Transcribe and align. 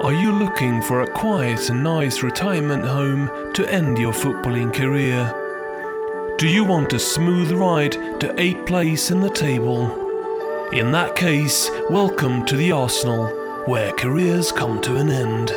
Are 0.00 0.12
you 0.12 0.30
looking 0.30 0.80
for 0.80 1.02
a 1.02 1.10
quiet 1.10 1.70
and 1.70 1.82
nice 1.82 2.22
retirement 2.22 2.84
home 2.84 3.28
to 3.54 3.68
end 3.68 3.98
your 3.98 4.12
footballing 4.12 4.72
career? 4.72 5.34
Do 6.38 6.46
you 6.46 6.62
want 6.62 6.92
a 6.92 7.00
smooth 7.00 7.50
ride 7.50 7.94
to 8.20 8.32
8th 8.34 8.64
place 8.64 9.10
in 9.10 9.20
the 9.20 9.28
table? 9.28 9.90
In 10.70 10.92
that 10.92 11.16
case, 11.16 11.68
welcome 11.90 12.46
to 12.46 12.56
the 12.56 12.70
Arsenal, 12.70 13.26
where 13.66 13.92
careers 13.94 14.52
come 14.52 14.80
to 14.82 14.98
an 14.98 15.10
end. 15.10 15.50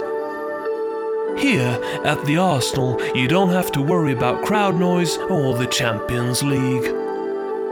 Here 1.39 1.79
at 2.03 2.25
the 2.25 2.37
Arsenal, 2.37 2.99
you 3.13 3.27
don't 3.27 3.49
have 3.49 3.71
to 3.73 3.81
worry 3.81 4.13
about 4.13 4.43
crowd 4.43 4.75
noise 4.75 5.17
or 5.29 5.55
the 5.55 5.67
Champions 5.67 6.41
League. 6.41 6.87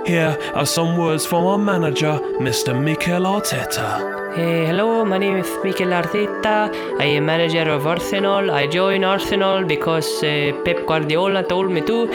Here 0.05 0.38
are 0.54 0.67
some 0.67 0.97
words 0.97 1.25
from 1.25 1.47
our 1.47 1.57
manager, 1.57 2.20
Mr. 2.38 2.79
Mikel 2.79 3.23
Arteta. 3.23 4.18
Hey, 4.36 4.68
hello, 4.68 5.04
my 5.05 5.18
name 5.18 5.38
is 5.38 5.50
Mikel 5.64 5.88
Arteta. 5.88 6.71
I 7.00 7.05
am 7.05 7.25
manager 7.25 7.68
of 7.68 7.88
Arsenal. 7.88 8.52
I 8.52 8.68
joined 8.68 9.04
Arsenal 9.04 9.65
because 9.65 10.07
uh, 10.21 10.52
Pep 10.64 10.86
Guardiola 10.86 11.42
told 11.42 11.71
me 11.71 11.82
to. 11.82 12.07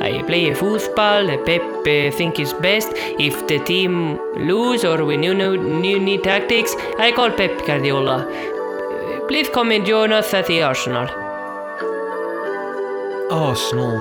I 0.00 0.22
play 0.22 0.54
football. 0.54 1.26
Pep 1.44 1.60
uh, 1.60 2.10
think 2.16 2.40
is 2.40 2.54
best. 2.54 2.88
If 2.94 3.46
the 3.48 3.58
team 3.58 4.18
lose 4.34 4.82
or 4.82 5.04
we 5.04 5.18
new, 5.18 5.34
new, 5.34 5.58
new 5.58 5.98
need 5.98 6.24
tactics, 6.24 6.74
I 6.98 7.12
call 7.12 7.30
Pep 7.32 7.66
Guardiola. 7.66 8.24
Please 9.28 9.50
come 9.50 9.70
and 9.70 9.84
join 9.84 10.10
us 10.10 10.32
at 10.32 10.46
the 10.46 10.62
Arsenal. 10.62 11.06
Arsenal, 13.30 13.98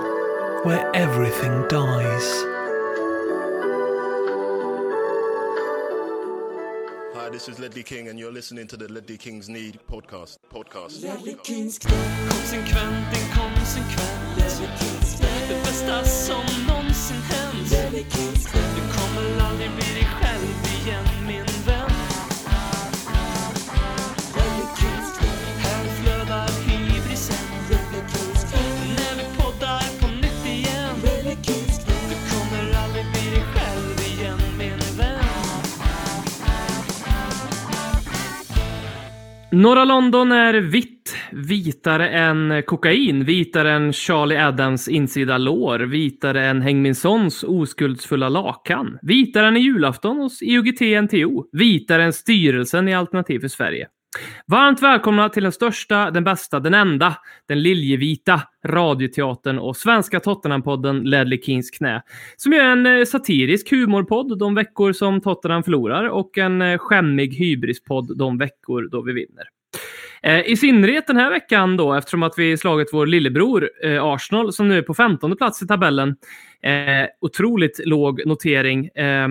where 0.64 0.90
everything 0.96 1.68
dies. 1.68 2.57
This 7.38 7.50
is 7.50 7.60
Ledley 7.60 7.84
King, 7.84 8.08
and 8.08 8.18
you're 8.18 8.32
listening 8.32 8.66
to 8.66 8.76
the 8.76 8.92
Ledley 8.92 9.16
Kings 9.16 9.48
Need 9.48 9.80
podcast. 9.88 10.40
Podcast. 10.50 11.04
Konsekvent, 12.30 13.08
inkonsekvent 13.14 14.38
Det 15.48 15.64
bästa 15.64 16.04
som 16.04 16.44
någonsin 16.68 17.16
hänt 17.16 17.70
Du 18.76 18.82
kommer 18.98 19.42
aldrig 19.50 19.70
bli 19.70 19.94
dig 19.94 20.08
själv 20.22 20.48
igen 20.82 21.06
min 21.28 21.47
Norra 39.52 39.86
London 39.86 40.32
är 40.32 40.54
vitt, 40.54 41.16
vitare 41.32 42.10
än 42.10 42.64
kokain, 42.66 43.24
vitare 43.24 43.72
än 43.72 43.94
Charlie 43.94 44.38
Adams 44.38 44.88
insida 44.88 45.38
lår, 45.38 45.80
vitare 45.80 46.46
än 46.46 46.62
Häng 46.62 46.82
Min 46.82 46.96
Sons 46.96 47.44
oskuldsfulla 47.44 48.30
lakan, 48.30 49.00
vitare 49.02 49.48
än 49.48 49.58
i 49.58 49.60
julafton 49.60 50.18
hos 50.18 50.42
IOGT-NTO, 50.42 51.44
vitare 51.52 52.04
än 52.04 52.14
styrelsen 52.14 52.88
i 52.88 52.96
Alternativ 52.96 53.40
för 53.40 53.48
Sverige. 53.48 53.88
Varmt 54.48 54.82
välkomna 54.82 55.30
till 55.30 55.44
den 55.44 55.52
största, 55.52 56.12
den 56.12 56.24
bästa, 56.24 56.60
den 56.60 56.74
enda, 56.74 57.18
den 57.48 57.62
liljevita 57.62 58.42
radioteatern 58.66 59.60
och 59.60 59.78
svenska 59.78 60.20
Tottenham-podden 60.20 61.04
Ledley 61.04 61.42
Kings 61.42 61.72
knä. 61.72 62.04
Som 62.38 62.54
är 62.54 62.60
en 62.64 62.86
eh, 62.86 63.06
satirisk 63.06 63.72
humorpodd 63.72 64.40
de 64.40 64.56
veckor 64.56 64.94
som 64.94 65.22
Tottenham 65.22 65.64
förlorar 65.64 66.10
och 66.10 66.38
en 66.38 66.62
eh, 66.62 66.78
skämmig 66.78 67.34
hybrispodd 67.34 68.18
de 68.18 68.38
veckor 68.38 68.90
då 68.92 69.02
vi 69.02 69.14
vinner. 69.14 69.44
Eh, 70.24 70.52
I 70.52 70.58
synnerhet 70.58 71.08
den 71.08 71.18
här 71.18 71.30
veckan 71.30 71.78
då, 71.78 71.94
eftersom 71.94 72.24
att 72.24 72.34
vi 72.38 72.58
slagit 72.58 72.90
vår 72.94 73.06
lillebror 73.06 73.70
eh, 73.84 74.04
Arsenal 74.04 74.54
som 74.54 74.68
nu 74.68 74.78
är 74.78 74.82
på 74.82 74.94
15 74.94 75.38
plats 75.38 75.62
i 75.62 75.68
tabellen. 75.68 76.16
Eh, 76.64 77.08
otroligt 77.22 77.82
låg 77.86 78.26
notering. 78.26 78.86
Eh, 78.86 79.28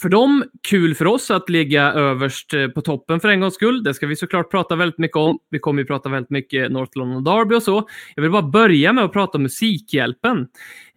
för 0.00 0.08
dem, 0.08 0.44
kul 0.68 0.94
för 0.94 1.06
oss 1.06 1.30
att 1.30 1.50
ligga 1.50 1.82
överst 1.82 2.54
eh, 2.54 2.68
på 2.68 2.80
toppen 2.80 3.20
för 3.20 3.28
en 3.28 3.40
gångs 3.40 3.54
skull. 3.54 3.82
Det 3.82 3.94
ska 3.94 4.06
vi 4.06 4.16
såklart 4.16 4.50
prata 4.50 4.76
väldigt 4.76 4.98
mycket 4.98 5.16
om. 5.16 5.38
Vi 5.50 5.58
kommer 5.58 5.82
ju 5.82 5.86
prata 5.86 6.08
väldigt 6.08 6.30
mycket 6.30 6.72
North 6.72 6.98
London 6.98 7.24
Derby 7.24 7.54
och 7.54 7.62
så. 7.62 7.88
Jag 8.14 8.22
vill 8.22 8.32
bara 8.32 8.42
börja 8.42 8.92
med 8.92 9.04
att 9.04 9.12
prata 9.12 9.38
om 9.38 9.42
Musikhjälpen. 9.42 10.38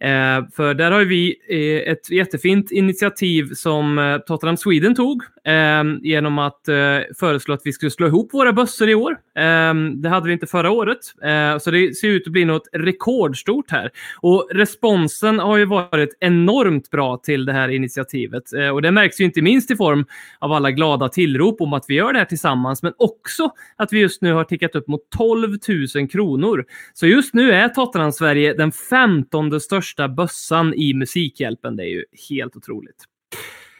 Eh, 0.00 0.48
för 0.56 0.74
där 0.74 0.90
har 0.90 1.04
vi 1.04 1.36
eh, 1.48 1.92
ett 1.92 2.10
jättefint 2.10 2.70
initiativ 2.70 3.50
som 3.54 3.98
eh, 3.98 4.18
Tottenham 4.18 4.56
Sweden 4.56 4.94
tog 4.94 5.22
eh, 5.44 5.84
genom 6.02 6.38
att 6.38 6.68
eh, 6.68 6.74
föreslå 7.20 7.54
att 7.54 7.62
vi 7.64 7.72
skulle 7.72 7.90
slå 7.90 8.06
ihop 8.06 8.34
våra 8.34 8.52
bössor 8.52 8.88
i 8.88 8.94
år. 8.94 9.12
Eh, 9.36 9.74
det 9.94 10.08
hade 10.08 10.26
vi 10.26 10.32
inte 10.32 10.46
förra 10.46 10.70
året, 10.70 10.98
eh, 11.24 11.58
så 11.58 11.70
det 11.70 11.96
ser 11.96 12.08
ut 12.08 12.26
att 12.26 12.32
bli 12.32 12.44
något 12.44 12.68
rekordstort 12.72 13.70
här. 13.70 13.90
Och 14.20 14.48
responsen 14.52 15.38
har 15.38 15.56
ju 15.56 15.64
varit 15.64 16.16
enormt 16.20 16.90
bra 16.90 17.16
till 17.16 17.44
det 17.44 17.52
här 17.52 17.68
initiativet. 17.68 18.52
Eh, 18.52 18.69
Eh, 18.70 18.74
och 18.74 18.82
det 18.82 18.90
märks 18.90 19.20
ju 19.20 19.24
inte 19.24 19.42
minst 19.42 19.70
i 19.70 19.76
form 19.76 20.04
av 20.38 20.52
alla 20.52 20.70
glada 20.70 21.08
tillrop 21.08 21.60
om 21.60 21.72
att 21.72 21.84
vi 21.88 21.94
gör 21.94 22.12
det 22.12 22.18
här 22.18 22.26
tillsammans, 22.26 22.82
men 22.82 22.92
också 22.96 23.50
att 23.76 23.92
vi 23.92 24.00
just 24.00 24.22
nu 24.22 24.32
har 24.32 24.44
tickat 24.44 24.74
upp 24.74 24.88
mot 24.88 25.10
12 25.10 25.58
000 25.94 26.08
kronor. 26.08 26.64
Så 26.92 27.06
just 27.06 27.34
nu 27.34 27.52
är 27.52 27.68
Tottenham 27.68 28.12
Sverige 28.12 28.54
den 28.54 28.72
15 28.72 29.60
största 29.60 30.08
bössan 30.08 30.74
i 30.74 30.94
Musikhjälpen. 30.94 31.76
Det 31.76 31.82
är 31.82 31.90
ju 31.90 32.04
helt 32.28 32.56
otroligt. 32.56 33.04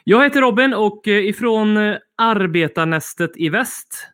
Jag 0.04 0.24
heter 0.24 0.40
Robin 0.40 0.74
och 0.74 1.08
eh, 1.08 1.28
ifrån 1.28 1.76
eh, 1.76 1.96
arbetarnästet 2.18 3.30
i 3.36 3.48
väst 3.48 4.08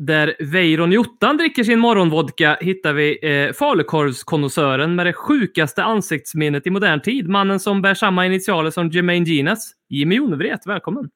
där 0.00 0.34
Weiron 0.40 0.92
Jottan 0.92 1.36
dricker 1.36 1.64
sin 1.64 1.78
morgonvodka 1.78 2.58
hittar 2.60 2.92
vi 2.92 3.18
eh, 3.22 3.52
falukorvskonnässören 3.52 4.94
med 4.94 5.06
det 5.06 5.12
sjukaste 5.12 5.84
ansiktsminnet 5.84 6.66
i 6.66 6.70
modern 6.70 7.00
tid. 7.00 7.28
Mannen 7.28 7.60
som 7.60 7.82
bär 7.82 7.94
samma 7.94 8.26
initialer 8.26 8.70
som 8.70 8.88
Jermaine 8.88 9.24
Ginas. 9.24 9.72
Jimmy 9.88 10.14
Jonevret, 10.14 10.66
välkommen. 10.66 11.10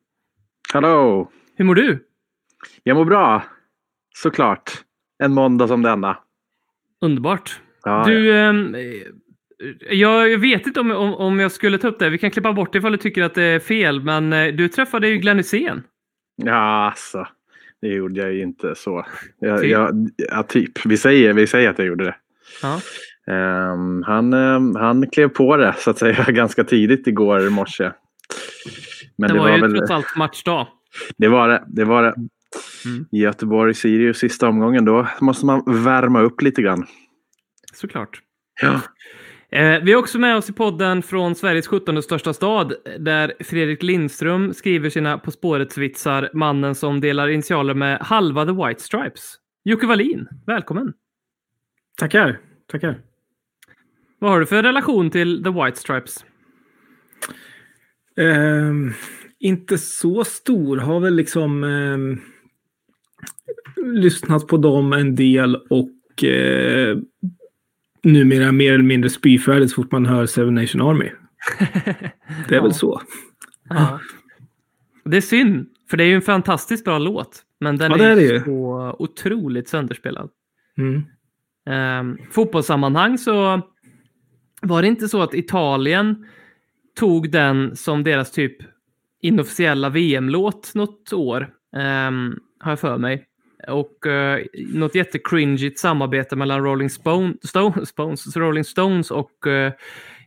Hallå! 0.73 1.31
Hur 1.57 1.65
mår 1.65 1.75
du? 1.75 2.07
Jag 2.83 2.97
mår 2.97 3.05
bra. 3.05 3.43
Såklart. 4.15 4.73
En 5.19 5.35
måndag 5.35 5.69
som 5.69 5.83
denna. 5.83 6.19
Underbart. 7.01 7.61
Ja, 7.85 8.05
du, 8.07 8.39
ehm, 8.39 8.75
eh, 8.75 8.83
jag 9.91 10.31
jag 10.31 10.39
vet 10.39 10.67
inte 10.67 10.81
om, 10.81 10.91
om, 10.91 11.15
om 11.15 11.41
jag 11.41 11.53
skulle 11.53 11.79
ta 11.79 11.89
upp 11.89 11.99
det. 11.99 12.11
Vi 12.11 12.19
kan 12.19 12.31
klippa 12.31 12.53
bort 12.53 12.73
det 12.73 12.79
ifall 12.79 12.93
du 12.93 12.99
tycker 12.99 13.23
att 13.23 13.35
det 13.35 13.43
är 13.43 13.61
fel, 13.61 14.01
men 14.01 14.33
eh, 14.33 14.55
du 14.55 14.69
träffade 14.69 15.09
ju 15.09 15.17
Glenn 15.17 15.39
Hysén. 15.39 15.83
ja, 16.37 16.87
alltså. 16.91 17.27
Det 17.85 17.91
gjorde 17.91 18.21
jag 18.21 18.33
ju 18.33 18.43
inte 18.43 18.75
så. 18.75 19.07
Jag, 19.39 19.61
Typ? 19.61 19.71
jag, 19.71 20.11
ja, 20.17 20.43
typ. 20.43 20.87
Vi 20.87 20.97
säger, 20.97 21.33
vi 21.33 21.47
säger 21.47 21.71
att 21.71 21.79
jag 21.79 21.87
gjorde 21.87 22.05
det. 22.05 22.17
Ja. 22.63 22.81
Ehm, 23.33 24.03
han, 24.03 24.33
ehm, 24.33 24.75
han 24.77 25.11
klev 25.11 25.29
på 25.29 25.57
det 25.57 25.75
så 25.79 25.91
att 25.91 25.99
säga 25.99 26.25
ganska 26.29 26.65
tidigt 26.65 27.07
igår 27.07 27.51
morse. 27.51 27.93
Men 29.19 29.33
det, 29.33 29.39
var, 29.39 29.59
ju 29.59 29.77
trots 29.77 29.91
allt 29.91 30.17
matchdag. 30.17 30.67
Det 31.17 31.29
var 31.29 31.49
det. 31.49 31.65
det, 31.67 31.85
var 31.85 32.03
det. 32.03 32.15
Mm. 32.85 33.07
Göteborg-Sirius 33.13 34.19
sista 34.19 34.49
omgången 34.49 34.85
då 34.85 35.09
måste 35.21 35.47
man 35.47 35.85
värma 35.85 36.21
upp 36.21 36.43
lite 36.43 36.63
grann. 36.63 36.87
Såklart. 37.75 38.21
Ja. 38.63 38.81
Eh, 39.55 39.83
vi 39.83 39.93
har 39.93 40.01
också 40.01 40.19
med 40.19 40.37
oss 40.37 40.51
i 40.51 40.53
podden 40.53 41.03
från 41.03 41.35
Sveriges 41.35 41.67
17 41.67 42.03
största 42.03 42.33
stad 42.33 42.75
där 42.99 43.35
Fredrik 43.41 43.83
Lindström 43.83 44.55
skriver 44.55 44.91
sina 44.91 45.19
På 45.19 45.31
spåret-vitsar, 45.31 46.31
mannen 46.33 46.75
som 46.75 47.01
delar 47.01 47.29
initialer 47.29 47.75
med 47.75 47.99
halva 48.01 48.47
The 48.47 48.53
White 48.53 48.83
Stripes. 48.83 49.35
Jocke 49.65 49.87
Wallin, 49.87 50.29
välkommen! 50.47 50.93
Tackar, 51.97 52.41
tackar. 52.67 53.01
Vad 54.19 54.31
har 54.31 54.41
du 54.41 54.47
för 54.47 54.63
relation 54.63 55.11
till 55.11 55.45
The 55.45 55.51
White 55.51 55.81
Stripes? 55.81 56.25
Ehm, 58.17 58.93
inte 59.39 59.79
så 59.79 60.25
stor. 60.25 60.77
Har 60.77 61.01
väl 61.01 61.15
liksom 61.15 61.65
ehm, 61.65 62.21
lyssnat 63.77 64.47
på 64.47 64.57
dem 64.57 64.93
en 64.93 65.15
del 65.15 65.57
och 65.57 66.25
eh, 66.25 66.99
numera 68.05 68.53
mer 68.53 68.73
eller 68.73 68.85
mindre 68.85 69.11
spyfärdig 69.11 69.71
så 69.71 69.75
fort 69.75 69.93
man 69.93 70.07
hör 70.07 70.27
Seven 70.27 70.55
Nation 70.55 70.81
Army. 70.83 71.11
Det 72.49 72.55
är 72.55 72.57
Ja. 72.57 72.63
väl 72.63 72.75
så. 72.75 73.01
Ja. 73.69 74.01
Det 75.05 75.17
är 75.17 75.21
synd, 75.21 75.67
för 75.91 75.97
det 75.97 76.05
är 76.05 76.09
ju 76.09 76.15
en 76.15 76.23
fantastiskt 76.23 76.85
bra 76.85 76.99
låt. 76.99 77.43
Men 77.61 77.77
den 77.77 77.91
Ja, 77.91 77.99
är, 77.99 78.17
är 78.17 78.21
ju 78.33 78.41
så 78.45 78.97
otroligt 78.99 79.69
sönderspelad. 79.69 80.31
Mm. 80.79 81.03
Um, 82.01 82.19
fotbollssammanhang 82.31 83.19
så 83.19 83.61
var 84.63 84.83
det 84.83 84.89
inte 84.89 85.09
så 85.09 85.23
att 85.23 85.35
Italien 85.35 86.27
tog 86.99 87.31
den 87.31 87.77
som 87.77 88.05
deras 88.05 88.33
typ 88.33 88.57
inofficiella 89.23 89.89
VM-låt 89.89 90.75
något 90.75 91.13
år, 91.13 91.49
ehm, 91.77 92.39
har 92.61 92.71
jag 92.73 92.81
för 92.81 92.99
mig. 92.99 93.25
Och 93.69 94.07
uh, 94.07 94.45
något 94.55 94.95
jättecringeigt 94.95 95.79
samarbete 95.79 96.37
mellan 96.37 96.65
Rolling 96.65 96.91
Stone, 96.91 97.35
Stone, 97.43 97.87
Stones, 97.87 98.37
Rolling 98.37 98.65
Stones 98.65 99.11
och 99.11 99.47
eh, 99.47 99.73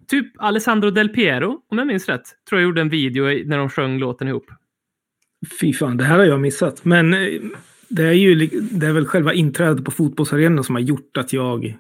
typ 0.08 0.34
Alessandro 0.38 0.92
Del 0.92 1.10
Piero, 1.10 1.62
om 1.72 1.78
jag 1.78 1.88
minns 1.88 2.10
rätt. 2.10 2.24
Tror 2.50 2.62
jag 2.62 2.66
gjorde 2.68 2.82
en 2.82 2.90
video 2.90 3.24
när 3.46 3.58
de 3.58 3.70
sjöng 3.70 4.00
låten 4.00 4.28
ihop. 4.28 4.52
Fy 5.60 5.74
fan, 5.74 5.98
det 5.98 6.04
här 6.04 6.18
har 6.18 6.26
jag 6.26 6.40
missat. 6.40 6.86
Men 6.86 7.14
eh, 7.14 7.42
det 7.90 8.04
är 8.04 8.14
ju 8.14 8.48
det 8.72 8.88
är 8.88 8.94
väl 8.94 9.06
själva 9.06 9.34
inträdet 9.34 9.86
på 9.86 9.92
fotbollsarenan 9.92 10.64
som 10.64 10.76
har 10.76 10.82
gjort 10.82 11.18
att 11.18 11.34
jag 11.34 11.78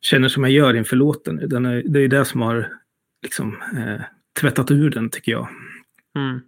känner 0.00 0.28
som 0.28 0.42
jag 0.42 0.52
gör 0.52 0.74
inför 0.74 0.96
låten. 0.96 1.38
Är, 1.38 1.82
det 1.88 1.98
är 1.98 2.02
ju 2.02 2.08
det 2.08 2.24
som 2.24 2.40
har 2.40 2.68
liksom 3.22 3.56
eh, 3.76 4.02
tvättat 4.40 4.70
ur 4.70 4.90
den 4.90 5.10
tycker 5.10 5.32
jag. 5.32 5.48
Mm. 6.16 6.40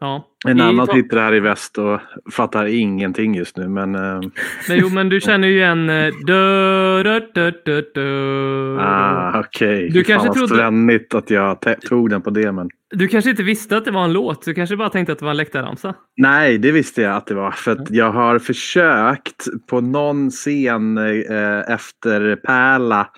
Ja. 0.00 0.26
En 0.46 0.58
I- 0.58 0.62
annan 0.62 0.86
sitter 0.86 1.16
här 1.16 1.34
i 1.34 1.40
väst 1.40 1.78
och 1.78 2.00
fattar 2.32 2.66
ingenting 2.66 3.34
just 3.34 3.56
nu. 3.56 3.68
Men 3.68 3.94
eh, 3.94 4.20
Men, 4.68 4.78
jo, 4.78 4.88
men 4.88 5.08
du 5.08 5.20
känner 5.20 5.48
ju 5.48 5.56
igen... 5.56 5.90
eh, 5.90 6.14
dö, 6.26 7.02
dö, 7.02 7.20
dö, 7.34 7.52
dö, 7.64 7.82
dö. 7.94 8.78
ah, 8.80 9.40
okej. 9.40 9.90
Du 9.90 10.04
Fy 10.04 10.04
fan 10.04 10.04
kanske 10.04 10.40
vad 10.40 10.48
trodde- 10.48 11.00
att 11.14 11.30
jag 11.30 11.80
tog 11.80 12.10
den 12.10 12.22
på 12.22 12.30
det. 12.30 12.52
Men... 12.52 12.68
Du 12.90 13.08
kanske 13.08 13.30
inte 13.30 13.42
visste 13.42 13.76
att 13.76 13.84
det 13.84 13.90
var 13.90 14.04
en 14.04 14.12
låt. 14.12 14.44
Du 14.44 14.54
kanske 14.54 14.76
bara 14.76 14.88
tänkte 14.88 15.12
att 15.12 15.18
det 15.18 15.24
var 15.24 15.30
en 15.30 15.36
läktarramsa. 15.36 15.94
Nej, 16.16 16.58
det 16.58 16.72
visste 16.72 17.02
jag 17.02 17.16
att 17.16 17.26
det 17.26 17.34
var. 17.34 17.50
För 17.50 17.72
att 17.72 17.90
jag 17.90 18.10
har 18.12 18.38
försökt 18.38 19.46
på 19.70 19.80
någon 19.80 20.30
scen 20.30 20.98
eh, 20.98 21.72
efter 21.74 22.36
Pärla 22.36 23.08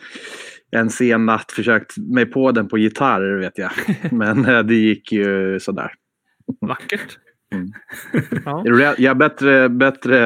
en 0.70 0.90
sen 0.90 1.26
natt 1.26 1.52
försökt 1.52 1.98
mig 1.98 2.26
på 2.26 2.52
den 2.52 2.68
på 2.68 2.78
gitarr 2.78 3.38
vet 3.40 3.58
jag. 3.58 3.70
Men 4.12 4.44
eh, 4.44 4.62
det 4.62 4.74
gick 4.74 5.12
ju 5.12 5.58
sådär. 5.60 5.90
Vackert. 6.60 7.18
Mm. 7.52 7.72
Ja. 8.44 8.62
Re- 8.66 8.94
Jag 8.98 9.10
har 9.10 9.14
bättre, 9.14 9.68
bättre 9.68 10.18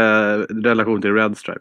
relation 0.42 1.02
till 1.02 1.12
Red 1.14 1.36
Stripe. 1.38 1.60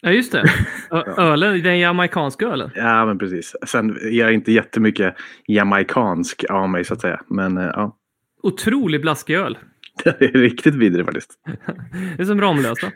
ja, 0.00 0.10
just 0.10 0.32
det. 0.32 0.44
Ö- 0.90 1.14
Ölen, 1.16 1.62
den 1.62 1.78
jamaicanska 1.78 2.46
ölen. 2.46 2.70
Ja, 2.74 3.06
men 3.06 3.18
precis. 3.18 3.56
Sen 3.66 3.90
är 3.96 4.08
jag 4.10 4.32
inte 4.32 4.52
jättemycket 4.52 5.14
jamaicansk 5.46 6.44
av 6.50 6.68
mig 6.68 6.84
så 6.84 6.94
att 6.94 7.00
säga. 7.00 7.20
Men 7.28 7.58
eh, 7.58 7.64
ja, 7.64 7.96
Otrolig 8.42 9.00
blaskig 9.00 9.34
öl. 9.36 9.58
det 10.04 10.20
är 10.22 10.32
riktigt 10.32 10.74
vidrig 10.74 11.04
faktiskt. 11.06 11.30
Det 12.16 12.22
är 12.22 12.26
som 12.26 12.40
Ramlösa. 12.40 12.86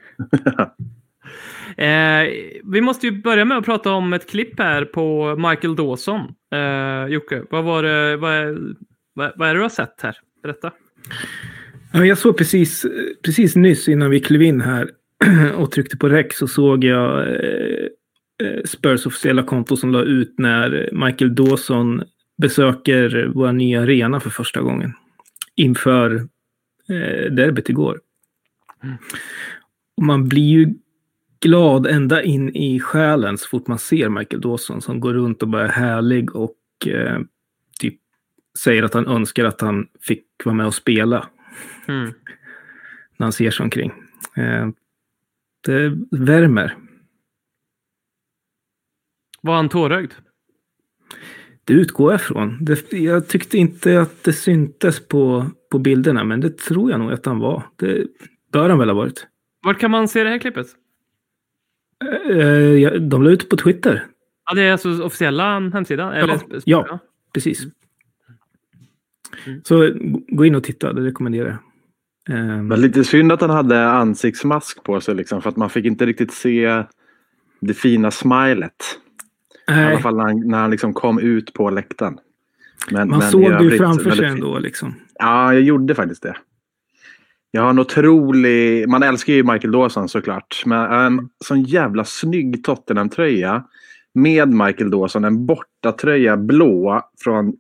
Eh, 1.76 2.28
vi 2.64 2.80
måste 2.80 3.06
ju 3.06 3.22
börja 3.22 3.44
med 3.44 3.58
att 3.58 3.64
prata 3.64 3.92
om 3.92 4.12
ett 4.12 4.30
klipp 4.30 4.58
här 4.58 4.84
på 4.84 5.36
Michael 5.36 5.76
Dawson. 5.76 6.20
Eh, 6.54 7.06
Jocke, 7.06 7.42
vad 7.50 7.64
var 7.64 7.82
det, 7.82 8.16
vad, 8.16 8.56
vad, 9.14 9.32
vad 9.36 9.48
är 9.48 9.54
det 9.54 9.58
du 9.58 9.62
har 9.62 9.68
sett 9.68 10.00
här? 10.02 10.16
Berätta. 10.42 10.72
Ja, 11.92 12.04
jag 12.04 12.18
såg 12.18 12.38
precis, 12.38 12.86
precis 13.24 13.56
nyss 13.56 13.88
innan 13.88 14.10
vi 14.10 14.20
klev 14.20 14.42
in 14.42 14.60
här 14.60 14.90
och 15.56 15.70
tryckte 15.70 15.96
på 15.96 16.08
rec 16.08 16.36
så 16.36 16.48
såg 16.48 16.84
jag 16.84 17.28
eh, 17.28 17.86
eh, 18.42 18.62
Spurs 18.64 19.06
officiella 19.06 19.42
konto 19.42 19.76
som 19.76 19.92
la 19.92 20.02
ut 20.02 20.34
när 20.38 20.88
Michael 21.06 21.34
Dawson 21.34 22.02
besöker 22.38 23.30
vår 23.34 23.52
nya 23.52 23.82
arena 23.82 24.20
för 24.20 24.30
första 24.30 24.60
gången. 24.60 24.92
Inför 25.56 26.14
eh, 26.88 27.32
derbyt 27.32 27.68
igår. 27.68 28.00
Och 29.96 30.02
man 30.02 30.28
blir 30.28 30.42
ju 30.42 30.74
glad 31.40 31.86
ända 31.86 32.22
in 32.22 32.56
i 32.56 32.80
själen 32.80 33.38
så 33.38 33.48
fort 33.48 33.66
man 33.66 33.78
ser 33.78 34.08
Michael 34.08 34.40
Dawson 34.40 34.82
som 34.82 35.00
går 35.00 35.14
runt 35.14 35.42
och 35.42 35.48
bara 35.48 35.64
är 35.64 35.72
härlig 35.72 36.36
och 36.36 36.56
säger 38.58 38.82
att 38.82 38.94
han 38.94 39.06
önskar 39.06 39.44
att 39.44 39.60
han 39.60 39.86
fick 40.00 40.26
vara 40.44 40.54
med 40.54 40.66
och 40.66 40.74
spela 40.74 41.28
Mm. 41.86 42.04
när 43.16 43.24
han 43.24 43.32
ser 43.32 43.50
sig 43.50 43.64
omkring. 43.64 43.92
Eh, 44.36 44.68
det 45.66 45.98
värmer. 46.10 46.76
Var 49.40 49.54
han 49.56 49.68
tårögd? 49.68 50.12
Det 51.64 51.72
utgår 51.72 52.12
jag 52.12 52.20
ifrån. 52.20 52.58
Det, 52.64 52.92
jag 52.92 53.28
tyckte 53.28 53.58
inte 53.58 54.00
att 54.00 54.24
det 54.24 54.32
syntes 54.32 55.08
på, 55.08 55.46
på 55.70 55.78
bilderna, 55.78 56.24
men 56.24 56.40
det 56.40 56.58
tror 56.58 56.90
jag 56.90 57.00
nog 57.00 57.12
att 57.12 57.26
han 57.26 57.38
var. 57.38 57.62
Det 57.76 58.06
bör 58.52 58.68
han 58.68 58.78
väl 58.78 58.88
ha 58.88 58.96
varit. 58.96 59.26
Var 59.64 59.74
kan 59.74 59.90
man 59.90 60.08
se 60.08 60.24
det 60.24 60.30
här 60.30 60.38
klippet? 60.38 60.66
Eh, 62.30 62.36
ja, 62.74 62.98
de 62.98 63.22
la 63.22 63.30
ut 63.30 63.48
på 63.48 63.56
Twitter. 63.56 64.06
Ja, 64.46 64.54
det 64.54 64.62
är 64.62 64.72
alltså 64.72 65.02
officiella 65.02 65.60
hemsidan? 65.70 66.12
Eller, 66.12 66.40
ja. 66.64 66.98
Precis. 67.34 67.64
Så 69.64 69.80
g- 69.80 69.92
gå 70.28 70.44
in 70.44 70.54
och 70.54 70.64
titta, 70.64 70.92
det 70.92 71.00
rekommenderar 71.04 71.48
jag. 71.48 72.38
Eh, 72.38 72.62
Men 72.62 72.80
lite 72.80 73.04
synd 73.04 73.32
att 73.32 73.40
han 73.40 73.50
hade 73.50 73.86
ansiktsmask 73.90 74.82
på 74.84 75.00
sig 75.00 75.14
liksom, 75.14 75.42
för 75.42 75.48
att 75.50 75.56
man 75.56 75.70
fick 75.70 75.84
inte 75.84 76.06
riktigt 76.06 76.32
se 76.32 76.84
det 77.60 77.74
fina 77.74 78.10
smilet. 78.10 78.98
I 79.68 79.72
alla 79.72 79.80
nej, 79.88 80.02
fall 80.02 80.16
när 80.16 80.24
han, 80.24 80.48
när 80.48 80.58
han 80.58 80.70
liksom 80.70 80.94
kom 80.94 81.18
ut 81.18 81.52
på 81.52 81.70
läktaren. 81.70 82.18
Men, 82.90 83.08
man 83.08 83.18
men 83.18 83.30
såg 83.30 83.50
det 83.50 83.64
ju 83.64 83.78
framför 83.78 84.10
sig 84.10 84.26
ändå. 84.26 84.58
Liksom. 84.58 84.94
Ja, 85.14 85.52
jag 85.54 85.62
gjorde 85.62 85.94
faktiskt 85.94 86.22
det. 86.22 86.36
Jag 87.50 87.62
har 87.62 87.70
en 87.70 87.78
otrolig... 87.78 88.88
Man 88.88 89.02
älskar 89.02 89.32
ju 89.32 89.42
Michael 89.42 89.72
Dawson 89.72 90.08
såklart. 90.08 90.62
Men 90.66 90.92
en 90.92 91.28
sån 91.44 91.62
jävla 91.62 92.04
snygg 92.04 92.64
Tottenham-tröja. 92.64 93.64
Med 94.14 94.48
Michael 94.48 94.90
Dawson. 94.90 95.24
En 95.24 95.46
bortatröja 95.46 96.36
blå 96.36 97.02
från 97.24 97.52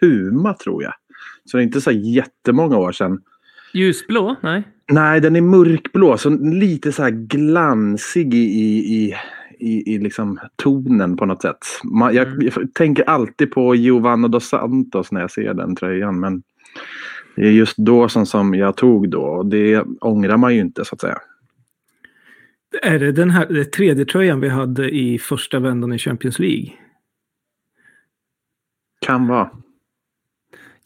Puma 0.00 0.54
tror 0.54 0.82
jag. 0.82 0.92
Så 1.44 1.56
det 1.56 1.62
är 1.62 1.64
inte 1.64 1.80
så 1.80 1.90
jättemånga 1.90 2.76
år 2.76 2.92
sedan. 2.92 3.22
Ljusblå? 3.72 4.36
Nej. 4.42 4.62
Nej, 4.92 5.20
den 5.20 5.36
är 5.36 5.40
mörkblå. 5.40 6.18
Så 6.18 6.30
lite 6.30 6.92
så 6.92 7.02
här 7.02 7.10
glansig 7.10 8.34
i, 8.34 8.38
i, 8.38 9.14
i, 9.58 9.94
i, 9.94 9.98
liksom 9.98 10.38
tonen 10.56 11.16
på 11.16 11.26
något 11.26 11.42
sätt. 11.42 11.58
Man, 11.84 12.14
jag, 12.14 12.26
Mm. 12.26 12.50
jag 12.56 12.74
tänker 12.74 13.02
alltid 13.10 13.50
på 13.50 13.74
Giovanni 13.74 14.28
dos 14.28 14.48
Santos 14.48 15.12
när 15.12 15.20
jag 15.20 15.30
ser 15.30 15.54
den 15.54 15.76
tröjan. 15.76 16.20
Men 16.20 16.42
det 17.36 17.46
är 17.46 17.50
just 17.52 17.76
då 17.76 18.08
som, 18.08 18.26
som 18.26 18.54
jag 18.54 18.76
tog 18.76 19.10
då. 19.10 19.22
Och 19.22 19.46
det 19.46 19.84
ångrar 20.00 20.36
man 20.36 20.54
ju 20.54 20.60
inte 20.60 20.84
så 20.84 20.94
att 20.94 21.00
säga. 21.00 21.18
Är 22.82 22.98
det 22.98 23.12
den 23.12 23.30
här 23.30 23.64
tredje 23.64 24.04
tröjan 24.04 24.40
vi 24.40 24.48
hade 24.48 24.90
i 24.90 25.18
första 25.18 25.58
vändan 25.58 25.92
i 25.92 25.98
Champions 25.98 26.38
League? 26.38 26.72
Kan 29.00 29.26
vara. 29.26 29.50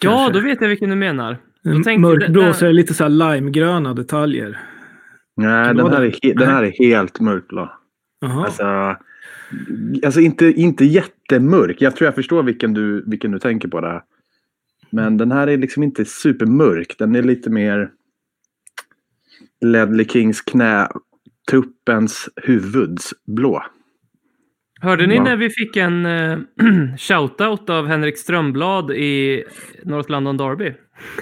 Ja, 0.05 0.11
Kanske. 0.17 0.32
då 0.32 0.41
vet 0.47 0.61
jag 0.61 0.69
vilken 0.69 0.91
du 0.91 0.97
menar. 0.97 1.37
Tänkte- 1.64 1.99
Mörkblå 1.99 2.43
den- 2.43 2.55
så 2.55 2.64
är 2.64 2.69
det 2.69 2.73
lite 2.75 2.94
så 2.94 3.05
här 3.05 3.11
limegröna 3.11 3.94
detaljer. 3.94 4.58
Nej, 5.37 5.75
den 5.75 5.87
här, 5.93 6.02
är, 6.02 6.11
he- 6.11 6.38
den 6.38 6.49
här 6.49 6.62
är 6.62 6.73
helt 6.79 7.20
mörkblå. 7.20 7.73
Alltså, 8.26 8.97
alltså 10.05 10.20
inte, 10.20 10.47
inte 10.47 10.85
jättemörk. 10.85 11.76
Jag 11.81 11.97
tror 11.97 12.06
jag 12.06 12.14
förstår 12.14 12.43
vilken 12.43 12.75
du, 12.75 13.05
vilken 13.06 13.31
du 13.31 13.38
tänker 13.38 13.69
på 13.69 13.81
där. 13.81 14.02
Men 14.91 15.17
den 15.17 15.32
här 15.32 15.47
är 15.47 15.56
liksom 15.58 15.82
inte 15.82 16.05
supermörk. 16.05 16.94
Den 16.99 17.14
är 17.17 17.23
lite 17.23 17.50
mer 17.50 17.91
Ledley 19.64 20.07
Kings 20.09 20.40
knä, 20.40 20.88
tuppens 21.50 22.28
huvuds 22.37 23.11
blå. 23.26 23.64
Hörde 24.82 25.06
ni 25.06 25.14
Ja. 25.14 25.22
när 25.22 25.37
vi 25.37 25.50
fick 25.50 25.76
en 25.76 26.06
uh, 26.06 26.38
shoutout 26.99 27.70
av 27.70 27.87
Henrik 27.87 28.18
Strömblad 28.18 28.90
i 28.90 29.44
North 29.84 30.10
London 30.10 30.37
Derby? 30.37 30.75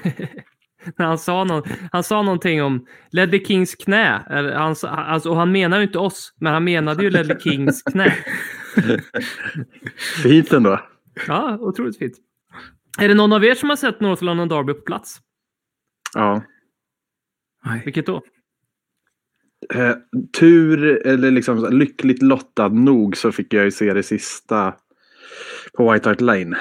när 0.96 1.06
han 1.06 1.18
sa, 1.18 1.44
någon, 1.44 1.62
han 1.92 2.04
sa 2.04 2.22
någonting 2.22 2.62
om 2.62 2.86
Ledley 3.10 3.44
Kings 3.44 3.74
knä. 3.74 4.22
Eller 4.30 4.52
Han, 4.54 4.74
alltså, 4.82 5.30
och 5.30 5.36
han 5.36 5.52
menar 5.52 5.76
ju 5.78 5.82
inte 5.82 5.98
oss, 5.98 6.34
men 6.40 6.52
han 6.52 6.64
menade 6.64 7.02
ju 7.02 7.10
Ledley 7.10 7.38
Kings 7.40 7.82
knä. 7.82 8.14
Fint 10.22 10.52
ändå. 10.52 10.80
Ja, 11.26 11.58
otroligt 11.60 11.98
fint. 11.98 12.14
Är 13.00 13.08
det 13.08 13.14
någon 13.14 13.32
av 13.32 13.44
er 13.44 13.54
som 13.54 13.68
har 13.68 13.76
sett 13.76 14.00
North 14.00 14.24
London 14.24 14.48
Derby 14.48 14.74
på 14.74 14.80
plats? 14.80 15.18
Ja. 16.14 16.42
Vilket 17.84 18.06
då? 18.06 18.22
Eh, 19.74 19.94
tur, 20.38 21.06
eller 21.06 21.30
liksom 21.30 21.68
lyckligt 21.70 22.22
lottad 22.22 22.68
nog 22.68 23.16
så 23.16 23.32
fick 23.32 23.54
jag 23.54 23.64
ju 23.64 23.70
se 23.70 23.94
det 23.94 24.02
sista 24.02 24.74
på 25.76 25.92
White 25.92 26.08
Hart 26.08 26.20
Lane. 26.20 26.56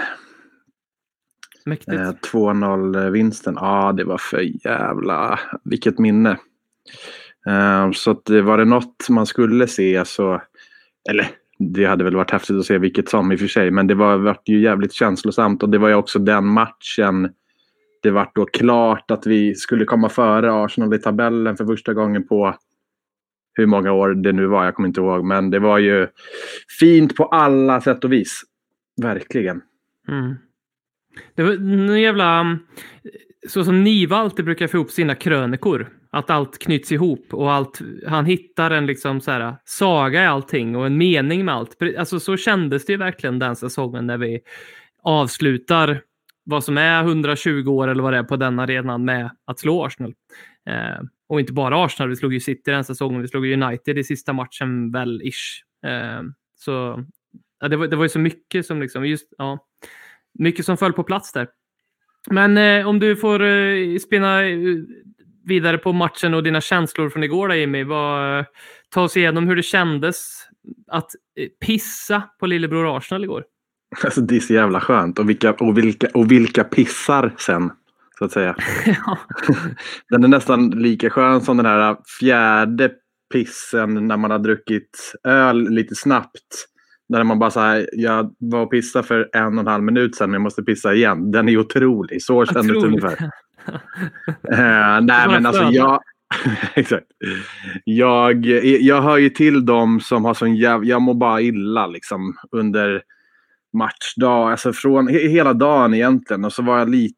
Mäktigt. 1.66 1.98
Eh, 1.98 2.12
2-0 2.34 3.10
vinsten. 3.10 3.58
Ja, 3.58 3.94
det 3.98 4.04
var 4.04 4.18
för 4.18 4.66
jävla... 4.68 5.40
Vilket 5.64 6.00
minne. 6.00 6.38
Eh, 7.48 7.92
så 7.92 8.12
att 8.12 8.26
det 8.26 8.42
var 8.42 8.58
det 8.58 8.66
något 8.66 9.10
man 9.10 9.26
skulle 9.26 9.68
se 9.68 10.06
så... 10.06 10.42
Eller 11.10 11.28
det 11.60 11.86
hade 11.86 12.04
väl 12.04 12.16
varit 12.16 12.32
häftigt 12.32 12.56
att 12.56 12.66
se 12.66 12.78
vilket 12.78 13.10
som 13.10 13.32
i 13.32 13.36
och 13.36 13.40
för 13.40 13.48
sig. 13.48 13.72
Men 13.72 13.88
det 13.88 13.96
var 13.96 14.18
vart 14.18 14.50
ju 14.50 14.62
jävligt 14.62 14.94
känslosamt 14.94 15.64
och 15.64 15.70
det 15.70 15.78
var 15.78 15.90
ju 15.90 15.96
också 15.96 16.20
den 16.20 16.46
matchen. 16.46 17.30
Det 18.04 18.12
vart 18.12 18.36
då 18.36 18.46
klart 18.46 19.12
att 19.12 19.28
vi 19.28 19.56
skulle 19.56 19.86
komma 19.86 20.10
före 20.10 20.64
Arsenal 20.64 20.94
i 20.94 21.00
tabellen 21.00 21.58
för 21.58 21.66
första 21.66 21.94
gången 21.94 22.28
på 22.28 22.56
hur 23.58 23.66
många 23.66 23.92
år 23.92 24.14
det 24.14 24.32
nu 24.32 24.46
var. 24.46 24.66
Jag 24.66 24.76
kommer 24.76 24.88
inte 24.88 25.02
ihåg. 25.02 25.26
Men 25.26 25.50
det 25.50 25.60
var 25.60 25.78
ju 25.78 26.08
fint 26.80 27.16
på 27.16 27.26
alla 27.26 27.82
sätt 27.82 28.04
och 28.04 28.12
vis. 28.12 28.42
Verkligen. 29.02 29.62
Mm. 30.08 30.36
Det 31.36 31.44
var 31.44 31.54
en 31.54 32.02
jävla... 32.02 32.58
Så 33.48 33.64
som 33.64 33.84
Niva 33.84 34.18
alltid 34.18 34.46
brukar 34.46 34.68
få 34.68 34.78
ihop 34.78 34.92
sina 34.92 35.16
krönikor. 35.16 35.90
Att 36.10 36.30
allt 36.30 36.60
knyts 36.60 36.92
ihop 36.92 37.34
och 37.34 37.52
allt, 37.52 37.82
han 38.08 38.26
hittar 38.26 38.72
en 38.72 38.86
liksom 38.86 39.22
så 39.22 39.32
här, 39.32 39.56
saga 39.66 40.24
i 40.24 40.26
allting 40.26 40.76
och 40.76 40.86
en 40.86 40.98
mening 40.98 41.46
med 41.46 41.56
allt. 41.56 41.78
Alltså 41.98 42.20
så 42.20 42.38
kändes 42.38 42.86
det 42.86 42.94
ju 42.94 42.98
verkligen 42.98 43.40
den 43.40 43.56
säsongen 43.56 44.08
när 44.08 44.18
vi 44.18 44.40
avslutar 45.04 46.02
vad 46.44 46.64
som 46.64 46.78
är 46.78 47.04
120 47.04 47.70
år 47.70 47.88
eller 47.88 48.04
vad 48.04 48.14
det 48.14 48.20
är 48.20 48.24
på 48.24 48.36
den 48.36 48.60
arenan 48.60 49.06
med 49.06 49.32
att 49.46 49.60
slå 49.60 49.86
Arsenal. 49.86 50.14
Eh, 50.68 51.02
och 51.30 51.40
inte 51.40 51.54
bara 51.54 51.86
Arsenal, 51.86 52.10
vi 52.10 52.16
slog 52.16 52.34
ju 52.34 52.40
City 52.40 52.72
den 52.72 52.84
säsongen, 52.84 53.22
vi 53.22 53.28
slog 53.28 53.46
United 53.46 53.98
i 53.98 54.04
sista 54.04 54.34
matchen 54.34 54.92
väl 54.92 55.22
ish. 55.22 55.64
Eh, 55.86 56.22
så 56.56 57.04
ja, 57.60 57.68
det, 57.68 57.78
var, 57.78 57.88
det 57.88 57.96
var 57.96 58.06
ju 58.06 58.10
så 58.10 58.20
mycket 58.20 58.66
som 58.66 58.82
liksom, 58.82 59.06
just, 59.06 59.28
ja, 59.38 59.66
mycket 60.40 60.66
som 60.66 60.78
föll 60.78 60.94
på 60.94 61.04
plats 61.04 61.32
där. 61.32 61.48
Men 62.30 62.58
eh, 62.58 62.88
om 62.88 63.00
du 63.00 63.16
får 63.16 63.44
eh, 63.44 63.98
spinna 63.98 64.44
eh, 64.44 64.58
vidare 65.46 65.78
på 65.78 65.94
matchen 65.94 66.34
och 66.34 66.44
dina 66.44 66.62
känslor 66.62 67.10
från 67.10 67.24
igår, 67.24 67.48
då, 67.48 67.56
Jimmy. 67.56 67.84
Vad, 67.84 68.40
eh, 68.40 68.46
ta 68.90 69.02
oss 69.02 69.18
igenom 69.18 69.48
hur 69.48 69.56
det 69.56 69.64
kändes 69.64 70.48
att 70.88 71.12
eh, 71.40 71.48
pissa 71.66 72.24
på 72.40 72.46
lillebror 72.46 72.98
Arsenal 72.98 73.24
igår. 73.24 73.44
Alltså, 74.04 74.22
det 74.22 74.36
är 74.36 74.40
så 74.40 74.54
jävla 74.54 74.82
skönt. 74.82 75.20
Och 75.20 75.30
vilka, 75.30 75.54
och, 75.54 75.78
vilka, 75.78 76.08
och 76.14 76.32
vilka 76.32 76.64
pissar 76.64 77.36
sen, 77.38 77.72
så 78.18 78.26
att 78.26 78.32
säga. 78.32 78.56
ja. 78.86 79.18
Den 80.10 80.24
är 80.24 80.28
nästan 80.28 80.70
lika 80.70 81.10
skön 81.10 81.42
som 81.42 81.58
den 81.58 81.66
här 81.66 81.98
fjärde 82.20 82.92
pissen 83.34 84.08
när 84.08 84.18
man 84.18 84.32
har 84.32 84.40
druckit 84.40 85.14
öl 85.24 85.70
lite 85.70 85.96
snabbt. 85.96 86.68
När 87.10 87.24
man 87.24 87.40
bara 87.40 87.50
här, 87.50 87.90
jag 87.94 88.36
var 88.40 88.62
och 88.62 88.72
pissade 88.72 89.08
för 89.08 89.30
en 89.34 89.54
och 89.54 89.60
en 89.60 89.68
halv 89.68 89.84
minut 89.84 90.16
sedan 90.16 90.30
men 90.30 90.34
jag 90.34 90.42
måste 90.42 90.64
pissa 90.64 90.94
igen. 90.94 91.32
Den 91.32 91.50
är 91.50 91.58
otrolig. 91.58 92.24
Så 92.24 92.46
kändes 92.46 92.82
det 92.82 92.88
ungefär. 92.88 93.32
Eh, 94.52 95.02
nej 95.02 95.28
men 95.28 95.46
alltså 95.46 95.64
jag... 95.64 96.02
Exakt. 96.74 97.06
Jag, 97.84 98.46
jag 98.82 99.02
hör 99.02 99.18
ju 99.18 99.30
till 99.30 99.66
dem 99.66 100.00
som 100.00 100.26
har 100.26 100.34
sån 100.34 100.56
jävla... 100.56 100.88
Jag 100.88 101.02
mår 101.02 101.14
bara 101.14 101.42
illa 101.42 101.88
liksom 101.88 102.38
under 102.52 103.02
matchdag. 103.78 104.52
Alltså 104.52 104.74
från 104.74 105.08
he, 105.08 105.28
hela 105.28 105.54
dagen 105.54 105.94
egentligen. 105.94 106.46
Och 106.46 106.54
så 106.54 106.64
var 106.64 106.80
jag 106.80 106.90
lite, 106.90 107.16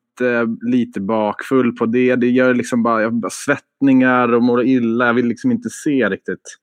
lite 0.62 1.02
bakfull 1.02 1.72
på 1.72 1.86
det. 1.86 2.16
Det 2.16 2.28
gör 2.28 2.54
liksom 2.54 2.84
bara, 2.84 3.02
jag 3.02 3.14
bara 3.14 3.30
svettningar 3.30 4.34
och 4.34 4.44
mår 4.44 4.64
illa. 4.64 5.06
Jag 5.06 5.14
vill 5.14 5.28
liksom 5.28 5.52
inte 5.52 5.70
se 5.70 6.10
riktigt. 6.10 6.58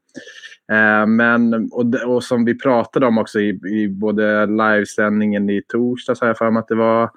Eh, 0.72 1.06
men, 1.06 1.54
och, 1.72 1.94
och 2.06 2.24
som 2.24 2.44
vi 2.44 2.58
pratade 2.58 3.06
om 3.06 3.18
också 3.18 3.40
i, 3.40 3.48
i 3.48 3.88
både 3.88 4.46
livesändningen 4.46 5.50
i 5.50 5.62
torsdags 5.68 6.20
har 6.20 6.28
jag 6.28 6.38
för 6.38 6.50
mig 6.50 6.60
att 6.60 6.68
det 6.68 6.74
var 6.74 7.10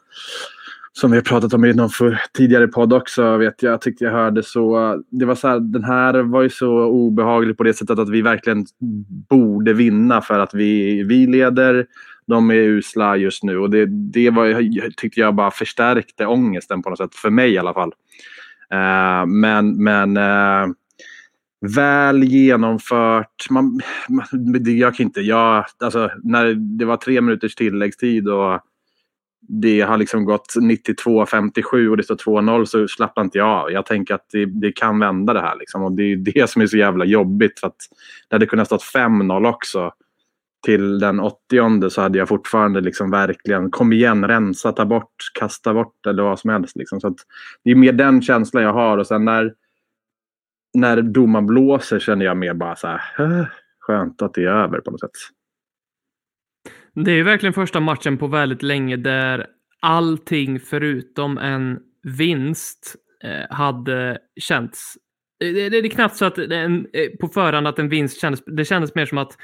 som 0.93 1.12
vi 1.12 1.17
har 1.17 1.24
pratat 1.24 1.53
om 1.53 1.65
i 1.65 1.74
någon 1.74 1.89
för, 1.89 2.22
tidigare 2.34 2.67
podd 2.67 2.93
också, 2.93 3.38
vet 3.38 3.63
jag, 3.63 3.74
jag 3.74 3.81
tyckte 3.81 4.03
jag 4.03 4.12
hörde 4.12 4.43
så. 4.43 4.96
Det 5.10 5.25
var 5.25 5.36
så 5.36 5.48
här, 5.48 5.60
den 5.60 5.84
här 5.84 6.13
var 6.13 6.41
ju 6.41 6.50
så 6.50 6.86
obehaglig 6.86 7.58
på 7.58 7.63
det 7.63 7.74
sättet 7.74 8.00
att 8.00 8.10
vi 8.10 8.22
verkligen 8.22 8.65
borde 9.29 9.74
vinna 9.74 10.22
för 10.22 10.39
att 10.39 10.53
vi, 10.53 11.03
vi 11.03 11.27
leder. 11.27 11.86
De 12.30 12.52
är 12.52 12.56
usla 12.56 13.18
just 13.18 13.44
nu 13.44 13.58
och 13.58 13.70
det, 13.70 13.86
det 13.86 14.30
var, 14.30 14.46
jag 14.46 14.96
tyckte 14.98 15.20
jag 15.20 15.36
bara 15.36 15.52
förstärkte 15.52 16.26
ångesten 16.26 16.82
på 16.82 16.90
något 16.90 16.98
sätt, 16.98 17.16
för 17.16 17.30
mig 17.30 17.52
i 17.54 17.58
alla 17.58 17.74
fall. 17.74 17.94
Uh, 18.74 19.26
men 19.26 19.84
men 19.84 20.18
uh, 20.18 20.68
väl 21.76 22.24
genomfört. 22.24 23.50
Man, 23.50 23.80
man, 24.10 24.26
det- 24.64 24.72
jag 24.72 24.96
kan 24.96 25.04
inte, 25.06 25.22
jag, 25.22 25.66
alltså, 25.84 26.12
när 26.24 26.54
det 26.78 26.86
var 26.86 26.98
tre 26.98 27.22
minuters 27.22 27.56
tilläggstid 27.56 28.28
och 28.28 28.60
det 29.42 29.82
har 29.82 29.98
liksom 29.98 30.26
gått 30.26 30.54
92-57 30.56 31.88
och 31.88 31.98
det 31.98 32.04
står 32.04 32.16
2-0 32.16 32.66
så 32.66 32.88
slappnar 32.88 33.24
inte 33.24 33.38
jag 33.38 33.48
av. 33.48 33.72
Jag 33.72 33.86
tänker 33.86 34.14
att 34.14 34.26
det, 34.32 34.46
det 34.46 34.72
kan 34.72 35.00
vända 35.00 35.34
det 35.34 35.42
här. 35.42 35.56
Liksom. 35.60 35.84
Och 35.84 35.92
det 35.92 36.04
är 36.04 36.16
det 36.16 36.50
som 36.50 36.62
är 36.62 36.68
så 36.68 36.78
jävla 36.78 37.06
jobbigt. 37.06 37.60
För 37.60 37.68
att 37.68 37.76
det 38.30 38.36
hade 38.36 38.46
kunnat 38.46 38.68
stått 38.68 38.84
5-0 38.84 39.50
också. 39.50 39.92
Till 40.66 41.00
den 41.00 41.20
80 41.20 41.89
så 41.89 42.01
hade 42.01 42.18
jag 42.18 42.28
fortfarande 42.28 42.82
liksom 42.82 43.12
verkligen 43.12 43.72
kom 43.72 43.94
igen, 43.94 44.28
rensa, 44.28 44.72
ta 44.72 44.86
bort, 44.86 45.16
kasta 45.39 45.74
bort 45.74 46.06
eller 46.08 46.24
vad 46.24 46.39
som 46.39 46.50
helst. 46.50 46.75
Liksom. 46.75 47.01
Så 47.01 47.08
att 47.08 47.18
det 47.63 47.72
är 47.72 47.75
mer 47.75 47.94
den 47.94 48.22
känslan 48.22 48.63
jag 48.63 48.74
har. 48.74 48.98
Och 48.98 49.08
sen 49.08 49.25
när, 49.25 49.54
när 50.74 51.01
domaren 51.01 51.46
blåser 51.46 52.00
känner 52.00 52.25
jag 52.25 52.38
mer 52.38 52.54
bara 52.54 52.75
så 52.75 52.88
här, 52.88 53.51
skönt 53.80 54.22
att 54.22 54.34
det 54.34 54.44
är 54.44 54.48
över 54.48 54.80
på 54.80 54.92
något 54.92 55.00
sätt. 55.00 55.12
Det 56.94 57.12
är 57.12 57.16
ju 57.16 57.24
verkligen 57.24 57.54
första 57.54 57.80
matchen 57.80 58.18
på 58.18 58.28
väldigt 58.28 58.63
länge 58.63 58.98
där 58.98 59.48
allting 59.80 60.60
förutom 60.60 61.38
en 61.38 61.80
vinst 62.04 62.96
eh, 63.24 63.56
hade 63.56 64.18
känts. 64.39 64.98
Det, 65.39 65.78
är 65.78 65.89
knappt 65.89 66.16
så 66.16 66.25
att 66.25 66.38
en, 66.38 66.88
eh, 66.94 67.10
på 67.20 67.28
förhand 67.28 67.68
att 67.68 67.80
en 67.80 67.89
vinst 67.89 68.22
kändes. 68.22 68.44
Det 68.46 68.66
kändes 68.66 68.96
mer 68.96 69.06
som 69.06 69.18
att 69.18 69.38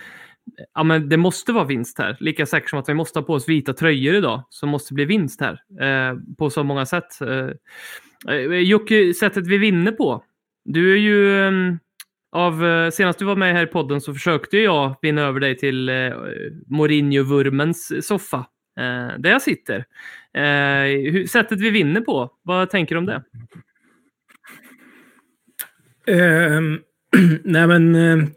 ja, 0.73 0.83
men 0.83 1.09
det 1.09 1.17
måste 1.17 1.51
vara 1.51 1.65
vinst 1.65 1.99
här. 1.99 2.17
Lika 2.19 2.45
säkert 2.45 2.69
som 2.69 2.79
att 2.79 2.89
vi 2.89 2.93
måste 2.93 3.19
ha 3.19 3.23
på 3.23 3.33
oss 3.33 3.49
vita 3.49 3.73
tröjor 3.73 4.15
idag 4.15 4.43
så 4.49 4.67
måste 4.67 4.93
det 4.93 4.95
bli 4.95 5.05
vinst 5.05 5.41
här 5.41 5.61
eh, 5.81 6.17
på 6.37 6.49
så 6.49 6.63
många 6.63 6.85
sätt. 6.85 7.21
Eh, 7.21 7.49
eh 8.35 8.59
Jocke, 8.59 9.13
sättet 9.13 9.47
vi 9.47 9.57
vinner 9.57 9.91
på. 9.91 10.23
Du 10.65 10.93
är 10.93 10.97
ju 10.97 11.47
ehm, 11.47 11.69
eh, 11.69 11.77
av, 12.31 12.91
senast 12.91 13.19
du 13.19 13.25
var 13.25 13.35
med 13.35 13.53
här 13.53 13.63
i 13.63 13.67
podden 13.67 14.01
så 14.01 14.13
försökte 14.13 14.57
jag 14.57 14.95
vinna 15.01 15.21
över 15.21 15.39
dig 15.39 15.57
till 15.57 15.89
eh, 15.89 16.13
Mourinho-vurmens 16.67 18.01
soffa. 18.01 18.45
Eh, 18.79 19.19
där 19.19 19.29
jag 19.29 19.41
sitter. 19.41 19.85
Eh, 20.33 21.11
hur, 21.11 21.27
sättet 21.27 21.59
vi 21.61 21.69
vinner 21.69 22.01
på, 22.01 22.29
vad 22.43 22.69
tänker 22.69 22.95
du 22.95 22.99
om 22.99 23.05
det? 23.05 23.23
Ehm, 26.07 26.79
nej, 27.43 27.67
men 27.67 27.95
eh, 27.95 28.27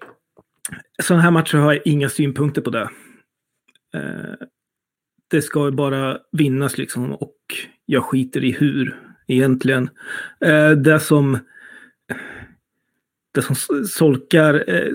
sådana 1.02 1.22
här 1.22 1.30
matcher 1.30 1.58
har 1.58 1.72
jag 1.72 1.82
inga 1.84 2.08
synpunkter 2.08 2.62
på 2.62 2.70
det. 2.70 2.90
Eh, 3.94 4.46
det 5.30 5.42
ska 5.42 5.64
ju 5.64 5.70
bara 5.70 6.18
vinnas 6.32 6.78
liksom 6.78 7.12
och 7.12 7.36
jag 7.86 8.04
skiter 8.04 8.44
i 8.44 8.52
hur 8.52 9.02
egentligen. 9.26 9.90
Eh, 10.40 10.70
det 10.70 11.00
som 11.00 11.38
det 13.34 13.42
som 13.42 13.56
solkar 13.86 14.64
eh, 14.66 14.92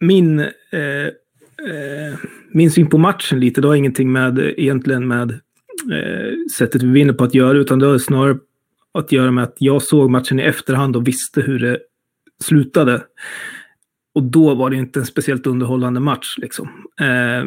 min 0.00 0.40
eh, 0.40 1.06
eh, 1.68 2.18
min 2.48 2.70
syn 2.70 2.86
på 2.86 2.98
matchen 2.98 3.40
lite, 3.40 3.60
det 3.60 3.68
har 3.68 3.74
ingenting 3.74 4.12
med 4.12 4.38
eh, 4.38 4.52
egentligen 4.56 5.08
med 5.08 5.40
sättet 6.58 6.82
vi 6.82 6.88
vinner 6.88 7.12
på 7.12 7.24
att 7.24 7.34
göra, 7.34 7.58
utan 7.58 7.78
det 7.78 7.86
har 7.86 7.98
snarare 7.98 8.38
att 8.94 9.12
göra 9.12 9.30
med 9.30 9.44
att 9.44 9.56
jag 9.58 9.82
såg 9.82 10.10
matchen 10.10 10.40
i 10.40 10.42
efterhand 10.42 10.96
och 10.96 11.08
visste 11.08 11.40
hur 11.40 11.58
det 11.58 11.78
slutade. 12.42 13.02
Och 14.14 14.22
då 14.22 14.54
var 14.54 14.70
det 14.70 14.76
inte 14.76 15.00
en 15.00 15.06
speciellt 15.06 15.46
underhållande 15.46 16.00
match. 16.00 16.34
Liksom. 16.38 16.68
Eh, 17.00 17.44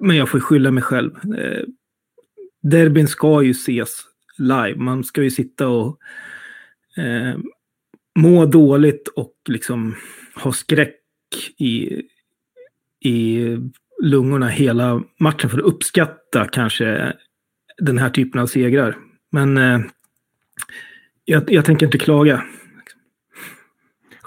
men 0.00 0.16
jag 0.16 0.28
får 0.28 0.40
skylla 0.40 0.70
mig 0.70 0.82
själv. 0.82 1.12
Eh, 1.38 1.64
derbyn 2.62 3.08
ska 3.08 3.42
ju 3.42 3.50
ses 3.50 4.04
live. 4.38 4.74
Man 4.76 5.04
ska 5.04 5.22
ju 5.22 5.30
sitta 5.30 5.68
och 5.68 5.98
eh, 6.96 7.38
må 8.18 8.46
dåligt 8.46 9.08
och 9.08 9.34
liksom 9.48 9.94
ha 10.34 10.52
skräck 10.52 10.96
i, 11.58 12.02
i 13.00 13.46
lungorna 14.02 14.48
hela 14.48 15.02
matchen 15.20 15.50
för 15.50 15.58
att 15.58 15.64
uppskatta 15.64 16.46
kanske 16.46 17.12
den 17.78 17.98
här 17.98 18.10
typen 18.10 18.40
av 18.40 18.46
segrar. 18.46 18.96
Men 19.32 19.56
eh, 19.58 19.80
jag, 21.24 21.52
jag 21.52 21.64
tänker 21.64 21.86
inte 21.86 21.98
klaga. 21.98 22.44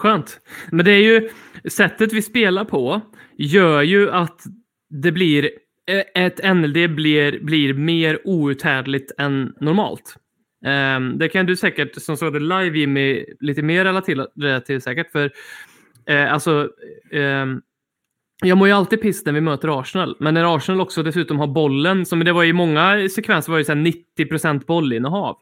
Skönt. 0.03 0.39
Men 0.71 0.85
det 0.85 0.91
är 0.91 1.01
ju 1.01 1.29
sättet 1.69 2.13
vi 2.13 2.21
spelar 2.21 2.65
på 2.65 3.01
gör 3.37 3.81
ju 3.81 4.11
att 4.11 4.41
det 4.89 5.11
blir 5.11 5.49
eh, 5.87 6.23
ett 6.23 6.55
NLD 6.55 6.95
blir, 6.95 7.39
blir 7.39 7.73
mer 7.73 8.19
outhärdligt 8.23 9.11
än 9.17 9.53
normalt. 9.59 10.15
Um, 10.95 11.17
det 11.17 11.29
kan 11.29 11.45
du 11.45 11.55
säkert, 11.55 12.01
som 12.01 12.17
såg 12.17 12.33
det 12.33 12.39
live 12.39 12.77
Jimmy, 12.79 13.25
lite 13.39 13.61
mer 13.61 13.85
relatera 13.85 14.61
till 14.61 14.81
säkert. 14.81 15.11
För 15.11 15.31
uh, 16.11 16.33
alltså, 16.33 16.69
um, 17.11 17.61
jag 18.43 18.57
mår 18.57 18.67
ju 18.67 18.73
alltid 18.73 19.01
piss 19.01 19.25
när 19.25 19.33
vi 19.33 19.41
möter 19.41 19.79
Arsenal, 19.79 20.15
men 20.19 20.33
när 20.33 20.55
Arsenal 20.55 20.81
också 20.81 21.03
dessutom 21.03 21.39
har 21.39 21.47
bollen, 21.47 22.05
som 22.05 22.19
det 22.19 22.33
var 22.33 22.43
i 22.43 22.53
många 22.53 23.09
sekvenser 23.09 23.51
var 23.51 23.59
det 23.59 23.65
så 23.65 23.73
90% 23.73 24.65
bollinnehav. 24.65 25.37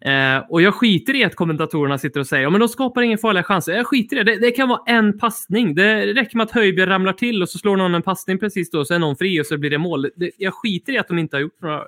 Eh, 0.00 0.38
och 0.48 0.62
jag 0.62 0.74
skiter 0.74 1.14
i 1.14 1.24
att 1.24 1.34
kommentatorerna 1.34 1.98
sitter 1.98 2.20
och 2.20 2.26
säger 2.26 2.42
ja, 2.42 2.50
men 2.50 2.60
de 2.60 2.68
skapar 2.68 3.02
ingen 3.02 3.18
farliga 3.18 3.42
chanser. 3.42 3.72
Jag 3.72 3.86
skiter 3.86 4.16
i 4.16 4.24
det. 4.24 4.32
det. 4.32 4.40
Det 4.40 4.50
kan 4.50 4.68
vara 4.68 4.80
en 4.86 5.18
passning. 5.18 5.74
Det 5.74 6.06
räcker 6.06 6.36
med 6.36 6.44
att 6.44 6.50
Höjbjerg 6.50 6.90
ramlar 6.90 7.12
till 7.12 7.42
och 7.42 7.48
så 7.48 7.58
slår 7.58 7.76
någon 7.76 7.94
en 7.94 8.02
passning 8.02 8.38
precis 8.38 8.70
då, 8.70 8.84
så 8.84 8.94
är 8.94 8.98
någon 8.98 9.16
fri 9.16 9.40
och 9.40 9.46
så 9.46 9.58
blir 9.58 9.70
det 9.70 9.78
mål. 9.78 10.10
Det, 10.16 10.30
jag 10.36 10.54
skiter 10.54 10.92
i 10.92 10.98
att 10.98 11.08
de 11.08 11.18
inte 11.18 11.36
har 11.36 11.40
gjort 11.40 11.62
några 11.62 11.82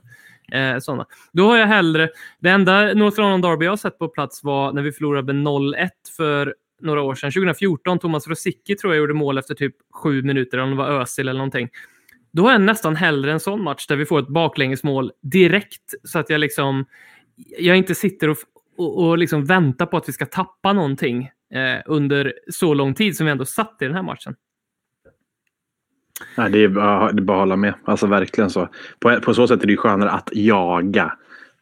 eh, 0.53 0.79
sådana. 0.79 1.07
Då 1.33 1.47
har 1.47 1.57
jag 1.57 1.67
hellre... 1.67 2.09
Det 2.41 2.49
enda 2.49 2.95
North 2.95 3.21
London 3.21 3.41
Derby 3.41 3.65
jag 3.65 3.73
har 3.73 3.77
sett 3.77 3.99
på 3.99 4.09
plats 4.09 4.45
var 4.45 4.73
när 4.73 4.83
vi 4.83 4.93
förlorade 4.93 5.33
med 5.33 5.47
0-1 5.47 5.89
för 6.17 6.55
några 6.81 7.03
år 7.03 7.15
sedan. 7.15 7.33
2014, 7.33 7.99
Thomas 7.99 8.29
Rosicki 8.29 8.77
tror 8.77 8.93
jag 8.93 9.01
gjorde 9.01 9.15
mål 9.15 9.39
efter 9.39 9.55
typ 9.55 9.75
sju 9.93 10.23
minuter, 10.23 10.59
om 10.59 10.71
det 10.71 10.77
var 10.77 11.01
Özil 11.01 11.29
eller 11.29 11.39
någonting. 11.39 11.69
Då 12.33 12.43
har 12.43 12.53
jag 12.53 12.61
nästan 12.61 12.97
hellre 12.97 13.33
en 13.33 13.41
sån 13.41 13.63
match 13.63 13.87
där 13.87 13.97
vi 13.97 14.07
får 14.07 14.19
ett 14.19 14.29
baklängesmål 14.29 15.13
direkt 15.23 15.95
så 16.05 16.19
att 16.19 16.31
jag 16.31 16.41
liksom 16.41 16.85
jag 17.59 17.77
inte 17.77 17.95
sitter 17.95 18.31
och, 18.31 18.37
och, 18.79 19.05
och 19.05 19.19
liksom 19.19 19.45
väntar 19.45 19.87
på 19.87 19.97
att 19.97 20.09
vi 20.09 20.13
ska 20.13 20.27
tappa 20.27 20.73
någonting 20.73 21.31
eh, 21.55 21.83
under 21.87 22.33
så 22.51 22.75
lång 22.75 22.95
tid 22.95 23.17
som 23.17 23.27
vi 23.27 23.33
ändå 23.33 23.45
satt 23.45 23.77
i 23.81 23.85
den 23.85 23.95
här 23.95 24.03
matchen. 24.03 24.35
Nej, 26.37 26.51
det, 26.51 26.65
är 26.65 26.69
bara, 26.69 27.13
det 27.13 27.21
är 27.21 27.25
bara 27.25 27.37
att 27.37 27.43
hålla 27.43 27.57
med. 27.57 27.75
Alltså 27.85 28.07
verkligen 28.07 28.51
så. 28.51 28.69
På, 29.01 29.21
på 29.21 29.35
så 29.35 29.49
sätt 29.49 29.63
är 29.63 29.67
det 29.67 29.73
ju 29.73 29.77
skönare 29.77 30.11
att 30.11 30.29
jaga. 30.33 31.13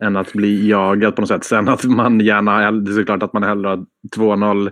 än 0.00 0.16
att 0.16 0.32
bli 0.32 0.68
jagad 0.68 1.16
på 1.16 1.22
något 1.22 1.28
sätt. 1.28 1.44
Sen 1.44 1.68
att 1.68 1.84
man 1.84 2.20
gärna, 2.20 2.70
det 2.72 2.90
är 2.90 2.94
såklart 2.94 3.22
att 3.22 3.32
man 3.32 3.42
hellre 3.42 3.68
har 3.68 3.86
2-0 4.16 4.70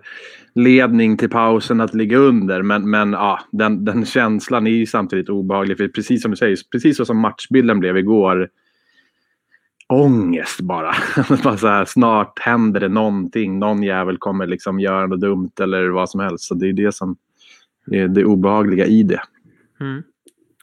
ledning 0.55 1.17
till 1.17 1.31
pausen 1.31 1.81
att 1.81 1.95
ligga 1.95 2.19
under. 2.19 2.63
Men, 2.63 2.91
men 2.91 3.13
ja, 3.13 3.41
den, 3.53 3.85
den 3.85 4.05
känslan 4.05 4.67
är 4.67 4.71
ju 4.71 4.87
samtidigt 4.87 5.29
obehaglig. 5.29 5.77
För 5.77 5.89
precis 5.89 6.23
som 6.23 6.31
du 6.31 6.37
säger, 6.37 6.59
precis 6.73 6.97
så 6.97 7.05
som 7.05 7.19
matchbilden 7.19 7.81
blev 7.81 7.97
igår. 7.99 8.49
Ångest 9.95 10.61
bara. 10.61 10.95
bara 11.45 11.57
så 11.57 11.69
här, 11.69 11.85
snart 11.85 12.39
händer 12.39 12.81
det 12.81 12.89
någonting. 12.89 13.59
Någon 13.59 13.83
jävel 13.83 14.19
kommer 14.19 14.47
liksom 14.47 14.81
göra 14.81 15.07
något 15.07 15.21
dumt 15.21 15.51
eller 15.61 15.89
vad 15.89 16.11
som 16.11 16.21
helst. 16.21 16.45
Så 16.45 16.55
det 16.55 16.69
är 16.69 16.73
det 16.73 16.95
som 16.95 17.17
är 17.91 18.09
det 18.09 18.25
obehagliga 18.25 18.87
i 18.87 19.03
det. 19.03 19.21
Mm. 19.81 20.03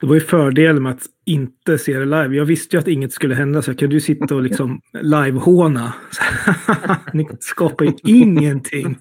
Det 0.02 0.08
var 0.08 0.16
ju 0.16 0.22
fördelen 0.22 0.84
med 0.84 0.92
att 0.92 1.06
inte 1.26 1.78
se 1.78 2.00
det 2.00 2.06
live. 2.06 2.36
Jag 2.36 2.46
visste 2.46 2.76
ju 2.76 2.80
att 2.80 2.88
inget 2.88 3.14
skulle 3.14 3.36
hända 3.36 3.62
så 3.62 3.70
jag 3.70 3.80
kunde 3.80 3.96
ju 3.96 4.02
sitta 4.02 4.36
och 4.36 4.42
liksom 4.42 4.82
live-håna. 5.02 5.94
Ni 7.14 7.28
skapar 7.40 7.86
ju 7.86 7.94
ingenting. 8.04 8.98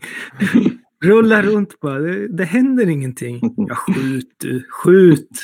Rulla 1.04 1.42
runt 1.42 1.80
bara. 1.80 1.98
Det, 1.98 2.28
det 2.28 2.44
händer 2.44 2.88
ingenting. 2.88 3.54
Ja, 3.56 3.74
skjut 3.74 4.36
du. 4.40 4.62
Skjut. 4.70 5.42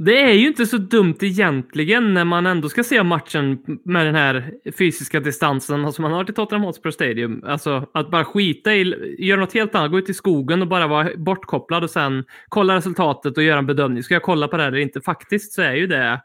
Det 0.00 0.22
är 0.22 0.32
ju 0.32 0.46
inte 0.46 0.66
så 0.66 0.76
dumt 0.76 1.16
egentligen 1.20 2.14
när 2.14 2.24
man 2.24 2.46
ändå 2.46 2.68
ska 2.68 2.84
se 2.84 3.02
matchen 3.02 3.58
med 3.84 4.06
den 4.06 4.14
här 4.14 4.52
fysiska 4.78 5.20
distansen 5.20 5.92
som 5.92 6.02
man 6.02 6.12
har 6.12 6.24
till 6.24 6.34
Tottenham 6.34 6.64
Hotspur 6.64 6.90
Stadium. 6.90 7.44
Alltså 7.46 7.86
att 7.94 8.10
bara 8.10 8.24
skita 8.24 8.74
i, 8.74 9.16
göra 9.18 9.40
något 9.40 9.54
helt 9.54 9.74
annat, 9.74 9.90
gå 9.90 9.98
ut 9.98 10.10
i 10.10 10.14
skogen 10.14 10.62
och 10.62 10.68
bara 10.68 10.86
vara 10.86 11.10
bortkopplad 11.16 11.84
och 11.84 11.90
sen 11.90 12.24
kolla 12.48 12.76
resultatet 12.76 13.36
och 13.36 13.42
göra 13.42 13.58
en 13.58 13.66
bedömning. 13.66 14.02
Ska 14.02 14.14
jag 14.14 14.22
kolla 14.22 14.48
på 14.48 14.56
det 14.56 14.62
här 14.62 14.72
eller 14.72 14.80
inte? 14.80 15.00
Faktiskt 15.00 15.52
så 15.52 15.62
är 15.62 15.74
ju 15.74 15.86
det 15.86 16.20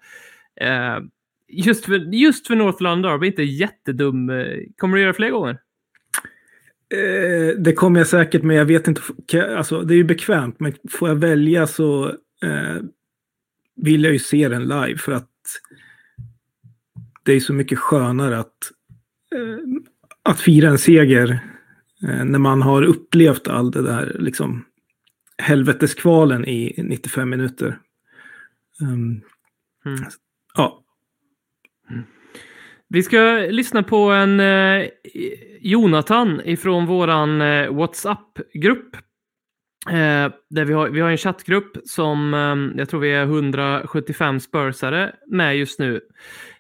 eh, 0.61 0.97
just, 1.47 1.85
för, 1.85 2.15
just 2.15 2.47
för 2.47 2.55
North 2.55 2.83
London 2.83 3.11
Derby 3.11 3.27
inte 3.27 3.43
jättedum. 3.43 4.29
Eh, 4.29 4.45
kommer 4.77 4.97
du 4.97 5.03
göra 5.03 5.13
fler 5.13 5.29
gånger? 5.29 5.57
Eh, 6.93 7.57
det 7.57 7.73
kommer 7.73 7.99
jag 7.99 8.07
säkert, 8.07 8.43
men 8.43 8.55
jag 8.55 8.65
vet 8.65 8.87
inte. 8.87 9.01
Alltså, 9.57 9.81
det 9.81 9.93
är 9.93 9.97
ju 9.97 10.03
bekvämt, 10.03 10.59
men 10.59 10.73
får 10.91 11.09
jag 11.09 11.15
välja 11.15 11.67
så 11.67 12.05
eh, 12.43 12.77
vill 13.75 14.03
jag 14.03 14.13
ju 14.13 14.19
se 14.19 14.49
den 14.49 14.63
live 14.63 14.97
för 14.97 15.11
att 15.11 15.29
det 17.23 17.33
är 17.33 17.39
så 17.39 17.53
mycket 17.53 17.79
skönare 17.79 18.39
att, 18.39 18.71
eh, 19.35 19.57
att 20.23 20.39
fira 20.39 20.69
en 20.69 20.77
seger 20.77 21.39
eh, 22.07 22.25
när 22.25 22.39
man 22.39 22.61
har 22.61 22.81
upplevt 22.83 23.47
all 23.47 23.71
det 23.71 23.81
där 23.81 24.15
liksom 24.19 24.65
helveteskvalen 25.37 26.45
i 26.45 26.73
95 26.77 27.29
minuter. 27.29 27.79
Um, 28.81 29.21
Mm. 29.85 29.99
Ja, 30.55 30.83
Vi 32.87 33.03
ska 33.03 33.47
lyssna 33.49 33.83
på 33.83 33.97
en 33.97 34.39
eh, 34.39 34.89
Jonathan 35.59 36.41
ifrån 36.45 36.85
våran 36.85 37.41
eh, 37.41 37.73
WhatsApp-grupp. 37.73 38.97
Eh, 39.87 40.31
där 40.49 40.65
vi 40.65 40.73
har, 40.73 40.89
vi 40.89 40.99
har 40.99 41.09
en 41.09 41.17
chattgrupp 41.17 41.77
som 41.85 42.33
eh, 42.33 42.79
jag 42.79 42.89
tror 42.89 42.99
vi 42.99 43.11
är 43.11 43.23
175 43.23 44.39
spursare 44.39 45.15
med 45.27 45.57
just 45.57 45.79
nu. 45.79 46.01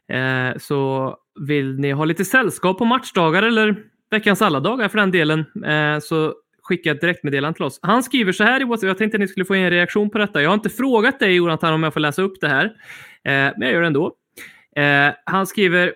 Eh, 0.09 0.57
så 0.57 1.15
vill 1.39 1.79
ni 1.79 1.91
ha 1.91 2.05
lite 2.05 2.25
sällskap 2.25 2.77
på 2.77 2.85
matchdagar 2.85 3.43
eller 3.43 3.75
veckans 4.11 4.41
alla 4.41 4.59
dagar 4.59 4.87
för 4.87 4.97
den 4.97 5.11
delen 5.11 5.39
eh, 5.65 5.99
så 5.99 6.33
skicka 6.63 6.91
ett 6.91 7.01
direktmeddelande 7.01 7.55
till 7.55 7.65
oss. 7.65 7.79
Han 7.81 8.03
skriver 8.03 8.31
så 8.31 8.43
här 8.43 8.61
i 8.61 8.63
WhatsApp. 8.63 8.87
Jag 8.87 8.97
tänkte 8.97 9.15
att 9.15 9.19
ni 9.19 9.27
skulle 9.27 9.45
få 9.45 9.53
en 9.53 9.69
reaktion 9.69 10.09
på 10.09 10.17
detta. 10.17 10.41
Jag 10.41 10.49
har 10.49 10.53
inte 10.53 10.69
frågat 10.69 11.19
dig 11.19 11.35
Jonathan 11.35 11.73
om 11.73 11.83
jag 11.83 11.93
får 11.93 11.99
läsa 11.99 12.21
upp 12.21 12.41
det 12.41 12.47
här, 12.47 12.65
eh, 12.65 12.71
men 13.57 13.61
jag 13.61 13.71
gör 13.71 13.81
det 13.81 13.87
ändå. 13.87 14.15
Eh, 14.75 15.13
han 15.25 15.47
skriver 15.47 15.93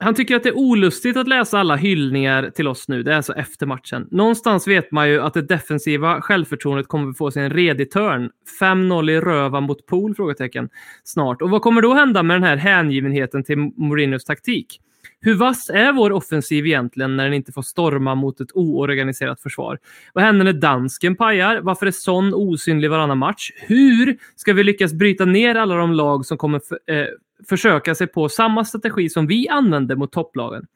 han 0.00 0.14
tycker 0.14 0.36
att 0.36 0.42
det 0.42 0.48
är 0.48 0.58
olustigt 0.58 1.16
att 1.16 1.28
läsa 1.28 1.58
alla 1.58 1.76
hyllningar 1.76 2.50
till 2.50 2.68
oss 2.68 2.88
nu. 2.88 3.02
Det 3.02 3.12
är 3.12 3.16
alltså 3.16 3.32
efter 3.32 3.66
matchen. 3.66 4.08
Någonstans 4.10 4.68
vet 4.68 4.92
man 4.92 5.08
ju 5.08 5.20
att 5.22 5.34
det 5.34 5.42
defensiva 5.42 6.20
självförtroendet 6.20 6.88
kommer 6.88 7.12
få 7.12 7.30
sig 7.30 7.44
en 7.44 7.50
redig 7.50 7.90
törn. 7.90 8.30
5-0 8.60 9.10
i 9.10 9.20
röva 9.20 9.60
mot 9.60 9.86
Pool? 9.86 10.14
Frågetecken. 10.14 10.68
Snart. 11.04 11.42
Och 11.42 11.50
vad 11.50 11.62
kommer 11.62 11.82
då 11.82 11.94
hända 11.94 12.22
med 12.22 12.36
den 12.36 12.42
här 12.42 12.56
hängivenheten 12.56 13.44
till 13.44 13.58
Mourinhos 13.58 14.24
taktik? 14.24 14.80
Hur 15.20 15.34
vass 15.34 15.70
är 15.70 15.92
vår 15.92 16.12
offensiv 16.12 16.66
egentligen 16.66 17.16
när 17.16 17.24
den 17.24 17.34
inte 17.34 17.52
får 17.52 17.62
storma 17.62 18.14
mot 18.14 18.40
ett 18.40 18.52
oorganiserat 18.54 19.40
försvar? 19.40 19.78
Vad 20.12 20.24
händer 20.24 20.44
när 20.44 20.52
dansken 20.52 21.16
pajar? 21.16 21.60
Varför 21.60 21.86
är 21.86 21.90
Son 21.90 22.34
osynlig 22.34 22.90
varannan 22.90 23.18
match? 23.18 23.50
Hur 23.56 24.16
ska 24.36 24.52
vi 24.52 24.64
lyckas 24.64 24.92
bryta 24.92 25.24
ner 25.24 25.54
alla 25.54 25.74
de 25.74 25.92
lag 25.92 26.26
som 26.26 26.38
kommer 26.38 26.60
för, 26.68 26.78
eh, 26.94 27.06
försöka 27.48 27.94
sig 27.94 28.06
på 28.06 28.28
samma 28.28 28.64
strategi 28.64 29.08
som 29.08 29.26
vi 29.26 29.48
använde 29.48 29.96
mot 29.96 30.12
topplagen? 30.12 30.66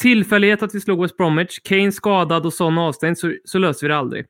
Tillfällighet 0.00 0.62
att 0.62 0.74
vi 0.74 0.80
slog 0.80 1.02
West 1.02 1.16
Bromwich, 1.16 1.58
Kane 1.64 1.92
skadad 1.92 2.46
och 2.46 2.52
Son 2.52 2.78
avstängd 2.78 3.18
så, 3.18 3.32
så 3.44 3.58
löser 3.58 3.86
vi 3.86 3.88
det 3.88 3.98
aldrig. 3.98 4.26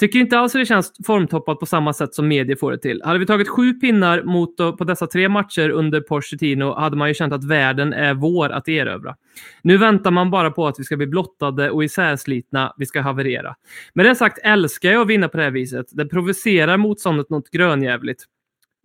Tycker 0.00 0.18
inte 0.18 0.38
alls 0.38 0.54
att 0.54 0.60
det 0.60 0.66
känns 0.66 0.92
formtoppat 1.06 1.58
på 1.58 1.66
samma 1.66 1.92
sätt 1.92 2.14
som 2.14 2.28
medier 2.28 2.56
får 2.56 2.72
det 2.72 2.78
till. 2.78 3.02
Hade 3.04 3.18
vi 3.18 3.26
tagit 3.26 3.48
sju 3.48 3.72
pinnar 3.72 4.22
mot, 4.22 4.60
eh, 4.60 4.72
på 4.72 4.84
dessa 4.84 5.06
tre 5.06 5.28
matcher 5.28 5.70
under 5.70 6.00
Pochettino 6.00 6.74
hade 6.74 6.96
man 6.96 7.08
ju 7.08 7.14
känt 7.14 7.32
att 7.32 7.44
världen 7.44 7.92
är 7.92 8.14
vår 8.14 8.50
att 8.50 8.68
erövra. 8.68 9.16
Nu 9.62 9.76
väntar 9.76 10.10
man 10.10 10.30
bara 10.30 10.50
på 10.50 10.66
att 10.66 10.80
vi 10.80 10.84
ska 10.84 10.96
bli 10.96 11.06
blottade 11.06 11.70
och 11.70 11.84
isärslitna, 11.84 12.74
vi 12.76 12.86
ska 12.86 13.00
haverera. 13.00 13.54
Med 13.94 14.06
det 14.06 14.14
sagt 14.14 14.38
älskar 14.42 14.90
jag 14.90 15.02
att 15.02 15.08
vinna 15.08 15.28
på 15.28 15.36
det 15.36 15.42
här 15.42 15.50
viset. 15.50 15.86
Det 15.90 16.06
provocerar 16.06 16.76
motståndet 16.76 17.30
något 17.30 17.50
grönjävligt. 17.50 18.24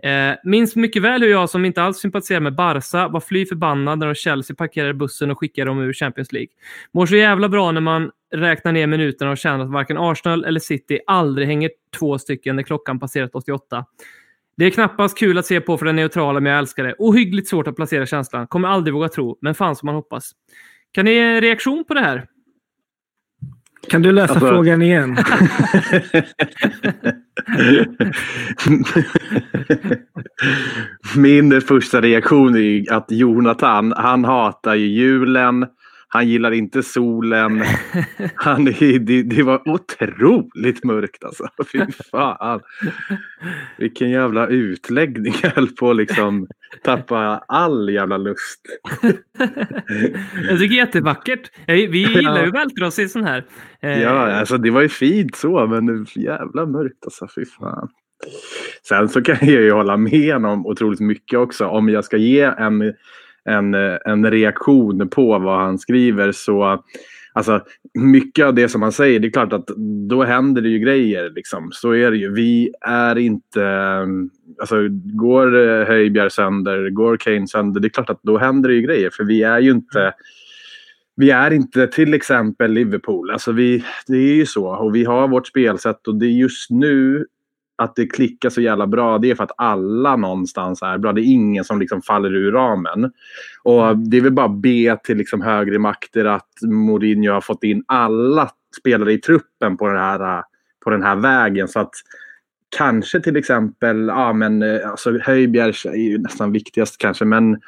Eh, 0.06 0.36
minns 0.44 0.76
mycket 0.76 1.02
väl 1.02 1.22
hur 1.22 1.30
jag 1.30 1.50
som 1.50 1.66
inte 1.66 1.84
alls 1.84 1.98
sympatiserar 1.98 2.40
med 2.40 2.56
Barca 2.56 3.08
var 3.08 3.20
fly 3.20 3.46
förbannad 3.46 4.00
när 4.00 4.14
Chelsea 4.14 4.56
parkerade 4.56 4.94
bussen 4.94 5.32
och 5.32 5.40
skickade 5.40 5.70
dem 5.70 5.80
ur 5.80 5.94
Champions 5.94 6.32
League. 6.32 6.50
Mår 6.92 7.06
så 7.06 7.16
jävla 7.16 7.50
bra 7.50 7.72
när 7.72 7.82
man 7.82 8.12
räknar 8.34 8.72
ner 8.72 8.88
minuterna 8.88 9.32
och 9.32 9.38
känner 9.38 9.66
att 9.66 9.72
varken 9.72 9.98
Arsenal 9.98 10.46
eller 10.46 10.60
City 10.60 11.00
aldrig 11.08 11.48
hänger 11.48 11.70
två 12.00 12.18
stycken 12.18 12.56
när 12.56 12.64
klockan 12.64 13.00
passerat 13.00 13.36
88. 13.36 13.86
Det 14.58 14.66
är 14.66 14.70
knappast 14.70 15.18
kul 15.18 15.38
att 15.38 15.46
se 15.46 15.62
på 15.62 15.78
för 15.78 15.86
den 15.86 15.96
neutrala, 15.96 16.40
men 16.40 16.52
jag 16.52 16.60
älskar 16.60 16.84
det. 16.84 16.96
Ohyggligt 16.98 17.48
svårt 17.48 17.68
att 17.68 17.76
placera 17.76 18.06
känslan. 18.06 18.48
Kommer 18.48 18.68
aldrig 18.68 18.94
våga 18.94 19.10
tro, 19.10 19.38
men 19.42 19.56
fan 19.56 19.76
som 19.76 19.86
man 19.86 19.96
hoppas. 19.96 20.32
Kan 20.92 21.06
ni 21.06 21.12
ge 21.12 21.20
en 21.20 21.42
reaktion 21.42 21.84
på 21.88 21.94
det 21.94 22.02
här? 22.02 22.28
Kan 23.90 24.02
du 24.02 24.12
läsa 24.12 24.34
Alltså- 24.34 24.48
frågan 24.50 24.82
igen? 24.82 25.18
Min 31.16 31.62
första 31.62 32.02
reaktion 32.02 32.56
är 32.56 32.94
att 32.94 33.06
Jonathan, 33.12 33.94
han 33.98 34.26
hatar 34.26 34.76
ju 34.76 34.86
julen. 34.88 35.66
Han 36.16 36.28
gillar 36.28 36.52
inte 36.52 36.84
solen. 36.84 37.64
Han, 38.36 38.68
är- 38.68 39.00
det, 39.00 39.24
det 39.24 39.44
var 39.44 39.70
otroligt 39.70 40.84
mörkt 40.84 41.24
alltså. 41.24 41.48
Fy 41.72 41.80
fan. 42.12 42.60
Vilken 43.78 44.10
jävla 44.10 44.48
utläggning. 44.48 45.34
Jag 45.44 45.50
höll 45.50 45.68
på 45.68 45.90
att 45.90 45.96
liksom 45.98 46.48
tappa 46.84 47.44
all 47.48 47.90
jävla 47.90 48.18
lust. 48.18 48.62
Jag 50.50 50.60
tycker 50.60 50.76
jättevackert. 50.76 51.52
Eh, 51.68 51.74
Vi 51.76 51.98
gillar 52.16 52.42
ju 52.42 52.48
att 52.48 52.54
vältra 52.56 52.88
oss 52.88 53.00
i 53.00 53.08
sån 53.08 53.24
här. 53.24 53.46
Eh, 53.82 54.02
Ja, 54.02 54.32
alltså 54.34 54.58
det 54.58 54.70
var 54.72 54.82
ju 54.82 54.90
fint 54.90 55.36
så, 55.36 55.68
men 55.68 55.86
det 55.86 55.94
är 55.94 56.20
jävla 56.24 56.66
mörkt 56.66 57.04
alltså. 57.06 57.28
Fy 57.36 57.46
fan. 57.46 57.90
Sen 58.88 59.10
så 59.10 59.22
kan 59.22 59.38
jag 59.42 59.62
ju 59.62 59.72
hålla 59.72 59.98
med 59.98 60.46
om 60.46 60.66
otroligt 60.66 61.00
mycket 61.00 61.40
också. 61.40 61.66
Om 61.68 61.90
jag 61.90 62.06
ska 62.06 62.18
ge 62.18 62.42
en, 62.42 62.94
en, 63.50 63.74
en 64.06 64.32
reaktion 64.32 65.10
på 65.10 65.40
vad 65.40 65.60
han 65.60 65.80
skriver 65.80 66.32
så 66.32 66.84
Alltså, 67.36 67.62
mycket 67.94 68.46
av 68.46 68.54
det 68.54 68.70
som 68.70 68.82
han 68.82 68.92
säger, 68.92 69.20
det 69.20 69.28
är 69.28 69.32
klart 69.32 69.54
att 69.54 69.68
då 70.10 70.24
händer 70.24 70.62
det 70.62 70.70
ju 70.70 70.80
grejer. 70.80 71.30
Liksom. 71.30 71.70
Så 71.72 71.96
är 71.96 72.12
det 72.12 72.18
ju. 72.18 72.34
Vi 72.34 72.72
är 72.82 73.18
inte... 73.18 74.00
Alltså, 74.60 74.76
går 74.90 75.70
eh, 75.70 75.88
Höjbjerg 75.88 76.32
sönder, 76.32 76.90
går 76.90 77.18
Kane 77.18 77.48
sönder, 77.48 77.82
det 77.82 77.88
är 77.88 77.90
klart 77.90 78.10
att 78.10 78.24
då 78.24 78.38
händer 78.38 78.70
det 78.70 78.76
ju 78.76 78.82
grejer. 78.82 79.10
För 79.10 79.24
vi 79.24 79.44
är 79.44 79.60
ju 79.60 79.72
inte... 79.72 80.14
Vi 81.16 81.30
är 81.30 81.52
inte 81.52 81.88
till 81.88 82.14
exempel 82.14 82.72
Liverpool. 82.72 83.32
Alltså 83.32 83.52
vi, 83.52 83.84
det 84.08 84.18
är 84.18 84.36
ju 84.36 84.46
så. 84.46 84.68
Och 84.68 84.96
vi 84.96 85.04
har 85.04 85.28
vårt 85.28 85.48
spelsätt 85.48 86.08
och 86.08 86.16
det 86.16 86.26
är 86.26 86.30
just 86.30 86.70
nu 86.70 87.26
att 87.76 87.96
det 87.96 88.06
klickar 88.06 88.50
så 88.50 88.62
jävla 88.62 88.88
bra. 88.88 89.18
Det 89.18 89.32
är 89.32 89.36
för 89.36 89.44
att 89.44 89.52
alla 89.58 90.16
någonstans 90.16 90.82
är 90.82 90.98
bra. 90.98 91.14
Det 91.14 91.22
är 91.22 91.34
ingen 91.34 91.64
som 91.64 91.80
liksom 91.80 92.02
faller 92.02 92.36
ur 92.36 92.52
ramen. 92.52 93.12
Och 93.64 93.98
det 93.98 94.18
är 94.18 94.22
väl 94.22 94.32
bara 94.32 94.50
be 94.50 94.98
till 95.04 95.18
liksom 95.18 95.42
högre 95.42 95.80
makter 95.80 96.26
att 96.26 96.50
Mourinho 96.62 97.34
har 97.34 97.42
fått 97.42 97.64
in 97.64 97.84
alla 97.88 98.50
spelare 98.80 99.14
i 99.14 99.18
truppen 99.18 99.78
på 99.78 99.88
den 99.88 99.98
här, 99.98 100.44
på 100.84 100.90
den 100.90 101.04
här 101.04 101.16
vägen. 101.16 101.68
Så 101.68 101.80
att 101.80 101.94
kanske 102.78 103.20
till 103.20 103.38
exempel, 103.38 104.08
ja 104.08 104.34
men 104.34 104.82
alltså 104.86 105.20
Höjbjerg 105.20 105.74
är 105.86 106.10
ju 106.10 106.18
nästan 106.18 106.52
viktigast 106.52 106.98
kanske, 106.98 107.26
men 107.26 107.62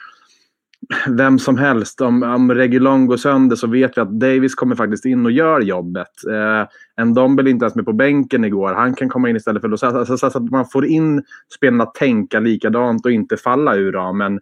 vem 1.07 1.39
som 1.39 1.57
helst. 1.57 2.01
Om, 2.01 2.23
om 2.23 2.53
Regulon 2.53 3.05
går 3.05 3.17
sönder 3.17 3.55
så 3.55 3.67
vet 3.67 3.97
vi 3.97 4.01
att 4.01 4.19
Davis 4.19 4.55
kommer 4.55 4.75
faktiskt 4.75 5.05
in 5.05 5.25
och 5.25 5.31
gör 5.31 5.61
jobbet. 5.61 6.25
Eh, 6.31 6.67
en 6.95 7.13
Dombel 7.13 7.47
inte 7.47 7.65
ens 7.65 7.75
med 7.75 7.85
på 7.85 7.93
bänken 7.93 8.45
igår. 8.45 8.73
Han 8.73 8.93
kan 8.93 9.09
komma 9.09 9.29
in 9.29 9.35
istället 9.35 9.61
för 9.61 9.69
Lozano. 9.69 9.97
Alltså, 9.97 10.17
så 10.17 10.27
att 10.27 10.51
man 10.51 10.65
får 10.65 10.85
in 10.85 11.23
spelarna 11.55 11.83
att 11.83 11.93
tänka 11.93 12.39
likadant 12.39 13.05
och 13.05 13.11
inte 13.11 13.37
falla 13.37 13.75
ur 13.75 13.91
ramen. 13.91 14.39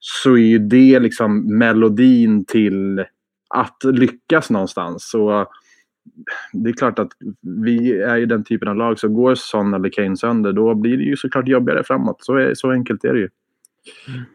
så 0.00 0.32
är 0.32 0.46
ju 0.46 0.58
det 0.58 1.00
liksom 1.00 1.58
melodin 1.58 2.44
till 2.44 3.04
att 3.54 3.84
lyckas 3.84 4.50
någonstans. 4.50 5.10
Så 5.10 5.46
det 6.52 6.70
är 6.70 6.72
klart 6.72 6.98
att 6.98 7.12
vi 7.64 8.00
är 8.02 8.16
ju 8.16 8.26
den 8.26 8.44
typen 8.44 8.68
av 8.68 8.76
lag, 8.76 8.98
så 8.98 9.08
går 9.08 9.34
Son 9.34 9.74
eller 9.74 9.88
Kane 9.88 10.16
sönder, 10.16 10.52
då 10.52 10.74
blir 10.74 10.96
det 10.96 11.02
ju 11.02 11.16
såklart 11.16 11.48
jobbigare 11.48 11.84
framåt. 11.84 12.16
Så, 12.20 12.36
är, 12.36 12.54
så 12.54 12.70
enkelt 12.70 13.04
är 13.04 13.12
det 13.12 13.20
ju. 13.20 13.28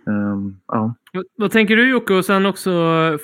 Um, 0.05 0.61
ja. 0.67 0.95
Vad- 1.37 1.51
tänker 1.51 1.75
du 1.75 1.89
Jocke? 1.89 2.13
Och 2.13 2.25
sen 2.25 2.45
också 2.45 2.69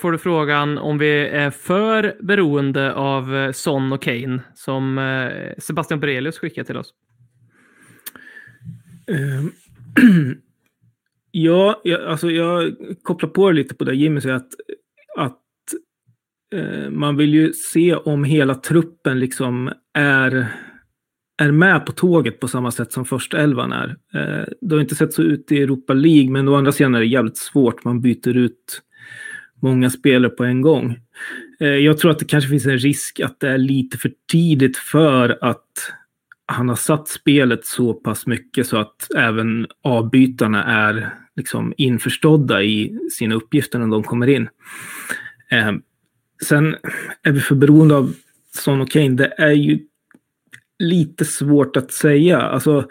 får 0.00 0.12
du 0.12 0.18
frågan 0.18 0.78
om 0.78 0.98
vi 0.98 1.28
är 1.28 1.50
för 1.50 2.16
beroende 2.20 2.94
av 2.94 3.36
eh, 3.36 3.52
Son 3.52 3.92
och 3.92 4.02
Kane 4.02 4.42
som 4.54 4.98
eh, 4.98 5.52
Sebastian 5.58 6.00
Borelius 6.00 6.38
skickar 6.38 6.64
till 6.64 6.76
oss. 6.76 6.94
Ehm, 9.06 9.52
ja, 11.30 11.80
jag, 11.84 12.04
alltså 12.04 12.30
jag 12.30 12.72
kopplar 13.02 13.30
på 13.30 13.50
lite 13.50 13.74
på 13.74 13.84
det 13.84 13.94
Jimmy 13.94 14.20
säger 14.20 14.34
att, 14.34 14.52
att 15.16 15.38
eh, 16.54 16.90
man 16.90 17.16
vill 17.16 17.34
ju 17.34 17.52
se 17.52 17.94
om 17.94 18.24
hela 18.24 18.54
truppen 18.54 19.18
liksom 19.20 19.70
är, 19.94 20.46
är 21.40 21.52
med 21.52 21.86
på 21.86 21.92
tåget 21.92 22.40
på 22.40 22.48
samma 22.48 22.70
sätt 22.70 22.92
som 22.92 23.04
första 23.04 23.38
elvan 23.38 23.72
är. 23.72 23.88
Eh, 23.88 24.44
det 24.60 24.74
har 24.74 24.80
inte 24.80 24.94
sett 24.94 25.12
så 25.12 25.22
ut 25.22 25.52
i 25.52 25.62
Europa 25.62 25.92
League, 25.92 26.30
men 26.30 26.48
å 26.48 26.54
andra 26.54 26.72
sidan 26.72 26.94
är 26.94 27.00
det 27.00 27.06
jävligt 27.06 27.38
svårt. 27.38 27.84
Man 27.84 28.00
byter 28.00 28.36
ut 28.36 28.82
många 29.62 29.90
spelare 29.90 30.30
på 30.30 30.44
en 30.44 30.60
gång. 30.60 30.98
Eh, 31.60 31.68
jag 31.68 31.98
tror 31.98 32.10
att 32.10 32.18
det 32.18 32.24
kanske 32.24 32.50
finns 32.50 32.66
en 32.66 32.78
risk 32.78 33.20
att 33.20 33.40
det 33.40 33.48
är 33.48 33.58
lite 33.58 33.98
för 33.98 34.12
tidigt 34.32 34.76
för 34.76 35.38
att 35.40 35.92
han 36.46 36.68
har 36.68 36.76
satt 36.76 37.08
spelet 37.08 37.66
så 37.66 37.94
pass 37.94 38.26
mycket 38.26 38.66
så 38.66 38.76
att 38.76 39.14
även 39.16 39.66
avbytarna 39.82 40.64
är 40.64 41.14
liksom 41.36 41.74
införstådda 41.76 42.62
i 42.62 42.98
sina 43.12 43.34
uppgifter 43.34 43.78
när 43.78 43.86
de 43.86 44.02
kommer 44.02 44.26
in. 44.26 44.48
Eh, 45.50 45.72
sen 46.44 46.76
är 47.22 47.32
vi 47.32 47.40
för 47.40 47.54
beroende 47.54 47.96
av 47.96 48.14
Son 48.54 48.80
och 48.80 48.90
Kane. 48.90 49.08
Det 49.08 49.34
är 49.38 49.52
ju 49.52 49.78
lite 50.80 51.24
svårt 51.24 51.76
att 51.76 51.92
säga. 51.92 52.40
Alltså, 52.40 52.88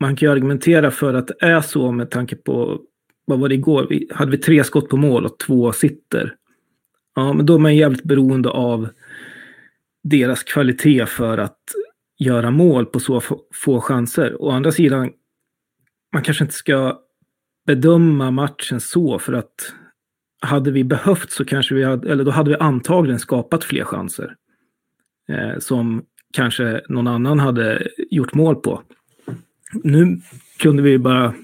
man 0.00 0.16
kan 0.16 0.26
ju 0.26 0.32
argumentera 0.32 0.90
för 0.90 1.14
att 1.14 1.26
det 1.26 1.36
är 1.40 1.60
så 1.60 1.92
med 1.92 2.10
tanke 2.10 2.36
på 2.36 2.80
vad 3.24 3.38
var 3.38 3.48
det 3.48 3.54
igår? 3.54 3.86
Vi, 3.90 4.08
hade 4.10 4.30
vi 4.30 4.38
tre 4.38 4.64
skott 4.64 4.88
på 4.88 4.96
mål 4.96 5.26
och 5.26 5.38
två 5.38 5.72
sitter. 5.72 6.34
Ja, 7.14 7.32
men 7.32 7.46
då 7.46 7.54
är 7.54 7.58
man 7.58 7.76
jävligt 7.76 8.02
beroende 8.02 8.48
av 8.48 8.88
deras 10.04 10.42
kvalitet 10.42 11.06
för 11.06 11.38
att 11.38 11.58
göra 12.18 12.50
mål 12.50 12.86
på 12.86 13.00
så 13.00 13.20
få- 13.52 13.80
chanser. 13.80 14.42
Å 14.42 14.50
andra 14.50 14.72
sidan, 14.72 15.10
man 16.12 16.22
kanske 16.22 16.44
inte 16.44 16.54
ska 16.54 16.98
bedöma 17.66 18.30
matchen 18.30 18.80
så 18.80 19.18
för 19.18 19.32
att 19.32 19.72
hade 20.40 20.70
vi 20.70 20.84
behövt 20.84 21.30
så 21.30 21.44
kanske 21.44 21.74
vi 21.74 21.84
hade, 21.84 22.12
eller 22.12 22.24
då 22.24 22.30
hade 22.30 22.50
vi 22.50 22.56
antagligen 22.56 23.18
skapat 23.18 23.64
fler 23.64 23.84
chanser. 23.84 24.34
Eh, 25.28 25.58
som 25.58 26.02
kanske 26.32 26.82
någon 26.88 27.06
annan 27.06 27.38
hade 27.38 27.88
gjort 28.10 28.34
mål 28.34 28.56
på. 28.56 28.82
Nu 29.72 30.20
kunde 30.58 30.82
vi 30.82 30.98
bara 30.98 31.34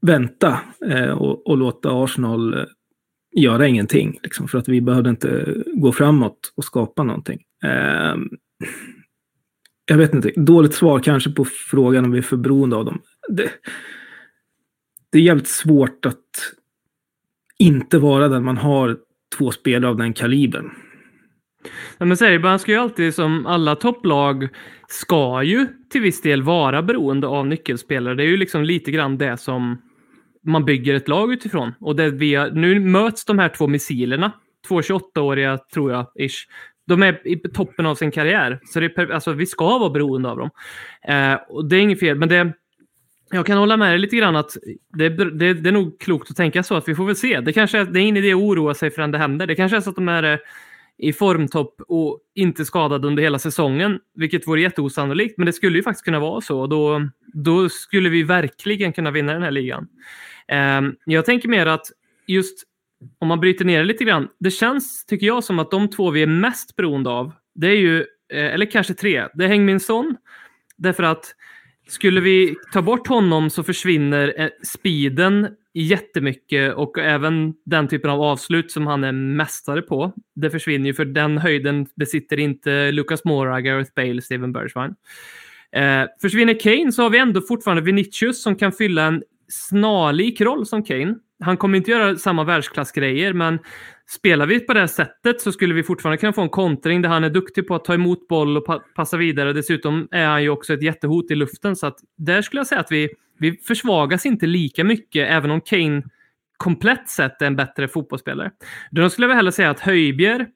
vänta 0.00 0.60
eh, 0.90 1.10
och, 1.10 1.46
och 1.46 1.56
låta 1.56 2.04
Arsenal 2.04 2.54
eh, 2.54 2.64
göra 3.36 3.66
ingenting. 3.66 4.18
Liksom, 4.22 4.48
för 4.48 4.58
att 4.58 4.68
vi 4.68 4.80
behövde 4.80 5.10
inte 5.10 5.54
gå 5.74 5.92
framåt 5.92 6.52
och 6.56 6.64
skapa 6.64 7.02
någonting. 7.02 7.42
Eh, 7.64 8.16
jag 9.84 9.96
vet 9.96 10.14
inte, 10.14 10.32
dåligt 10.36 10.74
svar 10.74 11.00
kanske 11.00 11.30
på 11.30 11.44
frågan 11.44 12.04
om 12.04 12.10
vi 12.10 12.18
är 12.18 12.22
för 12.22 12.36
beroende 12.36 12.76
av 12.76 12.84
dem. 12.84 13.02
Det, 13.28 13.50
det 15.12 15.18
är 15.18 15.22
jävligt 15.22 15.48
svårt 15.48 16.06
att 16.06 16.54
inte 17.58 17.98
vara 17.98 18.28
den 18.28 18.44
man 18.44 18.56
har 18.56 18.98
två 19.38 19.50
spelare 19.50 19.90
av 19.90 19.96
den 19.96 20.12
kalibern. 20.12 20.70
Ja, 21.98 22.04
men 22.04 22.16
så 22.16 22.38
man 22.38 22.58
ska 22.58 22.72
ju 22.72 22.78
alltid 22.78 23.14
som 23.14 23.46
alla 23.46 23.76
topplag 23.76 24.48
ska 24.88 25.42
ju 25.42 25.66
till 25.90 26.00
viss 26.00 26.22
del 26.22 26.42
vara 26.42 26.82
beroende 26.82 27.26
av 27.26 27.46
nyckelspelare. 27.46 28.14
Det 28.14 28.22
är 28.22 28.26
ju 28.28 28.36
liksom 28.36 28.64
lite 28.64 28.90
grann 28.90 29.18
det 29.18 29.36
som 29.36 29.82
man 30.44 30.64
bygger 30.64 30.94
ett 30.94 31.08
lag 31.08 31.32
utifrån. 31.32 31.72
Och 31.80 31.96
det 31.96 32.10
vi 32.10 32.34
har, 32.34 32.50
nu 32.50 32.80
möts 32.80 33.24
de 33.24 33.38
här 33.38 33.48
två 33.48 33.66
missilerna, 33.66 34.32
två 34.68 34.80
28-åriga 34.80 35.58
tror 35.74 35.92
jag, 35.92 36.06
ish. 36.18 36.46
De 36.86 37.02
är 37.02 37.28
i 37.28 37.36
toppen 37.36 37.86
av 37.86 37.94
sin 37.94 38.10
karriär, 38.10 38.60
så 38.64 38.80
det 38.80 38.98
är, 38.98 39.10
alltså, 39.10 39.32
vi 39.32 39.46
ska 39.46 39.78
vara 39.78 39.90
beroende 39.90 40.28
av 40.28 40.38
dem. 40.38 40.50
Eh, 41.08 41.34
och 41.48 41.68
det 41.68 41.76
är 41.76 41.80
inget 41.80 42.00
fel, 42.00 42.18
men 42.18 42.28
det, 42.28 42.52
jag 43.30 43.46
kan 43.46 43.58
hålla 43.58 43.76
med 43.76 43.90
dig 43.92 43.98
lite 43.98 44.16
grann 44.16 44.36
att 44.36 44.56
det, 44.92 45.08
det, 45.08 45.54
det 45.54 45.68
är 45.68 45.72
nog 45.72 46.00
klokt 46.00 46.30
att 46.30 46.36
tänka 46.36 46.62
så 46.62 46.74
att 46.74 46.88
vi 46.88 46.94
får 46.94 47.06
väl 47.06 47.16
se. 47.16 47.40
Det 47.40 47.52
kanske 47.52 47.78
är, 47.78 47.84
det 47.84 48.00
är 48.00 48.02
ingen 48.02 48.16
idé 48.16 48.32
att 48.32 48.38
oroa 48.38 48.74
sig 48.74 48.90
förrän 48.90 49.10
det 49.10 49.18
händer. 49.18 49.46
Det 49.46 49.54
kanske 49.54 49.76
är 49.76 49.80
så 49.80 49.90
att 49.90 49.96
de 49.96 50.08
är 50.08 50.22
eh, 50.22 50.38
i 50.98 51.12
formtopp 51.12 51.80
och 51.88 52.20
inte 52.34 52.64
skadad 52.64 53.04
under 53.04 53.22
hela 53.22 53.38
säsongen, 53.38 53.98
vilket 54.14 54.46
vore 54.46 54.60
jätteosannolikt. 54.60 55.38
Men 55.38 55.46
det 55.46 55.52
skulle 55.52 55.78
ju 55.78 55.82
faktiskt 55.82 56.04
kunna 56.04 56.20
vara 56.20 56.40
så. 56.40 56.60
och 56.60 56.68
Då, 56.68 57.08
då 57.34 57.68
skulle 57.68 58.08
vi 58.08 58.22
verkligen 58.22 58.92
kunna 58.92 59.10
vinna 59.10 59.32
den 59.32 59.42
här 59.42 59.50
ligan. 59.50 59.88
Ehm, 60.48 60.94
jag 61.04 61.24
tänker 61.24 61.48
mer 61.48 61.66
att 61.66 61.86
just 62.26 62.64
om 63.18 63.28
man 63.28 63.40
bryter 63.40 63.64
ner 63.64 63.78
det 63.78 63.84
lite 63.84 64.04
grann. 64.04 64.28
Det 64.40 64.50
känns, 64.50 65.04
tycker 65.04 65.26
jag, 65.26 65.44
som 65.44 65.58
att 65.58 65.70
de 65.70 65.90
två 65.90 66.10
vi 66.10 66.22
är 66.22 66.26
mest 66.26 66.76
beroende 66.76 67.10
av, 67.10 67.32
det 67.54 67.66
är 67.66 67.76
ju, 67.76 67.98
eh, 68.32 68.54
eller 68.54 68.70
kanske 68.70 68.94
tre, 68.94 69.26
det 69.34 69.44
är 69.44 69.48
Heung-Min 69.48 69.80
Son. 69.80 70.16
Därför 70.76 71.02
att 71.02 71.34
skulle 71.88 72.20
vi 72.20 72.56
ta 72.72 72.82
bort 72.82 73.06
honom 73.06 73.50
så 73.50 73.62
försvinner 73.62 74.34
eh, 74.36 74.48
speeden 74.62 75.48
jättemycket 75.74 76.74
och 76.74 76.98
även 76.98 77.54
den 77.64 77.88
typen 77.88 78.10
av 78.10 78.22
avslut 78.22 78.70
som 78.70 78.86
han 78.86 79.04
är 79.04 79.12
mästare 79.12 79.82
på. 79.82 80.12
Det 80.34 80.50
försvinner 80.50 80.86
ju 80.86 80.94
för 80.94 81.04
den 81.04 81.38
höjden 81.38 81.86
besitter 81.96 82.38
inte 82.38 82.92
Lucas 82.92 83.24
Moura, 83.24 83.60
Gareth 83.60 83.90
Bale, 83.96 84.22
Steven 84.22 84.52
Bergwijn. 84.52 84.94
Eh, 85.72 86.04
försvinner 86.20 86.60
Kane 86.60 86.92
så 86.92 87.02
har 87.02 87.10
vi 87.10 87.18
ändå 87.18 87.40
fortfarande 87.40 87.82
Vinicius 87.82 88.42
som 88.42 88.56
kan 88.56 88.72
fylla 88.72 89.02
en 89.02 89.22
snarlik 89.48 90.40
roll 90.40 90.66
som 90.66 90.84
Kane. 90.84 91.14
Han 91.40 91.56
kommer 91.56 91.78
inte 91.78 91.90
göra 91.90 92.16
samma 92.16 92.44
världsklassgrejer, 92.44 93.32
men 93.32 93.58
spelar 94.10 94.46
vi 94.46 94.60
på 94.60 94.74
det 94.74 94.80
här 94.80 94.86
sättet 94.86 95.40
så 95.40 95.52
skulle 95.52 95.74
vi 95.74 95.82
fortfarande 95.82 96.16
kunna 96.18 96.32
få 96.32 96.42
en 96.42 96.48
kontring 96.48 97.02
där 97.02 97.08
han 97.08 97.24
är 97.24 97.30
duktig 97.30 97.66
på 97.66 97.74
att 97.74 97.84
ta 97.84 97.94
emot 97.94 98.28
boll 98.28 98.56
och 98.56 98.64
pa 98.66 98.78
passa 98.78 99.16
vidare. 99.16 99.52
Dessutom 99.52 100.08
är 100.10 100.26
han 100.26 100.42
ju 100.42 100.48
också 100.48 100.74
ett 100.74 100.82
jättehot 100.82 101.30
i 101.30 101.34
luften, 101.34 101.76
så 101.76 101.86
att 101.86 101.96
där 102.16 102.42
skulle 102.42 102.60
jag 102.60 102.66
säga 102.66 102.80
att 102.80 102.92
vi, 102.92 103.08
vi 103.38 103.52
försvagas 103.52 104.26
inte 104.26 104.46
lika 104.46 104.84
mycket, 104.84 105.30
även 105.30 105.50
om 105.50 105.60
Kane 105.60 106.02
komplett 106.56 107.08
sett 107.08 107.42
är 107.42 107.46
en 107.46 107.56
bättre 107.56 107.88
fotbollsspelare. 107.88 108.50
Då 108.90 109.10
skulle 109.10 109.24
jag 109.24 109.28
väl 109.28 109.36
hellre 109.36 109.52
säga 109.52 109.70
att 109.70 109.80
Höjbjer, 109.80 110.48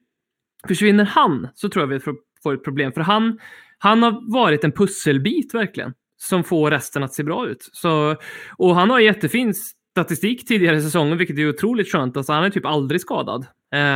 försvinner 0.67 1.05
han 1.05 1.47
så 1.53 1.69
tror 1.69 1.83
jag 1.83 1.87
vi 1.87 1.99
får- 1.99 2.17
får 2.43 2.53
ett 2.53 2.63
problem, 2.63 2.91
för 2.91 3.01
han, 3.01 3.39
han 3.77 4.03
har 4.03 4.33
varit 4.33 4.63
en 4.63 4.71
pusselbit 4.71 5.53
verkligen 5.53 5.93
som 6.17 6.43
får 6.43 6.71
resten 6.71 7.03
att 7.03 7.13
se 7.13 7.23
bra 7.23 7.47
ut. 7.47 7.69
Så, 7.71 8.15
och 8.57 8.75
han 8.75 8.89
har 8.89 8.99
jättefin 8.99 9.53
statistik 9.93 10.47
tidigare 10.47 10.77
i 10.77 10.81
säsongen, 10.81 11.17
vilket 11.17 11.37
är 11.37 11.49
otroligt 11.49 11.91
skönt. 11.91 12.17
Alltså, 12.17 12.33
han 12.33 12.43
är 12.43 12.49
typ 12.49 12.65
aldrig 12.65 13.01
skadad. 13.01 13.45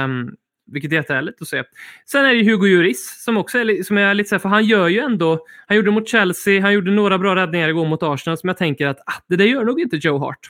Um, 0.04 0.36
vilket 0.72 0.92
är 0.92 0.96
jättehärligt 0.96 1.42
att 1.42 1.48
se. 1.48 1.64
Sen 2.06 2.26
är 2.26 2.36
det 2.36 2.52
Hugo 2.52 2.68
Lloris 2.68 3.24
som 3.24 3.38
också 3.38 3.58
är, 3.60 3.84
som 3.84 3.98
är 3.98 4.14
lite 4.14 4.30
så 4.30 4.36
här, 4.36 4.40
för 4.40 4.50
han 4.50 4.66
gör 4.66 4.88
ju 4.88 5.00
ändå, 5.00 5.46
han 5.68 5.78
gjorde 5.78 5.92
mot 5.92 6.10
Chelsea, 6.10 6.62
han 6.62 6.74
gjorde 6.74 6.92
några 6.92 7.18
bra 7.18 7.36
räddningar 7.36 7.70
igår 7.70 7.86
mot 7.86 8.04
Arsenal 8.04 8.38
som 8.38 8.48
jag 8.48 8.58
tänker 8.58 8.88
att 8.88 9.00
ah, 9.00 9.22
det 9.28 9.36
där 9.36 9.46
gör 9.46 9.66
nog 9.66 9.82
inte 9.82 9.98
Joe 9.98 10.18
Hart. 10.18 10.50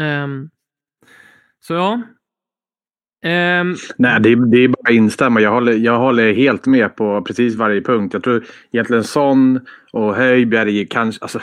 Um, 0.00 0.50
så 1.60 1.74
ja. 1.74 2.02
Um, 3.24 3.76
Nej, 3.96 4.20
det 4.20 4.32
är, 4.32 4.50
det 4.50 4.58
är 4.58 4.68
bara 4.68 4.88
att 4.88 4.94
instämma. 4.94 5.40
Jag 5.40 5.50
håller, 5.50 5.72
jag 5.72 5.98
håller 5.98 6.32
helt 6.32 6.66
med 6.66 6.96
på 6.96 7.22
precis 7.22 7.54
varje 7.54 7.80
punkt. 7.80 8.14
Jag 8.14 8.22
tror 8.22 8.44
egentligen 8.72 9.04
Son 9.04 9.60
och 9.92 10.16
Höjbjerg 10.16 10.86
kanske... 10.86 11.22
Alltså, 11.22 11.40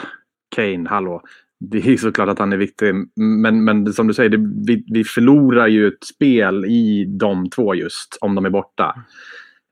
Kane, 0.55 0.89
hallå. 0.89 1.21
Det 1.59 1.77
är 1.77 1.97
såklart 1.97 2.29
att 2.29 2.39
han 2.39 2.53
är 2.53 2.57
viktig. 2.57 2.93
Men, 3.15 3.63
men 3.63 3.93
som 3.93 4.07
du 4.07 4.13
säger, 4.13 4.29
det, 4.29 4.51
vi, 4.67 4.83
vi 4.87 5.03
förlorar 5.03 5.67
ju 5.67 5.87
ett 5.87 6.03
spel 6.03 6.65
i 6.65 7.05
de 7.19 7.49
två 7.49 7.75
just, 7.75 8.17
om 8.21 8.35
de 8.35 8.45
är 8.45 8.49
borta. 8.49 8.95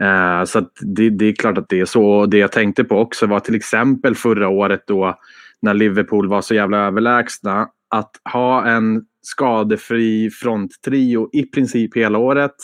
Uh, 0.04 0.46
så 0.46 0.60
att 0.60 0.72
det, 0.82 1.10
det 1.10 1.26
är 1.26 1.36
klart 1.36 1.58
att 1.58 1.70
det 1.70 1.80
är 1.80 1.86
så. 1.86 2.26
Det 2.26 2.38
jag 2.38 2.52
tänkte 2.52 2.84
på 2.84 2.98
också 2.98 3.26
var 3.26 3.40
till 3.40 3.56
exempel 3.56 4.16
förra 4.16 4.50
året 4.50 4.84
då 4.88 5.20
när 5.62 5.74
Liverpool 5.74 6.28
var 6.28 6.42
så 6.42 6.56
jävla 6.56 6.78
överlägsna. 6.78 7.68
Att 7.90 8.12
ha 8.34 8.66
en 8.66 9.04
skadefri 9.22 10.30
fronttrio 10.30 11.30
i 11.34 11.44
princip 11.44 11.98
hela 11.98 12.18
året. 12.18 12.56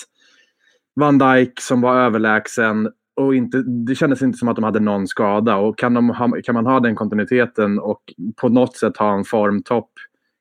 Van 0.95 1.17
Dijk 1.17 1.59
som 1.59 1.81
var 1.81 1.95
överlägsen 1.95 2.89
och 3.15 3.35
inte, 3.35 3.61
det 3.61 3.95
kändes 3.95 4.21
inte 4.21 4.37
som 4.37 4.47
att 4.47 4.55
de 4.55 4.63
hade 4.63 4.79
någon 4.79 5.07
skada. 5.07 5.55
Och 5.57 5.77
kan, 5.77 5.93
de 5.93 6.09
ha, 6.09 6.31
kan 6.43 6.55
man 6.55 6.65
ha 6.65 6.79
den 6.79 6.95
kontinuiteten 6.95 7.79
och 7.79 8.01
på 8.35 8.49
något 8.49 8.77
sätt 8.77 8.97
ha 8.97 9.13
en 9.17 9.23
formtopp 9.23 9.91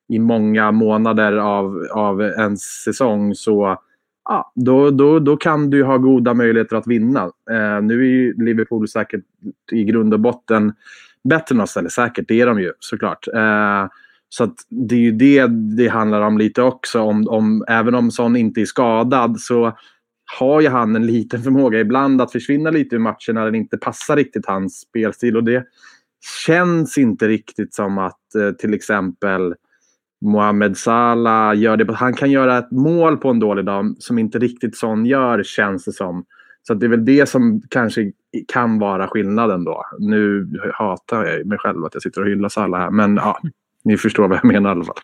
i 0.09 0.19
många 0.19 0.73
månader 0.73 1.33
av, 1.33 1.87
av 1.93 2.23
en 2.23 2.57
säsong 2.57 3.35
så 3.35 3.79
ja, 4.25 4.53
då, 4.55 4.91
då, 4.91 5.19
då 5.19 5.37
kan 5.37 5.71
du 5.71 5.85
ha 5.85 5.97
goda 5.97 6.35
möjligheter 6.35 6.77
att 6.77 6.87
vinna. 6.87 7.23
Eh, 7.51 7.83
nu 7.83 8.01
är 8.01 8.07
ju 8.07 8.45
Liverpool 8.45 8.89
säkert 8.89 9.25
i 9.73 9.85
grund 9.85 10.15
och 10.15 10.21
botten 10.21 10.73
bättre 11.25 11.55
än 11.55 11.61
oss, 11.61 11.77
eller 11.77 11.89
säkert, 11.89 12.29
det 12.29 12.41
är 12.41 12.47
de 12.47 12.61
ju 12.61 12.73
såklart. 12.79 13.29
Eh, 13.35 13.87
Så 14.29 14.45
att 14.45 14.55
det 14.69 14.95
är 14.95 14.99
ju 15.01 15.13
det 15.13 15.47
det 15.77 15.89
handlar 15.89 16.21
om 16.21 16.39
lite 16.39 16.63
också. 16.63 17.01
Om, 17.01 17.29
om, 17.29 17.65
även 17.69 17.95
om 17.95 18.11
Son 18.11 18.37
inte 18.37 18.61
är 18.61 18.65
skadad 18.65 19.41
så 19.41 19.77
har 20.39 20.61
ju 20.61 20.69
han 20.69 20.97
en 20.97 21.07
liten 21.07 21.43
förmåga 21.43 21.81
ibland 21.81 22.21
att 22.21 22.33
försvinna 22.33 22.71
lite 22.71 22.97
ur 22.97 23.01
matchen 23.01 23.35
när 23.35 23.45
den 23.45 23.55
inte 23.55 23.77
passar 23.79 24.17
riktigt 24.17 24.47
hans 24.47 24.81
spelstil. 24.81 25.37
Och 25.37 25.45
det 25.45 25.65
känns 26.47 26.99
inte 26.99 27.29
riktigt 27.29 27.75
som 27.75 27.99
att 27.99 28.35
eh, 28.35 28.51
till 28.51 28.75
exempel 28.75 29.55
Mohamed 30.21 30.77
Salah 30.77 31.59
gör 31.59 31.77
det. 31.77 31.95
Han 31.95 32.15
kan 32.15 32.31
göra 32.31 32.59
ett 32.59 32.71
mål 32.71 33.17
på 33.17 33.31
en 33.31 33.41
dålig 33.41 33.65
dag 33.65 33.95
som 33.99 34.19
inte 34.19 34.39
riktigt 34.39 34.77
sån 34.77 35.07
gör 35.07 35.43
känns 35.43 35.85
det 35.85 35.93
som. 35.93 36.25
Så 36.63 36.75
det 36.75 36.87
är 36.87 36.91
väl 36.91 37.05
det 37.05 37.29
som 37.29 37.63
kanske 37.71 38.13
kan 38.53 38.79
vara 38.79 39.09
skillnaden 39.09 39.65
då. 39.65 39.85
Nu 39.99 40.49
hatar 40.75 41.25
jag 41.25 41.47
mig 41.47 41.59
själv 41.59 41.85
att 41.85 41.95
jag 41.95 42.03
sitter 42.03 42.21
och 42.21 42.29
hyllar 42.29 42.49
Salah 42.49 42.81
här. 42.81 42.91
Men 42.91 43.17
ja, 43.17 43.39
ni 43.85 43.97
förstår 43.97 44.29
vad 44.29 44.39
jag 44.39 44.45
menar 44.45 44.71
i 44.71 44.73
alla 44.73 44.85
fall. 44.85 44.97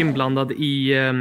Inblandad 0.00 0.52
i 0.52 0.92
eh, 0.92 1.12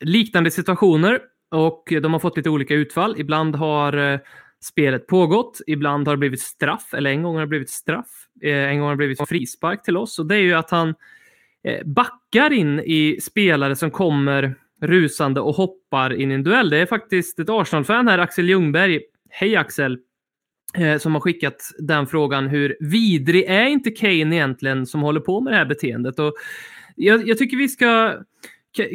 liknande 0.00 0.50
situationer 0.50 1.20
och 1.50 1.92
de 2.02 2.12
har 2.12 2.20
fått 2.20 2.36
lite 2.36 2.50
olika 2.50 2.74
utfall. 2.74 3.14
Ibland 3.18 3.56
har 3.56 4.12
eh, 4.12 4.20
spelet 4.60 5.06
pågått, 5.06 5.60
ibland 5.66 6.08
har 6.08 6.14
det 6.14 6.18
blivit 6.18 6.40
straff, 6.40 6.94
eller 6.94 7.10
en 7.10 7.22
gång 7.22 7.34
har 7.34 7.40
det 7.40 7.46
blivit 7.46 7.70
straff, 7.70 8.26
eh, 8.42 8.68
en 8.68 8.78
gång 8.78 8.84
har 8.84 8.92
det 8.92 8.96
blivit 8.96 9.28
frispark 9.28 9.82
till 9.82 9.96
oss. 9.96 10.18
Och 10.18 10.26
det 10.26 10.36
är 10.36 10.40
ju 10.40 10.54
att 10.54 10.70
han 10.70 10.94
eh, 11.64 11.86
backar 11.86 12.52
in 12.52 12.80
i 12.80 13.18
spelare 13.22 13.76
som 13.76 13.90
kommer 13.90 14.54
rusande 14.82 15.40
och 15.40 15.54
hoppar 15.54 16.12
in 16.12 16.30
i 16.30 16.34
en 16.34 16.42
duell. 16.42 16.70
Det 16.70 16.78
är 16.78 16.86
faktiskt 16.86 17.38
ett 17.38 17.50
Arsenal-fan 17.50 18.08
här, 18.08 18.18
Axel 18.18 18.48
Ljungberg. 18.48 19.00
Hej 19.30 19.56
Axel! 19.56 19.98
Eh, 20.74 20.98
som 20.98 21.14
har 21.14 21.20
skickat 21.20 21.70
den 21.78 22.06
frågan. 22.06 22.48
Hur 22.48 22.76
vidrig 22.80 23.44
är 23.44 23.66
inte 23.66 23.90
Kane 23.90 24.36
egentligen 24.36 24.86
som 24.86 25.00
håller 25.00 25.20
på 25.20 25.40
med 25.40 25.52
det 25.52 25.56
här 25.56 25.64
beteendet? 25.64 26.18
Och 26.18 26.34
jag, 26.96 27.28
jag 27.28 27.38
tycker 27.38 27.56
vi 27.56 27.68
ska... 27.68 28.18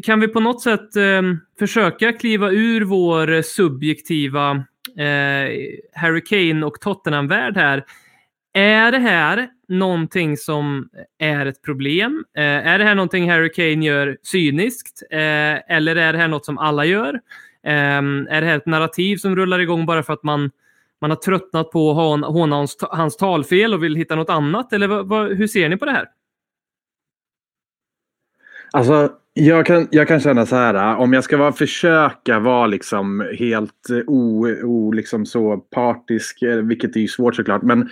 Kan 0.04 0.20
vi 0.20 0.28
på 0.28 0.40
något 0.40 0.62
sätt 0.62 0.96
eh, 0.96 1.22
försöka 1.60 2.14
kliva 2.14 2.52
ur 2.52 2.82
vår 2.82 3.42
subjektiva 3.42 4.52
eh, 4.98 5.52
Harry 5.94 6.22
Kane 6.22 6.66
och 6.66 6.82
Tottenham-värld 6.82 7.58
här? 7.58 7.86
Är 8.54 8.92
det 8.92 9.00
här 9.00 9.50
någonting 9.68 10.38
som 10.38 10.90
är 11.18 11.46
ett 11.46 11.62
problem? 11.62 12.26
Eh, 12.38 12.44
är 12.44 12.80
det 12.80 12.86
här 12.86 12.96
någonting 12.96 13.30
Harry 13.32 13.52
Kane 13.52 13.86
gör 13.86 14.18
cyniskt? 14.24 15.04
Eh, 15.12 15.76
eller 15.76 15.96
är 15.96 16.14
det 16.14 16.20
här 16.20 16.28
något 16.28 16.46
som 16.46 16.58
alla 16.58 16.86
gör? 16.86 17.14
Eh, 17.64 18.02
är 18.30 18.42
det 18.42 18.48
här 18.48 18.58
ett 18.58 18.66
narrativ 18.66 19.18
som 19.18 19.36
rullar 19.36 19.60
igång 19.60 19.86
bara 19.86 20.04
för 20.04 20.14
att 20.14 20.24
man 20.24 20.52
man 21.02 21.10
har 21.10 21.18
tröttnat 21.18 21.72
på 21.72 21.90
att 21.90 21.96
håna 21.96 22.28
håna 22.28 22.56
hans, 22.56 22.78
hans 22.82 23.18
talfel 23.18 23.74
och 23.74 23.84
vill 23.84 23.96
hitta 23.96 24.16
något 24.16 24.30
annat? 24.30 24.74
Eller 24.74 24.88
vad, 24.88 25.08
vad, 25.08 25.38
hur 25.38 25.48
ser 25.48 25.70
ni 25.70 25.78
på 25.78 25.86
det 25.86 25.92
här? 25.92 26.06
Alltså, 28.76 29.10
jag 29.34 29.66
kan, 29.66 29.88
jag 29.92 30.08
kan 30.08 30.20
känna 30.20 30.46
så 30.46 30.56
här. 30.56 30.96
Om 30.96 31.14
jag 31.14 31.24
ska 31.24 31.38
vara, 31.38 31.52
försöka 31.52 32.40
vara 32.40 32.68
liksom 32.68 33.28
helt 33.40 33.90
eh, 33.90 33.98
o, 34.08 34.48
o, 34.64 34.92
liksom 34.92 35.26
så 35.26 35.58
partisk, 35.58 36.42
eh, 36.42 36.58
vilket 36.58 36.96
är 36.96 37.00
ju 37.00 37.08
svårt 37.08 37.36
såklart. 37.36 37.62
Men 37.62 37.90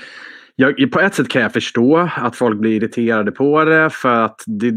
jag, 0.55 0.91
på 0.91 0.99
ett 0.99 1.15
sätt 1.15 1.27
kan 1.27 1.41
jag 1.41 1.53
förstå 1.53 2.09
att 2.15 2.35
folk 2.35 2.59
blir 2.59 2.71
irriterade 2.71 3.31
på 3.31 3.65
det. 3.65 3.89
För 3.89 4.21
att 4.25 4.43
det, 4.45 4.71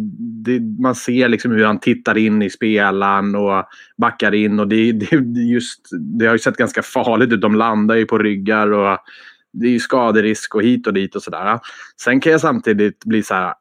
det, 0.44 0.60
man 0.82 0.94
ser 0.94 1.28
liksom 1.28 1.52
hur 1.52 1.64
han 1.64 1.80
tittar 1.80 2.18
in 2.18 2.42
i 2.42 2.50
spelaren 2.50 3.34
och 3.34 3.64
backar 3.96 4.34
in. 4.34 4.60
Och 4.60 4.68
det, 4.68 4.92
det, 4.92 5.20
det 5.20 5.40
just, 5.40 5.80
det 6.18 6.26
har 6.26 6.34
ju 6.34 6.38
sett 6.38 6.56
ganska 6.56 6.82
farligt 6.82 7.32
ut. 7.32 7.40
De 7.40 7.54
landar 7.54 7.94
ju 7.94 8.04
på 8.04 8.18
ryggar. 8.18 8.72
och 8.72 8.98
det 9.52 9.66
är 9.66 9.70
ju 9.70 9.80
skaderisk 9.80 10.54
och 10.54 10.62
hit 10.62 10.86
och 10.86 10.94
dit 10.94 11.16
och 11.16 11.22
sådär. 11.22 11.58
Sen 12.02 12.20
kan 12.20 12.32
jag 12.32 12.40
samtidigt 12.40 13.04
bli 13.04 13.22
så 13.22 13.34
här. 13.34 13.54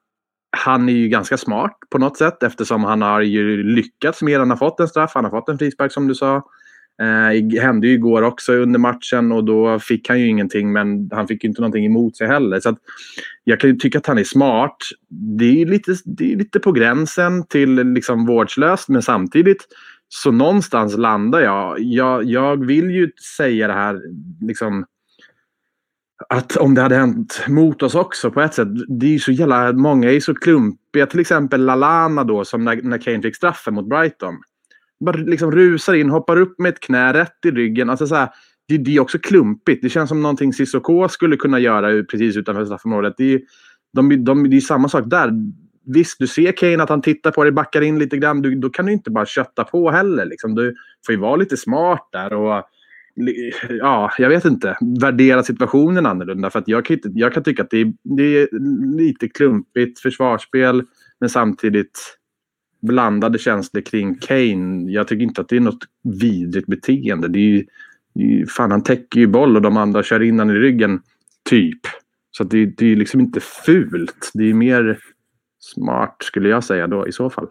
Han 0.55 0.89
är 0.89 0.93
ju 0.93 1.07
ganska 1.07 1.37
smart 1.37 1.77
på 1.89 1.97
något 1.97 2.17
sätt 2.17 2.43
eftersom 2.43 2.83
han 2.83 3.01
har 3.01 3.21
ju 3.21 3.63
lyckats 3.63 4.21
med 4.21 4.39
Han 4.39 4.49
har 4.49 4.57
fått 4.57 4.79
en 4.79 4.87
straff, 4.87 5.11
han 5.13 5.23
har 5.23 5.31
fått 5.31 5.49
en 5.49 5.57
frispark 5.57 5.91
som 5.91 6.07
du 6.07 6.15
sa. 6.15 6.35
Eh, 7.01 7.43
det 7.43 7.61
hände 7.61 7.87
ju 7.87 7.93
igår 7.93 8.21
också 8.21 8.53
under 8.53 8.79
matchen 8.79 9.31
och 9.31 9.43
då 9.43 9.79
fick 9.79 10.09
han 10.09 10.19
ju 10.19 10.27
ingenting 10.27 10.73
men 10.73 11.09
han 11.11 11.27
fick 11.27 11.43
ju 11.43 11.49
inte 11.49 11.61
någonting 11.61 11.85
emot 11.85 12.17
sig 12.17 12.27
heller. 12.27 12.59
Så 12.59 12.69
att 12.69 12.77
jag 13.43 13.59
kan 13.59 13.69
ju 13.69 13.75
tycka 13.75 13.97
att 13.97 14.05
han 14.05 14.17
är 14.17 14.23
smart. 14.23 14.77
Det 15.09 15.61
är 15.61 15.65
lite, 15.65 15.95
det 16.05 16.33
är 16.33 16.37
lite 16.37 16.59
på 16.59 16.71
gränsen 16.71 17.47
till 17.47 17.75
liksom 17.75 18.25
vårdslöst 18.25 18.89
men 18.89 19.01
samtidigt 19.01 19.67
så 20.09 20.31
någonstans 20.31 20.97
landar 20.97 21.39
jag. 21.39 21.79
jag. 21.79 22.23
Jag 22.23 22.65
vill 22.65 22.91
ju 22.91 23.11
säga 23.37 23.67
det 23.67 23.73
här 23.73 24.01
liksom 24.41 24.85
att 26.29 26.57
om 26.57 26.75
det 26.75 26.81
hade 26.81 26.95
hänt 26.95 27.45
mot 27.47 27.83
oss 27.83 27.95
också 27.95 28.31
på 28.31 28.41
ett 28.41 28.53
sätt. 28.53 28.67
Det 28.99 29.05
är 29.05 29.11
ju 29.11 29.19
så 29.19 29.31
jävla, 29.31 29.73
många 29.73 30.11
är 30.11 30.19
så 30.19 30.35
klumpiga. 30.35 31.05
Till 31.05 31.19
exempel 31.19 31.65
Lalana 31.65 32.23
då 32.23 32.45
som 32.45 32.63
när, 32.63 32.81
när 32.81 32.97
Kane 32.97 33.21
fick 33.21 33.35
straffen 33.35 33.73
mot 33.73 33.89
Brighton. 33.89 34.35
Bara 35.05 35.17
liksom 35.17 35.51
rusar 35.51 35.93
in, 35.93 36.09
hoppar 36.09 36.37
upp 36.37 36.59
med 36.59 36.69
ett 36.69 36.79
knä 36.79 37.13
rätt 37.13 37.45
i 37.45 37.51
ryggen. 37.51 37.89
Alltså 37.89 38.07
så 38.07 38.15
här, 38.15 38.29
det, 38.67 38.77
det 38.77 38.95
är 38.95 38.99
också 38.99 39.19
klumpigt. 39.19 39.81
Det 39.81 39.89
känns 39.89 40.09
som 40.09 40.21
någonting 40.21 40.53
Cissoko 40.53 41.09
skulle 41.09 41.37
kunna 41.37 41.59
göra 41.59 42.03
precis 42.03 42.37
utanför 42.37 42.65
straffområdet. 42.65 43.13
Det 43.17 43.33
är, 43.33 43.41
de, 43.93 44.23
de, 44.23 44.49
det 44.49 44.57
är 44.57 44.61
samma 44.61 44.89
sak 44.89 45.03
där. 45.07 45.31
Visst, 45.85 46.19
du 46.19 46.27
ser 46.27 46.51
Kane 46.51 46.83
att 46.83 46.89
han 46.89 47.01
tittar 47.01 47.31
på 47.31 47.43
dig, 47.43 47.51
backar 47.51 47.81
in 47.81 47.99
lite 47.99 48.17
grann. 48.17 48.41
Du, 48.41 48.55
då 48.55 48.69
kan 48.69 48.85
du 48.85 48.91
inte 48.91 49.11
bara 49.11 49.25
kötta 49.25 49.63
på 49.63 49.91
heller. 49.91 50.25
Liksom. 50.25 50.55
Du 50.55 50.75
får 51.05 51.15
ju 51.15 51.21
vara 51.21 51.35
lite 51.35 51.57
smart 51.57 52.09
där. 52.11 52.33
Och, 52.33 52.63
ja, 53.69 54.11
jag 54.17 54.29
vet 54.29 54.45
inte, 54.45 54.77
värdera 55.01 55.43
situationen 55.43 56.05
annorlunda. 56.05 56.49
För 56.49 56.59
att 56.59 56.67
jag, 56.67 56.85
kan 56.85 56.99
jag 57.03 57.33
kan 57.33 57.43
tycka 57.43 57.63
att 57.63 57.69
det 57.69 57.81
är, 57.81 57.93
det 58.03 58.23
är 58.23 58.47
lite 58.97 59.27
klumpigt 59.27 59.99
försvarsspel 59.99 60.83
men 61.19 61.29
samtidigt 61.29 62.17
blandade 62.81 63.37
känslor 63.37 63.81
kring 63.81 64.15
Kane. 64.15 64.91
Jag 64.91 65.07
tycker 65.07 65.23
inte 65.23 65.41
att 65.41 65.49
det 65.49 65.55
är 65.55 65.59
något 65.59 65.83
vidrigt 66.03 66.67
beteende. 66.67 67.27
Det 67.27 67.39
är 67.39 67.49
ju, 67.49 67.65
det 68.13 68.23
är 68.23 68.27
ju, 68.27 68.45
fan, 68.45 68.71
han 68.71 68.83
täcker 68.83 69.19
ju 69.19 69.27
boll 69.27 69.55
och 69.55 69.61
de 69.61 69.77
andra 69.77 70.03
kör 70.03 70.21
in 70.21 70.39
han 70.39 70.49
i 70.49 70.53
ryggen, 70.53 71.01
typ. 71.49 71.79
Så 72.31 72.43
att 72.43 72.49
det, 72.49 72.65
det 72.65 72.91
är 72.91 72.95
liksom 72.95 73.19
inte 73.19 73.39
fult. 73.39 74.31
Det 74.33 74.49
är 74.49 74.53
mer 74.53 74.99
smart 75.59 76.17
skulle 76.19 76.49
jag 76.49 76.63
säga 76.63 76.87
då 76.87 77.07
i 77.07 77.11
så 77.11 77.29
fall. 77.29 77.47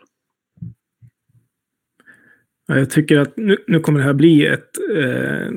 Jag 2.66 2.90
tycker 2.90 3.18
att 3.18 3.36
nu, 3.36 3.56
nu 3.66 3.80
kommer 3.80 3.98
det 3.98 4.04
här 4.04 4.12
bli 4.12 4.46
ett, 4.46 4.70
eh, 4.94 5.48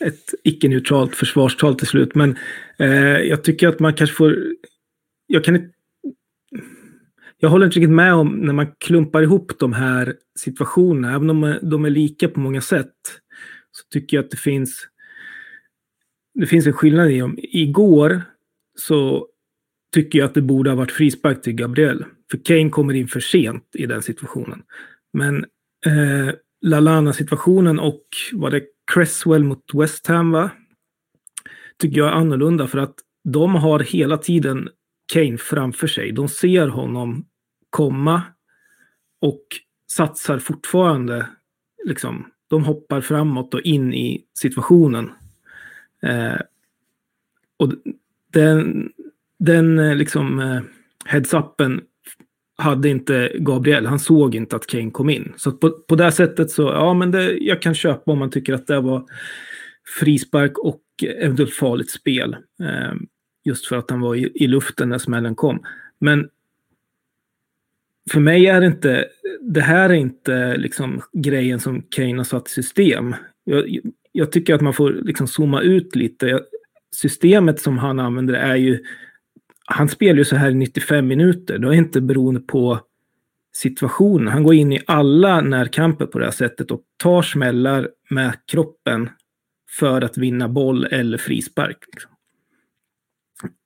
ett 0.06 0.34
icke-neutralt 0.44 1.16
försvarstal 1.16 1.74
till 1.74 1.86
slut. 1.86 2.14
Men 2.14 2.36
eh, 2.78 3.18
jag 3.18 3.44
tycker 3.44 3.68
att 3.68 3.80
man 3.80 3.94
kanske 3.94 4.16
får... 4.16 4.36
Jag 5.26 5.44
kan 5.44 5.56
inte... 5.56 5.70
Jag 7.40 7.48
håller 7.48 7.66
inte 7.66 7.78
riktigt 7.78 7.94
med 7.94 8.14
om 8.14 8.28
när 8.28 8.52
man 8.52 8.66
klumpar 8.78 9.22
ihop 9.22 9.58
de 9.58 9.72
här 9.72 10.14
situationerna. 10.38 11.14
Även 11.14 11.30
om 11.30 11.44
eh, 11.44 11.56
de 11.62 11.84
är 11.84 11.90
lika 11.90 12.28
på 12.28 12.40
många 12.40 12.60
sätt. 12.60 12.94
Så 13.70 13.84
tycker 13.92 14.16
jag 14.16 14.24
att 14.24 14.30
det 14.30 14.36
finns... 14.36 14.88
Det 16.34 16.46
finns 16.46 16.66
en 16.66 16.72
skillnad 16.72 17.10
i 17.10 17.18
dem. 17.18 17.38
Igår 17.42 18.22
så 18.78 19.28
tycker 19.94 20.18
jag 20.18 20.26
att 20.26 20.34
det 20.34 20.42
borde 20.42 20.70
ha 20.70 20.76
varit 20.76 20.92
frispark 20.92 21.42
till 21.42 21.52
Gabriel. 21.52 22.04
För 22.30 22.38
Kane 22.44 22.70
kommer 22.70 22.94
in 22.94 23.08
för 23.08 23.20
sent 23.20 23.64
i 23.74 23.86
den 23.86 24.02
situationen. 24.02 24.62
Men 25.12 25.44
eh, 25.86 26.34
Lalana-situationen 26.60 27.78
och 27.78 28.02
var 28.32 28.50
det 28.50 28.62
Cresswell 28.92 29.44
mot 29.44 29.64
West 29.74 30.06
Ham 30.06 30.30
va? 30.30 30.50
Tycker 31.78 31.98
jag 31.98 32.08
är 32.08 32.12
annorlunda 32.12 32.66
för 32.66 32.78
att 32.78 32.94
de 33.24 33.54
har 33.54 33.80
hela 33.80 34.16
tiden 34.16 34.68
Kane 35.12 35.38
framför 35.38 35.86
sig. 35.86 36.12
De 36.12 36.28
ser 36.28 36.68
honom 36.68 37.24
komma 37.70 38.22
och 39.20 39.42
satsar 39.92 40.38
fortfarande. 40.38 41.26
Liksom, 41.84 42.30
de 42.48 42.64
hoppar 42.64 43.00
framåt 43.00 43.54
och 43.54 43.60
in 43.60 43.94
i 43.94 44.24
situationen. 44.34 45.10
Eh, 46.02 46.40
och 47.56 47.72
den, 48.32 48.88
den 49.38 49.78
eh, 49.78 49.94
liksom 49.94 50.40
eh, 50.40 50.60
heads-upen 51.04 51.80
hade 52.58 52.88
inte 52.88 53.32
Gabriel. 53.38 53.86
Han 53.86 53.98
såg 53.98 54.34
inte 54.34 54.56
att 54.56 54.66
Kane 54.66 54.90
kom 54.90 55.10
in. 55.10 55.32
Så 55.36 55.52
på, 55.52 55.70
på 55.70 55.96
det 55.96 56.12
sättet 56.12 56.50
så, 56.50 56.62
ja 56.62 56.94
men 56.94 57.10
det, 57.10 57.32
jag 57.32 57.62
kan 57.62 57.74
köpa 57.74 58.10
om 58.10 58.18
man 58.18 58.30
tycker 58.30 58.54
att 58.54 58.66
det 58.66 58.80
var 58.80 59.04
frispark 60.00 60.58
och 60.58 60.82
eventuellt 61.02 61.54
farligt 61.54 61.90
spel. 61.90 62.36
Eh, 62.62 62.94
just 63.44 63.66
för 63.66 63.76
att 63.76 63.90
han 63.90 64.00
var 64.00 64.14
i, 64.14 64.30
i 64.34 64.46
luften 64.46 64.88
när 64.88 64.98
smällen 64.98 65.34
kom. 65.34 65.62
Men 66.00 66.28
för 68.10 68.20
mig 68.20 68.46
är 68.46 68.60
det 68.60 68.66
inte, 68.66 69.08
det 69.40 69.60
här 69.60 69.90
är 69.90 69.94
inte 69.94 70.56
liksom 70.56 71.00
grejen 71.12 71.60
som 71.60 71.82
Kane 71.82 72.16
har 72.16 72.24
satt 72.24 72.48
i 72.48 72.50
system. 72.50 73.14
Jag, 73.44 73.78
jag 74.12 74.32
tycker 74.32 74.54
att 74.54 74.60
man 74.60 74.74
får 74.74 74.90
liksom 74.90 75.28
zooma 75.28 75.60
ut 75.60 75.96
lite. 75.96 76.40
Systemet 76.96 77.60
som 77.60 77.78
han 77.78 77.98
använder 77.98 78.34
är 78.34 78.56
ju... 78.56 78.84
Han 79.70 79.88
spelar 79.88 80.18
ju 80.18 80.24
så 80.24 80.36
här 80.36 80.50
i 80.50 80.54
95 80.54 81.06
minuter. 81.06 81.58
Det 81.58 81.68
är 81.68 81.72
inte 81.72 82.00
beroende 82.00 82.40
på 82.40 82.80
situationen. 83.52 84.28
Han 84.28 84.42
går 84.42 84.54
in 84.54 84.72
i 84.72 84.80
alla 84.86 85.40
närkamper 85.40 86.06
på 86.06 86.18
det 86.18 86.24
här 86.24 86.32
sättet 86.32 86.70
och 86.70 86.80
tar 87.02 87.22
smällar 87.22 87.88
med 88.10 88.32
kroppen 88.52 89.10
för 89.78 90.00
att 90.02 90.18
vinna 90.18 90.48
boll 90.48 90.84
eller 90.84 91.18
frispark. 91.18 91.76
liksom. 91.92 92.10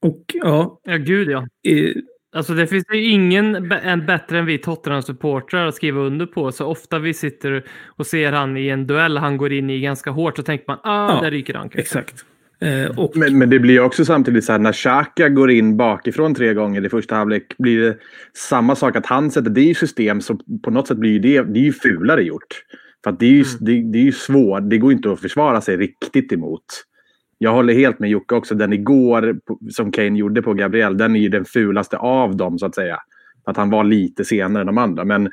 Och 0.03 0.25
ja, 0.35 0.81
Ja, 0.85 0.97
gud 0.97 1.29
ja. 1.31 1.47
eh, 1.69 1.95
Alltså 2.35 2.55
det 2.55 2.67
finns 2.67 2.85
ju 2.93 3.05
ingen 3.11 3.69
bättre 4.07 4.39
än 4.39 4.47
vi 4.47 4.59
Tottenham-supportrar 4.59 5.67
att 5.69 5.75
skriva 5.75 6.01
under 6.01 6.27
på. 6.27 6.53
Så 6.53 6.67
ofta 6.67 6.99
vi 6.99 7.15
sitter 7.15 7.65
och 7.87 8.07
ser 8.07 8.33
han 8.33 8.57
i 8.57 8.69
en 8.69 8.87
duell 8.87 9.17
han 9.19 9.37
går 9.37 9.53
in 9.53 9.71
i 9.71 9.81
ganska 9.81 10.11
hårt 10.11 10.37
så 10.37 10.43
tänker 10.43 10.65
man 10.69 10.79
ah, 10.83 11.15
Ja, 11.15 11.21
där 11.21 11.31
ryker 11.31 11.55
han. 11.55 11.63
kanske." 11.69 11.81
exakt. 11.81 12.25
Eh, 12.63 12.99
och 12.99 13.17
Men, 13.17 13.39
men 13.39 13.51
det 13.51 13.59
blir 13.59 13.81
också 13.81 14.05
samtidigt 14.05 14.45
så 14.45 14.53
här 14.53 14.59
när 14.59 14.73
Xhaka 14.73 15.29
går 15.29 15.51
in 15.51 15.77
bakifrån 15.77 16.35
tre 16.35 16.55
gånger 16.55 16.87
i 16.87 16.89
första 16.89 17.15
halvlek 17.15 17.59
blir 17.59 17.81
det 17.81 17.97
samma 18.37 18.77
sak 18.77 18.97
att 18.97 19.07
han 19.07 19.31
sätter 19.31 19.51
det 19.51 19.65
i 19.65 19.75
system 19.75 20.21
så 20.21 20.39
på 20.63 20.71
något 20.71 20.89
sätt 20.89 20.97
blir 20.97 21.21
det, 21.21 21.43
det 21.43 21.59
är 21.59 21.65
ju 21.65 21.73
fulare 21.73 22.23
gjort. 22.23 22.65
För 23.05 23.13
det 23.13 23.27
är 23.27 23.31
ju, 23.31 23.45
det, 23.61 23.83
det 23.93 23.99
är 23.99 24.03
ju 24.03 24.13
svårt, 24.13 24.71
det 24.71 24.79
går 24.79 24.93
inte 24.93 25.13
att 25.13 25.21
försvara 25.21 25.61
sig 25.61 25.77
riktigt 25.77 26.33
emot. 26.33 26.65
Jag 27.39 27.53
håller 27.53 27.75
helt 27.75 27.99
med 27.99 28.11
Jocke 28.11 28.35
också, 28.35 28.55
den 28.55 28.73
igår 28.73 29.37
som 29.71 29.93
Kane 29.93 30.19
gjorde 30.19 30.43
på 30.43 30.55
Gabriel, 30.55 30.97
den 30.97 31.17
är 31.17 31.21
ju 31.21 31.29
den 31.29 31.45
fulaste 31.45 31.97
av 31.97 32.37
dem 32.37 32.59
så 32.59 32.67
att 32.67 32.75
säga. 32.75 32.99
Att 33.45 33.57
han 33.57 33.71
var 33.71 33.85
lite 33.85 34.25
senare 34.25 34.61
än 34.61 34.67
de 34.67 34.79
andra. 34.79 35.05
Men 35.05 35.31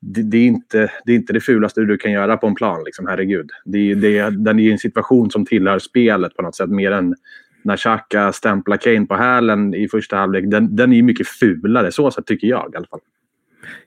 det, 0.00 0.22
det, 0.22 0.36
är 0.36 0.46
inte, 0.46 0.90
det 1.04 1.12
är 1.12 1.16
inte 1.16 1.32
det 1.32 1.40
fulaste 1.40 1.80
du 1.80 1.96
kan 1.96 2.12
göra 2.12 2.36
på 2.36 2.46
en 2.46 2.54
plan, 2.54 2.84
liksom, 2.84 3.06
herregud. 3.06 3.50
Det 3.64 3.78
är, 3.78 3.94
det, 3.94 4.30
den 4.30 4.58
är 4.58 4.62
ju 4.62 4.72
en 4.72 4.78
situation 4.78 5.30
som 5.30 5.46
tillhör 5.46 5.78
spelet 5.78 6.36
på 6.36 6.42
något 6.42 6.56
sätt, 6.56 6.70
mer 6.70 6.92
än 6.92 7.14
när 7.62 7.76
Xhaka 7.76 8.32
stämplar 8.32 8.76
Kane 8.76 9.06
på 9.06 9.14
hälen 9.14 9.74
i 9.74 9.88
första 9.88 10.16
halvlek. 10.16 10.44
Den, 10.46 10.76
den 10.76 10.92
är 10.92 10.96
ju 10.96 11.02
mycket 11.02 11.28
fulare, 11.28 11.92
så 11.92 12.10
sätt 12.10 12.26
tycker 12.26 12.46
jag 12.46 12.70
i 12.72 12.76
alla 12.76 12.86
fall. 12.86 13.00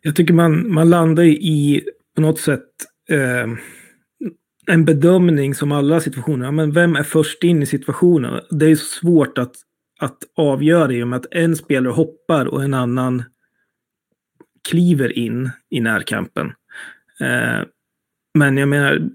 Jag 0.01 0.15
tycker 0.15 0.33
man, 0.33 0.73
man 0.73 0.89
landar 0.89 1.23
i 1.23 1.83
på 2.15 2.21
något 2.21 2.39
sätt 2.39 2.67
eh, 3.09 3.47
en 4.67 4.85
bedömning 4.85 5.55
som 5.55 5.71
alla 5.71 5.99
situationer. 5.99 6.45
Ja, 6.45 6.51
men 6.51 6.71
vem 6.71 6.95
är 6.95 7.03
först 7.03 7.43
in 7.43 7.63
i 7.63 7.65
situationen? 7.65 8.41
Det 8.49 8.65
är 8.65 8.75
så 8.75 8.85
svårt 8.85 9.37
att, 9.37 9.55
att 9.99 10.17
avgöra 10.35 10.93
i 10.93 11.03
och 11.03 11.07
med 11.07 11.17
att 11.17 11.25
en 11.31 11.55
spelare 11.55 11.93
hoppar 11.93 12.45
och 12.45 12.63
en 12.63 12.73
annan 12.73 13.23
kliver 14.69 15.17
in 15.17 15.49
i 15.69 15.79
närkampen. 15.79 16.53
Eh, 17.19 17.65
men 18.33 18.57
jag 18.57 18.69
menar, 18.69 19.09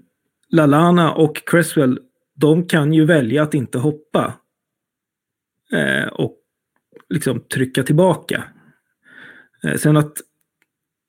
Lalana 0.49 1.13
och 1.13 1.41
Cresswell, 1.45 1.99
de 2.35 2.67
kan 2.67 2.93
ju 2.93 3.05
välja 3.05 3.43
att 3.43 3.53
inte 3.53 3.77
hoppa. 3.77 4.33
Eh, 5.73 6.07
och 6.07 6.37
liksom 7.09 7.39
trycka 7.39 7.83
tillbaka. 7.83 8.43
Eh, 9.63 9.75
sen 9.75 9.97
att 9.97 10.17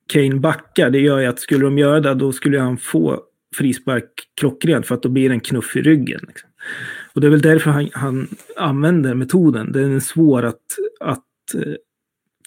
Kane 0.07 0.35
backar, 0.35 0.91
det 0.91 0.99
gör 0.99 1.19
ju 1.19 1.27
att 1.27 1.41
skulle 1.41 1.65
de 1.65 1.79
göra 1.79 2.01
det, 2.01 2.15
då 2.15 2.33
skulle 2.33 2.61
han 2.61 2.79
få 2.79 3.23
frispark 3.55 4.11
klockrent 4.41 4.87
för 4.87 4.95
att 4.95 5.03
då 5.03 5.09
blir 5.09 5.29
det 5.29 5.35
en 5.35 5.41
knuff 5.41 5.77
i 5.77 5.83
ryggen. 5.83 6.21
Liksom. 6.29 6.51
Och 7.15 7.21
det 7.21 7.27
är 7.27 7.31
väl 7.31 7.43
därför 7.43 7.71
han, 7.71 7.91
han 7.93 8.29
använder 8.57 9.15
metoden. 9.15 9.73
Den 9.73 9.97
är 9.97 10.01
svår 10.01 10.43
att, 10.43 10.63
att 11.01 11.55
eh, 11.55 11.75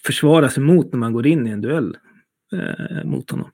försvara 0.06 0.48
sig 0.48 0.62
mot 0.62 0.92
när 0.92 0.98
man 0.98 1.12
går 1.12 1.26
in 1.26 1.46
i 1.46 1.50
en 1.50 1.60
duell 1.60 1.96
eh, 2.52 3.04
mot 3.04 3.30
honom. 3.30 3.50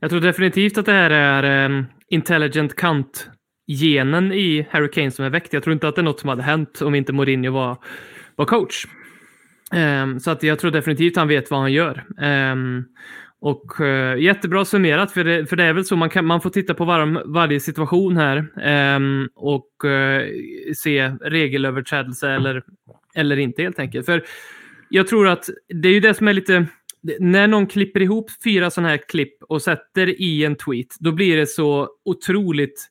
Jag 0.00 0.10
tror 0.10 0.20
definitivt 0.20 0.78
att 0.78 0.86
det 0.86 0.92
här 0.92 1.10
är 1.10 1.66
um, 1.66 1.86
intelligent 2.08 2.76
kant-genen 2.76 4.32
i 4.32 4.66
Harry 4.70 4.90
Kane 4.90 5.10
som 5.10 5.24
är 5.24 5.30
väckt. 5.30 5.52
Jag 5.52 5.62
tror 5.62 5.72
inte 5.72 5.88
att 5.88 5.94
det 5.94 6.00
är 6.00 6.04
något 6.04 6.20
som 6.20 6.28
hade 6.28 6.42
hänt 6.42 6.82
om 6.82 6.94
inte 6.94 7.12
Mourinho 7.12 7.52
var, 7.52 7.78
var 8.36 8.44
coach. 8.44 8.86
Um, 9.74 10.20
så 10.20 10.30
att 10.30 10.42
jag 10.42 10.58
tror 10.58 10.70
definitivt 10.70 11.16
han 11.16 11.28
vet 11.28 11.50
vad 11.50 11.60
han 11.60 11.72
gör. 11.72 12.04
Um, 12.52 12.84
och 13.40 13.80
uh, 13.80 14.18
jättebra 14.18 14.64
summerat, 14.64 15.12
för 15.12 15.24
det, 15.24 15.46
för 15.46 15.56
det 15.56 15.64
är 15.64 15.72
väl 15.72 15.84
så 15.84 15.96
man, 15.96 16.10
kan, 16.10 16.24
man 16.26 16.40
får 16.40 16.50
titta 16.50 16.74
på 16.74 16.84
var, 16.84 17.32
varje 17.32 17.60
situation 17.60 18.16
här 18.16 18.46
um, 18.96 19.28
och 19.34 19.70
uh, 19.84 20.20
se 20.76 21.08
regelöverträdelse 21.08 22.30
eller, 22.30 22.62
eller 23.14 23.36
inte 23.36 23.62
helt 23.62 23.78
enkelt. 23.78 24.06
För 24.06 24.24
jag 24.94 25.08
tror 25.08 25.28
att 25.28 25.48
det 25.68 25.88
är 25.88 25.92
ju 25.92 26.00
det 26.00 26.14
som 26.14 26.28
är 26.28 26.32
lite 26.32 26.66
när 27.20 27.46
någon 27.46 27.66
klipper 27.66 28.02
ihop 28.02 28.30
fyra 28.44 28.70
sådana 28.70 28.88
här 28.88 28.96
klipp 29.08 29.42
och 29.42 29.62
sätter 29.62 30.20
i 30.20 30.44
en 30.44 30.56
tweet, 30.56 30.96
då 31.00 31.12
blir 31.12 31.36
det 31.36 31.46
så 31.46 31.88
otroligt 32.04 32.90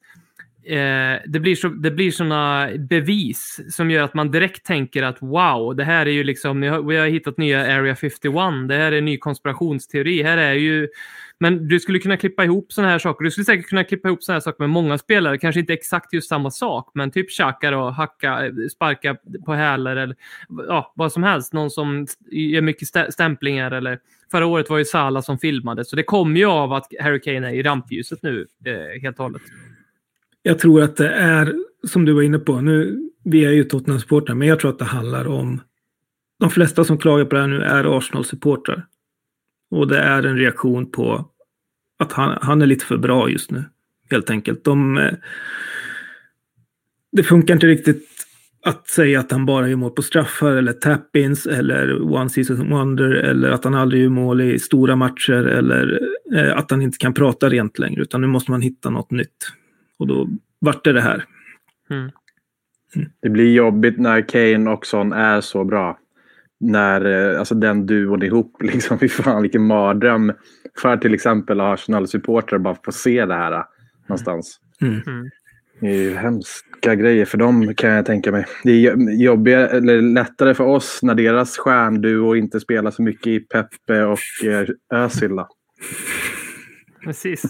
Eh, 0.66 1.22
det 1.26 1.40
blir, 1.40 1.56
så, 1.56 1.68
det 1.68 1.92
blir 1.92 2.12
såna 2.12 2.70
bevis 2.78 3.60
som 3.70 3.92
gör 3.92 4.04
att 4.04 4.14
man 4.14 4.32
direkt 4.32 4.66
tänker 4.66 5.04
att 5.04 5.18
wow, 5.22 5.76
det 5.76 5.84
här 5.84 6.06
är 6.06 6.12
ju 6.12 6.24
liksom, 6.24 6.62
vi 6.62 6.68
har, 6.68 6.82
vi 6.82 6.98
har 6.98 7.08
hittat 7.08 7.38
nya 7.38 7.78
Area 7.78 7.96
51, 7.96 8.34
det 8.68 8.76
här 8.76 8.92
är 8.92 8.98
en 8.98 9.06
ny 9.06 9.18
konspirationsteori, 9.18 10.24
här 10.24 10.38
är 10.38 10.54
ju... 10.54 10.88
Men 11.44 11.68
du 11.68 11.80
skulle 11.80 12.00
kunna 12.00 12.18
klippa 12.18 12.44
ihop 12.44 12.74
sådana 12.74 12.92
här 12.92 13.00
saker. 13.00 13.24
Du 13.24 13.32
skulle 13.32 13.46
säkert 13.46 13.66
kunna 13.66 13.84
klippa 13.84 14.08
ihop 14.08 14.24
sådana 14.24 14.36
här 14.36 14.42
saker 14.42 14.64
med 14.64 14.70
många 14.70 14.98
spelare, 14.98 15.38
kanske 15.38 15.60
inte 15.60 15.74
exakt 15.74 16.14
just 16.14 16.30
samma 16.30 16.52
sak, 16.52 16.92
men 16.94 17.12
typ 17.12 17.32
tjacka 17.32 17.72
då, 17.72 17.90
hacka, 17.90 18.46
eh, 18.46 18.52
sparka 18.72 19.18
på 19.46 19.54
hälar 19.54 19.96
eller 19.96 20.16
ja, 20.68 20.94
vad 20.96 21.12
som 21.12 21.24
helst. 21.24 21.54
Någon 21.54 21.70
som 21.72 22.08
gör 22.32 22.62
mycket 22.62 22.88
stä- 22.88 23.12
stämplingar 23.12 23.72
eller 23.72 24.00
förra 24.32 24.46
året 24.46 24.70
var 24.70 24.78
ju 24.78 24.86
Salah 24.86 25.24
som 25.24 25.38
filmade, 25.38 25.86
så 25.86 25.96
det 25.96 26.04
kommer 26.04 26.40
ju 26.40 26.46
av 26.46 26.74
att 26.74 26.88
Harry 27.00 27.22
Kane 27.22 27.48
är 27.50 27.54
i 27.54 27.64
rampljuset 27.64 28.24
nu 28.24 28.48
eh, 28.66 29.02
helt 29.02 29.20
och 29.20 29.24
hållet. 29.24 29.42
Jag 30.42 30.60
tror 30.60 30.82
att 30.82 30.96
det 30.96 31.10
är, 31.10 31.54
som 31.88 32.06
du 32.06 32.14
var 32.14 32.22
inne 32.22 32.40
på, 32.40 32.62
nu, 32.62 33.10
vi 33.24 33.46
är 33.46 33.52
ju 33.52 33.64
Tottenham-supportrar, 33.64 34.36
men 34.36 34.48
jag 34.48 34.60
tror 34.60 34.72
att 34.72 34.80
det 34.80 34.86
handlar 34.86 35.28
om, 35.28 35.62
de 36.40 36.50
flesta 36.50 36.84
som 36.84 36.98
klagar 36.98 37.26
på 37.26 37.36
det 37.36 37.42
här 37.42 37.48
nu 37.48 37.62
är 37.62 37.98
Arsenal-supportrar. 37.98 38.86
Och 39.72 39.88
det 39.88 40.00
är 40.00 40.24
en 40.24 40.38
reaktion 40.38 40.92
på 40.92 41.30
att 42.04 42.12
han, 42.14 42.38
han 42.42 42.62
är 42.62 42.66
lite 42.66 42.86
för 42.86 42.98
bra 42.98 43.30
just 43.30 43.52
nu, 43.52 43.64
helt 44.12 44.30
enkelt. 44.30 44.64
De, 44.64 44.98
eh, 44.98 45.14
det 47.12 47.24
funkar 47.24 47.54
inte 47.54 47.68
riktigt 47.68 48.10
att 48.66 48.88
säga 48.88 49.20
att 49.20 49.32
han 49.32 49.46
bara 49.46 49.70
gör 49.70 49.76
mål 49.76 49.92
på 49.92 50.02
straffar 50.02 50.52
eller 50.52 50.74
tap-ins 50.74 51.46
eller 51.46 52.02
one 52.02 52.30
season 52.30 52.70
wonder 52.70 53.12
eller 53.12 53.50
att 53.50 53.64
han 53.64 53.76
aldrig 53.76 54.02
gör 54.04 54.10
mål 54.10 54.42
i 54.42 54.60
stora 54.60 54.96
matcher 54.96 55.48
eller 55.48 56.00
eh, 56.36 56.58
att 56.58 56.72
han 56.72 56.82
inte 56.82 56.98
kan 56.98 57.14
prata 57.14 57.50
rent 57.50 57.80
längre, 57.80 58.02
utan 58.02 58.22
nu 58.22 58.28
måste 58.28 58.52
man 58.52 58.62
hitta 58.62 58.90
något 58.90 59.12
nytt. 59.12 59.52
Och 59.98 60.08
då 60.08 60.30
vart 60.60 60.84
det 60.84 60.94
det 60.94 61.02
här. 61.02 61.26
Det 63.22 63.30
blir 63.30 63.54
jobbigt 63.54 64.00
när 64.00 64.22
Kane 64.30 64.72
och 64.72 64.86
Son 64.86 65.14
är 65.14 65.42
så 65.42 65.64
bra. 65.64 66.00
När 66.72 67.32
eh, 67.32 67.40
alltså 67.40 67.56
den 67.56 67.86
duon 67.86 68.24
ihop, 68.24 68.56
liksom, 68.64 69.00
fy 69.00 69.10
fan 69.10 69.42
vilken 69.42 69.68
mardröm 69.68 70.34
för 70.82 70.98
till 70.98 71.14
exempel 71.14 71.62
Arsenal-supportrar 71.62 72.60
bara 72.60 72.76
få 72.86 72.92
se 72.92 73.26
det 73.26 73.34
här 73.34 73.52
eh, 73.52 73.64
någonstans. 74.08 74.60
Mm. 74.82 74.94
Mm. 75.08 75.30
Det 75.80 75.88
är 75.88 75.94
ju 76.02 76.16
hemska 76.16 76.96
grejer 76.96 77.26
för 77.26 77.38
dem 77.38 77.76
kan 77.76 77.90
jag 77.90 78.06
tänka 78.06 78.32
mig. 78.32 78.46
Det 78.64 78.72
är 78.72 78.80
jo- 78.92 79.10
jobbigare, 79.12 79.68
eller 79.68 80.02
lättare 80.02 80.54
för 80.54 80.64
oss 80.64 81.00
när 81.04 81.16
deras 81.16 81.58
stjärnduo 81.58 82.36
inte 82.36 82.60
spelar 82.60 82.92
så 82.92 83.02
mycket 83.02 83.28
i 83.28 83.40
Peppe 83.40 84.04
och 84.04 84.20
eh, 84.46 84.68
Özil. 85.04 85.40
Precis. 87.04 87.44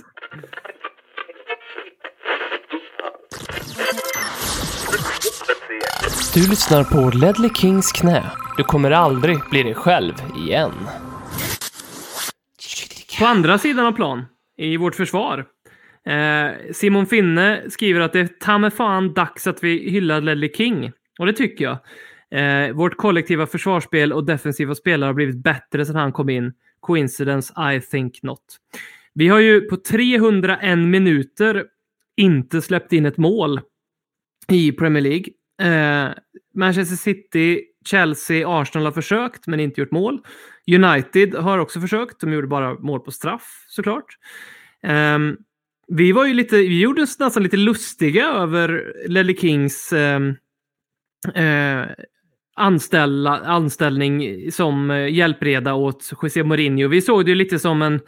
Du 6.36 6.50
lyssnar 6.50 6.84
på 6.84 7.18
Ledley 7.18 7.50
Kings 7.50 7.92
knä. 7.92 8.24
Du 8.58 8.64
kommer 8.64 8.92
aldrig 8.92 9.38
bli 9.50 9.64
dig 9.64 9.74
själv 9.74 10.14
igen. 10.38 10.72
På 13.20 13.26
andra 13.26 13.58
sidan 13.58 13.86
av 13.86 13.92
plan, 13.92 14.26
i 14.58 14.78
vårt 14.78 14.96
försvar. 14.96 15.46
Eh, 16.06 16.72
Simon 16.72 17.06
Finne 17.06 17.64
skriver 17.70 18.00
att 18.02 18.14
det 18.14 18.20
är 18.20 18.28
ta 18.40 18.58
med 18.58 18.74
fan 18.74 19.14
dags 19.14 19.48
att 19.48 19.64
vi 19.64 19.90
hyllar 19.90 20.22
Ledley 20.22 20.52
King. 20.54 20.92
Och 21.20 21.26
det 21.26 21.34
tycker 21.34 21.66
jag. 21.66 21.78
Eh, 22.42 22.74
vårt 22.76 22.98
kollektiva 22.98 23.48
försvarsspel 23.48 24.14
och 24.14 24.26
defensiva 24.26 24.76
spelare 24.76 25.08
har 25.08 25.14
blivit 25.14 25.44
bättre 25.44 25.86
sedan 25.86 25.96
han 25.96 26.12
kom 26.12 26.30
in. 26.30 26.54
Coincidence? 26.80 27.54
I 27.76 27.82
think 27.82 28.24
not. 28.24 28.44
Vi 29.14 29.28
har 29.28 29.40
ju 29.40 29.62
på 29.62 29.78
301 29.78 30.78
minuter 30.78 31.66
inte 32.18 32.62
släppt 32.62 32.94
in 32.94 33.06
ett 33.06 33.18
mål 33.18 33.62
i 34.48 34.72
Premier 34.72 35.02
League. 35.04 35.26
Eh, 35.62 36.12
Manchester 36.56 36.96
City, 36.96 37.62
Chelsea, 37.86 38.48
Arsenal 38.48 38.86
har 38.86 38.92
försökt 38.92 39.48
men 39.48 39.60
inte 39.60 39.82
gjort 39.82 39.92
mål. 39.92 40.22
United 40.68 41.36
har 41.36 41.58
också 41.58 41.82
försökt. 41.82 42.22
De 42.22 42.34
gjorde 42.34 42.48
bara 42.48 42.74
mål 42.74 43.00
på 43.00 43.12
straff 43.12 43.66
såklart. 43.68 44.18
Eh, 44.84 45.20
vi 45.88 46.12
var 46.12 46.26
ju 46.26 46.34
lite, 46.34 46.56
vi 46.56 46.82
gjorde 46.82 47.02
oss 47.02 47.20
nästan 47.20 47.44
lite 47.44 47.58
lustiga 47.58 48.28
över 48.28 48.94
Lelly 49.08 49.38
Kings 49.38 49.94
ehm, 49.94 50.36
eh, 51.36 51.86
anställa, 52.56 53.40
anställning 53.40 54.52
som 54.52 55.08
hjälpreda 55.12 55.74
åt 55.74 56.14
José 56.22 56.44
Mourinho. 56.44 56.88
Vi 56.88 57.02
såg 57.02 57.26
det 57.26 57.32
ju 57.32 57.36
lite 57.36 57.60
som 57.60 57.82
en 57.82 58.00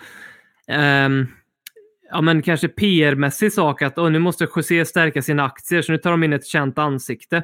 ehm, 0.68 1.28
ja, 2.12 2.22
men 2.22 2.42
kanske 2.42 2.68
PR-mässig 2.68 3.54
sak 3.54 3.82
att 3.82 3.98
oh, 3.98 4.10
nu 4.10 4.20
måste 4.20 4.48
José 4.56 4.86
stärka 4.86 5.22
sina 5.22 5.46
aktier, 5.46 5.82
så 5.82 5.92
nu 5.92 5.98
tar 5.98 6.12
de 6.12 6.24
in 6.24 6.34
ett 6.34 6.46
känt 6.46 6.78
ansikte. 6.78 7.44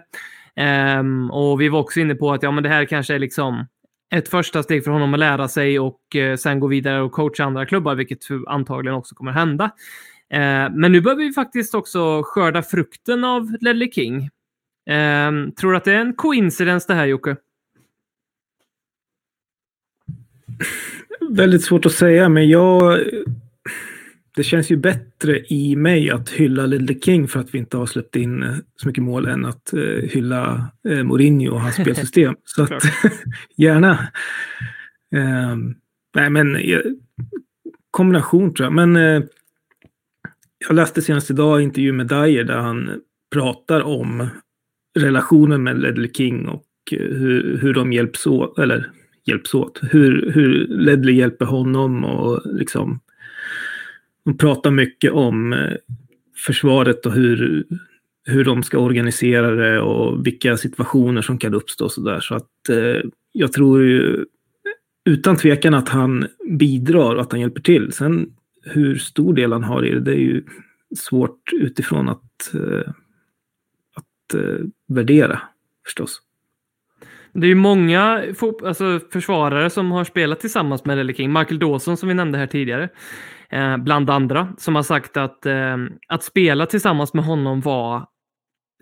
Um, 0.99 1.31
och 1.31 1.61
vi 1.61 1.69
var 1.69 1.79
också 1.79 1.99
inne 1.99 2.15
på 2.15 2.33
att 2.33 2.43
ja, 2.43 2.51
men 2.51 2.63
det 2.63 2.69
här 2.69 2.85
kanske 2.85 3.15
är 3.15 3.19
liksom 3.19 3.65
ett 4.15 4.29
första 4.29 4.63
steg 4.63 4.83
för 4.83 4.91
honom 4.91 5.13
att 5.13 5.19
lära 5.19 5.47
sig 5.47 5.79
och 5.79 5.99
uh, 6.15 6.35
sen 6.35 6.59
gå 6.59 6.67
vidare 6.67 7.01
och 7.01 7.11
coacha 7.11 7.43
andra 7.43 7.65
klubbar, 7.65 7.95
vilket 7.95 8.19
antagligen 8.47 8.97
också 8.97 9.15
kommer 9.15 9.31
hända. 9.31 9.65
Uh, 10.33 10.75
men 10.75 10.91
nu 10.91 11.01
behöver 11.01 11.23
vi 11.23 11.33
faktiskt 11.33 11.75
också 11.75 12.21
skörda 12.23 12.63
frukten 12.63 13.23
av 13.23 13.57
Ledley 13.61 13.91
King. 13.91 14.29
Um, 14.89 15.51
tror 15.51 15.71
du 15.71 15.77
att 15.77 15.83
det 15.83 15.93
är 15.93 15.99
en 15.99 16.13
coincidence 16.13 16.85
det 16.87 16.93
här, 16.93 17.05
Jocke? 17.05 17.35
Väldigt 21.29 21.63
svårt 21.63 21.85
att 21.85 21.91
säga, 21.91 22.29
men 22.29 22.49
jag 22.49 22.99
det 24.35 24.43
känns 24.43 24.71
ju 24.71 24.77
bättre 24.77 25.39
i 25.39 25.75
mig 25.75 26.09
att 26.09 26.29
hylla 26.29 26.65
Lille 26.65 26.93
King 26.99 27.27
för 27.27 27.39
att 27.39 27.53
vi 27.53 27.57
inte 27.57 27.77
har 27.77 27.85
släppt 27.85 28.15
in 28.15 28.43
eh, 28.43 28.55
så 28.75 28.87
mycket 28.87 29.03
mål 29.03 29.27
än 29.27 29.45
att 29.45 29.73
uh, 29.73 30.01
hylla 30.01 30.71
uh, 30.89 31.03
Mourinho 31.03 31.53
och 31.53 31.61
hans 31.61 31.75
spelsystem. 31.81 32.35
så 32.43 32.63
att, 32.63 32.83
gärna. 33.57 33.91
Uh, 35.15 35.57
nej, 36.15 36.29
men 36.29 36.57
kombination 37.91 38.53
tror 38.53 38.65
jag. 38.65 38.73
Men 38.73 39.23
jag 40.67 40.75
läste 40.75 41.01
senast 41.01 41.31
idag 41.31 41.61
intervju 41.61 41.91
med 41.91 42.07
Dyer 42.07 42.43
där 42.43 42.57
han 42.57 43.01
pratar 43.33 43.81
om 43.81 44.29
relationen 44.99 45.63
med 45.63 45.79
Ledley 45.79 46.11
King 46.13 46.47
och 46.47 46.63
hur, 46.91 47.57
hur 47.57 47.73
de 47.73 47.93
hjälps 47.93 48.27
åt, 48.27 48.59
eller 48.59 48.91
hjälps 49.25 49.53
åt, 49.53 49.79
hur, 49.81 50.31
hur 50.31 50.67
Ledley 50.67 51.15
hjälper 51.15 51.45
honom 51.45 52.05
och 52.05 52.41
liksom 52.45 52.99
de 54.25 54.37
pratar 54.37 54.71
mycket 54.71 55.11
om 55.11 55.53
eh, 55.53 55.73
försvaret 56.45 57.05
och 57.05 57.13
hur, 57.13 57.65
hur 58.25 58.45
de 58.45 58.63
ska 58.63 58.77
organisera 58.77 59.51
det 59.51 59.81
och 59.81 60.27
vilka 60.27 60.57
situationer 60.57 61.21
som 61.21 61.37
kan 61.37 61.53
uppstå. 61.53 61.89
Så, 61.89 62.01
där. 62.01 62.19
så 62.19 62.35
att 62.35 62.69
eh, 62.69 63.09
jag 63.31 63.53
tror 63.53 63.83
ju 63.83 64.25
utan 65.05 65.37
tvekan 65.37 65.73
att 65.73 65.89
han 65.89 66.27
bidrar 66.49 67.15
och 67.15 67.21
att 67.21 67.31
han 67.31 67.41
hjälper 67.41 67.61
till. 67.61 67.91
Sen 67.91 68.33
hur 68.63 68.95
stor 68.95 69.33
del 69.33 69.51
han 69.51 69.63
har 69.63 69.85
i 69.85 69.89
det, 69.89 69.99
det 69.99 70.11
är 70.11 70.19
ju 70.19 70.43
svårt 70.97 71.53
utifrån 71.53 72.09
att, 72.09 72.53
eh, 72.53 72.93
att 73.95 74.33
eh, 74.33 74.65
värdera 74.87 75.41
förstås. 75.85 76.21
Det 77.33 77.45
är 77.45 77.49
ju 77.49 77.55
många 77.55 78.23
alltså, 78.65 78.99
försvarare 79.11 79.69
som 79.69 79.91
har 79.91 80.03
spelat 80.03 80.39
tillsammans 80.39 80.85
med 80.85 80.97
Lelle 80.97 81.13
King. 81.13 81.33
Michael 81.33 81.59
Dawson 81.59 81.97
som 81.97 82.09
vi 82.09 82.15
nämnde 82.15 82.37
här 82.37 82.47
tidigare. 82.47 82.89
Eh, 83.51 83.77
bland 83.77 84.09
andra, 84.09 84.53
som 84.57 84.75
har 84.75 84.83
sagt 84.83 85.17
att, 85.17 85.45
eh, 85.45 85.77
att 86.07 86.23
spela 86.23 86.65
tillsammans 86.65 87.13
med 87.13 87.25
honom 87.25 87.61
var 87.61 88.05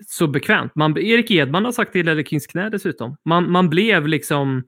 så 0.08 0.28
bekvämt. 0.28 0.76
Man, 0.76 0.98
Erik 0.98 1.32
Edman 1.32 1.66
har 1.66 1.72
sagt 1.72 1.94
det 1.94 2.00
i 2.00 2.04
Lelle 2.04 2.24
Kings 2.24 2.48
knä 2.48 2.70
dessutom. 2.70 3.16
Man, 3.26 3.52
man 3.52 3.70
blev 3.70 4.08
liksom 4.08 4.64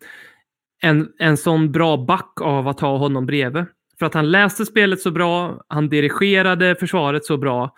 en, 0.81 1.07
en 1.19 1.37
sån 1.37 1.71
bra 1.71 1.97
back 1.97 2.41
av 2.41 2.67
att 2.67 2.79
ha 2.79 2.97
honom 2.97 3.25
bredvid. 3.25 3.65
För 3.99 4.05
att 4.05 4.13
han 4.13 4.31
läste 4.31 4.65
spelet 4.65 5.01
så 5.01 5.11
bra, 5.11 5.61
han 5.67 5.89
dirigerade 5.89 6.75
försvaret 6.75 7.25
så 7.25 7.37
bra. 7.37 7.73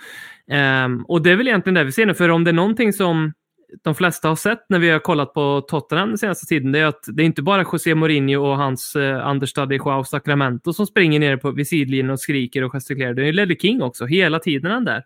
Um, 0.86 1.05
och 1.07 1.21
det 1.21 1.32
är 1.32 1.36
väl 1.36 1.47
egentligen 1.47 1.74
det 1.74 1.84
vi 1.84 1.91
ser 1.91 2.05
nu, 2.05 2.13
för 2.13 2.30
om 2.30 2.43
det 2.43 2.51
är 2.51 2.53
någonting 2.53 2.93
som 2.93 3.34
de 3.82 3.95
flesta 3.95 4.28
har 4.28 4.36
sett 4.36 4.65
när 4.69 4.80
vi 4.80 4.89
har 4.89 4.99
kollat 4.99 5.34
på 5.34 5.61
Tottenham 5.67 6.09
den 6.09 6.17
senaste 6.17 6.45
tiden, 6.45 6.71
det 6.71 6.80
är 6.80 6.86
att 6.86 7.03
det 7.07 7.24
är 7.24 7.26
inte 7.26 7.41
bara 7.41 7.65
José 7.74 7.95
Mourinho 7.95 8.41
och 8.41 8.57
hans 8.57 8.95
eh, 8.95 9.30
understudy 9.30 9.76
Joao 9.76 10.03
Sacramento 10.03 10.74
som 10.74 10.88
springer 10.88 11.19
ner 11.19 11.38
på, 11.38 11.51
vid 11.51 11.67
sidlinjen 11.67 12.09
och 12.09 12.19
skriker 12.19 12.63
och 12.63 12.71
gestikulerar. 12.71 13.13
Det 13.13 13.21
är 13.21 13.26
ju 13.26 13.32
Ledley 13.32 13.57
King 13.57 13.82
också, 13.82 14.05
hela 14.05 14.39
tiden 14.39 14.71
han 14.71 14.86
där. 14.86 15.03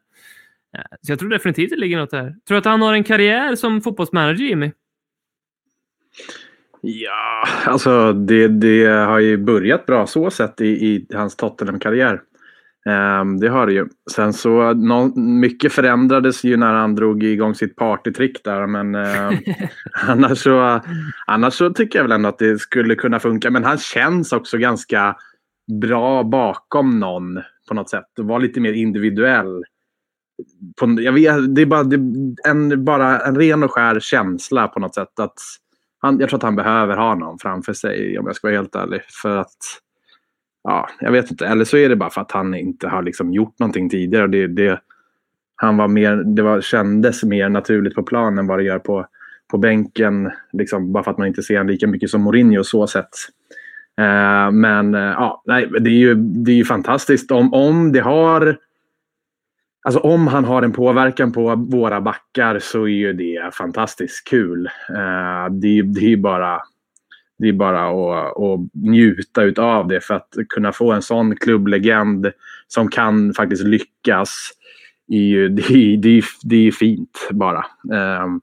Eh, 0.77 0.97
så 1.01 1.11
jag 1.11 1.19
tror 1.19 1.29
definitivt 1.29 1.69
det 1.69 1.75
ligger 1.75 1.97
något 1.97 2.11
där. 2.11 2.23
Tror 2.23 2.55
du 2.55 2.57
att 2.57 2.65
han 2.65 2.81
har 2.81 2.93
en 2.93 3.03
karriär 3.03 3.55
som 3.55 3.81
fotbollsmanager, 3.81 4.43
Jimmy? 4.43 4.71
Ja, 6.81 7.47
alltså 7.65 8.13
det, 8.13 8.47
det 8.47 8.85
har 8.85 9.19
ju 9.19 9.37
börjat 9.37 9.85
bra 9.85 10.07
så 10.07 10.29
sett 10.29 10.61
i, 10.61 10.65
i 10.65 11.07
hans 11.13 11.35
Tottenham-karriär. 11.35 12.21
Um, 12.87 13.39
det 13.39 13.49
har 13.49 13.67
det 13.67 13.73
ju. 13.73 13.87
Sen 14.11 14.33
så, 14.33 14.73
no, 14.73 15.19
mycket 15.19 15.73
förändrades 15.73 16.43
ju 16.43 16.57
när 16.57 16.73
han 16.73 16.95
drog 16.95 17.23
igång 17.23 17.55
sitt 17.55 17.75
partytrick 17.75 18.43
där. 18.43 18.67
Men 18.67 18.95
uh, 18.95 19.39
annars, 20.07 20.37
så, 20.37 20.81
annars 21.27 21.53
så 21.53 21.69
tycker 21.69 21.99
jag 21.99 22.03
väl 22.03 22.11
ändå 22.11 22.29
att 22.29 22.39
det 22.39 22.59
skulle 22.59 22.95
kunna 22.95 23.19
funka. 23.19 23.51
Men 23.51 23.63
han 23.63 23.77
känns 23.77 24.33
också 24.33 24.57
ganska 24.57 25.15
bra 25.81 26.23
bakom 26.23 26.99
någon 26.99 27.41
på 27.67 27.73
något 27.73 27.89
sätt. 27.89 28.19
Och 28.19 28.25
var 28.25 28.39
lite 28.39 28.59
mer 28.59 28.73
individuell. 28.73 29.63
På, 30.79 31.01
jag 31.01 31.13
vet, 31.13 31.55
det 31.55 31.61
är 31.61 31.65
bara, 31.65 31.83
det, 31.83 31.99
en, 32.47 32.85
bara 32.85 33.19
en 33.19 33.35
ren 33.35 33.63
och 33.63 33.71
skär 33.71 33.99
känsla 33.99 34.67
på 34.67 34.79
något 34.79 34.95
sätt. 34.95 35.19
Att 35.19 35.39
han, 35.99 36.19
jag 36.19 36.29
tror 36.29 36.37
att 36.37 36.43
han 36.43 36.55
behöver 36.55 36.97
ha 36.97 37.15
någon 37.15 37.39
framför 37.39 37.73
sig 37.73 38.19
om 38.19 38.25
jag 38.25 38.35
ska 38.35 38.47
vara 38.47 38.57
helt 38.57 38.75
ärlig. 38.75 39.01
För 39.21 39.37
att 39.37 39.57
ja, 40.67 40.89
jag 40.99 41.11
vet 41.11 41.31
inte. 41.31 41.47
Eller 41.47 41.65
så 41.65 41.77
är 41.77 41.89
det 41.89 41.95
bara 41.95 42.09
för 42.09 42.21
att 42.21 42.31
han 42.31 42.55
inte 42.55 42.87
har 42.87 43.03
liksom 43.03 43.33
gjort 43.33 43.59
någonting 43.59 43.89
tidigare. 43.89 44.27
Det, 44.27 44.47
det, 44.47 44.81
han 45.55 45.77
var 45.77 45.87
mer, 45.87 46.15
det 46.15 46.41
var, 46.41 46.61
kändes 46.61 47.23
mer 47.23 47.49
naturligt 47.49 47.95
på 47.95 48.03
planen 48.03 48.39
än 48.39 48.47
vad 48.47 48.59
det 48.59 48.63
gör 48.63 48.79
på, 48.79 49.05
på 49.51 49.57
bänken. 49.57 50.31
Liksom, 50.53 50.91
bara 50.91 51.03
för 51.03 51.11
att 51.11 51.17
man 51.17 51.27
inte 51.27 51.43
ser 51.43 51.57
honom 51.57 51.71
lika 51.71 51.87
mycket 51.87 52.09
som 52.09 52.21
Mourinho 52.21 52.63
så 52.63 52.87
sett. 52.87 53.09
Uh, 54.01 54.51
men 54.51 54.95
uh, 54.95 55.01
ja, 55.01 55.43
nej, 55.45 55.69
det 55.79 55.89
är 55.89 55.99
ju, 55.99 56.15
det 56.15 56.51
är 56.51 56.55
ju 56.55 56.65
fantastiskt 56.65 57.31
om, 57.31 57.53
om 57.53 57.91
det 57.91 57.99
har 57.99 58.57
Alltså 59.81 59.99
om 59.99 60.27
han 60.27 60.45
har 60.45 60.61
en 60.61 60.73
påverkan 60.73 61.31
på 61.31 61.55
våra 61.55 62.01
backar 62.01 62.59
så 62.59 62.83
är 62.83 62.87
ju 62.87 63.13
det 63.13 63.53
fantastiskt 63.53 64.27
kul. 64.27 64.69
Uh, 64.89 65.51
det, 65.51 65.81
det 65.81 65.99
är 65.99 66.09
ju 66.09 66.17
bara 66.17 66.61
det 67.39 67.47
är 67.47 67.53
bara 67.53 67.87
att, 67.89 68.37
att 68.37 68.59
njuta 68.73 69.43
utav 69.43 69.87
det 69.87 70.01
för 70.01 70.13
att 70.13 70.33
kunna 70.49 70.71
få 70.71 70.91
en 70.91 71.01
sån 71.01 71.35
klubblegend 71.35 72.31
som 72.67 72.89
kan 72.89 73.33
faktiskt 73.33 73.63
lyckas. 73.63 74.51
Är 75.07 75.17
ju, 75.17 75.49
det, 75.49 75.73
är, 75.73 75.97
det, 75.97 76.09
är, 76.09 76.23
det 76.43 76.67
är 76.67 76.71
fint 76.71 77.29
bara. 77.31 77.65
Um, 78.23 78.41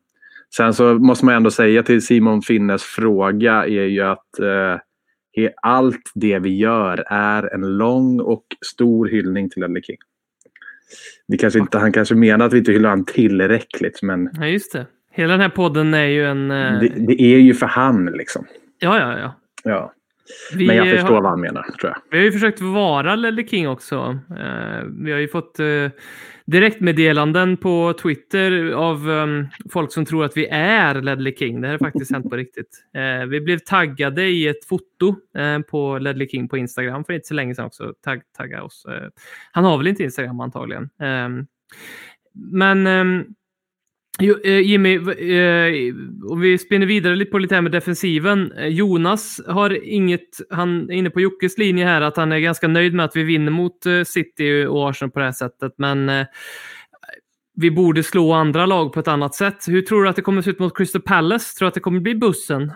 sen 0.56 0.74
så 0.74 0.94
måste 0.94 1.24
man 1.24 1.34
ändå 1.34 1.50
säga 1.50 1.82
till 1.82 2.06
Simon 2.06 2.42
Finnes 2.42 2.82
fråga 2.82 3.52
är 3.52 3.86
ju 3.86 4.02
att 4.02 4.28
uh, 4.40 4.78
allt 5.62 6.12
det 6.14 6.38
vi 6.38 6.56
gör 6.56 7.04
är 7.06 7.54
en 7.54 7.78
lång 7.78 8.20
och 8.20 8.44
stor 8.66 9.06
hyllning 9.06 9.50
till 9.50 9.62
Ledley 9.62 9.82
King. 9.82 9.96
Vi 11.26 11.38
kanske 11.38 11.58
inte, 11.58 11.78
han 11.78 11.92
kanske 11.92 12.14
menar 12.14 12.46
att 12.46 12.52
vi 12.52 12.58
inte 12.58 12.72
hyllar 12.72 12.90
honom 12.90 13.04
tillräckligt 13.04 14.02
men... 14.02 14.30
Ja, 14.32 14.46
just 14.46 14.72
det. 14.72 14.86
Hela 15.10 15.32
den 15.32 15.40
här 15.40 15.48
podden 15.48 15.94
är 15.94 16.04
ju 16.04 16.26
en... 16.26 16.50
Uh... 16.50 16.80
Det, 16.80 16.88
det, 16.88 17.22
är 17.22 17.38
ju 17.38 17.54
för 17.54 17.66
han 17.66 18.06
liksom. 18.06 18.46
Ja, 18.84 18.98
ja, 18.98 19.18
ja. 19.18 19.34
ja. 19.64 19.92
Vi 20.54 20.66
Men 20.66 20.76
jag 20.76 20.90
förstår 20.90 21.14
har, 21.14 21.22
vad 21.22 21.30
han 21.30 21.40
menar, 21.40 21.62
tror 21.62 21.92
jag. 21.92 21.96
Vi 22.10 22.18
har 22.18 22.24
ju 22.24 22.32
försökt 22.32 22.60
vara 22.60 23.16
Lelle 23.16 23.46
King 23.46 23.68
också. 23.68 24.18
Uh, 24.30 24.84
vi 25.04 25.12
har 25.12 25.18
ju 25.18 25.28
fått 25.28 25.60
uh, 25.60 25.90
direktmeddelanden 26.46 27.56
på 27.56 27.94
Twitter 28.02 28.70
av 28.72 29.08
um, 29.08 29.48
folk 29.72 29.92
som 29.92 30.04
tror 30.04 30.24
att 30.24 30.36
vi 30.36 30.46
är 30.46 31.02
Ledley 31.02 31.36
King. 31.36 31.60
Det 31.60 31.66
här 31.66 31.74
har 31.74 31.78
faktiskt 31.78 32.12
hänt 32.12 32.30
på 32.30 32.36
riktigt. 32.36 32.84
Uh, 32.96 33.26
vi 33.26 33.40
blev 33.40 33.58
taggade 33.58 34.22
i 34.22 34.48
ett 34.48 34.64
foto 34.64 35.14
på 35.70 35.98
Ledley 35.98 36.28
King 36.28 36.48
på 36.48 36.58
Instagram 36.58 37.04
för 37.04 37.12
inte 37.12 37.28
så 37.28 37.34
länge 37.34 37.54
sedan 37.54 37.66
också. 37.66 37.94
Tagg, 38.04 38.22
tagga 38.36 38.62
oss. 38.62 38.86
han 39.52 39.64
har 39.64 39.78
väl 39.78 39.86
inte 39.86 40.02
Instagram 40.02 40.40
antagligen. 40.40 40.90
Um, 40.98 41.46
men 42.34 42.86
Jo, 44.20 44.34
Eh, 44.44 44.60
Jimmy, 44.60 44.94
eh, 44.96 45.94
om 46.30 46.40
vi 46.40 46.58
spinner 46.58 46.86
vidare 46.86 47.16
lite 47.16 47.30
på 47.30 47.38
lite 47.38 47.54
här 47.54 47.62
med 47.62 47.72
defensiven. 47.72 48.52
Eh, 48.52 48.66
Jonas 48.66 49.40
har 49.46 49.84
inget, 49.84 50.28
han 50.50 50.90
är 50.90 50.94
inne 50.94 51.10
på 51.10 51.20
Jockes 51.20 51.58
linje 51.58 51.84
här, 51.84 52.00
att 52.00 52.16
han 52.16 52.32
är 52.32 52.38
ganska 52.38 52.68
nöjd 52.68 52.94
med 52.94 53.04
att 53.04 53.16
vi 53.16 53.22
vinner 53.22 53.52
mot 53.52 53.86
eh, 53.86 54.02
City 54.04 54.66
och 54.68 54.90
Arsenal 54.90 55.10
på 55.10 55.18
det 55.18 55.24
här 55.24 55.32
sättet, 55.32 55.74
men 55.78 56.08
eh, 56.08 56.26
vi 57.56 57.70
borde 57.70 58.02
slå 58.02 58.32
andra 58.32 58.66
lag 58.66 58.92
på 58.92 59.00
ett 59.00 59.08
annat 59.08 59.34
sätt. 59.34 59.68
Hur 59.68 59.82
tror 59.82 60.02
du 60.02 60.08
att 60.08 60.16
det 60.16 60.22
kommer 60.22 60.42
se 60.42 60.50
ut 60.50 60.58
mot 60.58 60.76
Crystal 60.76 61.02
Palace? 61.02 61.58
Tror 61.58 61.66
du 61.66 61.68
att 61.68 61.74
det 61.74 61.80
kommer 61.80 62.00
bli 62.00 62.14
bussen? 62.14 62.72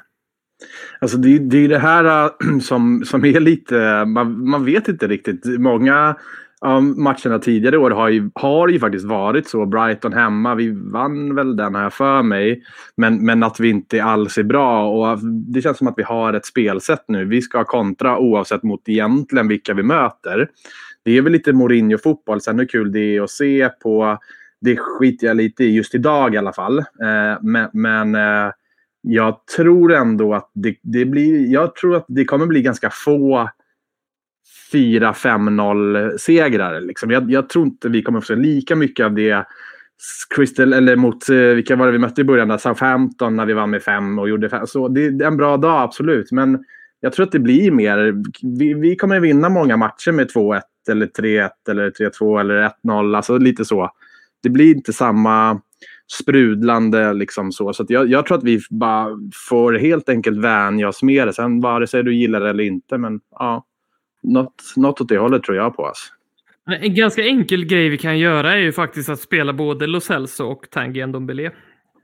Alltså 1.00 1.18
det, 1.18 1.38
det 1.38 1.64
är 1.64 1.68
det 1.68 1.78
här 1.78 2.24
äh, 2.24 2.58
som, 2.62 3.04
som 3.04 3.24
är 3.24 3.40
lite, 3.40 4.04
man, 4.04 4.48
man 4.48 4.64
vet 4.64 4.88
inte 4.88 5.06
riktigt. 5.06 5.60
Många 5.60 6.16
Ja, 6.60 6.80
matcherna 6.80 7.38
tidigare 7.38 7.78
år 7.78 7.90
har 7.90 8.08
ju, 8.08 8.30
har 8.34 8.68
ju 8.68 8.80
faktiskt 8.80 9.04
varit 9.04 9.48
så. 9.48 9.66
Brighton 9.66 10.12
hemma, 10.12 10.54
vi 10.54 10.70
vann 10.70 11.34
väl 11.34 11.56
den 11.56 11.74
här 11.74 11.90
för 11.90 12.22
mig. 12.22 12.62
Men, 12.96 13.24
men 13.24 13.42
att 13.42 13.60
vi 13.60 13.68
inte 13.68 14.04
alls 14.04 14.38
är 14.38 14.42
bra. 14.42 14.88
Och 14.88 15.18
det 15.24 15.62
känns 15.62 15.78
som 15.78 15.88
att 15.88 15.94
vi 15.98 16.02
har 16.02 16.32
ett 16.32 16.46
spelsätt 16.46 17.04
nu. 17.08 17.24
Vi 17.24 17.42
ska 17.42 17.64
kontra 17.64 18.18
oavsett 18.18 18.62
mot 18.62 18.88
egentligen 18.88 19.48
vilka 19.48 19.74
vi 19.74 19.82
möter. 19.82 20.48
Det 21.04 21.16
är 21.16 21.22
väl 21.22 21.32
lite 21.32 21.52
Mourinho-fotboll. 21.52 22.40
Sen 22.40 22.58
hur 22.58 22.66
kul 22.66 22.92
det 22.92 23.16
är 23.16 23.22
att 23.22 23.30
se 23.30 23.68
på. 23.68 24.18
Det 24.60 24.76
skiter 24.76 25.26
jag 25.26 25.36
lite 25.36 25.64
i 25.64 25.74
just 25.74 25.94
idag 25.94 26.34
i 26.34 26.38
alla 26.38 26.52
fall. 26.52 26.78
Eh, 26.78 27.42
men, 27.42 27.70
men 27.72 28.14
eh, 28.14 28.52
jag 29.02 29.46
tror 29.56 29.92
ändå 29.92 30.34
att 30.34 30.50
det, 30.54 30.76
det 30.82 31.04
blir... 31.04 31.52
Jag 31.52 31.74
tror 31.74 31.96
att 31.96 32.04
det 32.08 32.24
kommer 32.24 32.46
bli 32.46 32.62
ganska 32.62 32.90
få 32.92 33.48
4-5-0 34.72 36.16
segrar. 36.16 36.80
Liksom. 36.80 37.10
Jag, 37.10 37.30
jag 37.30 37.48
tror 37.48 37.66
inte 37.66 37.88
vi 37.88 38.02
kommer 38.02 38.20
få 38.20 38.26
se 38.26 38.36
lika 38.36 38.76
mycket 38.76 39.06
av 39.06 39.14
det 39.14 39.46
Crystal, 40.34 40.72
eller 40.72 40.96
mot, 40.96 41.28
eh, 41.28 41.36
vilka 41.36 41.76
var 41.76 41.86
det 41.86 41.92
vi 41.92 41.98
mötte 41.98 42.20
i 42.20 42.24
början? 42.24 42.48
Där? 42.48 42.58
Southampton 42.58 43.36
när 43.36 43.46
vi 43.46 43.52
vann 43.52 43.70
med 43.70 43.82
fem 43.82 44.18
och 44.18 44.28
gjorde 44.28 44.48
fem. 44.48 44.66
Så 44.66 44.88
det 44.88 45.06
är 45.06 45.22
en 45.22 45.36
bra 45.36 45.56
dag, 45.56 45.82
absolut. 45.82 46.32
Men 46.32 46.64
jag 47.00 47.12
tror 47.12 47.26
att 47.26 47.32
det 47.32 47.38
blir 47.38 47.70
mer. 47.70 48.22
Vi, 48.58 48.74
vi 48.74 48.96
kommer 48.96 49.20
vinna 49.20 49.48
många 49.48 49.76
matcher 49.76 50.12
med 50.12 50.30
2-1 50.30 50.60
eller 50.90 51.06
3-1 51.06 51.50
eller 51.70 51.90
3-2 51.90 52.40
eller 52.40 52.70
1-0. 52.84 53.16
Alltså 53.16 53.38
lite 53.38 53.64
så. 53.64 53.90
Det 54.42 54.50
blir 54.50 54.74
inte 54.74 54.92
samma 54.92 55.60
sprudlande 56.12 57.12
liksom 57.12 57.52
så. 57.52 57.72
Så 57.72 57.86
jag, 57.88 58.08
jag, 58.10 58.26
tror 58.26 58.38
att 58.38 58.44
vi 58.44 58.60
bara 58.70 59.08
får 59.48 59.72
helt 59.72 60.08
enkelt 60.08 60.38
vänja 60.38 60.88
oss 60.88 61.02
med 61.02 61.28
det. 61.28 61.32
Sen 61.32 61.60
vare 61.60 61.86
sig 61.86 62.02
du 62.02 62.14
gillar 62.14 62.40
det 62.40 62.50
eller 62.50 62.64
inte. 62.64 62.98
Men 62.98 63.20
ja, 63.30 63.64
något, 64.32 64.62
något 64.76 65.00
åt 65.00 65.08
det 65.08 65.18
hållet 65.18 65.42
tror 65.42 65.56
jag 65.56 65.76
på. 65.76 65.86
Alltså. 65.86 66.12
En 66.66 66.94
ganska 66.94 67.22
enkel 67.22 67.64
grej 67.64 67.88
vi 67.88 67.98
kan 67.98 68.18
göra 68.18 68.52
är 68.52 68.58
ju 68.58 68.72
faktiskt 68.72 69.08
att 69.08 69.20
spela 69.20 69.52
både 69.52 69.86
Lo 69.86 70.00
Celso 70.00 70.44
och 70.44 70.70
Tanguy 70.70 71.06
Ndombele. 71.06 71.50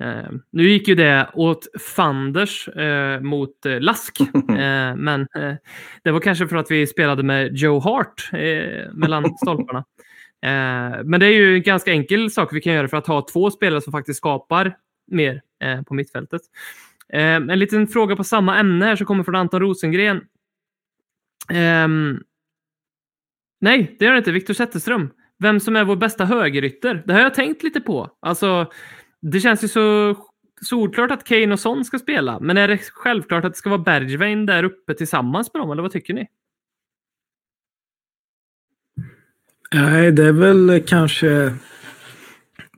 Eh, 0.00 0.30
nu 0.50 0.68
gick 0.68 0.88
ju 0.88 0.94
det 0.94 1.30
åt 1.34 1.66
fanders 1.80 2.68
eh, 2.68 3.20
mot 3.20 3.66
eh, 3.66 3.80
Lask, 3.80 4.20
eh, 4.34 4.96
men 4.96 5.20
eh, 5.20 5.54
det 6.02 6.10
var 6.10 6.20
kanske 6.20 6.48
för 6.48 6.56
att 6.56 6.70
vi 6.70 6.86
spelade 6.86 7.22
med 7.22 7.56
Joe 7.56 7.80
Hart 7.80 8.30
eh, 8.32 8.92
mellan 8.92 9.36
stolparna. 9.42 9.84
men 11.04 11.20
det 11.20 11.26
är 11.26 11.32
ju 11.32 11.54
en 11.54 11.62
ganska 11.62 11.90
enkel 11.90 12.30
sak 12.30 12.48
vi 12.52 12.60
kan 12.60 12.72
göra 12.72 12.88
för 12.88 12.96
att 12.96 13.06
ha 13.06 13.26
två 13.32 13.50
spelare 13.50 13.80
som 13.80 13.92
faktiskt 13.92 14.18
skapar 14.18 14.76
mer 15.10 15.42
på 15.86 15.94
mittfältet. 15.94 16.40
en 17.08 17.58
liten 17.58 17.86
fråga 17.86 18.16
på 18.16 18.24
samma 18.24 18.58
ämne 18.58 18.84
här 18.84 18.96
som 18.96 19.06
kommer 19.06 19.24
från 19.24 19.34
Anton 19.34 19.60
Rosengren. 19.60 20.20
Ehm, 21.48 22.22
nej, 23.60 23.96
det 23.98 24.04
gör 24.04 24.12
det 24.12 24.18
inte. 24.18 24.32
Viktor 24.32 24.54
Zetterström. 24.54 25.10
Vem 25.38 25.60
som 25.60 25.76
är 25.76 25.84
vår 25.84 25.96
bästa 25.96 26.24
högerytter. 26.24 27.02
Det 27.06 27.12
har 27.12 27.20
jag 27.20 27.34
tänkt 27.34 27.62
lite 27.62 27.80
på. 27.80 28.10
Alltså, 28.20 28.72
det 29.20 29.40
känns 29.40 29.64
ju 29.64 29.68
så 29.68 30.16
solklart 30.60 31.10
att 31.10 31.24
Kane 31.24 31.52
och 31.52 31.60
Son 31.60 31.84
ska 31.84 31.98
spela. 31.98 32.40
Men 32.40 32.56
är 32.56 32.68
det 32.68 32.78
självklart 32.92 33.44
att 33.44 33.52
det 33.52 33.58
ska 33.58 33.70
vara 33.70 33.82
Bergwijn 33.82 34.46
där 34.46 34.64
uppe 34.64 34.94
tillsammans 34.94 35.54
med 35.54 35.62
dem? 35.62 35.70
Eller 35.70 35.82
vad 35.82 35.92
tycker 35.92 36.14
ni? 36.14 36.26
Nej, 39.74 40.12
det 40.12 40.24
är 40.24 40.32
väl 40.32 40.82
kanske 40.86 41.54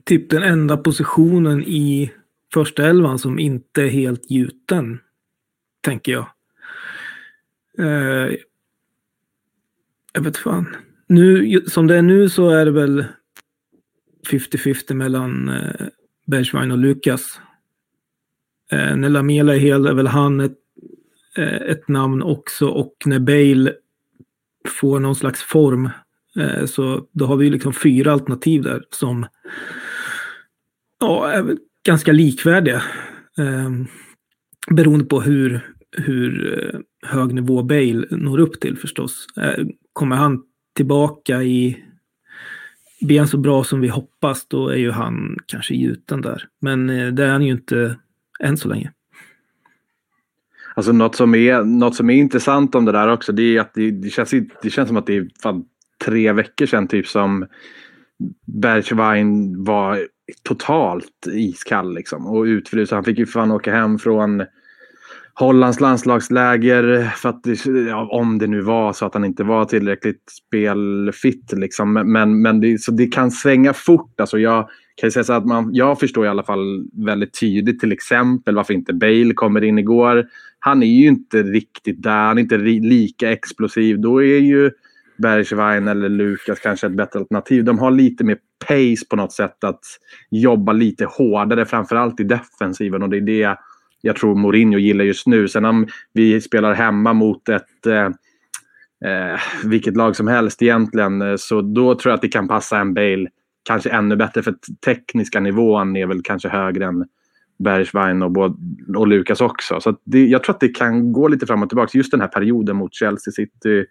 typ 0.04 0.30
den 0.30 0.42
enda 0.42 0.76
positionen 0.76 1.64
i 1.64 2.12
första 2.54 2.86
elvan 2.86 3.18
som 3.18 3.38
inte 3.38 3.82
är 3.82 3.88
helt 3.88 4.30
gjuten. 4.30 5.00
Tänker 5.80 6.12
jag. 6.12 6.26
Eh, 7.78 8.34
jag 10.16 10.22
vet 10.22 10.36
fan. 10.36 10.76
Nu, 11.06 11.60
som 11.66 11.86
det 11.86 11.96
är 11.96 12.02
nu 12.02 12.28
så 12.28 12.50
är 12.50 12.64
det 12.64 12.70
väl 12.70 13.04
50-50 14.30 14.94
mellan 14.94 15.48
eh, 15.48 15.86
Bergwijn 16.26 16.70
och 16.70 16.78
Lukas. 16.78 17.40
Eh, 18.72 18.96
när 18.96 19.08
Lamela 19.08 19.54
är 19.54 19.58
hel 19.58 19.86
är 19.86 19.94
väl 19.94 20.06
han 20.06 20.40
ett, 20.40 20.58
eh, 21.36 21.54
ett 21.54 21.88
namn 21.88 22.22
också 22.22 22.68
och 22.68 22.94
när 23.06 23.18
Bale 23.18 23.72
får 24.68 25.00
någon 25.00 25.14
slags 25.14 25.42
form 25.42 25.90
eh, 26.36 26.66
så 26.66 27.08
då 27.12 27.26
har 27.26 27.36
vi 27.36 27.50
liksom 27.50 27.72
fyra 27.72 28.12
alternativ 28.12 28.62
där 28.62 28.82
som 28.90 29.26
ja, 31.00 31.30
är 31.30 31.56
ganska 31.82 32.12
likvärdiga. 32.12 32.82
Eh, 33.38 33.70
beroende 34.70 35.04
på 35.04 35.20
hur, 35.20 35.60
hur 35.90 36.58
eh, 36.58 36.80
hög 37.10 37.34
nivå 37.34 37.62
Bale 37.62 38.06
når 38.10 38.40
upp 38.40 38.60
till 38.60 38.76
förstås. 38.76 39.26
Eh, 39.36 39.66
Kommer 39.96 40.16
han 40.16 40.42
tillbaka 40.74 41.42
i 41.42 41.84
ben 43.00 43.28
så 43.28 43.38
bra 43.38 43.64
som 43.64 43.80
vi 43.80 43.88
hoppas, 43.88 44.46
då 44.48 44.68
är 44.68 44.76
ju 44.76 44.90
han 44.90 45.38
kanske 45.46 45.74
gjuten 45.74 46.20
där. 46.20 46.48
Men 46.60 46.90
eh, 46.90 47.06
det 47.06 47.24
är 47.24 47.32
han 47.32 47.42
ju 47.42 47.52
inte 47.52 47.98
än 48.40 48.56
så 48.56 48.68
länge. 48.68 48.92
Alltså 50.74 50.92
något 50.92 51.14
som 51.14 51.34
är, 51.34 51.62
något 51.62 51.94
som 51.94 52.10
är 52.10 52.14
intressant 52.14 52.74
om 52.74 52.84
det 52.84 52.92
där 52.92 53.08
också, 53.08 53.32
det 53.32 53.56
är 53.56 53.60
att 53.60 53.74
det, 53.74 53.90
det 53.90 54.10
känns, 54.10 54.34
det 54.62 54.70
känns 54.70 54.88
som 54.88 54.96
att 54.96 55.06
det 55.06 55.16
är 55.16 55.28
fan 55.42 55.64
tre 56.04 56.32
veckor 56.32 56.66
sedan 56.66 56.88
typ 56.88 57.06
som 57.06 57.46
Bergwijn 58.46 59.64
var 59.64 60.06
totalt 60.42 61.26
iskall 61.32 61.94
liksom 61.94 62.26
och 62.26 62.42
utfryst. 62.42 62.92
Han 62.92 63.04
fick 63.04 63.18
ju 63.18 63.26
fan 63.26 63.52
åka 63.52 63.74
hem 63.74 63.98
från 63.98 64.42
Hollands 65.38 65.80
landslagsläger 65.80 67.12
för 67.16 67.28
att 67.28 67.46
ja, 67.88 68.08
om 68.10 68.38
det 68.38 68.46
nu 68.46 68.60
var 68.60 68.92
så 68.92 69.06
att 69.06 69.14
han 69.14 69.24
inte 69.24 69.44
var 69.44 69.64
tillräckligt 69.64 70.22
spelfitt. 70.46 71.52
Liksom. 71.52 71.92
Men, 71.92 72.42
men 72.42 72.60
det, 72.60 72.80
så 72.80 72.92
det 72.92 73.06
kan 73.06 73.30
svänga 73.30 73.72
fort. 73.72 74.20
Alltså 74.20 74.38
jag 74.38 74.68
kan 75.00 75.10
säga 75.10 75.24
så 75.24 75.32
att 75.32 75.46
man, 75.46 75.74
jag 75.74 76.00
förstår 76.00 76.26
i 76.26 76.28
alla 76.28 76.42
fall 76.42 76.86
väldigt 77.06 77.40
tydligt 77.40 77.80
till 77.80 77.92
exempel 77.92 78.54
varför 78.54 78.74
inte 78.74 78.92
Bale 78.92 79.34
kommer 79.34 79.64
in 79.64 79.78
igår. 79.78 80.26
Han 80.58 80.82
är 80.82 80.86
ju 80.86 81.08
inte 81.08 81.42
riktigt 81.42 82.02
där, 82.02 82.26
han 82.26 82.38
är 82.38 82.42
inte 82.42 82.58
lika 82.58 83.32
explosiv. 83.32 84.00
Då 84.00 84.22
är 84.22 84.38
ju 84.38 84.70
Bergwijn 85.18 85.88
eller 85.88 86.08
Lukas 86.08 86.60
kanske 86.60 86.86
ett 86.86 86.96
bättre 86.96 87.18
alternativ. 87.18 87.64
De 87.64 87.78
har 87.78 87.90
lite 87.90 88.24
mer 88.24 88.38
pace 88.68 89.06
på 89.10 89.16
något 89.16 89.32
sätt 89.32 89.64
att 89.64 89.80
jobba 90.30 90.72
lite 90.72 91.04
hårdare, 91.04 91.66
framförallt 91.66 92.20
i 92.20 92.24
defensiven. 92.24 93.02
Och 93.02 93.10
det 93.10 93.16
är 93.16 93.20
det 93.20 93.56
jag 94.06 94.16
tror 94.16 94.34
Mourinho 94.34 94.78
gillar 94.78 95.04
just 95.04 95.26
nu. 95.26 95.48
Sen 95.48 95.64
om 95.64 95.86
vi 96.12 96.40
spelar 96.40 96.74
hemma 96.74 97.12
mot 97.12 97.48
ett 97.48 97.86
eh, 97.86 98.06
eh, 99.10 99.40
vilket 99.64 99.96
lag 99.96 100.16
som 100.16 100.28
helst 100.28 100.62
egentligen 100.62 101.22
eh, 101.22 101.36
så 101.36 101.60
då 101.60 101.94
tror 101.94 102.10
jag 102.10 102.14
att 102.16 102.22
det 102.22 102.28
kan 102.28 102.48
passa 102.48 102.78
en 102.78 102.94
Bale 102.94 103.28
kanske 103.62 103.90
ännu 103.90 104.16
bättre 104.16 104.42
för 104.42 104.54
tekniska 104.84 105.40
nivån 105.40 105.96
är 105.96 106.06
väl 106.06 106.22
kanske 106.22 106.48
högre 106.48 106.84
än 106.84 107.04
Bergwijn 107.58 108.22
och, 108.22 108.36
och 108.96 109.06
Lukas 109.06 109.40
också. 109.40 109.80
Så 109.80 109.96
det, 110.04 110.26
jag 110.26 110.44
tror 110.44 110.54
att 110.54 110.60
det 110.60 110.68
kan 110.68 111.12
gå 111.12 111.28
lite 111.28 111.46
fram 111.46 111.62
och 111.62 111.68
tillbaka. 111.68 111.98
Just 111.98 112.10
den 112.10 112.20
här 112.20 112.28
perioden 112.28 112.76
mot 112.76 112.94
Chelsea 112.94 113.32
City, 113.32 113.84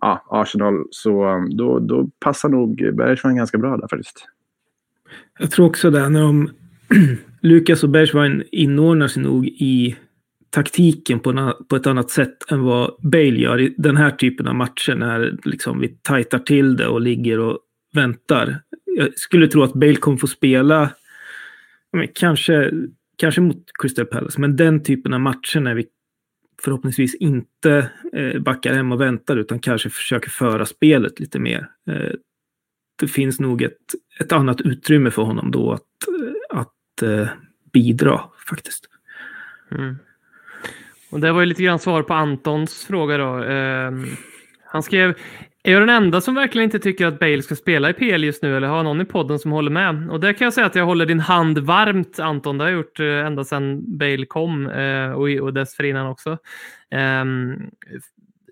ja, 0.00 0.24
Arsenal, 0.30 0.84
så 0.90 1.24
mm, 1.24 1.56
då, 1.56 1.78
då 1.78 2.08
passar 2.20 2.48
nog 2.48 2.76
Bergwijn 2.76 3.36
ganska 3.36 3.58
bra 3.58 3.76
där 3.76 3.88
faktiskt. 3.88 4.26
Jag 5.38 5.50
tror 5.50 5.66
också 5.66 5.90
det. 5.90 6.08
När 6.08 6.20
de 6.20 6.50
Lukas 7.44 7.82
och 7.82 7.90
Bergwijn 7.90 8.44
inordnar 8.52 9.08
sig 9.08 9.22
nog 9.22 9.46
i 9.46 9.96
taktiken 10.50 11.20
på, 11.20 11.54
på 11.68 11.76
ett 11.76 11.86
annat 11.86 12.10
sätt 12.10 12.50
än 12.50 12.62
vad 12.62 12.96
Bale 13.02 13.40
gör 13.40 13.60
i 13.60 13.74
den 13.78 13.96
här 13.96 14.10
typen 14.10 14.46
av 14.46 14.54
matcher 14.54 14.94
när 14.94 15.38
liksom 15.44 15.80
vi 15.80 15.88
tajtar 15.88 16.38
till 16.38 16.76
det 16.76 16.86
och 16.86 17.00
ligger 17.00 17.38
och 17.38 17.58
väntar. 17.94 18.60
Jag 18.96 19.18
skulle 19.18 19.48
tro 19.48 19.62
att 19.62 19.74
Bale 19.74 19.96
kommer 19.96 20.18
få 20.18 20.26
spela, 20.26 20.90
men 21.92 22.08
kanske, 22.14 22.70
kanske 23.16 23.40
mot 23.40 23.64
Crystal 23.78 24.06
Palace, 24.06 24.40
men 24.40 24.56
den 24.56 24.82
typen 24.82 25.14
av 25.14 25.20
matcher 25.20 25.60
när 25.60 25.74
vi 25.74 25.86
förhoppningsvis 26.62 27.14
inte 27.14 27.90
eh, 28.12 28.40
backar 28.40 28.74
hem 28.74 28.92
och 28.92 29.00
väntar 29.00 29.36
utan 29.36 29.58
kanske 29.58 29.90
försöker 29.90 30.30
föra 30.30 30.66
spelet 30.66 31.20
lite 31.20 31.38
mer. 31.38 31.68
Eh, 31.90 32.12
det 33.00 33.08
finns 33.08 33.40
nog 33.40 33.62
ett, 33.62 33.78
ett 34.20 34.32
annat 34.32 34.60
utrymme 34.60 35.10
för 35.10 35.22
honom 35.22 35.50
då 35.50 35.72
att, 35.72 36.08
eh, 36.08 36.58
att 36.58 36.73
eh, 37.02 37.28
bidra 37.72 38.20
faktiskt. 38.48 38.84
Mm. 39.70 39.98
Och 41.10 41.20
det 41.20 41.32
var 41.32 41.40
ju 41.40 41.46
lite 41.46 41.62
grann 41.62 41.78
svar 41.78 42.02
på 42.02 42.14
Antons 42.14 42.84
fråga 42.84 43.18
då. 43.18 43.44
Eh, 43.44 43.92
han 44.64 44.82
skrev, 44.82 45.14
är 45.62 45.72
jag 45.72 45.82
den 45.82 45.88
enda 45.88 46.20
som 46.20 46.34
verkligen 46.34 46.64
inte 46.64 46.78
tycker 46.78 47.06
att 47.06 47.18
Bale 47.18 47.42
ska 47.42 47.56
spela 47.56 47.90
i 47.90 47.92
PL 47.92 48.24
just 48.24 48.42
nu 48.42 48.56
eller 48.56 48.68
har 48.68 48.82
någon 48.82 49.00
i 49.00 49.04
podden 49.04 49.38
som 49.38 49.50
håller 49.50 49.70
med? 49.70 50.10
Och 50.10 50.20
där 50.20 50.32
kan 50.32 50.44
jag 50.44 50.54
säga 50.54 50.66
att 50.66 50.74
jag 50.74 50.86
håller 50.86 51.06
din 51.06 51.20
hand 51.20 51.58
varmt 51.58 52.18
Anton. 52.18 52.58
Det 52.58 52.64
har 52.64 52.70
jag 52.70 52.76
gjort 52.76 53.00
eh, 53.00 53.06
ända 53.06 53.44
sedan 53.44 53.98
Bale 53.98 54.26
kom 54.26 54.66
eh, 54.66 55.10
och, 55.10 55.28
och 55.28 55.54
dessförinnan 55.54 56.06
också. 56.06 56.38
Ehm, 56.90 57.56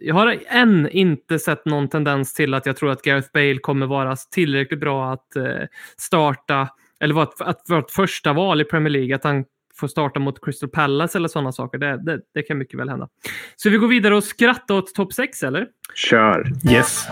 jag 0.00 0.14
har 0.14 0.38
än 0.46 0.88
inte 0.88 1.38
sett 1.38 1.64
någon 1.64 1.88
tendens 1.88 2.34
till 2.34 2.54
att 2.54 2.66
jag 2.66 2.76
tror 2.76 2.90
att 2.90 3.02
Gareth 3.02 3.28
Bale 3.32 3.58
kommer 3.58 3.86
vara 3.86 4.16
tillräckligt 4.16 4.80
bra 4.80 5.12
att 5.12 5.36
eh, 5.36 5.66
starta 5.96 6.68
eller 7.02 7.22
ett, 7.22 7.40
att 7.40 7.60
vara 7.68 7.80
ett 7.80 7.90
första 7.90 8.32
val 8.32 8.60
i 8.60 8.64
Premier 8.64 8.90
League, 8.90 9.14
att 9.14 9.24
han 9.24 9.44
får 9.74 9.88
starta 9.88 10.20
mot 10.20 10.44
Crystal 10.44 10.68
Palace 10.68 11.18
eller 11.18 11.28
sådana 11.28 11.52
saker. 11.52 11.78
Det, 11.78 12.04
det, 12.04 12.20
det 12.34 12.42
kan 12.42 12.58
mycket 12.58 12.80
väl 12.80 12.88
hända. 12.88 13.08
Så 13.56 13.70
vi 13.70 13.76
går 13.76 13.88
vidare 13.88 14.16
och 14.16 14.24
skrattar 14.24 14.74
åt 14.74 14.94
topp 14.94 15.12
6 15.12 15.42
eller? 15.42 15.66
Kör! 15.94 16.52
Yes. 16.70 17.08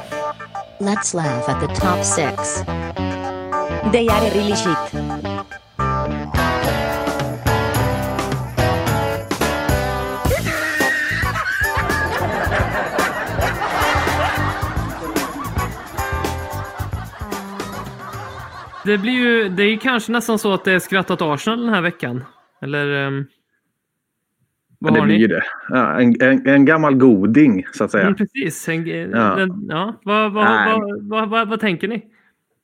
Let's 0.80 1.16
laugh 1.16 1.50
at 1.50 1.60
the 1.60 1.66
top 1.66 2.04
6. 2.04 2.64
They 3.92 4.08
are 4.08 4.30
really 4.30 4.56
shit. 4.56 5.29
Det 18.84 18.98
blir 18.98 19.12
ju, 19.12 19.48
det 19.48 19.62
är 19.62 19.76
kanske 19.76 20.12
nästan 20.12 20.38
så 20.38 20.52
att 20.52 20.64
det 20.64 20.72
är 20.72 20.78
skrattat 20.78 21.22
Arsenal 21.22 21.60
den 21.60 21.74
här 21.74 21.82
veckan. 21.82 22.24
Eller? 22.62 23.06
Um... 23.06 23.26
Vad 24.78 24.94
det 24.94 25.00
har 25.00 25.06
blir 25.06 25.16
ni? 25.16 25.22
ju 25.22 25.28
det. 25.28 25.42
Ja, 25.68 26.00
en, 26.00 26.22
en, 26.22 26.46
en 26.46 26.64
gammal 26.64 26.94
goding, 26.94 27.64
så 27.72 27.84
att 27.84 27.90
säga. 27.90 28.04
Mm, 28.04 28.16
precis. 28.16 28.68
En, 28.68 28.86
Ja. 28.86 29.48
Ja. 29.68 30.00
Vad, 30.04 30.32
vad, 30.32 30.48
vad, 31.00 31.28
vad, 31.28 31.48
vad 31.48 31.60
tänker 31.60 31.88
ni? 31.88 32.04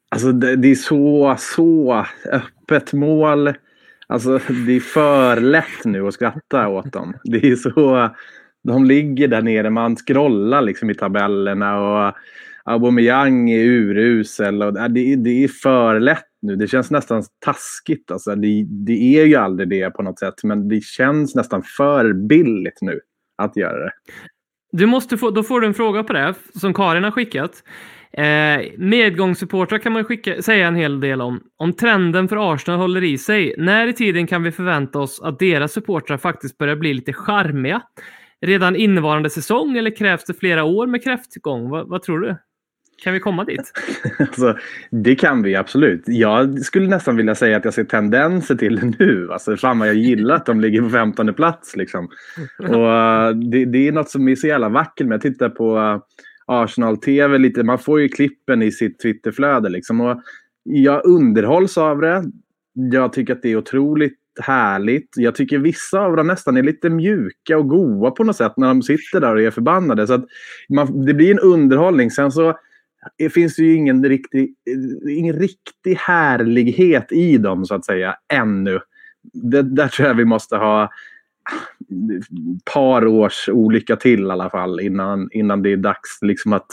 Alltså 0.08 0.32
det, 0.32 0.56
det 0.56 0.70
är 0.70 0.74
så, 0.74 1.36
så 1.38 2.06
öppet 2.32 2.92
mål. 2.92 3.54
Alltså 4.06 4.38
det 4.66 4.76
är 4.76 4.80
för 4.80 5.40
lätt 5.40 5.84
nu 5.84 6.06
att 6.06 6.14
skratta 6.14 6.68
åt 6.68 6.92
dem. 6.92 7.14
Det 7.24 7.46
är 7.46 7.56
så... 7.56 8.10
De 8.64 8.84
ligger 8.84 9.28
där 9.28 9.42
nere, 9.42 9.70
man 9.70 9.96
scrollar 9.96 10.62
liksom 10.62 10.90
i 10.90 10.94
tabellerna 10.94 11.80
och 11.80 12.14
Aubameyang 12.66 13.50
är 13.50 13.64
urusel. 13.64 14.62
Och 14.62 14.78
äh, 14.78 14.88
det, 14.88 15.12
är- 15.12 15.16
det 15.16 15.44
är 15.44 15.48
för 15.48 16.00
lätt 16.00 16.24
nu. 16.42 16.56
Det 16.56 16.66
känns 16.68 16.90
nästan 16.90 17.22
taskigt. 17.44 18.10
Alltså 18.10 18.34
det, 18.34 18.64
det 18.68 19.18
är 19.18 19.24
ju 19.24 19.34
aldrig 19.34 19.68
det 19.68 19.90
på 19.90 20.02
något 20.02 20.18
sätt, 20.18 20.34
men 20.44 20.68
det 20.68 20.84
känns 20.84 21.34
nästan 21.34 21.62
för 21.76 22.12
billigt 22.12 22.78
nu 22.80 23.00
att 23.42 23.56
göra 23.56 23.84
det. 23.84 23.90
Du 24.72 24.86
måste 24.86 25.16
få, 25.16 25.30
då 25.30 25.42
får 25.42 25.60
du 25.60 25.66
en 25.66 25.74
fråga 25.74 26.02
på 26.02 26.12
det 26.12 26.34
som 26.54 26.74
Karin 26.74 27.04
har 27.04 27.10
skickat. 27.10 27.62
Eh, 28.12 28.60
medgångssupportrar 28.78 29.78
kan 29.78 29.92
man 29.92 30.04
skicka, 30.04 30.42
säga 30.42 30.66
en 30.66 30.76
hel 30.76 31.00
del 31.00 31.20
om. 31.20 31.40
Om 31.56 31.72
trenden 31.72 32.28
för 32.28 32.54
Arsenal 32.54 32.80
håller 32.80 33.04
i 33.04 33.18
sig, 33.18 33.54
när 33.58 33.86
i 33.86 33.92
tiden 33.92 34.26
kan 34.26 34.42
vi 34.42 34.52
förvänta 34.52 34.98
oss 34.98 35.20
att 35.22 35.38
deras 35.38 35.72
supportrar 35.72 36.16
faktiskt 36.18 36.58
börjar 36.58 36.76
bli 36.76 36.94
lite 36.94 37.12
charmiga? 37.12 37.82
Redan 38.40 38.76
innevarande 38.76 39.30
säsong 39.30 39.76
eller 39.76 39.96
krävs 39.96 40.24
det 40.24 40.34
flera 40.34 40.64
år 40.64 40.86
med 40.86 41.04
kräftgång? 41.04 41.68
Vad, 41.70 41.88
vad 41.88 42.02
tror 42.02 42.20
du? 42.20 42.36
Kan 43.02 43.12
vi 43.12 43.20
komma 43.20 43.44
dit? 43.44 43.72
Alltså, 44.18 44.56
det 44.90 45.14
kan 45.14 45.42
vi 45.42 45.56
absolut. 45.56 46.02
Jag 46.06 46.60
skulle 46.60 46.88
nästan 46.88 47.16
vilja 47.16 47.34
säga 47.34 47.56
att 47.56 47.64
jag 47.64 47.74
ser 47.74 47.84
tendenser 47.84 48.54
till 48.54 48.76
det 48.76 48.94
nu. 48.98 49.28
Alltså, 49.32 49.56
fan 49.56 49.78
vad 49.78 49.88
jag 49.88 49.94
gillar 49.94 50.34
att 50.34 50.46
de 50.46 50.60
ligger 50.60 50.82
på 50.82 50.90
15 50.90 51.34
plats. 51.34 51.76
Liksom. 51.76 52.08
Och, 52.58 52.92
eh, 52.92 53.30
det, 53.30 53.64
det 53.64 53.88
är 53.88 53.92
något 53.92 54.10
som 54.10 54.28
är 54.28 54.36
så 54.36 54.46
jävla 54.46 54.68
vackert 54.68 55.06
med. 55.06 55.14
Jag 55.14 55.22
tittar 55.22 55.48
på 55.48 55.78
eh, 55.78 56.00
Arsenal-TV 56.46 57.38
lite. 57.38 57.62
Man 57.62 57.78
får 57.78 58.00
ju 58.00 58.08
klippen 58.08 58.62
i 58.62 58.72
sitt 58.72 58.98
Twitterflöde. 58.98 59.68
Liksom. 59.68 60.00
Och 60.00 60.22
jag 60.62 61.06
underhålls 61.06 61.78
av 61.78 62.00
det. 62.00 62.24
Jag 62.92 63.12
tycker 63.12 63.32
att 63.32 63.42
det 63.42 63.52
är 63.52 63.56
otroligt 63.56 64.18
härligt. 64.40 65.08
Jag 65.16 65.34
tycker 65.34 65.58
vissa 65.58 66.00
av 66.00 66.16
dem 66.16 66.26
nästan 66.26 66.56
är 66.56 66.62
lite 66.62 66.90
mjuka 66.90 67.58
och 67.58 67.68
goa 67.68 68.10
på 68.10 68.24
något 68.24 68.36
sätt 68.36 68.52
när 68.56 68.68
de 68.68 68.82
sitter 68.82 69.20
där 69.20 69.34
och 69.34 69.42
är 69.42 69.50
förbannade. 69.50 70.06
Så 70.06 70.12
att 70.12 70.24
man, 70.68 71.04
det 71.06 71.14
blir 71.14 71.30
en 71.30 71.38
underhållning. 71.38 72.10
Sen 72.10 72.32
så 72.32 72.58
det 73.18 73.30
finns 73.30 73.58
ju 73.58 73.74
ingen 73.74 74.04
riktig, 74.04 74.54
ingen 75.10 75.34
riktig 75.34 75.94
härlighet 75.94 77.12
i 77.12 77.38
dem 77.38 77.64
så 77.64 77.74
att 77.74 77.84
säga 77.84 78.16
ännu. 78.32 78.80
Det, 79.32 79.62
där 79.62 79.88
tror 79.88 80.08
jag 80.08 80.14
vi 80.14 80.24
måste 80.24 80.56
ha 80.56 80.90
par 82.74 83.06
års 83.06 83.48
olycka 83.48 83.96
till 83.96 84.20
i 84.20 84.30
alla 84.30 84.50
fall 84.50 84.80
innan, 84.80 85.28
innan 85.32 85.62
det 85.62 85.72
är 85.72 85.76
dags 85.76 86.18
liksom 86.22 86.52
att 86.52 86.66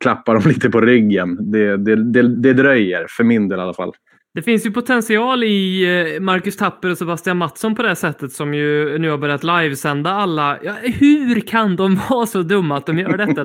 klappa 0.00 0.32
dem 0.32 0.42
lite 0.46 0.70
på 0.70 0.80
ryggen. 0.80 1.52
Det, 1.52 1.76
det, 1.76 2.12
det, 2.12 2.36
det 2.36 2.52
dröjer, 2.52 3.06
för 3.08 3.24
min 3.24 3.48
del 3.48 3.58
i 3.58 3.62
alla 3.62 3.74
fall. 3.74 3.92
Det 4.34 4.42
finns 4.42 4.66
ju 4.66 4.70
potential 4.70 5.44
i 5.44 5.84
eh, 6.16 6.20
Marcus 6.20 6.56
Tapper 6.56 6.90
och 6.90 6.98
Sebastian 6.98 7.36
Mattsson 7.36 7.74
på 7.74 7.82
det 7.82 7.96
sättet 7.96 8.32
som 8.32 8.54
ju 8.54 8.98
nu 8.98 9.10
har 9.10 9.18
börjat 9.18 9.44
livesända 9.44 10.10
alla. 10.10 10.58
Ja, 10.62 10.74
hur 10.82 11.40
kan 11.40 11.76
de 11.76 12.00
vara 12.10 12.26
så 12.26 12.42
dumma 12.42 12.76
att 12.76 12.86
de 12.86 12.98
gör 12.98 13.16
detta? 13.16 13.44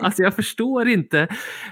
Alltså 0.02 0.22
jag 0.22 0.34
förstår 0.34 0.88
inte. 0.88 1.20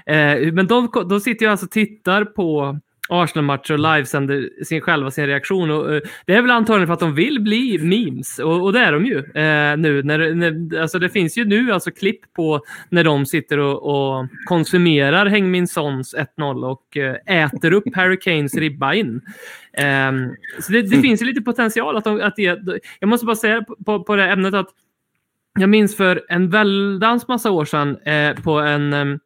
Eh, 0.05 0.53
men 0.53 0.67
de, 0.67 0.91
de 1.09 1.19
sitter 1.19 1.45
ju 1.45 1.51
alltså 1.51 1.65
och 1.65 1.71
tittar 1.71 2.25
på 2.25 2.79
Arsenal-matcher 3.09 3.73
och 3.73 3.79
livesänder 3.79 4.49
sin, 4.63 4.81
själva 4.81 5.11
sin 5.11 5.27
reaktion. 5.27 5.71
Och, 5.71 5.93
eh, 5.93 6.01
det 6.25 6.33
är 6.33 6.41
väl 6.41 6.51
antagligen 6.51 6.87
för 6.87 6.93
att 6.93 6.99
de 6.99 7.15
vill 7.15 7.41
bli 7.41 7.77
memes 7.77 8.39
och, 8.39 8.63
och 8.63 8.73
det 8.73 8.79
är 8.79 8.91
de 8.91 9.05
ju 9.05 9.17
eh, 9.17 9.77
nu. 9.77 10.03
När, 10.03 10.35
när, 10.35 10.79
alltså 10.81 10.99
det 10.99 11.09
finns 11.09 11.37
ju 11.37 11.45
nu 11.45 11.71
alltså 11.71 11.91
klipp 11.91 12.33
på 12.33 12.61
när 12.89 13.03
de 13.03 13.25
sitter 13.25 13.57
och, 13.57 13.83
och 13.83 14.27
konsumerar 14.45 15.25
Häng 15.25 15.51
min 15.51 15.67
sons 15.67 16.15
1-0 16.37 16.65
och 16.65 16.97
eh, 16.97 17.43
äter 17.43 17.73
upp 17.73 17.95
Harry 17.95 18.19
Kanes 18.19 18.55
ribba 18.55 18.93
in. 18.93 19.21
Ehm, 19.73 20.29
så 20.59 20.71
det, 20.71 20.81
det 20.81 21.01
finns 21.01 21.21
ju 21.21 21.25
lite 21.25 21.41
potential 21.41 21.97
att, 21.97 22.03
de, 22.03 22.21
att 22.21 22.35
det, 22.35 22.61
jag 22.99 23.09
måste 23.09 23.25
bara 23.25 23.35
säga 23.35 23.65
på, 23.85 24.03
på, 24.03 24.15
det 24.15 24.31
ämnet 24.31 24.53
att 24.53 24.69
jag 25.59 25.69
minns 25.69 25.97
för 25.97 26.21
en 26.29 26.49
väldans 26.49 27.27
massa 27.27 27.51
år 27.51 27.65
sedan 27.65 27.97
på 28.43 28.59
en 28.59 28.93
em, 28.93 29.19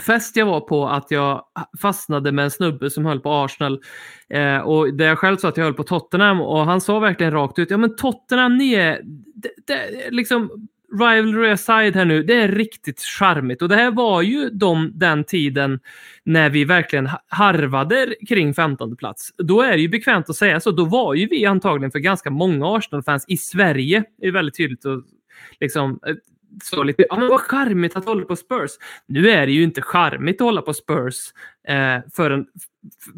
fest 0.00 0.36
jag 0.36 0.46
var 0.46 0.60
på 0.60 0.88
att 0.88 1.10
jag 1.10 1.44
fastnade 1.80 2.32
med 2.32 2.44
en 2.44 2.50
snubbe 2.50 2.90
som 2.90 3.06
höll 3.06 3.20
på 3.20 3.30
Arsenal. 3.32 3.80
Eh, 4.28 4.58
och 4.58 4.94
där 4.94 5.06
jag 5.06 5.18
själv 5.18 5.36
sa 5.36 5.48
att 5.48 5.56
jag 5.56 5.64
höll 5.64 5.74
på 5.74 5.84
Tottenham 5.84 6.40
och 6.40 6.64
han 6.64 6.80
sa 6.80 6.98
verkligen 6.98 7.32
rakt 7.32 7.58
ut, 7.58 7.70
ja 7.70 7.76
men 7.76 7.96
Tottenham, 7.96 8.56
ni 8.56 8.74
är, 8.74 9.00
det, 9.34 9.50
det, 9.66 10.10
liksom 10.10 10.68
rivalry 10.92 11.50
aside 11.50 11.96
här 11.96 12.04
nu, 12.04 12.22
det 12.22 12.34
är 12.34 12.48
riktigt 12.48 13.00
charmigt. 13.00 13.62
Och 13.62 13.68
det 13.68 13.74
här 13.76 13.90
var 13.90 14.22
ju 14.22 14.50
de, 14.50 14.90
den 14.94 15.24
tiden 15.24 15.80
när 16.24 16.50
vi 16.50 16.64
verkligen 16.64 17.08
harvade 17.28 18.14
kring 18.28 18.54
15 18.54 18.96
plats. 18.96 19.30
Då 19.38 19.62
är 19.62 19.72
det 19.72 19.80
ju 19.80 19.88
bekvämt 19.88 20.30
att 20.30 20.36
säga 20.36 20.60
så. 20.60 20.70
Då 20.70 20.84
var 20.84 21.14
ju 21.14 21.26
vi 21.26 21.46
antagligen 21.46 21.90
för 21.90 21.98
ganska 21.98 22.30
många 22.30 22.76
Arsenal-fans 22.76 23.24
i 23.28 23.36
Sverige, 23.36 24.04
det 24.20 24.26
är 24.26 24.32
väldigt 24.32 24.56
tydligt 24.56 24.86
att 24.86 25.04
liksom 25.60 26.00
eh, 26.06 26.14
så 26.62 26.82
lite, 26.82 27.04
ja 27.08 27.16
men 27.18 27.28
vad 27.28 27.40
charmigt 27.40 27.96
att 27.96 28.04
hålla 28.04 28.24
på 28.24 28.36
Spurs. 28.36 28.70
Nu 29.06 29.30
är 29.30 29.46
det 29.46 29.52
ju 29.52 29.62
inte 29.62 29.82
charmigt 29.82 30.40
att 30.40 30.44
hålla 30.44 30.62
på 30.62 30.74
Spurs 30.74 31.16
eh, 31.68 31.98
för, 32.14 32.30
en, 32.30 32.46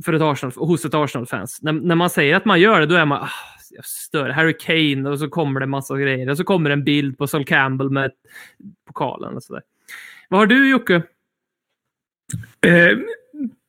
för 0.04 0.12
ett 0.12 0.22
Arsenal, 0.22 0.52
hos 0.56 0.84
ett 0.84 0.94
Arsenal-fans. 0.94 1.58
När, 1.62 1.72
när 1.72 1.94
man 1.94 2.10
säger 2.10 2.36
att 2.36 2.44
man 2.44 2.60
gör 2.60 2.80
det, 2.80 2.86
då 2.86 2.94
är 2.94 3.04
man 3.04 3.22
ah, 3.22 3.28
jag 3.70 3.84
stör. 3.84 4.28
Harry 4.28 4.56
Kane 4.60 5.10
och 5.10 5.18
så 5.18 5.28
kommer 5.28 5.60
det 5.60 5.66
massa 5.66 5.98
grejer. 5.98 6.30
Och 6.30 6.36
så 6.36 6.44
kommer 6.44 6.70
en 6.70 6.84
bild 6.84 7.18
på 7.18 7.26
Sol 7.26 7.44
Campbell 7.44 7.90
med 7.90 8.10
pokalen 8.86 9.34
och 9.34 9.42
sådär. 9.42 9.62
Vad 10.28 10.40
har 10.40 10.46
du 10.46 10.70
Jocke? 10.70 10.94
Eh, 12.66 12.98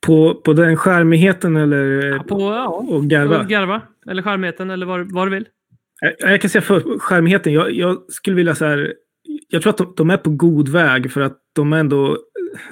på, 0.05 0.35
på 0.35 0.53
den 0.53 0.77
skärmigheten 0.77 1.55
eller 1.55 2.05
Ja, 2.05 2.23
på, 2.23 2.41
ja, 2.41 2.67
och 2.67 3.05
garva? 3.05 3.43
garva. 3.43 3.81
Eller 4.09 4.21
charmigheten 4.23 4.69
eller 4.69 4.85
vad, 4.85 5.11
vad 5.11 5.27
du 5.27 5.31
vill. 5.31 5.47
Jag, 6.01 6.31
jag 6.31 6.41
kan 6.41 6.49
säga 6.49 6.61
för 6.61 6.99
skärmigheten. 6.99 7.53
Jag, 7.53 7.71
jag 7.71 8.11
skulle 8.11 8.35
vilja 8.35 8.55
så 8.55 8.65
här. 8.65 8.93
Jag 9.47 9.61
tror 9.61 9.69
att 9.69 9.77
de, 9.77 9.93
de 9.97 10.09
är 10.09 10.17
på 10.17 10.29
god 10.29 10.69
väg 10.69 11.11
för 11.11 11.21
att 11.21 11.37
de 11.53 11.73
ändå 11.73 12.17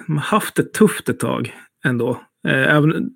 de 0.08 0.18
har 0.18 0.24
haft 0.24 0.56
det 0.56 0.74
tufft 0.74 1.10
ett 1.10 1.20
tag 1.20 1.54
ändå. 1.86 2.22
Eh, 2.48 2.76
även, 2.76 3.10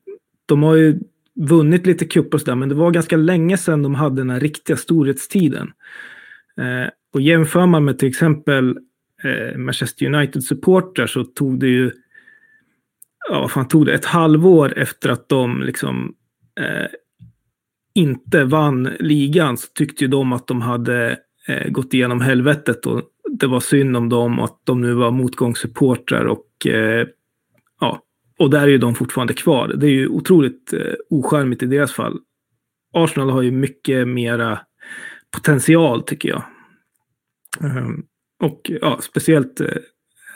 de 0.45 0.64
har 0.64 0.76
ju 0.76 0.99
vunnit 1.36 1.88
lite 1.88 2.05
cuper 2.05 2.34
och 2.34 2.41
sådär, 2.41 2.55
men 2.55 2.70
det 2.70 2.76
var 2.76 2.91
ganska 2.91 3.18
länge 3.18 3.58
sedan 3.58 3.84
de 3.84 3.95
hade 3.95 4.16
den 4.16 4.30
här 4.30 4.39
riktiga 4.39 4.78
storhetstiden. 4.78 5.72
Eh, 6.58 6.89
och 7.14 7.22
jämför 7.22 7.66
man 7.66 7.86
med 7.86 7.99
till 7.99 8.10
exempel 8.10 8.78
eh, 9.24 9.58
Manchester 9.58 10.05
United-supportrar 10.05 11.08
så 11.08 11.24
tog 11.24 11.60
det 11.60 11.68
ju 11.68 11.91
ja, 13.30 13.39
vad 13.39 13.51
fan 13.51 13.68
tog 13.68 13.86
det? 13.86 13.93
Ett 13.93 14.05
halvår 14.05 14.78
efter 14.78 15.10
att 15.10 15.30
de 15.30 15.62
liksom 15.62 16.16
eh, 16.60 16.88
inte 17.93 18.43
vann 18.43 18.84
ligan 18.99 19.58
så 19.58 19.68
tyckte 19.68 20.03
ju 20.03 20.08
de 20.08 20.34
att 20.34 20.47
de 20.47 20.62
hade 20.62 21.18
eh, 21.47 21.69
gått 21.69 21.93
igenom 21.93 22.21
helvetet 22.21 22.85
och 22.85 23.01
det 23.31 23.47
var 23.47 23.59
synd 23.59 23.97
om 23.97 24.09
dem 24.09 24.39
och 24.39 24.45
att 24.45 24.61
de 24.63 24.81
nu 24.81 24.93
var 24.93 25.11
motgångssupportrar 25.11 26.25
och 26.25 26.67
eh, 26.67 27.07
ja, 27.79 28.01
och 28.39 28.49
där 28.49 28.61
är 28.61 28.67
ju 28.67 28.77
de 28.77 28.95
fortfarande 28.95 29.33
kvar. 29.33 29.67
Det 29.67 29.87
är 29.87 29.91
ju 29.91 30.07
otroligt 30.07 30.73
eh, 30.73 30.93
ocharmigt 31.09 31.63
i 31.63 31.65
deras 31.65 31.93
fall. 31.93 32.19
Arsenal 32.93 33.29
har 33.29 33.41
ju 33.41 33.51
mycket 33.51 34.07
mera 34.07 34.59
potential 35.31 36.03
tycker 36.03 36.29
jag. 36.29 36.43
Ehm, 37.61 38.03
och 38.39 38.61
ja, 38.81 38.99
speciellt 39.01 39.61
eh, 39.61 39.67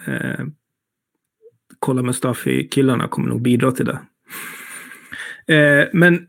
eh 0.07 0.45
kolla 1.79 2.01
Mustafi-killarna 2.01 3.07
kommer 3.07 3.29
nog 3.29 3.41
bidra 3.41 3.71
till 3.71 3.85
det. 3.85 3.99
Eh, 5.55 5.87
men 5.93 6.27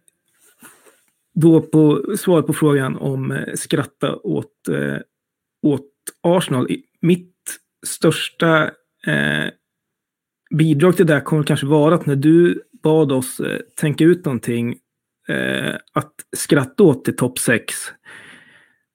då 1.34 1.60
på 1.60 2.14
svaret 2.18 2.46
på 2.46 2.52
frågan 2.52 2.96
om 2.96 3.30
eh, 3.30 3.54
skratta 3.54 4.16
åt, 4.16 4.68
eh, 4.68 4.98
åt 5.62 5.90
Arsenal. 6.22 6.68
Mitt 7.00 7.34
största 7.86 8.64
eh, 9.06 9.50
bidrag 10.56 10.96
till 10.96 11.06
det 11.06 11.20
kommer 11.20 11.42
kanske 11.42 11.66
vara 11.66 11.94
att 11.94 12.06
när 12.06 12.16
du 12.16 12.62
bad 12.82 13.12
oss 13.12 13.40
eh, 13.40 13.60
tänka 13.80 14.04
ut 14.04 14.24
någonting 14.24 14.78
att 15.92 16.12
skratta 16.36 16.82
åt 16.82 17.04
till 17.04 17.16
topp 17.16 17.38
6 17.38 17.74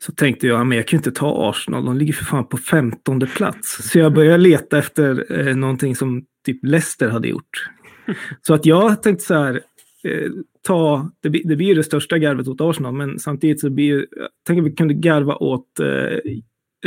så 0.03 0.11
tänkte 0.11 0.47
jag, 0.47 0.67
men 0.67 0.77
jag 0.77 0.87
kan 0.87 0.97
ju 0.97 0.99
inte 0.99 1.19
ta 1.19 1.49
Arsenal, 1.49 1.85
de 1.85 1.97
ligger 1.97 2.13
för 2.13 2.25
fan 2.25 2.47
på 2.47 2.57
15 2.57 3.19
plats. 3.35 3.89
Så 3.91 3.99
jag 3.99 4.13
började 4.13 4.37
leta 4.37 4.77
efter 4.77 5.39
eh, 5.47 5.55
någonting 5.55 5.95
som 5.95 6.25
typ 6.45 6.59
Leicester 6.63 7.09
hade 7.09 7.27
gjort. 7.27 7.69
Så 8.41 8.53
att 8.53 8.65
jag 8.65 9.03
tänkte 9.03 9.25
så 9.25 9.33
här, 9.33 9.61
eh, 10.03 10.31
ta, 10.61 11.11
det, 11.21 11.29
blir- 11.29 11.47
det 11.47 11.55
blir 11.55 11.67
ju 11.67 11.73
det 11.73 11.83
största 11.83 12.17
garvet 12.17 12.47
åt 12.47 12.61
Arsenal, 12.61 12.93
men 12.93 13.19
samtidigt 13.19 13.59
så 13.59 13.69
blir 13.69 13.85
ju, 13.85 14.05
tänker 14.47 14.61
att 14.63 14.71
vi 14.71 14.75
kunde 14.75 14.93
garva 14.93 15.35
åt 15.35 15.79
eh, 15.79 16.17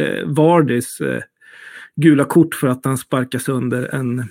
eh, 0.05 0.27
Vardys 0.27 1.01
eh, 1.01 1.23
gula 1.97 2.25
kort 2.25 2.55
för 2.55 2.69
att 2.69 2.85
han 2.85 2.99
sparkar 2.99 3.39
sönder 3.39 3.95
en 3.95 4.25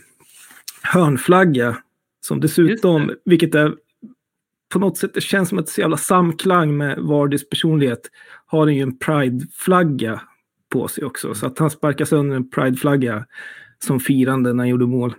hörnflagga. 0.84 1.78
Som 2.22 2.40
dessutom, 2.40 3.12
vilket 3.26 3.56
är 3.56 3.76
på 4.74 4.80
något 4.80 4.98
sätt, 4.98 5.14
det 5.14 5.22
känns 5.22 5.50
som 5.50 5.58
att 5.58 5.66
det 5.66 5.70
är 5.70 5.74
så 5.74 5.82
jävla 5.82 5.98
samklang 5.98 6.78
med 6.78 7.00
Vardys 7.00 7.50
personlighet. 7.50 8.02
Har 8.46 8.60
han 8.60 8.76
ju 8.76 8.82
en 8.82 8.98
Pride-flagga 8.98 10.22
på 10.72 10.88
sig 10.88 11.04
också. 11.04 11.34
Så 11.34 11.46
att 11.48 11.60
han 11.60 11.70
sparkar 11.70 12.06
sönder 12.06 12.36
en 12.36 12.50
Pride-flagga 12.50 13.26
som 13.86 14.00
firande 14.00 14.54
när 14.54 14.64
han 14.64 14.70
gjorde 14.70 14.86
mål. 14.86 15.14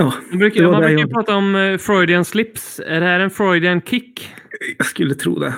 Ja, 0.00 0.14
Man 0.30 0.38
brukar, 0.38 0.62
man 0.62 0.70
brukar 0.72 0.88
jag- 0.90 1.00
ju 1.00 1.06
prata 1.08 1.36
om 1.36 1.54
eh, 1.56 1.78
Freudian 1.78 2.24
slips. 2.24 2.80
Är 2.86 3.00
det 3.00 3.06
här 3.06 3.20
en 3.20 3.30
Freudian 3.30 3.80
kick? 3.80 4.34
jag 4.78 4.86
skulle 4.86 5.14
tro 5.14 5.38
det. 5.38 5.54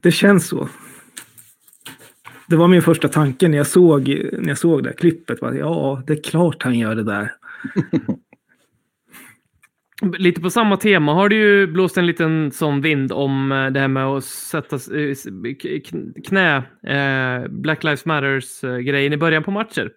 Det 0.00 0.10
känns 0.10 0.48
så. 0.48 0.68
Det 2.46 2.56
var 2.56 2.68
min 2.68 2.82
första 2.82 3.08
tanke 3.08 3.48
när 3.48 3.56
jag 3.56 3.66
såg, 3.66 4.08
när 4.32 4.48
jag 4.48 4.58
såg 4.58 4.82
det 4.82 4.88
här 4.88 4.96
klippet. 4.96 5.40
Var, 5.42 5.52
ja, 5.52 6.02
det 6.06 6.12
är 6.12 6.22
klart 6.22 6.62
han 6.62 6.78
gör 6.78 6.94
det 6.94 7.02
där. 7.04 7.32
Lite 10.18 10.40
på 10.40 10.50
samma 10.50 10.76
tema 10.76 11.14
har 11.14 11.28
det 11.28 11.34
ju 11.34 11.66
blåst 11.66 11.96
en 11.96 12.06
liten 12.06 12.50
sån 12.50 12.80
vind 12.80 13.12
om 13.12 13.52
eh, 13.52 13.66
det 13.66 13.80
här 13.80 13.88
med 13.88 14.06
att 14.06 14.24
sätta 14.24 14.76
eh, 14.76 15.16
knä, 16.26 16.62
Black 17.48 17.84
Lives 17.84 18.04
Matters-grejen 18.04 19.12
i 19.12 19.16
början 19.16 19.42
på 19.42 19.50
matcher. 19.50 19.90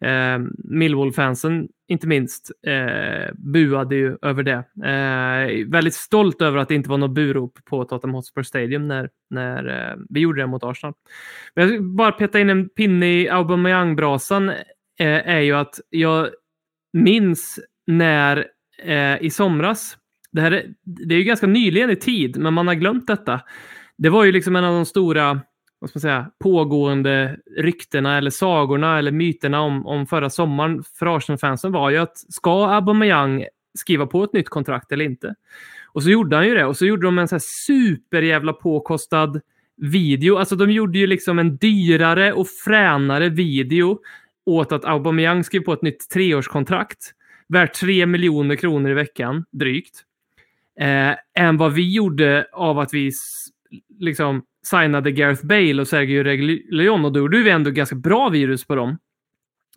Eh, 0.00 0.38
Millwall-fansen, 0.64 1.68
inte 1.88 2.06
minst, 2.06 2.50
eh, 2.66 3.34
buade 3.34 3.96
ju 3.96 4.16
över 4.22 4.42
det. 4.42 4.64
Eh, 4.88 5.70
väldigt 5.70 5.94
stolt 5.94 6.42
över 6.42 6.58
att 6.58 6.68
det 6.68 6.74
inte 6.74 6.90
var 6.90 6.98
något 6.98 7.14
burop 7.14 7.58
på 7.64 7.84
Tottenham 7.84 8.14
Hotspur 8.14 8.42
Stadium 8.42 8.88
när, 8.88 9.10
när 9.30 9.90
eh, 9.90 9.96
vi 10.08 10.20
gjorde 10.20 10.40
det 10.40 10.46
mot 10.46 10.64
Arsenal. 10.64 10.94
Men 11.54 11.64
jag 11.64 11.72
vill 11.72 11.82
bara 11.82 12.12
peta 12.12 12.40
in 12.40 12.50
en 12.50 12.68
pinne 12.68 13.06
i 13.06 13.28
Aubameyang-brasan 13.28 14.48
eh, 14.98 15.28
är 15.28 15.40
ju 15.40 15.52
att 15.52 15.80
jag 15.90 16.28
minns 16.92 17.60
när 17.86 18.46
eh, 18.82 19.22
i 19.22 19.30
somras, 19.30 19.98
det, 20.32 20.40
här 20.40 20.52
är, 20.52 20.74
det 20.82 21.14
är 21.14 21.18
ju 21.18 21.24
ganska 21.24 21.46
nyligen 21.46 21.90
i 21.90 21.96
tid, 21.96 22.36
men 22.36 22.54
man 22.54 22.66
har 22.66 22.74
glömt 22.74 23.06
detta. 23.06 23.40
Det 23.98 24.08
var 24.08 24.24
ju 24.24 24.32
liksom 24.32 24.56
en 24.56 24.64
av 24.64 24.74
de 24.74 24.86
stora 24.86 25.40
vad 25.84 25.90
ska 25.90 25.96
man 25.96 26.00
säga, 26.00 26.30
pågående 26.38 27.36
ryktena 27.56 28.18
eller 28.18 28.30
sagorna 28.30 28.98
eller 28.98 29.12
myterna 29.12 29.60
om, 29.60 29.86
om 29.86 30.06
förra 30.06 30.30
sommaren 30.30 30.82
för 30.98 31.16
Arsenal-fansen 31.16 31.72
var 31.72 31.90
ju 31.90 31.98
att 31.98 32.18
ska 32.18 32.66
Aubameyang 32.66 33.44
skriva 33.78 34.06
på 34.06 34.24
ett 34.24 34.32
nytt 34.32 34.48
kontrakt 34.48 34.92
eller 34.92 35.04
inte? 35.04 35.34
Och 35.86 36.02
så 36.02 36.10
gjorde 36.10 36.36
han 36.36 36.46
ju 36.46 36.54
det 36.54 36.64
och 36.64 36.76
så 36.76 36.86
gjorde 36.86 37.06
de 37.06 37.18
en 37.18 37.28
så 37.28 37.34
här 37.34 37.42
superjävla 37.66 38.52
påkostad 38.52 39.40
video. 39.76 40.36
Alltså 40.36 40.56
de 40.56 40.70
gjorde 40.70 40.98
ju 40.98 41.06
liksom 41.06 41.38
en 41.38 41.56
dyrare 41.56 42.32
och 42.32 42.48
fränare 42.48 43.28
video 43.28 43.98
åt 44.46 44.72
att 44.72 44.84
Aubameyang 44.84 45.44
skrev 45.44 45.60
på 45.60 45.72
ett 45.72 45.82
nytt 45.82 46.10
treårskontrakt 46.10 47.12
värt 47.48 47.74
3 47.74 48.06
miljoner 48.06 48.56
kronor 48.56 48.90
i 48.90 48.94
veckan, 48.94 49.44
drygt, 49.50 50.02
eh, 50.80 51.14
än 51.34 51.56
vad 51.56 51.72
vi 51.72 51.94
gjorde 51.94 52.46
av 52.52 52.78
att 52.78 52.94
vi 52.94 53.12
liksom 53.98 54.42
signade 54.66 55.12
Gareth 55.12 55.46
Bale 55.46 55.80
och 55.80 55.88
Sergio 55.88 56.22
Reguilón 56.22 57.04
och 57.04 57.12
då 57.12 57.20
gjorde 57.20 57.42
vi 57.42 57.50
ändå 57.50 57.70
ganska 57.70 57.96
bra 57.96 58.28
virus 58.28 58.64
på 58.64 58.74
dem. 58.74 58.98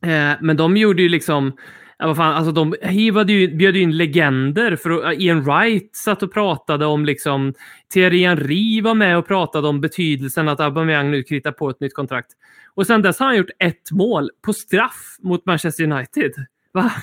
Eh, 0.02 0.34
men 0.42 0.58
de 0.58 0.78
gjorde 0.78 1.02
ju 1.02 1.10
liksom, 1.10 1.58
ja, 1.98 2.08
vad 2.08 2.18
fan, 2.18 2.34
alltså 2.34 2.52
de 2.52 2.76
hivade 2.82 3.34
ju, 3.34 3.56
bjöd 3.56 3.76
ju 3.76 3.82
in 3.82 3.98
legender. 3.98 4.76
För 4.76 5.12
eh, 5.12 5.22
Ian 5.22 5.42
Wright 5.42 5.96
satt 5.96 6.24
och 6.24 6.34
pratade 6.34 6.86
om 6.86 7.06
liksom, 7.06 7.54
Thierry 7.94 8.26
Henry 8.26 8.82
var 8.82 8.94
med 8.94 9.18
och 9.18 9.28
pratade 9.28 9.68
om 9.68 9.82
betydelsen 9.82 10.50
att 10.50 10.60
Aubameyang 10.60 11.12
nu 11.12 11.24
kritar 11.24 11.52
på 11.52 11.70
ett 11.70 11.80
nytt 11.80 11.94
kontrakt. 11.94 12.32
Och 12.74 12.88
sen 12.88 13.02
dess 13.02 13.20
har 13.20 13.28
han 13.28 13.38
gjort 13.38 13.50
ett 13.60 13.92
mål 13.92 14.30
på 14.46 14.54
straff 14.54 15.18
mot 15.20 15.46
Manchester 15.46 15.84
United. 15.84 16.32
Va? 16.78 16.92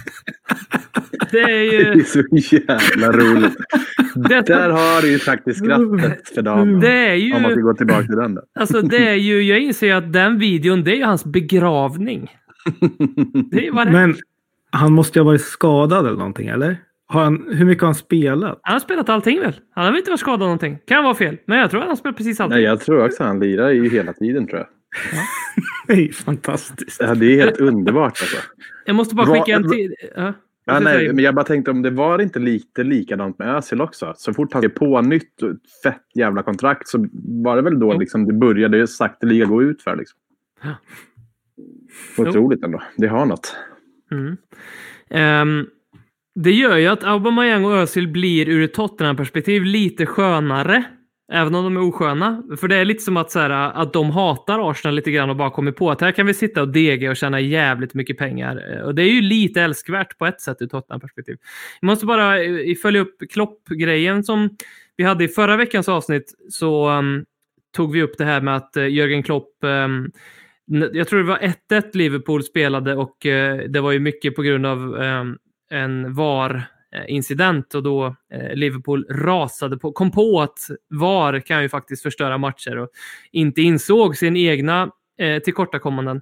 Det 1.31 1.41
är 1.41 1.49
Det 1.49 1.65
ju... 1.65 2.01
är 2.01 2.05
så 2.05 2.57
jävla 2.57 3.13
roligt. 3.13 3.57
Det, 4.15 4.41
Där 4.41 4.71
har 4.71 5.03
du 5.03 5.11
ju 5.11 5.19
faktiskt 5.19 5.59
skrattet 5.65 6.29
för 6.35 6.43
dagen. 6.43 6.81
det 6.81 6.89
är 7.09 7.15
ju... 7.15 7.35
Om 7.35 7.43
man 7.43 7.51
ska 7.53 7.61
gå 7.61 7.75
tillbaka 7.75 8.03
till 8.03 8.17
den 8.17 8.35
då. 8.35 8.43
Alltså 8.61 8.81
det 8.83 9.09
är 9.09 9.15
ju, 9.15 9.43
jag 9.43 9.59
inser 9.59 9.87
ju 9.87 9.93
att 9.93 10.13
den 10.13 10.39
videon, 10.39 10.85
det 10.85 10.91
är 10.93 10.97
ju 10.97 11.05
hans 11.05 11.25
begravning. 11.25 12.31
Det 13.51 13.67
är 13.67 13.73
vad 13.73 13.87
det 13.87 13.93
Men 13.93 14.15
han 14.71 14.93
måste 14.93 15.19
ju 15.19 15.23
ha 15.23 15.27
varit 15.27 15.41
skadad 15.41 16.07
eller 16.07 16.17
någonting, 16.19 16.49
eller? 16.49 16.77
Har 17.07 17.25
han, 17.25 17.45
hur 17.53 17.65
mycket 17.65 17.83
har 17.83 17.89
han 17.89 17.95
spelat? 17.95 18.59
Han 18.63 18.73
har 18.73 18.81
spelat 18.81 19.09
allting 19.09 19.41
väl? 19.41 19.53
Han 19.75 19.85
har 19.85 19.93
väl 19.93 19.99
inte 19.99 20.11
varit 20.11 20.21
skadad 20.21 20.41
någonting? 20.41 20.79
Kan 20.89 21.05
vara 21.05 21.15
fel, 21.15 21.37
men 21.47 21.59
jag 21.59 21.71
tror 21.71 21.81
att 21.81 21.85
han 21.85 21.91
har 21.91 21.97
spelat 21.97 22.17
precis 22.17 22.41
allting. 22.41 22.55
Nej, 22.57 22.65
jag 22.65 22.81
tror 22.81 23.05
också 23.07 23.25
han 23.25 23.41
lirar 23.41 23.71
ju 23.71 23.91
hela 23.91 24.13
tiden 24.13 24.47
tror 24.47 24.59
jag. 24.59 24.67
Det 25.87 25.93
är 25.93 25.97
ju 26.07 26.13
fantastiskt. 26.13 27.01
Ja, 27.01 27.15
Det 27.15 27.27
är 27.27 27.45
helt 27.45 27.61
underbart 27.61 28.07
alltså. 28.23 28.37
Jag 28.87 28.97
måste 28.97 29.15
bara 29.15 29.27
skicka 29.27 29.57
en 29.57 29.71
till. 29.71 29.95
Ja. 30.17 30.33
Ja, 30.67 30.81
nej, 30.81 31.13
men 31.13 31.25
jag 31.25 31.35
bara 31.35 31.45
tänkte 31.45 31.71
om 31.71 31.83
det 31.83 31.91
var 31.91 32.19
inte 32.19 32.39
lite 32.39 32.85
likadant 32.85 33.39
med 33.39 33.57
Özil 33.57 33.81
också. 33.81 34.15
Så 34.17 34.35
fort 34.35 34.53
han 34.53 34.63
skrev 34.63 34.75
på 34.75 35.01
nytt 35.01 35.41
fett 35.83 36.03
jävla 36.15 36.43
kontrakt 36.43 36.89
så 36.89 37.07
var 37.45 37.57
det 37.57 37.63
väl 37.63 37.79
då 37.79 37.93
Jo. 37.93 37.99
liksom, 37.99 38.27
det 38.27 38.33
började 38.33 38.87
sakteliga 38.87 39.45
gå 39.45 39.63
ut 39.63 39.83
för. 39.83 39.97
Liksom. 39.97 40.19
Ja. 40.63 40.75
Otroligt 42.19 42.65
ändå. 42.65 42.83
Det 42.97 43.07
har 43.07 43.27
något. 43.27 43.57
Mm. 44.11 44.37
Ehm, 45.11 45.67
det 46.35 46.53
gör 46.53 46.77
ju 46.77 46.87
att 46.87 47.05
Aubameyang 47.05 47.65
och 47.65 47.73
Özil 47.73 48.09
blir 48.09 48.49
ur 48.49 48.65
ett 48.65 48.75
Tottenham-perspektiv 48.75 49.65
lite 49.65 50.07
skönare. 50.07 50.85
Även 51.33 51.55
om 51.55 51.65
de 51.65 51.77
är 51.77 51.89
osköna. 51.89 52.43
För 52.61 52.69
det 52.69 52.77
är 52.77 52.85
lite 52.85 53.03
som 53.03 53.17
att, 53.17 53.31
så 53.31 53.39
här, 53.39 53.51
att 53.51 53.93
de 53.93 54.11
hatar 54.11 54.71
Arsenal 54.71 54.95
lite 54.95 55.11
grann 55.11 55.31
och 55.31 55.37
bara 55.37 55.51
kommer 55.51 55.73
på 55.73 55.91
att 55.91 56.01
här 56.01 56.13
kan 56.13 56.27
vi 56.27 56.35
sitta 56.35 56.63
och 56.63 56.69
dega 56.69 57.11
och 57.11 57.17
tjäna 57.17 57.41
jävligt 57.41 57.95
mycket 57.95 58.19
pengar. 58.19 58.73
Eh, 58.73 58.83
och 58.83 58.95
det 58.95 59.03
är 59.03 59.11
ju 59.11 59.21
lite 59.21 59.63
älskvärt 59.63 60.19
på 60.19 60.27
ett 60.27 60.41
sätt 60.41 60.57
ur 60.61 60.67
Tottenham-perspektiv. 60.67 61.37
Jag 61.81 61.87
måste 61.87 62.07
bara 62.07 62.43
eh, 62.43 62.75
följa 62.83 63.01
upp 63.01 63.17
Klopp-grejen 63.31 64.25
som 64.25 64.57
vi 64.97 65.05
hade 65.05 65.25
i 65.25 65.29
förra 65.29 65.57
veckans 65.57 65.89
avsnitt. 65.89 66.35
Så 66.51 66.91
um, 66.91 67.25
tog 67.77 67.93
vi 67.93 68.03
upp 68.03 68.19
det 68.19 68.25
här 68.25 68.41
med 68.41 68.57
att 68.57 68.77
eh, 68.77 68.83
uh, 68.83 68.91
Jörgen 68.91 69.23
Klopp 69.23 69.51
um, 69.63 70.11
Jag 70.93 71.09
tror 71.09 71.19
det 71.19 71.29
var 71.29 71.55
1-1 71.71 71.91
Liverpool 71.97 72.43
spelade 72.43 72.95
och 72.95 73.17
det 73.69 73.81
var 73.81 73.93
ju 73.93 73.99
mycket 73.99 74.37
på 74.37 74.43
grund 74.43 74.67
av 74.67 75.03
ehm, 75.03 75.39
en 75.71 76.15
en 76.15 76.15
Eh, 76.95 77.05
incident 77.09 77.75
och 77.75 77.83
då 77.83 78.17
eh, 78.33 78.55
Liverpool 78.55 79.07
rasade 79.11 79.77
på, 79.77 79.93
kom 79.93 80.11
på 80.11 80.41
att 80.41 80.59
VAR 80.91 81.41
kan 81.41 81.63
ju 81.63 81.69
faktiskt 81.69 82.03
förstöra 82.03 82.39
matcher 82.39 82.79
och 82.79 82.89
inte 83.33 83.63
insåg 83.63 84.17
sin 84.17 84.37
egna 84.37 84.91
eh, 85.19 85.43
tillkortakommanden. 85.43 86.21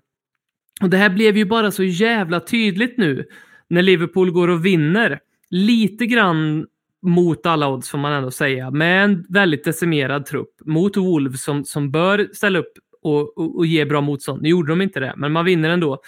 Och 0.83 0.91
det 0.91 0.97
här 0.97 1.11
blev 1.11 1.37
ju 1.37 1.45
bara 1.45 1.70
så 1.70 1.83
jävla 1.83 2.41
tydligt 2.41 2.99
nu 2.99 3.27
när 3.68 3.83
Liverpool 3.83 4.31
går 4.31 4.49
och 4.49 4.66
vinner. 4.66 5.20
Lite 5.51 6.07
grann 6.07 6.66
mot 7.03 7.47
alla 7.47 7.68
odds 7.68 7.91
får 7.91 7.99
man 7.99 8.12
ändå 8.12 8.31
säga, 8.31 8.70
med 8.70 9.05
en 9.05 9.27
väldigt 9.29 9.64
decimerad 9.64 10.27
trupp 10.27 10.55
mot 10.64 10.97
Wolves 10.97 11.43
som, 11.43 11.64
som 11.64 11.91
bör 11.91 12.29
ställa 12.33 12.59
upp 12.59 12.73
och, 13.03 13.39
och, 13.39 13.57
och 13.57 13.66
ge 13.66 13.85
bra 13.85 14.01
motstånd. 14.01 14.43
Nu 14.43 14.49
gjorde 14.49 14.73
de 14.73 14.83
inte 14.83 15.01
det, 15.01 15.14
men 15.16 15.33
man 15.33 15.45
vinner 15.45 15.68
ändå. 15.68 16.03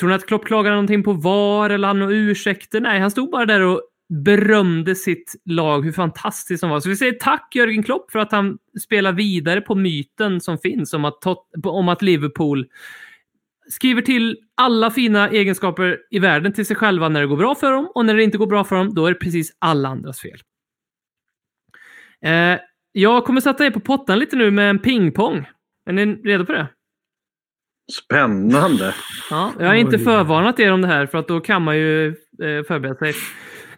Tror 0.00 0.08
ni 0.08 0.14
att 0.14 0.26
Klopp 0.26 0.44
klagade 0.44 0.74
någonting 0.74 1.02
på 1.02 1.12
VAR 1.12 1.70
eller 1.70 1.88
han 1.88 1.98
några 1.98 2.14
ursäkter? 2.14 2.80
Nej, 2.80 3.00
han 3.00 3.10
stod 3.10 3.30
bara 3.30 3.46
där 3.46 3.60
och 3.60 3.82
berömde 4.24 4.94
sitt 4.94 5.34
lag, 5.44 5.84
hur 5.84 5.92
fantastiskt 5.92 6.60
de 6.60 6.70
var. 6.70 6.80
Så 6.80 6.88
vi 6.88 6.96
säger 6.96 7.12
tack 7.12 7.54
Jörgen 7.54 7.82
Klopp 7.82 8.10
för 8.10 8.18
att 8.18 8.32
han 8.32 8.58
spelar 8.82 9.12
vidare 9.12 9.60
på 9.60 9.74
myten 9.74 10.40
som 10.40 10.58
finns 10.58 10.94
om 10.94 11.04
att, 11.04 11.22
Tot- 11.22 11.66
om 11.66 11.88
att 11.88 12.02
Liverpool 12.02 12.66
skriver 13.68 14.02
till 14.02 14.38
alla 14.54 14.90
fina 14.90 15.28
egenskaper 15.28 15.98
i 16.10 16.18
världen 16.18 16.52
till 16.52 16.66
sig 16.66 16.76
själva 16.76 17.08
när 17.08 17.20
det 17.20 17.26
går 17.26 17.36
bra 17.36 17.54
för 17.54 17.72
dem 17.72 17.92
och 17.94 18.06
när 18.06 18.16
det 18.16 18.24
inte 18.24 18.38
går 18.38 18.46
bra 18.46 18.64
för 18.64 18.76
dem, 18.76 18.94
då 18.94 19.06
är 19.06 19.12
det 19.12 19.18
precis 19.18 19.56
alla 19.58 19.88
andras 19.88 20.20
fel. 20.20 20.38
Eh, 22.24 22.60
jag 22.92 23.24
kommer 23.24 23.40
sätta 23.40 23.66
er 23.66 23.70
på 23.70 23.80
pottan 23.80 24.18
lite 24.18 24.36
nu 24.36 24.50
med 24.50 24.70
en 24.70 24.78
pingpong. 24.78 25.46
Är 25.86 25.92
ni 25.92 26.06
redo 26.06 26.46
på 26.46 26.52
det? 26.52 26.68
Spännande. 27.92 28.94
Ja, 29.30 29.52
jag 29.58 29.66
har 29.66 29.74
inte 29.74 29.98
förvarnat 29.98 30.60
er 30.60 30.72
om 30.72 30.80
det 30.82 30.88
här 30.88 31.06
för 31.06 31.18
att 31.18 31.28
då 31.28 31.40
kan 31.40 31.62
man 31.62 31.76
ju 31.76 32.06
eh, 32.08 32.64
förbereda 32.68 32.94
sig. 32.94 33.14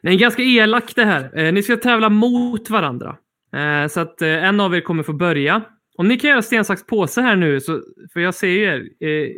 Det 0.02 0.08
är 0.08 0.14
ganska 0.14 0.42
elak 0.42 0.92
det 0.96 1.04
här. 1.04 1.38
Eh, 1.38 1.52
ni 1.52 1.62
ska 1.62 1.76
tävla 1.76 2.08
mot 2.08 2.70
varandra. 2.70 3.16
Eh, 3.56 3.88
så 3.88 4.00
att 4.00 4.22
eh, 4.22 4.44
en 4.44 4.60
av 4.60 4.74
er 4.76 4.80
kommer 4.80 5.02
få 5.02 5.12
börja. 5.12 5.62
Om 5.96 6.08
ni 6.08 6.16
kan 6.18 6.30
göra 6.30 6.42
sten, 6.42 6.64
sax, 6.64 6.86
påse 6.86 7.20
här 7.20 7.36
nu, 7.36 7.60
så, 7.60 7.80
för 8.12 8.20
jag 8.20 8.34
ser 8.34 8.48
ju 8.48 8.62
er. 8.64 8.80
Eh, 9.00 9.28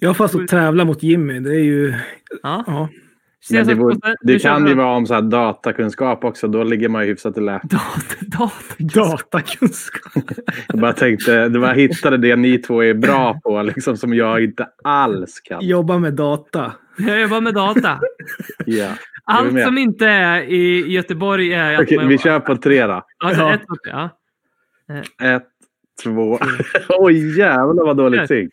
Jag 0.00 0.08
har 0.08 0.14
fast 0.14 0.34
att 0.34 0.48
tävla 0.48 0.84
mot 0.84 1.02
Jimmy. 1.02 1.40
Det 1.40 1.50
är 1.54 1.64
ju... 1.64 1.94
ja. 2.42 2.64
Ja. 2.66 2.88
Men 3.50 3.66
det, 3.66 3.74
vore, 3.74 3.96
det 4.20 4.38
kan 4.38 4.64
vi 4.64 4.70
ju 4.70 4.76
vara 4.76 4.96
om 4.96 5.06
så 5.06 5.14
här 5.14 5.22
datakunskap 5.22 6.24
också. 6.24 6.48
Då 6.48 6.64
ligger 6.64 6.88
man 6.88 7.02
ju 7.02 7.08
hyfsat 7.10 7.38
i 7.38 7.40
lä. 7.40 7.52
Dat- 7.64 8.16
dat- 8.20 8.76
Datakunskap. 8.78 10.22
Jag 10.68 10.80
bara 10.80 10.92
tänkte, 10.92 11.48
det 11.48 11.58
var, 11.58 11.68
jag 11.68 11.74
hittade 11.74 12.16
det 12.16 12.36
ni 12.36 12.58
två 12.58 12.82
är 12.84 12.94
bra 12.94 13.40
på, 13.44 13.62
liksom, 13.62 13.96
som 13.96 14.14
jag 14.14 14.44
inte 14.44 14.68
alls 14.84 15.40
kan. 15.40 15.66
Jobba 15.66 15.98
med 15.98 16.14
data. 16.14 16.72
Jag 16.98 17.20
jobbar 17.20 17.40
med 17.40 17.54
data. 17.54 18.00
Ja. 18.66 18.88
Allt 19.24 19.52
med? 19.52 19.64
som 19.64 19.78
inte 19.78 20.06
är 20.06 20.42
i 20.42 20.92
Göteborg 20.92 21.52
är 21.54 21.74
att 21.74 21.80
Okej, 21.80 22.06
vi 22.06 22.18
kör 22.18 22.40
på 22.40 22.56
tre 22.56 22.86
då. 22.86 23.02
Alltså, 23.24 23.42
Ja. 23.42 23.54
ett, 23.54 23.62
ja. 23.84 24.10
Ett, 25.22 25.46
två. 26.04 26.38
Oj, 26.88 27.38
jävlar 27.38 27.84
vad 27.84 27.96
dåligt 27.96 28.28
synk. 28.28 28.52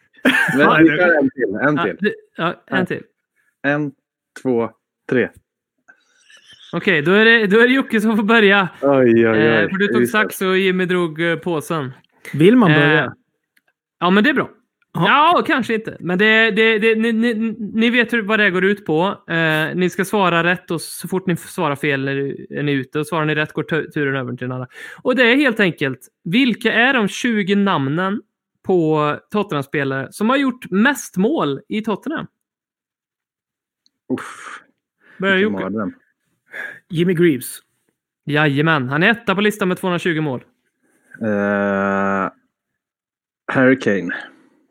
Men 0.57 0.83
vi 0.83 0.89
kör 0.89 1.17
en 1.17 1.29
till. 1.29 1.55
En 1.61 1.97
till. 1.97 2.13
ja, 2.37 2.53
en 2.67 2.85
till. 2.85 3.01
En, 3.63 3.91
två, 4.41 4.69
tre. 5.09 5.29
Okej, 6.73 7.01
då, 7.01 7.11
är 7.11 7.25
det, 7.25 7.47
då 7.47 7.59
är 7.59 7.67
det 7.67 7.73
Jocke 7.73 8.01
som 8.01 8.15
får 8.17 8.23
börja. 8.23 8.69
Oj, 8.81 8.89
oj, 8.89 9.27
oj. 9.29 9.37
Eh, 9.37 9.69
för 9.69 9.77
du 9.77 9.87
tog 9.87 10.07
sax 10.07 10.41
och 10.41 10.57
Jimmy 10.57 10.85
drog 10.85 11.21
eh, 11.21 11.35
påsen. 11.35 11.91
Vill 12.33 12.55
man 12.57 12.71
börja? 12.71 13.03
Eh, 13.05 13.11
Ja, 13.99 14.09
men 14.09 14.23
det 14.23 14.29
är 14.29 14.33
bra. 14.33 14.49
Ja. 14.93 15.07
Ja, 15.37 15.43
kanske 15.47 15.73
inte. 15.73 15.97
Men 15.99 16.17
det, 16.17 16.51
det, 16.51 16.79
det, 16.79 16.95
ni, 16.95 17.13
ni, 17.13 17.33
ni 17.73 17.89
vet 17.89 18.13
hur, 18.13 18.21
vad 18.21 18.39
det 18.39 18.49
går 18.51 18.63
ut 18.65 18.85
på. 18.85 19.23
Eh, 19.29 19.75
ni 19.75 19.89
ska 19.89 20.05
svara 20.05 20.43
rätt 20.43 20.71
och 20.71 20.81
så 20.81 21.07
fort 21.07 21.27
ni 21.27 21.35
svarar 21.37 21.75
fel 21.75 22.07
är, 22.07 22.51
är 22.53 22.63
ni 22.63 22.71
ute. 22.71 22.99
Och 22.99 23.07
svarar 23.07 23.25
ni 23.25 23.35
rätt 23.35 23.53
går 23.53 23.63
tu- 23.63 23.89
turen 23.91 24.15
över 24.15 24.29
till 24.31 24.37
den 24.47 24.51
andra. 24.51 24.67
Och 25.01 25.15
det 25.15 25.23
är 25.31 25.35
helt 25.35 25.59
enkelt, 25.59 25.99
vilka 26.23 26.73
är 26.73 26.93
de 26.93 27.07
20 27.07 27.55
namnen 27.55 28.21
på 28.65 29.15
Tottenham-spelare 29.31 30.07
som 30.11 30.29
har 30.29 30.37
gjort 30.37 30.69
mest 30.71 31.17
mål 31.17 31.61
i 31.69 31.81
Tottenham? 31.81 32.27
Uff, 34.13 34.62
Börjar 35.17 35.37
Jocke. 35.37 35.91
Jimmy 36.89 37.13
Greaves. 37.13 37.59
Jajamän, 38.25 38.89
han 38.89 39.03
är 39.03 39.09
etta 39.09 39.35
på 39.35 39.41
listan 39.41 39.67
med 39.67 39.77
220 39.77 40.21
mål. 40.21 40.43
Eh, 41.21 42.31
Harry 43.53 43.79
Kane. 43.79 44.15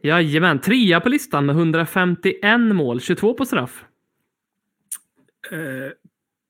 Jajamän, 0.03 0.59
trea 0.59 1.01
på 1.01 1.09
listan 1.09 1.47
med 1.47 1.57
151 1.57 2.61
mål, 2.61 3.01
22 3.01 3.35
på 3.35 3.45
straff. 3.45 3.85
Eh, 5.51 5.93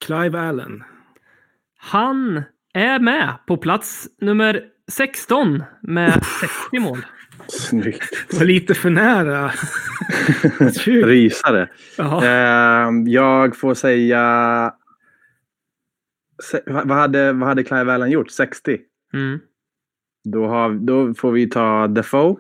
Clive 0.07 0.41
Allen. 0.41 0.85
Han 1.77 2.43
är 2.75 2.99
med 2.99 3.35
på 3.47 3.57
plats 3.57 4.09
nummer 4.21 4.65
16 4.89 5.63
med 5.83 6.25
60 6.71 6.79
mål. 6.79 6.99
Snyggt. 7.49 8.29
Det 8.31 8.37
var 8.37 8.45
lite 8.45 8.75
för 8.75 8.91
nära. 8.91 9.53
Rysare. 11.07 11.69
Eh, 11.99 12.91
jag 13.07 13.57
får 13.57 13.75
säga... 13.75 14.75
Se, 16.43 16.61
vad, 16.67 16.91
hade, 16.91 17.33
vad 17.33 17.49
hade 17.49 17.65
Clive 17.65 17.93
Allen 17.93 18.11
gjort? 18.11 18.31
60? 18.31 18.79
Mm. 19.13 19.41
Då, 20.25 20.47
har, 20.47 20.71
då 20.71 21.15
får 21.15 21.33
vi 21.33 21.51
ta 21.51 21.87
Defoe. 21.87 22.37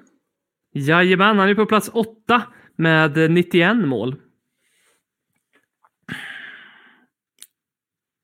Jajamän, 0.74 1.38
han 1.38 1.49
är 1.49 1.55
på 1.55 1.66
plats 1.66 1.90
8 1.93 2.43
med 2.76 3.30
91 3.30 3.76
mål. 3.76 4.16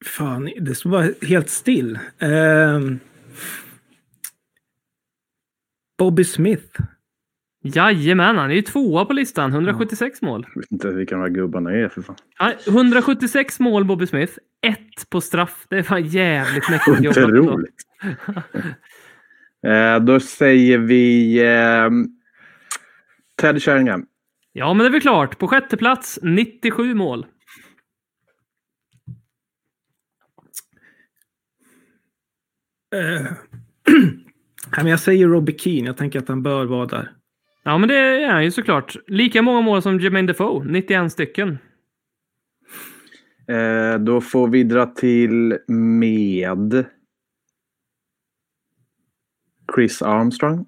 Fan, 0.05 0.51
det 0.61 0.75
står 0.75 0.91
bara 0.91 1.09
helt 1.23 1.51
still. 1.51 1.99
Ehm. 2.19 2.99
Bobby 5.99 6.25
Smith. 6.25 6.81
Jajamän, 7.63 8.37
han 8.37 8.51
är 8.51 8.55
ju 8.55 8.63
tvåa 8.63 9.05
på 9.05 9.13
listan, 9.13 9.53
176 9.53 10.23
mål. 10.23 10.47
Jag 10.55 10.61
vet 10.61 10.71
inte 10.71 10.93
vilka 10.93 11.15
de 11.15 11.21
här 11.21 11.29
gubbarna 11.29 11.71
är 11.71 11.89
för 11.89 12.03
fan. 12.03 12.17
Ja, 12.39 12.53
176 12.67 13.61
mål 13.61 13.85
Bobby 13.85 14.07
Smith, 14.07 14.33
ett 14.67 15.11
på 15.11 15.21
straff. 15.21 15.67
Det 15.71 15.79
är 15.79 15.83
fan 15.83 16.05
jävligt 16.07 16.71
mäktigt 16.71 17.01
jobbat. 17.01 17.19
Otroligt. 17.19 17.85
eh, 19.67 19.99
då 20.01 20.21
säger 20.21 20.79
vi 20.79 21.39
eh, 21.39 21.91
Ted 23.41 23.63
Sheringham. 23.63 24.07
Ja, 24.53 24.75
men 24.75 24.85
det 24.85 24.89
är 24.89 24.93
väl 24.93 25.01
klart. 25.01 25.39
På 25.39 25.49
sjätte 25.49 25.77
plats, 25.77 26.19
97 26.23 26.95
mål. 26.95 27.27
Eh. 32.95 33.33
Nej, 34.77 34.85
men 34.85 34.87
jag 34.87 35.01
säger 35.01 35.29
Robbie 35.29 35.59
Keane. 35.59 35.87
Jag 35.87 35.97
tänker 35.97 36.19
att 36.19 36.29
han 36.29 36.43
bör 36.43 36.65
vara 36.65 36.87
där. 36.87 37.13
Ja, 37.63 37.79
men 37.79 37.89
det 37.89 37.97
är 37.97 38.31
han 38.33 38.45
ju 38.45 38.51
såklart. 38.51 38.97
Lika 39.07 39.43
många 39.43 39.61
mål 39.61 39.83
som 39.83 40.01
Jermaine 40.01 40.27
Defoe, 40.27 40.65
91 40.65 41.13
stycken. 41.13 41.59
Eh, 43.49 43.99
då 43.99 44.21
får 44.21 44.49
vi 44.49 44.65
dra 44.65 44.87
till 44.87 45.59
med 45.69 46.85
Chris 49.75 50.03
Armstrong. 50.03 50.67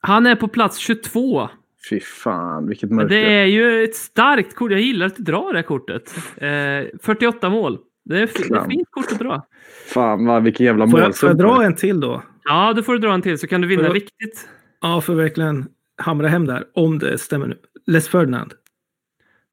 Han 0.00 0.26
är 0.26 0.36
på 0.36 0.48
plats 0.48 0.78
22. 0.78 1.48
Fy 1.90 2.00
fan, 2.00 2.68
vilket 2.68 2.90
Men 2.90 2.96
mörker. 2.96 3.08
det 3.16 3.32
är 3.32 3.44
ju 3.44 3.84
ett 3.84 3.94
starkt 3.94 4.54
kort. 4.54 4.70
Jag 4.70 4.80
gillar 4.80 5.06
att 5.06 5.16
du 5.16 5.22
drar 5.22 5.52
det 5.52 5.58
här 5.58 5.62
kortet. 5.62 6.14
Eh, 6.36 6.98
48 7.02 7.50
mål. 7.50 7.78
Det 8.04 8.22
är, 8.22 8.26
fi- 8.26 8.32
det 8.36 8.40
är 8.42 8.44
ett 8.44 8.48
Klam. 8.48 8.70
fint 8.70 8.88
kort 8.90 9.12
att 9.12 9.18
dra. 9.18 9.46
Fan, 9.94 10.26
vad, 10.26 10.42
vilken 10.42 10.66
jävla 10.66 10.88
Får 10.88 11.00
jag, 11.00 11.16
får 11.16 11.28
jag 11.28 11.38
dra 11.38 11.64
en 11.64 11.74
till 11.74 12.00
då? 12.00 12.22
Ja, 12.44 12.72
då 12.72 12.82
får 12.82 12.92
du 12.92 12.98
dra 12.98 13.14
en 13.14 13.22
till 13.22 13.38
så 13.38 13.46
kan 13.46 13.60
du 13.60 13.68
vinna 13.68 13.82
jag- 13.82 13.94
riktigt. 13.96 14.48
Ja, 14.80 15.00
för 15.00 15.14
verkligen 15.14 15.66
hamra 15.96 16.28
hem 16.28 16.46
där. 16.46 16.64
Om 16.74 16.98
det 16.98 17.18
stämmer 17.18 17.46
nu. 17.46 17.56
Les 17.86 18.08
Ferdinand. 18.08 18.52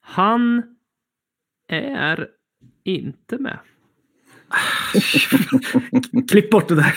Han 0.01 0.63
är 1.67 2.27
inte 2.83 3.37
med. 3.37 3.57
Klipp 6.31 6.49
bort 6.49 6.67
det 6.67 6.75
där. 6.75 6.93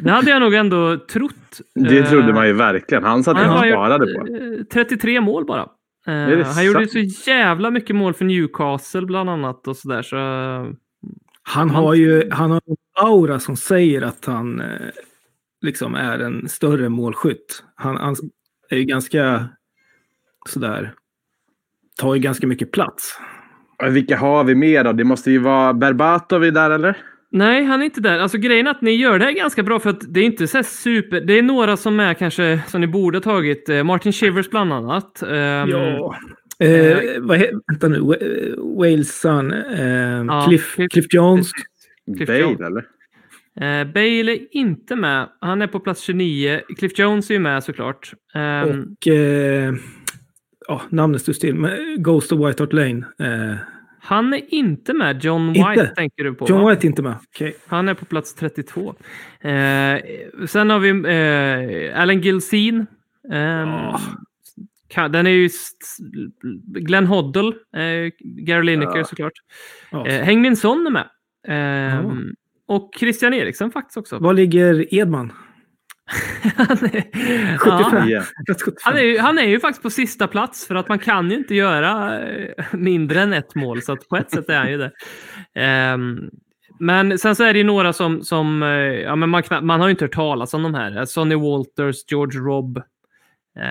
Det 0.00 0.10
hade 0.10 0.30
jag 0.30 0.40
nog 0.40 0.54
ändå 0.54 0.98
trott. 0.98 1.60
Det 1.74 1.98
Eh, 1.98 2.08
trodde 2.10 2.32
man 2.32 2.46
ju 2.46 2.52
verkligen. 2.52 3.04
Han 3.04 3.24
satt 3.24 3.36
han 3.36 3.50
och 3.58 3.64
sparade 3.66 4.14
på. 4.14 4.26
eh, 4.26 4.64
33 4.72 5.20
mål 5.20 5.44
bara. 5.44 5.68
Eh, 6.06 6.46
han 6.46 6.66
gjorde 6.66 6.88
sant? 6.88 7.12
så 7.12 7.30
jävla 7.30 7.70
mycket 7.70 7.96
mål 7.96 8.14
för 8.14 8.24
Newcastle 8.24 9.06
bland 9.06 9.30
annat 9.30 9.68
och 9.68 9.76
sådär. 9.76 10.02
Så, 10.02 10.16
eh, 10.16 10.72
Han 11.42 11.70
har 11.70 11.94
ju 11.94 12.30
han 12.30 12.50
har 12.50 12.60
en 12.66 12.76
aura 13.06 13.40
som 13.40 13.56
säger 13.56 14.02
att 14.02 14.24
han 14.24 14.60
eh, 14.60 14.90
liksom 15.60 15.94
är 15.94 16.18
en 16.18 16.48
större 16.48 16.88
målskytt. 16.88 17.64
Han, 17.74 17.96
han 17.96 18.16
är 18.70 18.76
ju 18.76 18.84
ganska 18.84 19.48
sådär. 20.48 20.94
Tar 21.98 22.14
ju 22.14 22.20
ganska 22.20 22.46
mycket 22.46 22.72
plats. 22.72 23.18
Vilka 23.90 24.16
har 24.16 24.44
vi 24.44 24.54
mer 24.54 24.84
då? 24.84 24.92
Det 24.92 25.04
måste 25.04 25.30
ju 25.30 25.38
vara 25.38 25.74
Berbatov 25.74 26.44
är 26.44 26.50
där 26.50 26.70
eller? 26.70 26.96
Nej, 27.32 27.64
han 27.64 27.80
är 27.80 27.84
inte 27.84 28.00
där. 28.00 28.18
Alltså 28.18 28.38
grejen 28.38 28.66
är 28.66 28.70
att 28.70 28.80
ni 28.82 28.90
gör 28.90 29.18
det 29.18 29.24
här 29.24 29.32
ganska 29.32 29.62
bra 29.62 29.78
för 29.80 29.90
att 29.90 30.14
det 30.14 30.20
är 30.20 30.24
inte 30.24 30.46
så 30.46 30.62
super... 30.62 31.20
Det 31.20 31.38
är 31.38 31.42
några 31.42 31.76
som 31.76 32.00
är 32.00 32.14
kanske 32.14 32.60
som 32.68 32.80
ni 32.80 32.86
borde 32.86 33.18
ha 33.18 33.22
tagit. 33.22 33.68
Eh, 33.68 33.84
Martin 33.84 34.12
Shivers 34.12 34.50
bland 34.50 34.72
annat. 34.72 35.22
Ehm, 35.22 35.68
Ja. 35.70 36.16
Eh, 36.58 36.98
vad 37.20 37.38
he, 37.38 37.50
vänta 37.66 37.88
nu. 37.88 37.98
Wa- 38.00 38.22
eh, 38.22 38.54
Wales 38.78 39.20
son. 39.20 39.52
Eh, 39.52 40.24
Ja, 40.26 40.44
Cliff, 40.48 40.76
Cliff- 40.76 40.88
Cliff 40.88 41.06
Jones. 41.14 41.50
Cliff 42.16 42.26
Bale 42.26 42.38
Jones. 42.40 42.60
eller? 42.60 42.84
Eh, 43.60 43.84
Bale 43.92 44.32
är 44.32 44.56
inte 44.56 44.96
med. 44.96 45.28
Han 45.40 45.62
är 45.62 45.66
på 45.66 45.80
plats 45.80 46.00
29. 46.02 46.60
Cliff 46.78 46.98
Jones 46.98 47.30
är 47.30 47.34
ju 47.34 47.40
med 47.40 47.64
såklart. 47.64 48.12
Ehm, 48.34 48.82
Och 49.00 49.08
eh, 49.08 49.74
ja, 50.68 50.82
namnet 50.90 51.22
står 51.22 51.32
still. 51.32 51.54
Men 51.54 52.02
Ghost 52.02 52.32
of 52.32 52.48
White 52.48 52.62
Hart 52.62 52.72
Lane. 52.72 53.04
Eh, 54.02 54.06
han 54.08 54.32
är 54.34 54.54
inte 54.54 54.92
med. 54.94 55.24
John 55.24 55.48
Inte? 55.56 55.70
White 55.70 55.86
tänker 55.86 56.24
du 56.24 56.34
på. 56.34 56.46
John 56.48 56.62
va? 56.62 56.70
White 56.70 56.86
är 56.86 56.88
inte 56.88 57.02
med. 57.02 57.16
Okej. 57.34 57.54
Han 57.66 57.88
är 57.88 57.94
på 57.94 58.04
plats 58.04 58.34
32. 58.34 58.94
Eh, 59.40 59.98
sen 60.46 60.70
har 60.70 60.78
vi 60.78 60.90
eh, 60.90 62.00
Alan 62.02 62.20
Gilseen. 62.20 62.86
Ja. 63.28 64.00
ka- 64.94 65.08
Den 65.08 65.26
är 65.26 65.30
ju 65.30 65.48
Glenn 66.66 67.06
Hoddle, 67.06 67.52
eh, 67.76 68.10
Gary 68.46 68.62
Lineker 68.62 68.98
Ja. 68.98 69.04
såklart. 69.04 69.32
Ja. 69.90 70.06
Eh, 70.06 70.36
Min 70.36 70.56
Son 70.56 70.86
är 70.86 70.90
med. 70.90 71.08
Ehm, 71.48 72.34
Och 72.66 72.90
Christian 72.98 73.34
Eriksen 73.34 73.70
faktiskt 73.70 73.96
också. 73.96 74.18
Var 74.18 74.32
ligger 74.34 74.94
Edman? 74.94 75.32
Han, 76.56 76.66
är, 76.70 77.58
75. 77.58 78.08
ja, 78.08 78.22
han, 78.82 78.96
är, 78.96 79.02
ju- 79.02 79.18
han 79.18 79.38
är 79.38 79.46
ju 79.46 79.60
faktiskt 79.60 79.82
på 79.82 79.90
sista 79.90 80.26
plats 80.28 80.66
för 80.66 80.74
att 80.74 80.88
man 80.88 80.98
kan 80.98 81.30
ju 81.30 81.36
inte 81.36 81.54
göra 81.54 82.20
eh, 82.20 82.64
mindre 82.72 83.20
än 83.20 83.32
ett 83.32 83.54
mål. 83.54 83.82
Så 83.82 83.92
att 83.92 84.08
på 84.08 84.16
ett 84.16 84.30
sätt 84.30 84.48
är 84.48 84.58
han 84.58 84.70
ju 84.70 84.78
det. 84.78 84.90
Ehm, 85.54 86.30
men 86.78 87.18
sen 87.18 87.36
så 87.36 87.44
är 87.44 87.52
det 87.52 87.58
ju 87.58 87.64
några 87.64 87.92
som, 87.92 88.22
som 88.22 88.62
eh, 88.62 88.68
ja, 88.68 89.16
men 89.16 89.28
man, 89.28 89.42
man 89.62 89.80
har 89.80 89.88
ju 89.88 89.90
inte 89.90 90.04
hört 90.04 90.14
talas 90.14 90.54
om 90.54 90.62
de 90.62 90.74
här. 90.74 91.04
Sonny 91.04 91.34
Walters, 91.34 91.96
George 92.10 92.40
Robb. 92.40 92.76
Eh, 93.58 93.62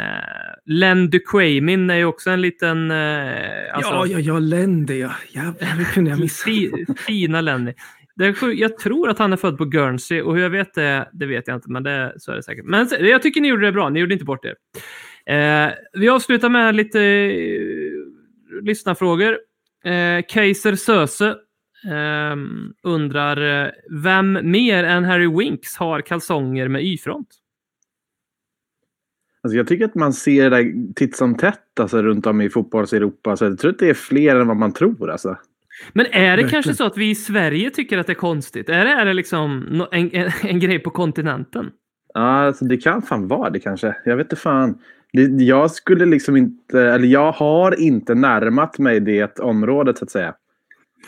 Len 0.65 1.09
Duquamin 1.09 1.89
är 1.89 1.95
ju 1.95 2.05
också 2.05 2.29
en 2.29 2.41
liten... 2.41 2.91
Eh, 2.91 3.73
alltså, 3.73 3.93
ja, 3.93 4.05
ja, 4.07 4.19
ja, 4.19 4.39
Lende 4.39 4.95
ja. 4.95 5.11
Jävlar, 5.29 5.67
hur 5.67 5.85
kunde 5.85 6.09
jag 6.09 6.19
missa? 6.19 6.43
fi, 6.45 6.85
fina 7.07 7.41
Lenny. 7.41 7.73
Det 8.21 8.27
är, 8.27 8.53
jag 8.53 8.77
tror 8.77 9.09
att 9.09 9.19
han 9.19 9.33
är 9.33 9.37
född 9.37 9.57
på 9.57 9.65
Guernsey 9.65 10.21
och 10.21 10.35
hur 10.35 10.41
jag 10.41 10.49
vet 10.49 10.73
det, 10.73 11.09
det 11.13 11.25
vet 11.25 11.47
jag 11.47 11.57
inte, 11.57 11.69
men 11.69 11.83
det, 11.83 12.13
så 12.17 12.31
är 12.31 12.35
det 12.35 12.43
säkert. 12.43 12.65
Men 12.65 12.87
jag 12.99 13.21
tycker 13.21 13.41
ni 13.41 13.47
gjorde 13.47 13.65
det 13.65 13.71
bra, 13.71 13.89
ni 13.89 13.99
gjorde 13.99 14.13
inte 14.13 14.25
bort 14.25 14.45
er. 14.45 14.55
Eh, 15.25 15.71
vi 15.93 16.09
avslutar 16.09 16.49
med 16.49 16.75
lite 16.75 17.01
eh, 17.01 18.61
lyssnarfrågor. 18.61 19.37
Eh, 19.83 20.25
Kaiser 20.27 20.75
Söse 20.75 21.27
eh, 21.85 22.35
undrar, 22.83 23.65
eh, 23.65 23.71
vem 24.03 24.51
mer 24.51 24.83
än 24.83 25.03
Harry 25.03 25.27
Winks 25.37 25.77
har 25.77 26.01
kalsonger 26.01 26.67
med 26.67 26.83
Y-front? 26.83 27.27
Alltså 29.43 29.57
jag 29.57 29.67
tycker 29.67 29.85
att 29.85 29.95
man 29.95 30.13
ser 30.13 30.49
det 30.49 30.57
där 30.57 30.93
titt 30.93 31.15
som 31.15 31.37
tätt 31.37 31.79
alltså, 31.79 32.01
runt 32.01 32.25
om 32.25 32.41
i 32.41 32.49
fotbolls-Europa. 32.49 33.37
Så 33.37 33.45
jag 33.45 33.59
tror 33.59 33.71
att 33.71 33.79
det 33.79 33.89
är 33.89 33.93
fler 33.93 34.35
än 34.35 34.47
vad 34.47 34.57
man 34.57 34.73
tror. 34.73 35.09
Alltså. 35.09 35.37
Men 35.93 36.05
är 36.11 36.37
det 36.37 36.43
kanske 36.49 36.73
så 36.73 36.83
att 36.85 36.97
vi 36.97 37.09
i 37.09 37.15
Sverige 37.15 37.69
tycker 37.69 37.97
att 37.97 38.07
det 38.07 38.13
är 38.13 38.15
konstigt? 38.15 38.69
Är 38.69 38.85
det, 38.85 38.91
är 38.91 39.05
det 39.05 39.13
liksom 39.13 39.65
en, 39.91 40.09
en, 40.15 40.31
en 40.43 40.59
grej 40.59 40.79
på 40.79 40.89
kontinenten? 40.89 41.69
Ja, 42.13 42.19
alltså, 42.21 42.65
det 42.65 42.77
kan 42.77 43.01
fan 43.01 43.27
vara 43.27 43.49
det 43.49 43.59
kanske. 43.59 43.95
Jag 44.05 44.17
vet 44.17 44.25
inte 44.25 44.35
fan. 44.35 44.77
Det, 45.13 45.21
jag 45.43 45.71
skulle 45.71 46.05
liksom 46.05 46.37
inte, 46.37 46.81
eller 46.81 47.07
jag 47.07 47.31
har 47.31 47.79
inte 47.79 48.15
närmat 48.15 48.79
mig 48.79 48.99
det 48.99 49.39
området 49.39 49.97
så 49.97 50.03
att 50.05 50.11
säga. 50.11 50.33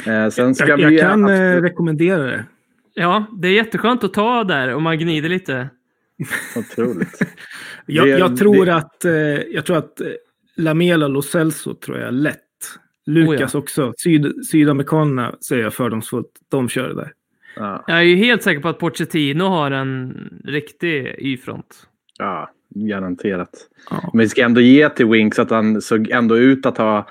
Eh, 0.08 0.30
sen 0.30 0.56
ska 0.56 0.68
Jag, 0.68 0.78
vi 0.78 0.84
jag 0.84 1.02
kan 1.12 1.26
eh, 1.26 1.34
absolut- 1.34 1.64
rekommendera 1.64 2.24
det. 2.24 2.46
Ja, 2.94 3.26
det 3.42 3.48
är 3.48 3.52
jätteskönt 3.54 4.04
att 4.04 4.14
ta 4.14 4.44
där 4.44 4.76
och 4.76 4.82
man 4.82 4.98
gnider 5.00 5.30
lite. 5.30 5.70
Otroligt. 6.58 7.20
Jag, 7.86 8.06
Det- 8.08 8.10
jag 8.20 8.38
tror 8.38 8.66
det- 8.66 8.76
att, 8.76 9.06
eh, 9.06 9.12
jag 9.54 9.66
tror 9.66 9.78
att 9.78 10.02
eh, 10.02 10.08
Lamela 10.58 11.08
Lo 11.08 11.22
Celso 11.22 11.74
tror 11.74 12.00
jag 12.00 12.14
lätt. 12.14 12.40
Lukas 13.06 13.56
också. 13.56 13.94
Syd, 13.98 14.46
sydamerikanerna 14.46 15.36
säger 15.48 15.64
jag 15.64 15.74
fördomsfullt. 15.74 16.30
De 16.50 16.70
kör 16.70 16.88
det 16.88 16.96
där. 16.96 17.12
Ja, 17.56 17.84
Jag 17.88 17.98
är 17.98 18.02
ju 18.02 18.16
helt 18.16 18.44
säker 18.44 18.62
på 18.62 18.70
att 18.70 18.80
Pochettino 18.80 19.44
har 19.44 19.72
en 19.72 20.14
riktig 20.46 21.16
Y-front. 21.20 21.88
ja, 22.18 22.50
garanterat. 22.76 23.50
Ja. 23.90 24.10
Men 24.14 24.20
vi 24.20 24.30
ska 24.30 24.44
ändå 24.44 24.62
ge 24.62 24.90
till 24.90 25.06
Winks 25.06 25.40
att 25.40 25.50
han 25.50 25.82
såg 25.82 26.10
ändå 26.10 26.38
ut 26.38 26.66
att 26.66 26.78
ha 26.78 27.08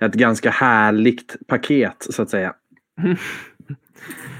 ett 0.00 0.14
ganska 0.14 0.50
härligt 0.50 1.36
paket 1.46 2.06
så 2.10 2.22
att 2.22 2.30
säga. 2.30 2.54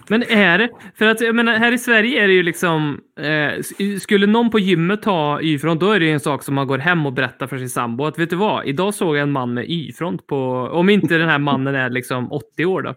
Men 0.09 0.23
är 0.23 0.59
det? 0.59 0.69
För 0.99 1.07
att 1.07 1.21
jag 1.21 1.35
menar, 1.35 1.53
här 1.55 1.73
i 1.73 1.79
Sverige 1.79 2.25
är 2.25 2.29
det 2.29 2.35
ju 2.35 2.43
liksom... 2.43 3.01
Eh, 3.21 3.63
skulle 4.01 4.27
någon 4.27 4.51
på 4.51 4.59
gymmet 4.59 5.05
ha 5.05 5.41
Y-front, 5.43 5.81
då 5.81 5.91
är 5.91 6.01
det 6.01 6.07
ju 6.07 6.13
en 6.13 6.21
sak 6.21 6.43
som 6.43 6.55
man 6.55 6.67
går 6.67 6.79
hem 6.79 7.07
och 7.07 7.13
berättar 7.13 7.47
för 7.47 7.59
sin 7.59 7.69
sambo. 7.69 8.05
Att 8.05 8.19
vet 8.19 8.31
du 8.31 8.37
vad? 8.37 8.67
Idag 8.67 8.95
såg 8.95 9.17
jag 9.17 9.23
en 9.23 9.33
man 9.33 9.55
med 9.55 9.65
Y-front 9.71 10.27
på... 10.27 10.37
Om 10.73 10.89
inte 10.89 11.19
den 11.19 11.29
här 11.29 11.39
mannen 11.39 11.75
är 11.75 11.91
liksom 11.91 12.33
80 12.33 12.65
år 12.65 12.83
då. 12.83 12.95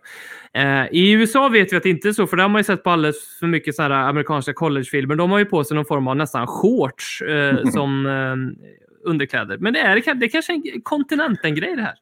Eh, 0.53 0.85
I 0.91 1.11
USA 1.11 1.49
vet 1.49 1.73
vi 1.73 1.77
att 1.77 1.83
det 1.83 1.89
inte 1.89 2.07
är 2.09 2.13
så, 2.13 2.27
för 2.27 2.37
där 2.37 2.43
har 2.43 2.49
man 2.49 2.59
ju 2.59 2.63
sett 2.63 2.83
på 2.83 2.89
alldeles 2.89 3.39
för 3.39 3.47
mycket 3.47 3.75
sådana 3.75 3.95
här 3.95 4.09
amerikanska 4.09 4.53
collegefilmer. 4.53 5.15
De 5.15 5.31
har 5.31 5.39
ju 5.39 5.45
på 5.45 5.63
sig 5.63 5.75
någon 5.75 5.85
form 5.85 6.07
av 6.07 6.15
nästan 6.15 6.47
shorts 6.47 7.21
eh, 7.21 7.63
som 7.73 8.05
eh, 8.05 8.65
underkläder. 9.09 9.57
Men 9.57 9.73
det 9.73 9.79
är, 9.79 10.15
det 10.15 10.25
är 10.25 10.29
kanske 10.29 10.53
en 10.53 10.81
kontinenten-grej 10.83 11.75
det 11.75 11.81
här. 11.81 11.95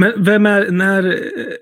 Men 0.00 0.24
vem 0.24 0.46
är, 0.46 0.70
när 0.70 1.18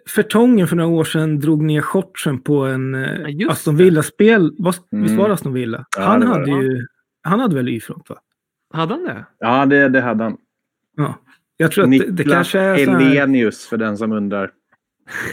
Fertongen 0.09 0.68
för 0.68 0.76
några 0.76 0.91
år 0.91 1.05
sedan 1.05 1.41
drog 1.41 1.62
ner 1.62 1.80
shortsen 1.80 2.41
på 2.41 2.64
en 2.64 2.95
Ja, 2.95 3.01
eh, 3.28 3.36
just 3.36 3.51
Aston 3.53 3.76
det. 3.76 3.84
Villa-spel. 3.84 4.55
Vad- 4.59 4.74
Mm. 4.93 5.03
Visst 5.05 5.16
var 5.16 5.28
det 5.28 5.34
Aston 5.34 5.53
Villa? 5.53 5.86
Ja, 5.97 6.03
han, 6.03 6.20
det 6.20 6.26
hade 6.26 6.45
det. 6.45 6.51
ju, 6.64 6.86
han 7.22 7.41
hade 7.41 7.55
väl 7.55 7.68
Y-front 7.68 8.09
va? 8.11 8.16
Hade 8.74 8.95
han 8.95 9.05
det? 9.05 9.26
Ja, 9.39 9.66
det, 9.66 9.89
det 9.89 10.01
hade 10.01 10.24
han. 10.24 10.36
Ja. 10.97 11.14
Jag 11.57 11.72
tror 11.72 11.84
att 11.84 11.91
det, 11.91 11.99
det 11.99 12.11
Niklas 12.12 12.34
kanske 12.34 12.59
är 12.61 12.84
så 12.84 12.91
här, 12.93 13.68
för 13.68 13.76
den 13.76 13.97
som 13.97 14.12
undrar. 14.12 14.51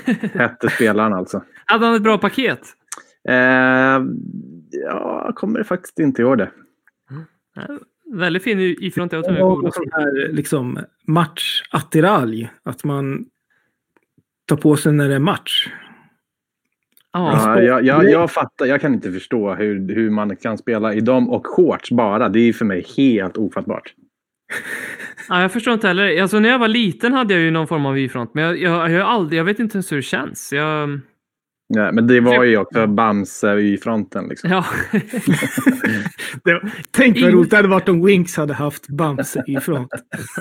Hette 0.34 0.70
spelaren 0.70 1.14
alltså. 1.14 1.43
Hade 1.66 1.86
han 1.86 1.95
ett 1.95 2.03
bra 2.03 2.18
paket? 2.18 2.62
Eh, 3.30 3.36
ja, 3.36 5.24
jag 5.26 5.36
kommer 5.36 5.64
faktiskt 5.64 5.99
inte 5.99 6.22
ihåg 6.22 6.38
det. 6.38 6.51
Väldigt 8.14 8.43
fin 8.43 8.58
tror 9.24 9.34
det 9.34 9.39
jag 9.39 9.56
var 9.56 9.66
en 9.66 9.72
sån 9.72 9.91
här 9.91 10.30
liksom, 10.34 10.80
matchattiralj. 11.08 12.49
Att 12.64 12.84
man 12.84 13.26
tar 14.45 14.58
på 14.58 14.76
sig 14.76 14.93
när 14.93 15.10
det 15.10 15.16
är 15.16 15.20
match. 15.20 15.70
Ja. 17.14 17.56
Ja, 17.56 17.62
jag, 17.62 17.86
jag, 17.86 18.10
jag 18.10 18.32
fattar, 18.32 18.66
jag 18.66 18.82
kan 18.82 18.93
inte 18.93 19.12
förstå 19.12 19.53
hur, 19.53 19.95
hur 19.95 20.10
man 20.10 20.36
kan 20.36 20.58
spela 20.58 20.93
i 20.93 20.99
dem 20.99 21.30
och 21.30 21.47
shorts 21.47 21.91
bara. 21.91 22.30
Det 22.30 22.39
är 22.39 22.53
för 22.53 22.66
mig 22.66 22.86
helt 22.97 23.38
ofattbart. 23.38 23.93
Ja, 25.30 25.41
jag 25.41 25.51
förstår 25.51 25.74
inte 25.74 25.88
heller. 25.88 26.22
Alltså, 26.22 26.39
när 26.39 26.49
jag 26.49 26.60
var 26.60 26.68
liten 26.68 27.14
hade 27.14 27.34
jag 27.34 27.43
ju 27.43 27.51
någon 27.51 27.68
form 27.68 27.86
av 27.86 27.97
Y-front, 27.97 28.34
men 28.34 28.43
jag, 28.43 28.58
jag, 28.58 28.91
jag, 28.91 29.06
har 29.06 29.12
aldrig, 29.12 29.39
jag 29.39 29.45
vet 29.45 29.60
inte 29.60 29.76
ens 29.76 29.91
hur 29.91 29.97
det 29.97 30.03
känns. 30.03 30.53
Jag, 30.53 30.99
Ja, 31.68 31.91
men 31.91 32.07
det 32.07 32.20
var 32.20 32.43
ju 32.43 32.57
också 32.57 32.88
Bamse 32.88 33.53
i 33.53 33.78
fronten. 33.78 34.28
Liksom. 34.28 34.49
ja. 34.51 34.66
Det, 36.43 36.53
var- 36.53 36.72
tänk 36.91 37.22
vad 37.22 37.34
roligt 37.34 37.49
det 37.49 37.55
hade 37.55 37.68
varit 37.68 37.89
om 37.89 38.05
Winks 38.05 38.38
hade 38.38 38.53
haft 38.53 38.88
Bamse 38.89 39.43
i 39.47 39.57
front. 39.59 39.91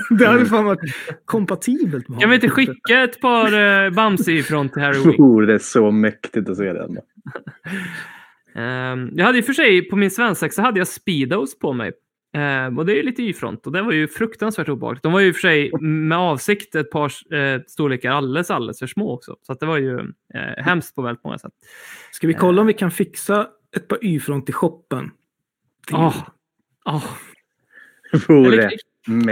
Det 0.09 0.27
hade 0.27 0.45
fan 0.45 0.65
varit 0.65 0.79
kompatibelt 1.25 2.09
med 2.09 2.19
Kan 2.19 2.29
vi 2.29 2.35
inte 2.35 2.49
skicka 2.49 3.03
ett 3.03 3.21
par 3.21 3.53
uh, 3.85 3.93
Bamse 3.93 4.31
ifrån 4.31 4.69
till 4.69 4.81
Harry 4.81 4.99
Wing? 4.99 5.15
Oh, 5.21 5.41
det 5.41 5.53
är 5.53 5.59
så 5.59 5.91
mäktigt 5.91 6.49
att 6.49 6.57
se 6.57 6.73
det. 6.73 6.83
ändå. 6.83 7.01
Ehm, 8.55 9.09
jag 9.13 9.25
hade 9.25 9.37
i 9.37 9.41
och 9.41 9.45
för 9.45 9.53
sig, 9.53 9.89
på 9.89 9.95
min 9.95 10.11
svensexa 10.11 10.61
hade 10.61 10.79
jag 10.79 10.87
Speedos 10.87 11.59
på 11.59 11.73
mig. 11.73 11.91
Ehm, 12.35 12.79
och 12.79 12.85
det 12.85 12.93
är 12.93 12.95
ju 12.95 13.03
lite 13.03 13.23
Y-front 13.23 13.65
och 13.65 13.71
det 13.71 13.81
var 13.81 13.91
ju 13.91 14.07
fruktansvärt 14.07 14.69
obehagligt. 14.69 15.03
De 15.03 15.13
var 15.13 15.19
ju 15.19 15.27
i 15.27 15.31
och 15.31 15.35
för 15.35 15.41
sig 15.41 15.71
med 15.81 16.17
avsikt 16.17 16.75
ett 16.75 16.91
par 16.91 17.33
eh, 17.33 17.61
storlekar 17.67 18.11
alldeles, 18.11 18.51
alldeles 18.51 18.79
för 18.79 18.87
små 18.87 19.13
också. 19.13 19.35
Så 19.41 19.51
att 19.51 19.59
det 19.59 19.65
var 19.65 19.77
ju 19.77 19.99
eh, 20.33 20.63
hemskt 20.63 20.95
på 20.95 21.01
väldigt 21.01 21.23
många 21.23 21.37
sätt. 21.37 21.51
Ska 22.11 22.27
vi 22.27 22.33
kolla 22.33 22.61
om 22.61 22.67
vi 22.67 22.73
kan 22.73 22.91
fixa 22.91 23.47
ett 23.75 23.87
par 23.87 24.05
Y-front 24.05 24.49
i 24.49 24.53
shoppen? 24.53 25.11
Till- 25.87 25.95
Åh, 25.95 26.15
åh. 26.85 27.03
Vore. 28.27 28.69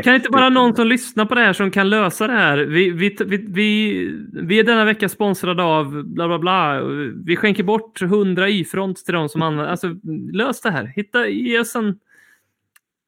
Kan 0.04 0.16
inte 0.16 0.30
bara 0.30 0.50
någon 0.50 0.76
som 0.76 0.88
lyssnar 0.88 1.26
på 1.26 1.36
det 1.36 1.42
här 1.42 1.54
som 1.54 1.72
kan 1.72 1.90
lösa 1.90 2.28
det 2.28 2.34
här? 2.34 2.58
Vi, 2.58 2.90
vi, 2.92 3.16
vi, 3.26 3.38
vi, 3.50 4.10
vi 4.34 4.60
är 4.60 4.64
denna 4.64 4.86
vecka 4.86 5.10
sponsrade 5.10 5.64
av 5.64 6.04
bla 6.04 6.28
bla 6.28 6.40
bla. 6.40 6.82
Vi 7.26 7.36
skänker 7.36 7.64
bort 7.64 8.02
100 8.02 8.50
Y-front 8.50 9.06
till 9.06 9.14
de 9.14 9.30
som 9.30 9.42
använder. 9.42 9.72
Alltså 9.72 9.96
lös 10.34 10.62
det 10.62 10.72
här. 10.72 10.86
Hitta, 10.86 11.28
ge 11.28 11.60
oss 11.60 11.76
en... 11.76 12.00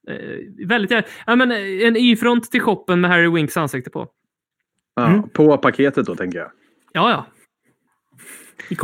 Eh, 0.07 0.67
väldigt. 0.67 1.05
Ja, 1.25 1.35
men 1.35 1.51
eh, 1.51 1.87
en 1.87 1.97
Y-front 1.97 2.51
till 2.51 2.61
shoppen 2.61 3.01
med 3.01 3.11
Harry 3.11 3.29
Winks 3.29 3.57
ansikte 3.57 3.89
på. 3.89 4.07
Ja, 4.95 5.07
Mm. 5.07 5.29
På 5.29 5.57
paketet 5.57 6.05
då, 6.05 6.15
tänker 6.15 6.39
jag. 6.39 6.51
Ja, 6.93 7.09
ja. 7.09 7.25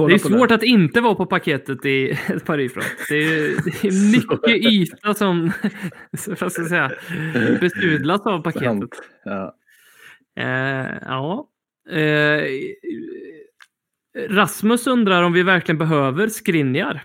Det 0.08 0.14
är 0.14 0.18
svårt 0.18 0.52
att 0.52 0.64
inte 0.64 1.02
vara 1.02 1.16
på 1.16 1.26
paketet 1.26 1.86
i 1.86 2.10
ett 2.28 2.46
par 2.46 2.60
Y-front. 2.60 2.88
Det 3.10 3.16
är, 3.16 3.48
det 3.64 3.88
är 3.88 4.12
mycket 4.12 4.72
yta 4.72 5.14
som 5.14 5.52
vad 6.40 6.52
ska 6.52 6.62
jag 6.62 6.70
säga, 6.70 6.92
besudlas 7.62 8.22
av 8.26 8.40
paketet. 8.44 8.90
Ja. 9.26 9.56
Eh, 10.40 10.98
ja. 11.02 11.48
Eh, 11.90 12.44
Rasmus 14.30 14.88
undrar 14.88 15.24
om 15.24 15.34
vi 15.34 15.44
verkligen 15.44 15.78
behöver 15.80 16.28
skrinjar. 16.28 17.04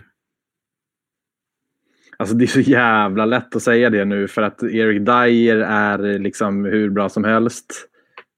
Alltså 2.17 2.35
det 2.35 2.45
är 2.45 2.47
så 2.47 2.59
jävla 2.59 3.25
lätt 3.25 3.55
att 3.55 3.61
säga 3.61 3.89
det 3.89 4.05
nu 4.05 4.27
för 4.27 4.41
att 4.41 4.63
Erik 4.63 5.05
Dyer 5.05 5.57
är 5.57 6.19
liksom 6.19 6.65
hur 6.65 6.89
bra 6.89 7.09
som 7.09 7.23
helst. 7.23 7.65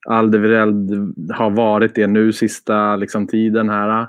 Aldevereld 0.08 1.14
har 1.34 1.50
varit 1.50 1.96
det 1.96 2.08
nu 2.08 2.34
sista 2.34 2.96
liksom, 2.96 3.28
tiden 3.28 3.70
här. 3.70 4.08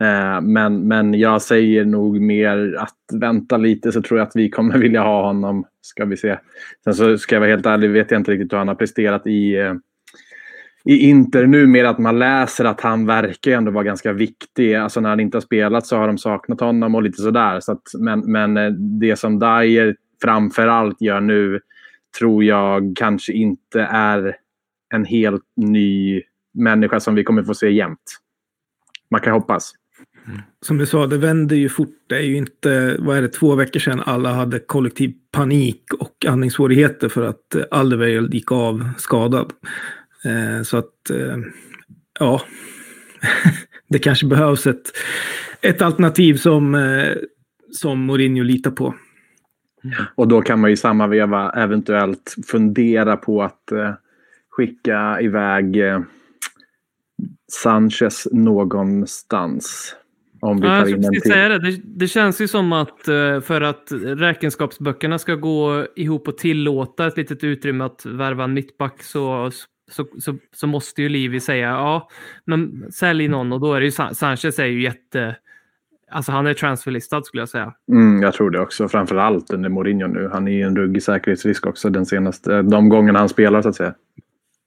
Eh, 0.00 0.40
men, 0.40 0.88
men 0.88 1.14
jag 1.14 1.42
säger 1.42 1.84
nog 1.84 2.20
mer 2.20 2.76
att 2.78 3.20
vänta 3.20 3.56
lite 3.56 3.92
så 3.92 4.02
tror 4.02 4.18
jag 4.18 4.28
att 4.28 4.36
vi 4.36 4.50
kommer 4.50 4.78
vilja 4.78 5.02
ha 5.02 5.26
honom. 5.26 5.64
Ska 5.80 6.04
vi 6.04 6.16
se. 6.16 6.38
Sen 6.84 6.94
så 6.94 7.18
ska 7.18 7.34
jag 7.34 7.40
vara 7.40 7.50
helt 7.50 7.66
ärlig 7.66 7.90
vet 7.90 8.10
jag 8.10 8.20
inte 8.20 8.30
riktigt 8.30 8.52
hur 8.52 8.58
han 8.58 8.68
har 8.68 8.74
presterat 8.74 9.26
i, 9.26 9.56
eh, 9.56 9.74
i 10.84 10.98
Inter 10.98 11.46
nu. 11.46 11.66
Mer 11.66 11.84
att 11.84 11.98
man 11.98 12.18
läser 12.18 12.64
att 12.64 12.80
han 12.80 13.06
verkar 13.06 13.52
ändå 13.52 13.70
vara 13.70 13.84
ganska 13.84 14.12
viktig. 14.12 14.74
Alltså 14.74 15.00
när 15.00 15.08
han 15.08 15.20
inte 15.20 15.36
har 15.36 15.42
spelat 15.42 15.86
så 15.86 15.96
har 15.96 16.06
de 16.06 16.18
saknat 16.18 16.60
honom 16.60 16.94
och 16.94 17.02
lite 17.02 17.22
sådär. 17.22 17.60
Så 17.60 17.72
att, 17.72 17.82
men, 17.98 18.32
men 18.32 18.56
eh, 18.56 18.70
det 18.70 19.16
som 19.16 19.38
Dyer 19.38 19.96
framförallt 20.22 21.00
gör 21.00 21.20
nu 21.20 21.60
tror 22.18 22.44
jag 22.44 22.92
kanske 22.96 23.32
inte 23.32 23.80
är 23.90 24.36
en 24.94 25.04
helt 25.04 25.44
ny 25.56 26.22
människa 26.54 27.00
som 27.00 27.14
vi 27.14 27.24
kommer 27.24 27.42
få 27.42 27.54
se 27.54 27.70
jämt. 27.70 28.20
Man 29.10 29.20
kan 29.20 29.32
hoppas. 29.32 29.72
Mm. 30.26 30.40
Som 30.60 30.78
du 30.78 30.86
sa, 30.86 31.06
det 31.06 31.18
vänder 31.18 31.56
ju 31.56 31.68
fort. 31.68 31.96
Det 32.06 32.16
är 32.16 32.22
ju 32.22 32.36
inte, 32.36 32.96
vad 32.98 33.16
är 33.16 33.22
det, 33.22 33.28
två 33.28 33.54
veckor 33.54 33.80
sedan 33.80 34.02
alla 34.06 34.32
hade 34.32 34.58
kollektiv 34.58 35.12
panik 35.32 35.82
och 35.98 36.26
andningssvårigheter 36.28 37.08
för 37.08 37.22
att 37.22 37.56
Alderweireld 37.70 38.34
gick 38.34 38.52
av 38.52 38.88
skadad. 38.98 39.52
Eh, 40.24 40.62
så 40.62 40.76
att, 40.76 41.10
eh, 41.10 41.38
ja, 42.20 42.42
det 43.88 43.98
kanske 43.98 44.26
behövs 44.26 44.66
ett, 44.66 44.92
ett 45.60 45.82
alternativ 45.82 46.34
som, 46.34 46.74
eh, 46.74 47.16
som 47.70 48.00
Mourinho 48.06 48.42
litar 48.42 48.70
på. 48.70 48.94
Och 50.14 50.28
då 50.28 50.42
kan 50.42 50.60
man 50.60 50.70
i 50.70 50.76
samma 50.76 51.06
veva 51.06 51.50
eventuellt 51.50 52.34
fundera 52.46 53.16
på 53.16 53.42
att 53.42 53.72
skicka 54.50 55.20
iväg 55.20 55.76
Sanchez 57.52 58.28
någonstans. 58.32 59.96
Om 60.40 60.60
vi 60.60 60.66
Ja, 60.66 60.80
tar 60.80 60.88
jag 60.88 61.14
in 61.14 61.20
säga 61.20 61.48
det. 61.48 61.58
det. 61.58 61.80
Det 61.84 62.08
känns 62.08 62.40
ju 62.40 62.48
som 62.48 62.72
att 62.72 63.00
för 63.44 63.60
att 63.60 63.88
räkenskapsböckerna 64.02 65.18
ska 65.18 65.34
gå 65.34 65.86
ihop 65.96 66.28
och 66.28 66.38
tillåta 66.38 67.06
ett 67.06 67.16
litet 67.16 67.44
utrymme 67.44 67.84
att 67.84 68.06
värva 68.06 68.44
en 68.44 68.54
mittback 68.54 69.02
så, 69.02 69.50
så, 69.90 70.06
så, 70.18 70.36
så 70.52 70.66
måste 70.66 71.02
ju 71.02 71.08
Livi 71.08 71.40
säga 71.40 71.68
ja, 71.68 72.08
men 72.44 72.92
sälj 72.92 73.28
någon 73.28 73.52
och 73.52 73.60
då 73.60 73.74
är 73.74 73.80
det 73.80 73.86
ju 73.86 73.90
San- 73.90 74.14
Sanchez 74.14 74.58
är 74.58 74.66
ju 74.66 74.82
jätte... 74.82 75.36
Alltså 76.10 76.32
han 76.32 76.46
är 76.46 76.54
transferlistad 76.54 77.22
skulle 77.22 77.40
jag 77.40 77.48
säga. 77.48 77.74
Mm, 77.92 78.22
jag 78.22 78.34
tror 78.34 78.50
det 78.50 78.60
också. 78.60 78.88
Framför 78.88 79.16
allt 79.16 79.50
under 79.50 79.68
Mourinho 79.68 80.06
nu. 80.06 80.30
Han 80.32 80.48
är 80.48 80.52
ju 80.52 80.62
en 80.62 80.76
ruggig 80.76 81.02
säkerhetsrisk 81.02 81.66
också 81.66 81.90
den 81.90 82.06
senaste, 82.06 82.62
de 82.62 82.88
gångerna 82.88 83.18
han 83.18 83.28
spelar 83.28 83.62
så 83.62 83.68
att 83.68 83.76
säga. 83.76 83.94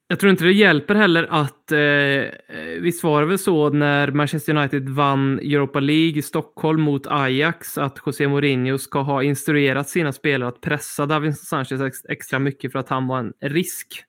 Jag 0.10 0.20
tror 0.20 0.30
inte 0.30 0.44
det 0.44 0.52
hjälper 0.52 0.96
heller 0.96 1.28
att, 1.30 1.72
eh, 1.72 2.80
visst 2.82 3.04
var 3.04 3.22
det 3.22 3.28
väl 3.28 3.38
så 3.38 3.70
när 3.70 4.12
Manchester 4.12 4.56
United 4.56 4.90
vann 4.90 5.40
Europa 5.40 5.80
League 5.80 6.20
i 6.20 6.22
Stockholm 6.22 6.82
mot 6.82 7.08
Ajax 7.08 7.78
att 7.78 7.98
José 8.06 8.28
Mourinho 8.28 8.78
ska 8.78 9.02
ha 9.02 9.24
instruerat 9.24 9.90
sina 9.90 10.12
spelare 10.12 10.50
att 10.50 10.62
pressa 10.62 11.06
Davinson 11.06 11.66
Sanchez 11.66 11.82
ex, 11.82 12.06
extra 12.10 12.40
mycket 12.40 12.72
för 12.72 12.80
att 12.80 12.90
han 12.90 13.08
var 13.08 13.20
en 13.20 13.34
risk. 13.42 14.04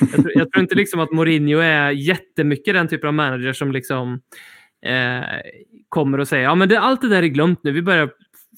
Jag 0.00 0.10
tror, 0.10 0.32
jag 0.34 0.52
tror 0.52 0.62
inte 0.62 0.74
liksom 0.74 1.00
att 1.00 1.12
Mourinho 1.12 1.58
är 1.58 1.90
jättemycket 1.90 2.74
den 2.74 2.88
typen 2.88 3.08
av 3.08 3.14
manager 3.14 3.52
som 3.52 3.72
liksom 3.72 4.20
eh, 4.86 5.22
kommer 5.88 6.20
och 6.20 6.28
säger 6.28 6.44
ja 6.44 6.54
men 6.54 6.68
det, 6.68 6.80
allt 6.80 7.00
det 7.00 7.08
där 7.08 7.22
är 7.22 7.26
glömt 7.26 7.64
nu, 7.64 7.72
vi 7.72 7.82
börjar 7.82 8.10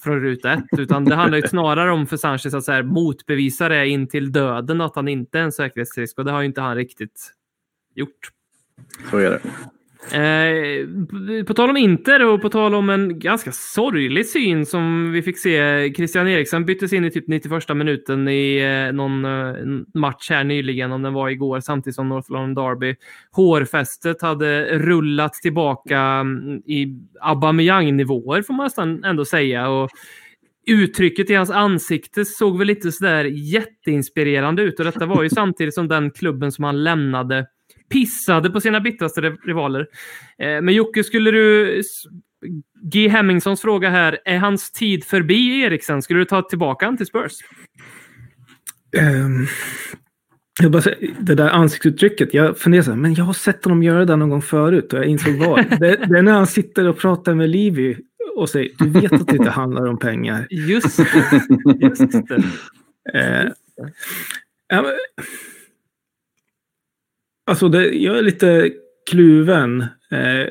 från 0.03 0.21
ruta 0.21 0.53
ett, 0.53 0.79
utan 0.79 1.05
det 1.05 1.15
handlar 1.15 1.37
ju 1.37 1.47
snarare 1.47 1.91
om 1.91 2.07
för 2.07 2.17
Sanchez 2.17 2.53
att 2.53 2.63
så 2.63 2.71
här, 2.71 2.83
motbevisa 2.83 3.69
det 3.69 3.87
in 3.87 4.07
till 4.07 4.31
döden 4.31 4.81
att 4.81 4.95
han 4.95 5.07
inte 5.07 5.39
är 5.39 5.43
en 5.43 5.51
säkerhetsrisk 5.51 6.17
och 6.17 6.25
det 6.25 6.31
har 6.31 6.41
ju 6.41 6.45
inte 6.45 6.61
han 6.61 6.75
riktigt 6.75 7.31
gjort. 7.95 8.29
Så 9.09 9.17
är 9.17 9.29
det. 9.29 9.39
Eh, 10.11 11.43
på 11.45 11.53
tal 11.53 11.69
om 11.69 11.77
Inter 11.77 12.25
och 12.25 12.41
på 12.41 12.49
tal 12.49 12.75
om 12.75 12.89
en 12.89 13.19
ganska 13.19 13.51
sorglig 13.51 14.27
syn 14.27 14.65
som 14.65 15.11
vi 15.11 15.21
fick 15.21 15.39
se. 15.39 15.93
Christian 15.93 16.27
Eriksen 16.27 16.65
byttes 16.65 16.93
in 16.93 17.05
i 17.05 17.11
typ 17.11 17.27
91 17.27 17.77
minuten 17.77 18.27
i 18.27 18.57
eh, 18.57 18.93
någon 18.93 19.25
eh, 19.25 19.55
match 19.93 20.29
här 20.29 20.43
nyligen, 20.43 20.91
om 20.91 21.01
den 21.01 21.13
var 21.13 21.29
igår, 21.29 21.59
samtidigt 21.59 21.95
som 21.95 22.09
North 22.09 22.31
London 22.31 22.53
Derby. 22.53 22.95
Hårfästet 23.31 24.21
hade 24.21 24.79
rullat 24.79 25.33
tillbaka 25.33 25.99
mm, 25.99 26.57
i 26.65 26.99
Aubameyang-nivåer 27.21 28.41
får 28.41 28.53
man 28.53 28.65
nästan 28.65 29.03
ändå 29.03 29.25
säga. 29.25 29.69
Och 29.69 29.89
uttrycket 30.65 31.29
i 31.29 31.33
hans 31.33 31.51
ansikte 31.51 32.25
såg 32.25 32.57
väl 32.57 32.67
lite 32.67 32.91
sådär 32.91 33.25
jätteinspirerande 33.25 34.61
ut 34.61 34.79
och 34.79 34.85
detta 34.85 35.05
var 35.05 35.23
ju 35.23 35.29
samtidigt 35.29 35.73
som 35.73 35.87
den 35.87 36.11
klubben 36.11 36.51
som 36.51 36.63
han 36.63 36.83
lämnade 36.83 37.45
pissade 37.89 38.49
på 38.49 38.61
sina 38.61 38.79
bittraste 38.79 39.21
rivaler. 39.21 39.87
Eh, 40.39 40.61
men 40.61 40.73
Jocke, 40.73 41.03
skulle 41.03 41.31
du... 41.31 41.81
G. 42.83 43.07
Hemmingssons 43.07 43.61
fråga 43.61 43.89
här. 43.89 44.19
Är 44.25 44.37
hans 44.37 44.71
tid 44.71 45.03
förbi 45.03 45.61
Eriksen? 45.61 46.01
Skulle 46.01 46.19
du 46.19 46.25
ta 46.25 46.41
tillbaka 46.41 46.85
honom 46.85 46.97
till 46.97 47.05
Spurs? 47.05 47.31
Um, 48.97 49.47
jag 50.61 50.71
bara, 50.71 50.81
säga, 50.81 50.97
det 51.19 51.35
där 51.35 51.49
ansiktsuttrycket. 51.49 52.33
Jag 52.33 52.57
funderar 52.57 52.83
så 52.83 52.91
här, 52.91 52.97
men 52.97 53.13
jag 53.13 53.25
har 53.25 53.33
sett 53.33 53.63
honom 53.63 53.83
göra 53.83 54.05
det 54.05 54.15
någon 54.15 54.29
gång 54.29 54.41
förut 54.41 54.93
och 54.93 54.99
jag 54.99 55.05
insåg 55.05 55.33
vad. 55.33 55.69
det, 55.79 55.95
det 55.95 56.17
är 56.17 56.21
när 56.21 56.31
han 56.31 56.47
sitter 56.47 56.87
och 56.87 56.97
pratar 56.97 57.33
med 57.33 57.49
Livy 57.49 57.95
och 58.35 58.49
säger 58.49 58.71
du 58.77 58.89
vet 58.89 59.13
att 59.13 59.27
det 59.27 59.35
inte 59.35 59.49
handlar 59.49 59.85
om 59.85 59.99
pengar. 59.99 60.47
Just 60.49 60.97
det. 60.97 61.07
Just 61.81 62.11
det. 62.11 62.35
Uh, 63.15 63.51
Alltså, 67.45 67.69
det, 67.69 67.85
jag 67.85 68.17
är 68.17 68.21
lite 68.21 68.71
kluven. 69.09 69.81
Eh, 70.11 70.47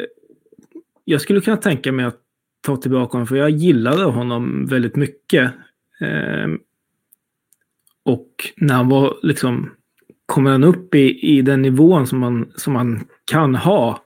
jag 1.05 1.20
skulle 1.20 1.40
kunna 1.40 1.57
tänka 1.57 1.93
mig 1.93 2.05
att 2.05 2.18
ta 2.61 2.76
tillbaka 2.76 3.12
honom, 3.12 3.26
för 3.26 3.36
jag 3.36 3.51
gillade 3.51 4.05
honom 4.05 4.66
väldigt 4.66 4.97
mycket. 4.97 5.53
Eh, 6.01 6.49
och 8.05 8.28
när 8.57 8.74
han 8.74 8.88
var 8.88 9.18
liksom, 9.22 9.70
kommer 10.26 10.51
han 10.51 10.64
upp 10.64 10.95
i, 10.95 11.36
i 11.36 11.43
den 11.43 11.62
nivån 11.62 12.07
som 12.07 12.18
man, 12.18 12.53
som 12.57 12.72
man 12.72 13.05
kan 13.24 13.55
ha, 13.55 14.05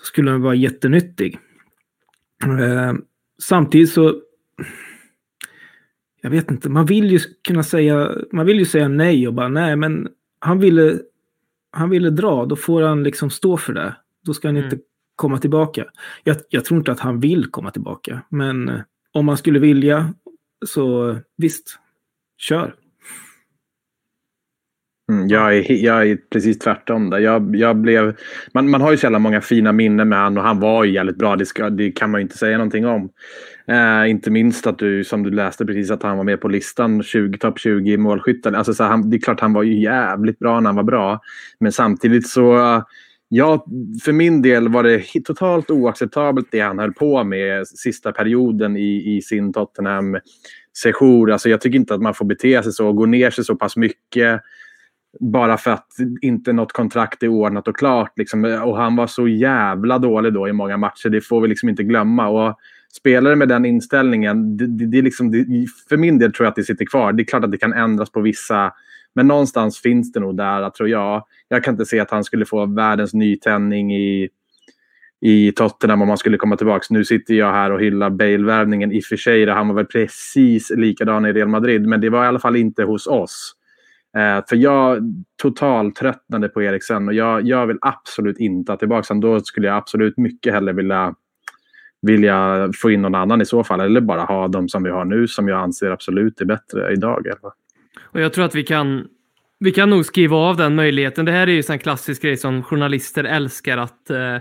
så 0.00 0.06
skulle 0.06 0.30
han 0.30 0.42
vara 0.42 0.54
jättenyttig. 0.54 1.38
Eh, 2.44 2.94
samtidigt 3.42 3.90
så, 3.90 4.20
jag 6.20 6.30
vet 6.30 6.50
inte, 6.50 6.68
man 6.68 6.86
vill 6.86 7.10
ju 7.10 7.18
kunna 7.48 7.62
säga, 7.62 8.12
man 8.32 8.46
vill 8.46 8.58
ju 8.58 8.64
säga 8.64 8.88
nej 8.88 9.28
och 9.28 9.34
bara 9.34 9.48
nej, 9.48 9.76
men 9.76 10.08
han 10.38 10.58
ville 10.58 10.98
han 11.76 11.90
ville 11.90 12.10
dra, 12.10 12.46
då 12.46 12.56
får 12.56 12.82
han 12.82 13.02
liksom 13.02 13.30
stå 13.30 13.56
för 13.56 13.72
det. 13.72 13.96
Då 14.24 14.34
ska 14.34 14.48
han 14.48 14.56
mm. 14.56 14.64
inte 14.64 14.84
komma 15.16 15.38
tillbaka. 15.38 15.84
Jag, 16.24 16.36
jag, 16.48 16.64
tror 16.64 16.78
inte 16.78 16.92
att 16.92 17.00
han 17.00 17.20
vill 17.20 17.46
komma 17.50 17.70
tillbaka, 17.70 18.22
men 18.28 18.68
eh, 18.68 18.80
om 19.12 19.28
han 19.28 19.36
skulle 19.36 19.58
vilja 19.58 20.14
så 20.66 21.16
visst, 21.36 21.78
kör. 22.38 22.74
Mm, 25.12 25.28
jag, 25.28 25.56
är, 25.56 25.72
jag 25.72 26.08
är 26.08 26.18
precis 26.30 26.58
tvärtom 26.58 27.10
där. 27.10 27.18
Jag, 27.18 27.56
jag 27.56 27.76
blev, 27.76 28.16
man, 28.54 28.70
man 28.70 28.80
har 28.80 28.90
ju 28.90 28.96
så 28.96 29.04
jävla 29.04 29.18
många 29.18 29.40
fina 29.40 29.72
minnen 29.72 30.08
med 30.08 30.18
honom 30.18 30.38
och 30.38 30.44
han 30.44 30.60
var 30.60 30.84
ju 30.84 30.92
jävligt 30.92 31.18
bra. 31.18 31.36
Det, 31.36 31.46
ska, 31.46 31.70
det 31.70 31.90
kan 31.90 32.10
man 32.10 32.20
ju 32.20 32.22
inte 32.22 32.38
säga 32.38 32.58
någonting 32.58 32.86
om. 32.86 33.10
Eh, 33.68 34.10
inte 34.10 34.30
minst 34.30 34.66
att 34.66 34.78
du, 34.78 35.04
som 35.04 35.22
du 35.22 35.30
läste 35.30 35.66
precis, 35.66 35.90
att 35.90 36.02
han 36.02 36.16
var 36.16 36.24
med 36.24 36.40
på 36.40 36.48
listan, 36.48 37.02
20, 37.02 37.38
topp 37.38 37.58
20 37.58 37.96
målskyttar. 37.96 38.52
Alltså, 38.52 38.74
så 38.74 38.84
han, 38.84 39.10
det 39.10 39.16
är 39.16 39.20
klart 39.20 39.40
han 39.40 39.52
var 39.52 39.62
ju 39.62 39.80
jävligt 39.80 40.38
bra 40.38 40.60
när 40.60 40.68
han 40.68 40.76
var 40.76 40.82
bra. 40.82 41.20
Men 41.60 41.72
samtidigt 41.72 42.28
så, 42.28 42.82
ja, 43.28 43.66
för 44.04 44.12
min 44.12 44.42
del 44.42 44.68
var 44.68 44.82
det 44.82 45.02
totalt 45.24 45.70
oacceptabelt 45.70 46.48
det 46.50 46.60
han 46.60 46.78
höll 46.78 46.92
på 46.92 47.24
med 47.24 47.68
sista 47.68 48.12
perioden 48.12 48.76
i, 48.76 49.16
i 49.16 49.22
sin 49.22 49.52
Tottenham-sejour. 49.52 51.30
Alltså, 51.30 51.48
jag 51.48 51.60
tycker 51.60 51.78
inte 51.78 51.94
att 51.94 52.02
man 52.02 52.14
får 52.14 52.24
bete 52.24 52.62
sig 52.62 52.72
så 52.72 52.88
och 52.88 52.96
gå 52.96 53.06
ner 53.06 53.30
sig 53.30 53.44
så 53.44 53.56
pass 53.56 53.76
mycket 53.76 54.40
bara 55.20 55.56
för 55.56 55.70
att 55.70 55.88
inte 56.22 56.52
något 56.52 56.72
kontrakt 56.72 57.22
är 57.22 57.28
ordnat 57.28 57.68
och 57.68 57.76
klart. 57.76 58.12
Liksom. 58.16 58.44
Och 58.44 58.76
han 58.76 58.96
var 58.96 59.06
så 59.06 59.28
jävla 59.28 59.98
dålig 59.98 60.32
då 60.32 60.48
i 60.48 60.52
många 60.52 60.76
matcher. 60.76 61.08
Det 61.08 61.20
får 61.20 61.40
vi 61.40 61.48
liksom 61.48 61.68
inte 61.68 61.82
glömma. 61.82 62.28
Och 62.28 62.58
spelare 62.92 63.36
med 63.36 63.48
den 63.48 63.64
inställningen, 63.64 64.56
det, 64.56 64.66
det, 64.66 64.86
det 64.86 65.02
liksom, 65.02 65.30
det, 65.30 65.46
för 65.88 65.96
min 65.96 66.18
del 66.18 66.32
tror 66.32 66.44
jag 66.44 66.50
att 66.50 66.56
det 66.56 66.64
sitter 66.64 66.84
kvar. 66.84 67.12
Det 67.12 67.22
är 67.22 67.24
klart 67.24 67.44
att 67.44 67.50
det 67.50 67.58
kan 67.58 67.72
ändras 67.72 68.10
på 68.10 68.20
vissa, 68.20 68.72
men 69.14 69.26
någonstans 69.26 69.78
finns 69.78 70.12
det 70.12 70.20
nog 70.20 70.36
där, 70.36 70.70
tror 70.70 70.88
jag. 70.88 71.24
Jag 71.48 71.64
kan 71.64 71.74
inte 71.74 71.86
se 71.86 72.00
att 72.00 72.10
han 72.10 72.24
skulle 72.24 72.44
få 72.44 72.66
världens 72.66 73.14
nytändning 73.14 73.96
i, 73.96 74.28
i 75.20 75.52
Tottenham 75.52 76.02
om 76.02 76.08
han 76.08 76.18
skulle 76.18 76.36
komma 76.36 76.56
tillbaka. 76.56 76.86
Nu 76.90 77.04
sitter 77.04 77.34
jag 77.34 77.52
här 77.52 77.70
och 77.70 77.80
hyllar 77.80 78.10
Bale-värvningen. 78.10 78.92
I 78.92 79.00
och 79.00 79.04
för 79.04 79.16
sig, 79.16 79.46
han 79.46 79.68
var 79.68 79.74
väl 79.74 79.86
precis 79.86 80.70
likadan 80.70 81.26
i 81.26 81.32
Real 81.32 81.48
Madrid, 81.48 81.86
men 81.86 82.00
det 82.00 82.10
var 82.10 82.24
i 82.24 82.26
alla 82.26 82.38
fall 82.38 82.56
inte 82.56 82.82
hos 82.82 83.06
oss. 83.06 83.52
Eh, 84.16 84.44
för 84.48 84.56
jag 84.56 84.98
totaltröttnade 85.42 86.48
på 86.48 86.62
Eriksen 86.62 87.08
och 87.08 87.14
jag, 87.14 87.46
jag 87.46 87.66
vill 87.66 87.78
absolut 87.80 88.38
inte 88.38 88.72
ha 88.72 88.76
tillbaka 88.76 89.14
honom. 89.14 89.20
Då 89.20 89.40
skulle 89.40 89.66
jag 89.66 89.76
absolut 89.76 90.16
mycket 90.16 90.52
hellre 90.52 90.72
vilja 90.72 91.14
vilja 92.06 92.70
få 92.82 92.90
in 92.90 93.02
någon 93.02 93.14
annan 93.14 93.40
i 93.42 93.46
så 93.46 93.64
fall. 93.64 93.80
Eller 93.80 94.00
bara 94.00 94.22
ha 94.22 94.48
de 94.48 94.68
som 94.68 94.82
vi 94.82 94.90
har 94.90 95.04
nu 95.04 95.28
som 95.28 95.48
jag 95.48 95.60
anser 95.60 95.90
absolut 95.90 96.40
är 96.40 96.44
bättre 96.44 96.92
idag. 96.92 97.26
Och 98.02 98.20
jag 98.20 98.32
tror 98.32 98.44
att 98.44 98.54
vi 98.54 98.62
kan 98.62 99.08
vi 99.58 99.72
kan 99.72 99.90
nog 99.90 100.06
skriva 100.06 100.36
av 100.36 100.56
den 100.56 100.74
möjligheten. 100.74 101.24
Det 101.24 101.32
här 101.32 101.46
är 101.46 101.52
ju 101.52 101.62
en 101.68 101.78
klassisk 101.78 102.22
grej 102.22 102.36
som 102.36 102.62
journalister 102.62 103.24
älskar 103.24 103.78
att 103.78 104.10
eh, 104.10 104.36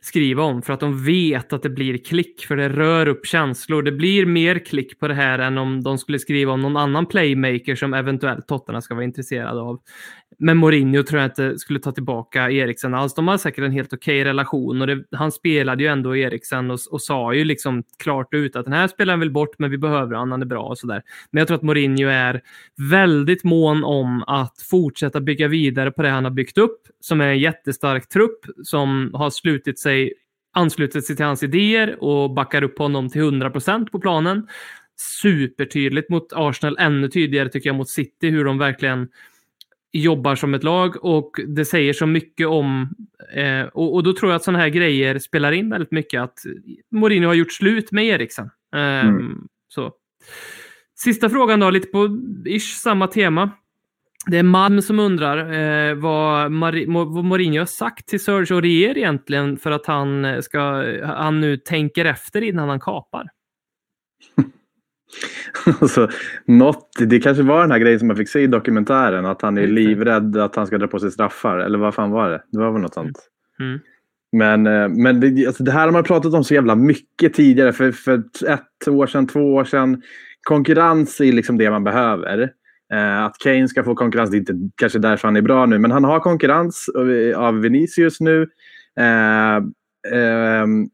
skriva 0.00 0.42
om 0.42 0.62
för 0.62 0.72
att 0.72 0.80
de 0.80 1.04
vet 1.04 1.52
att 1.52 1.62
det 1.62 1.70
blir 1.70 1.98
klick 1.98 2.46
för 2.46 2.56
det 2.56 2.68
rör 2.68 3.08
upp 3.08 3.26
känslor. 3.26 3.82
Det 3.82 3.92
blir 3.92 4.26
mer 4.26 4.58
klick 4.58 4.98
på 4.98 5.08
det 5.08 5.14
här 5.14 5.38
än 5.38 5.58
om 5.58 5.82
de 5.82 5.98
skulle 5.98 6.18
skriva 6.18 6.52
om 6.52 6.62
någon 6.62 6.76
annan 6.76 7.06
playmaker 7.06 7.74
som 7.74 7.94
eventuellt 7.94 8.48
Tottenham 8.48 8.82
ska 8.82 8.94
vara 8.94 9.04
intresserade 9.04 9.60
av. 9.60 9.80
Men 10.38 10.56
Mourinho 10.56 11.02
tror 11.02 11.20
jag 11.20 11.30
inte 11.30 11.58
skulle 11.58 11.78
ta 11.78 11.92
tillbaka 11.92 12.50
Eriksen 12.50 12.94
alls. 12.94 13.14
De 13.14 13.28
har 13.28 13.38
säkert 13.38 13.64
en 13.64 13.72
helt 13.72 13.92
okej 13.92 14.20
okay 14.20 14.30
relation 14.30 14.80
och 14.80 14.86
det, 14.86 15.04
han 15.12 15.32
spelade 15.32 15.82
ju 15.82 15.88
ändå 15.88 16.16
Eriksen 16.16 16.70
och, 16.70 16.78
och, 16.90 17.02
sa 17.02 17.34
ju 17.34 17.44
liksom 17.44 17.82
klart 17.98 18.34
ut 18.34 18.56
att 18.56 18.64
den 18.64 18.72
här 18.74 18.88
spelaren 18.88 19.20
vill 19.20 19.32
bort, 19.32 19.58
men 19.58 19.70
vi 19.70 19.78
behöver 19.78 20.14
honom, 20.14 20.30
han 20.30 20.42
är 20.42 20.46
bra 20.46 20.62
och 20.62 20.78
sådär. 20.78 21.02
Men 21.30 21.38
jag 21.38 21.48
tror 21.48 21.56
att 21.56 21.62
Mourinho 21.62 22.08
är 22.08 22.40
väldigt 22.90 23.44
mån 23.44 23.84
om 23.84 24.24
att 24.26 24.54
fortsätta 24.70 25.20
bygga 25.20 25.48
vidare 25.48 25.90
på 25.90 26.02
det 26.02 26.08
han 26.08 26.24
har 26.24 26.30
byggt 26.30 26.58
upp, 26.58 26.80
som 27.00 27.20
är 27.20 27.28
en 27.28 27.38
jättestark 27.38 28.08
trupp 28.08 28.46
som 28.64 29.10
har 29.14 29.30
slutit 29.30 29.78
sig, 29.78 30.12
anslutit 30.54 31.06
sig 31.06 31.16
till 31.16 31.24
hans 31.24 31.42
idéer 31.42 32.04
och 32.04 32.30
backar 32.30 32.62
upp 32.62 32.78
honom 32.78 33.08
till 33.08 33.20
100 33.20 33.50
procent 33.50 33.92
på 33.92 34.00
planen. 34.00 34.48
Supertydligt 35.22 36.10
mot 36.10 36.32
Arsenal, 36.32 36.76
ännu 36.78 37.08
tydligare 37.08 37.48
tycker 37.48 37.68
jag 37.68 37.76
mot 37.76 37.88
City, 37.88 38.30
hur 38.30 38.44
de 38.44 38.58
verkligen 38.58 39.08
jobbar 39.96 40.34
som 40.34 40.54
ett 40.54 40.64
lag 40.64 41.04
och 41.04 41.40
det 41.46 41.64
säger 41.64 41.92
så 41.92 42.06
mycket 42.06 42.46
om... 42.46 42.88
Eh, 43.34 43.62
och, 43.62 43.94
och, 43.94 44.02
då 44.02 44.12
tror 44.12 44.30
jag 44.30 44.36
att 44.36 44.44
sådana 44.44 44.58
här 44.58 44.68
grejer 44.68 45.18
spelar 45.18 45.52
in 45.52 45.70
väldigt 45.70 45.90
mycket. 45.90 46.22
Att 46.22 46.38
Mourinho 46.90 47.26
har 47.26 47.34
gjort 47.34 47.52
slut 47.52 47.92
med 47.92 48.04
Eriksen. 48.04 48.50
Eh, 48.74 49.06
mm. 49.06 49.48
så. 49.68 49.92
Sista 50.98 51.28
frågan 51.28 51.60
då, 51.60 51.70
lite 51.70 51.88
på 51.88 52.18
ish 52.46 52.76
samma 52.76 53.06
tema. 53.06 53.50
Det 54.26 54.38
är 54.38 54.42
Malm 54.42 54.82
som 54.82 54.98
undrar 54.98 55.52
eh, 55.52 55.94
vad, 55.94 56.52
Mar 56.52 57.04
vad 57.14 57.24
Mourinho 57.24 57.58
har 57.58 57.66
sagt 57.66 58.08
till 58.08 58.24
Serge 58.24 58.54
Aurier 58.54 58.98
egentligen 58.98 59.56
för 59.56 59.70
att 59.70 59.86
han, 59.86 60.42
ska, 60.42 60.84
han 61.04 61.40
nu 61.40 61.56
tänker 61.56 62.04
efter 62.04 62.42
innan 62.42 62.68
han 62.68 62.80
kapar. 62.80 63.26
alltså, 65.80 66.08
något, 66.46 66.88
det 66.98 67.20
kanske 67.20 67.42
var 67.42 67.60
den 67.60 67.70
här 67.70 67.78
grejen 67.78 67.98
som 67.98 68.08
man 68.08 68.16
fick 68.16 68.28
se 68.28 68.40
i 68.40 68.46
dokumentären, 68.46 69.26
att 69.26 69.42
han 69.42 69.58
är 69.58 69.66
livrädd 69.66 70.36
att 70.36 70.56
han 70.56 70.66
ska 70.66 70.78
dra 70.78 70.86
på 70.86 70.98
sig 70.98 71.10
straffar. 71.10 71.58
Eller 71.58 71.78
vad 71.78 71.94
fan 71.94 72.10
var 72.10 72.30
det? 72.30 72.42
Det 72.52 72.58
var 72.58 72.72
väl 72.72 72.82
något 72.82 72.94
sånt. 72.94 73.18
Mm. 73.60 73.70
mm. 73.70 73.80
Men, 74.32 74.66
eh, 74.66 74.88
men 74.88 75.20
det, 75.20 75.46
alltså 75.46 75.62
det, 75.62 75.72
här 75.72 75.84
har 75.84 75.92
man 75.92 76.04
pratat 76.04 76.34
om 76.34 76.44
så 76.44 76.54
jävla 76.54 76.74
mycket 76.74 77.34
tidigare. 77.34 77.72
För, 77.72 77.92
för 77.92 78.22
ett 78.48 78.88
år 78.88 79.06
sedan, 79.06 79.26
två 79.26 79.54
år 79.54 79.64
sedan. 79.64 80.02
Konkurrens 80.42 81.20
är 81.20 81.32
liksom 81.32 81.58
det 81.58 81.70
man 81.70 81.84
behöver. 81.84 82.50
Eh, 82.92 83.24
att 83.24 83.38
Kane 83.38 83.68
ska 83.68 83.84
få 83.84 83.94
konkurrens, 83.94 84.30
det 84.30 84.36
är 84.36 84.38
inte 84.38 84.54
kanske 84.76 84.98
därför 84.98 85.28
han 85.28 85.36
är 85.36 85.42
bra 85.42 85.66
nu, 85.66 85.78
men 85.78 85.90
han 85.90 86.04
har 86.04 86.20
konkurrens 86.20 86.88
av- 86.94 87.44
av 87.44 87.60
Vinicius 87.60 88.20
nu. 88.20 88.42
Eh, 89.00 89.56
ehm, 90.12 90.88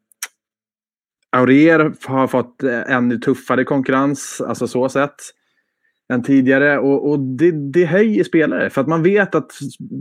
Aurier 1.36 1.92
har 2.04 2.26
fått 2.26 2.62
eh, 2.62 2.94
ännu 2.94 3.18
tuffare 3.18 3.64
konkurrens, 3.64 4.40
alltså 4.40 4.66
så 4.68 4.88
sett, 4.88 5.14
än 6.12 6.22
tidigare. 6.22 6.78
Och, 6.78 7.10
och 7.10 7.18
det, 7.18 7.50
det 7.72 7.84
höjer 7.84 8.24
spelare. 8.24 8.70
För 8.70 8.80
att 8.80 8.88
man 8.88 9.02
vet 9.02 9.34
att 9.34 9.50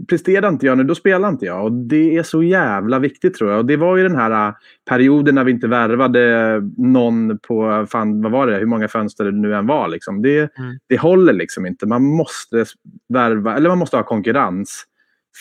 presterar 0.09 0.49
inte 0.49 0.65
jag 0.65 0.77
nu, 0.77 0.83
då 0.83 0.95
spelar 0.95 1.29
inte 1.29 1.45
jag. 1.45 1.63
Och 1.63 1.71
det 1.71 2.17
är 2.17 2.23
så 2.23 2.43
jävla 2.43 2.99
viktigt 2.99 3.33
tror 3.33 3.49
jag. 3.51 3.59
Och 3.59 3.65
det 3.65 3.77
var 3.77 3.97
ju 3.97 4.03
den 4.03 4.15
här 4.15 4.47
äh, 4.47 4.53
perioden 4.89 5.35
när 5.35 5.43
vi 5.43 5.51
inte 5.51 5.67
värvade 5.67 6.61
någon 6.77 7.37
på, 7.37 7.85
fan 7.89 8.21
vad 8.21 8.31
var 8.31 8.47
det, 8.47 8.57
hur 8.57 8.65
många 8.65 8.87
fönster 8.87 9.25
det 9.25 9.31
nu 9.31 9.55
än 9.55 9.67
var. 9.67 9.87
Liksom. 9.87 10.21
Det, 10.21 10.37
Mm. 10.57 10.77
det 10.87 10.97
håller 10.97 11.33
liksom 11.33 11.65
inte. 11.65 11.85
Man 11.87 12.03
måste 12.03 12.65
värva, 13.13 13.55
eller 13.55 13.69
man 13.69 13.77
måste 13.77 13.97
ha 13.97 14.03
konkurrens 14.03 14.85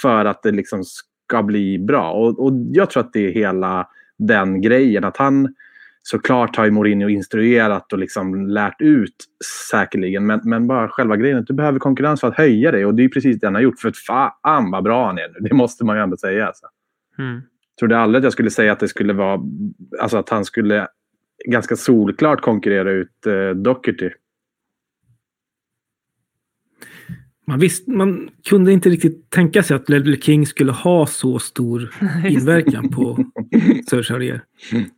för 0.02 0.24
att 0.24 0.42
det 0.42 0.50
liksom 0.50 0.84
ska 0.84 1.42
bli 1.42 1.78
bra. 1.78 2.12
Och, 2.12 2.44
och 2.44 2.52
jag 2.72 2.90
tror 2.90 3.02
att 3.02 3.12
det 3.12 3.26
är 3.26 3.32
hela 3.32 3.86
den 4.18 4.60
grejen. 4.60 5.04
Att 5.04 5.16
han 5.16 5.54
såklart 6.10 6.56
har 6.56 6.64
ju 6.64 6.70
Mourinho 6.70 7.08
instruerat 7.08 7.92
och 7.92 7.98
liksom 7.98 8.46
lärt 8.46 8.80
ut 8.80 9.14
säkerligen. 9.70 10.26
Men, 10.26 10.40
men 10.44 10.66
bara 10.66 10.88
själva 10.88 11.16
grejen 11.16 11.38
att 11.38 11.46
du 11.46 11.54
behöver 11.54 11.78
konkurrens 11.78 12.20
för 12.20 12.28
att 12.28 12.36
höja 12.36 12.70
dig. 12.70 12.86
Och 12.86 12.94
det 12.94 13.04
är 13.04 13.08
precis 13.08 13.40
det 13.40 13.46
han 13.46 13.54
har 13.54 13.62
gjort. 13.62 13.80
För 13.80 13.88
att 13.88 13.96
fan 13.96 14.70
vad 14.70 14.84
bra 14.84 15.06
han 15.06 15.18
är 15.18 15.28
nu. 15.28 15.48
Det 15.48 15.54
måste 15.54 15.84
man 15.84 15.96
ju 15.96 16.02
ändå 16.02 16.16
säga. 16.16 16.46
Alltså. 16.46 16.66
Mm. 17.18 17.40
Trodde 17.78 17.98
aldrig 17.98 18.18
att 18.18 18.24
jag 18.24 18.32
skulle 18.32 18.50
säga 18.50 18.72
att 18.72 18.80
det 18.80 18.88
skulle 18.88 19.12
vara... 19.12 19.40
Alltså 20.00 20.18
att 20.18 20.28
han 20.28 20.44
skulle 20.44 20.88
ganska 21.44 21.76
solklart 21.76 22.40
konkurrera 22.40 22.90
ut 22.90 23.26
eh, 23.26 23.50
Doherty. 23.50 24.10
Man, 27.46 27.58
visst, 27.58 27.88
man 27.88 28.30
kunde 28.44 28.72
inte 28.72 28.88
riktigt 28.88 29.30
tänka 29.30 29.62
sig 29.62 29.76
att 29.76 29.88
Ledley 29.88 30.20
King 30.20 30.46
skulle 30.46 30.72
ha 30.72 31.06
så 31.06 31.38
stor 31.38 31.94
inverkan 32.28 32.88
på 32.88 33.24
Serge 33.90 34.14
Aurier. 34.14 34.40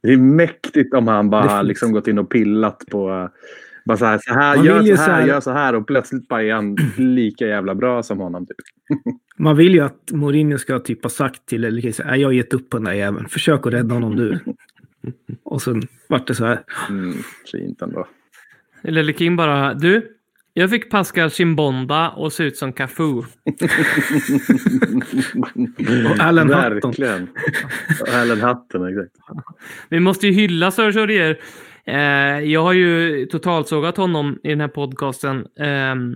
Det 0.03 0.13
är 0.13 0.17
mäktigt 0.17 0.95
om 0.95 1.09
han 1.09 1.31
bara 1.31 1.63
liksom 1.63 1.93
gått 1.93 2.09
in 2.09 2.19
och 2.19 2.31
pillat 2.31 2.85
på... 2.91 3.31
Bara 3.85 3.97
så 3.97 4.05
här, 4.05 4.19
så 4.23 4.35
här 4.35 4.57
Man 4.57 4.67
gör 4.67 4.79
vill 4.79 4.87
ju 4.89 4.97
så 4.97 5.03
så 5.03 5.11
här, 5.11 5.21
här- 5.21 5.29
gör 5.29 5.41
så 5.41 5.51
här 5.51 5.75
och 5.75 5.87
plötsligt 5.87 6.29
bara 6.29 6.43
är 6.43 6.53
han 6.53 6.77
lika 6.97 7.47
jävla 7.47 7.75
bra 7.75 8.03
som 8.03 8.19
honom. 8.19 8.47
Typ. 8.47 8.57
Man 9.37 9.57
vill 9.57 9.75
ju 9.75 9.81
att 9.81 10.11
Mourinho 10.13 10.59
ska 10.59 10.79
typ 10.79 11.03
ha 11.03 11.11
sagt 11.11 11.47
till 11.47 11.93
så 11.95 12.03
här, 12.03 12.11
"Nej, 12.11 12.21
jag 12.21 12.29
har 12.29 12.33
gett 12.33 12.55
upp 12.55 12.71
på 12.71 12.77
den 12.77 12.85
där 12.85 12.93
jäveln. 12.93 13.29
Försök 13.29 13.67
att 13.67 13.73
rädda 13.73 13.95
honom 13.95 14.17
du. 14.17 14.39
Och 15.43 15.63
sen 15.63 15.83
vart 16.09 16.27
det 16.27 16.35
så 16.35 16.45
här. 16.45 16.61
Mm, 16.89 17.15
fint 17.53 17.83
ändå. 17.83 18.07
Lelle 18.83 19.13
King 19.13 19.37
bara, 19.37 19.75
du, 19.75 20.07
jag 20.55 20.71
fick 20.71 20.91
Pascal 20.91 21.31
Chimbonda 21.31 22.11
och 22.11 22.33
se 22.33 22.45
ut 22.45 22.57
som 22.57 22.73
Cafu. 22.73 23.05
Och 26.11 26.21
Alan 26.21 26.53
Hutton. 26.53 26.91
Verkligen. 26.91 27.29
Och 28.01 28.09
Alan 28.09 28.41
Hutton, 28.41 28.89
exakt. 28.89 29.17
Vi 29.89 30.01
måste 30.01 30.27
ju 30.27 30.33
hylla 30.33 30.71
Serge 30.71 31.01
Aurier. 31.01 31.41
Eh, 31.87 32.41
jag 32.51 32.63
har 32.63 32.73
ju 32.73 33.27
totalsågat 33.27 33.97
honom 33.97 34.39
i 34.43 34.49
den 34.49 34.61
här 34.61 34.69
podcasten. 34.69 35.47
Ehm, 35.59 36.15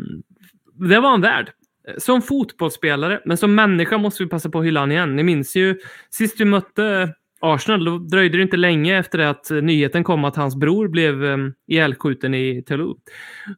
det 0.75 1.01
var 1.01 1.11
han 1.11 1.21
värd. 1.21 1.51
Som 1.99 2.23
fotbollsspelare, 2.23 3.21
men 3.25 3.37
som 3.37 3.55
människa 3.55 3.99
måste 3.99 4.23
vi 4.23 4.29
passa 4.29 4.51
på 4.51 4.59
att 4.59 4.65
hylla 4.67 4.81
honom 4.81 4.93
igen. 4.93 5.17
Ni 5.17 5.23
minns 5.23 5.57
ju 5.57 5.79
sist 6.11 6.41
vi 6.41 6.45
mötte 6.45 7.15
Arsenal, 7.41 7.85
då 7.85 7.99
dröjde 7.99 8.39
det 8.39 8.43
inte 8.43 8.57
länge 8.57 8.99
efter 8.99 9.19
det 9.19 9.31
att 9.31 9.51
nyheten 9.51 10.05
kom 10.05 10.25
att 10.25 10.37
hans 10.37 10.57
bror 10.57 10.89
blev 10.89 11.25
ehm, 11.25 11.53
ihjälskjuten 11.67 12.35
i 12.35 12.63
Toulouse. 12.63 13.01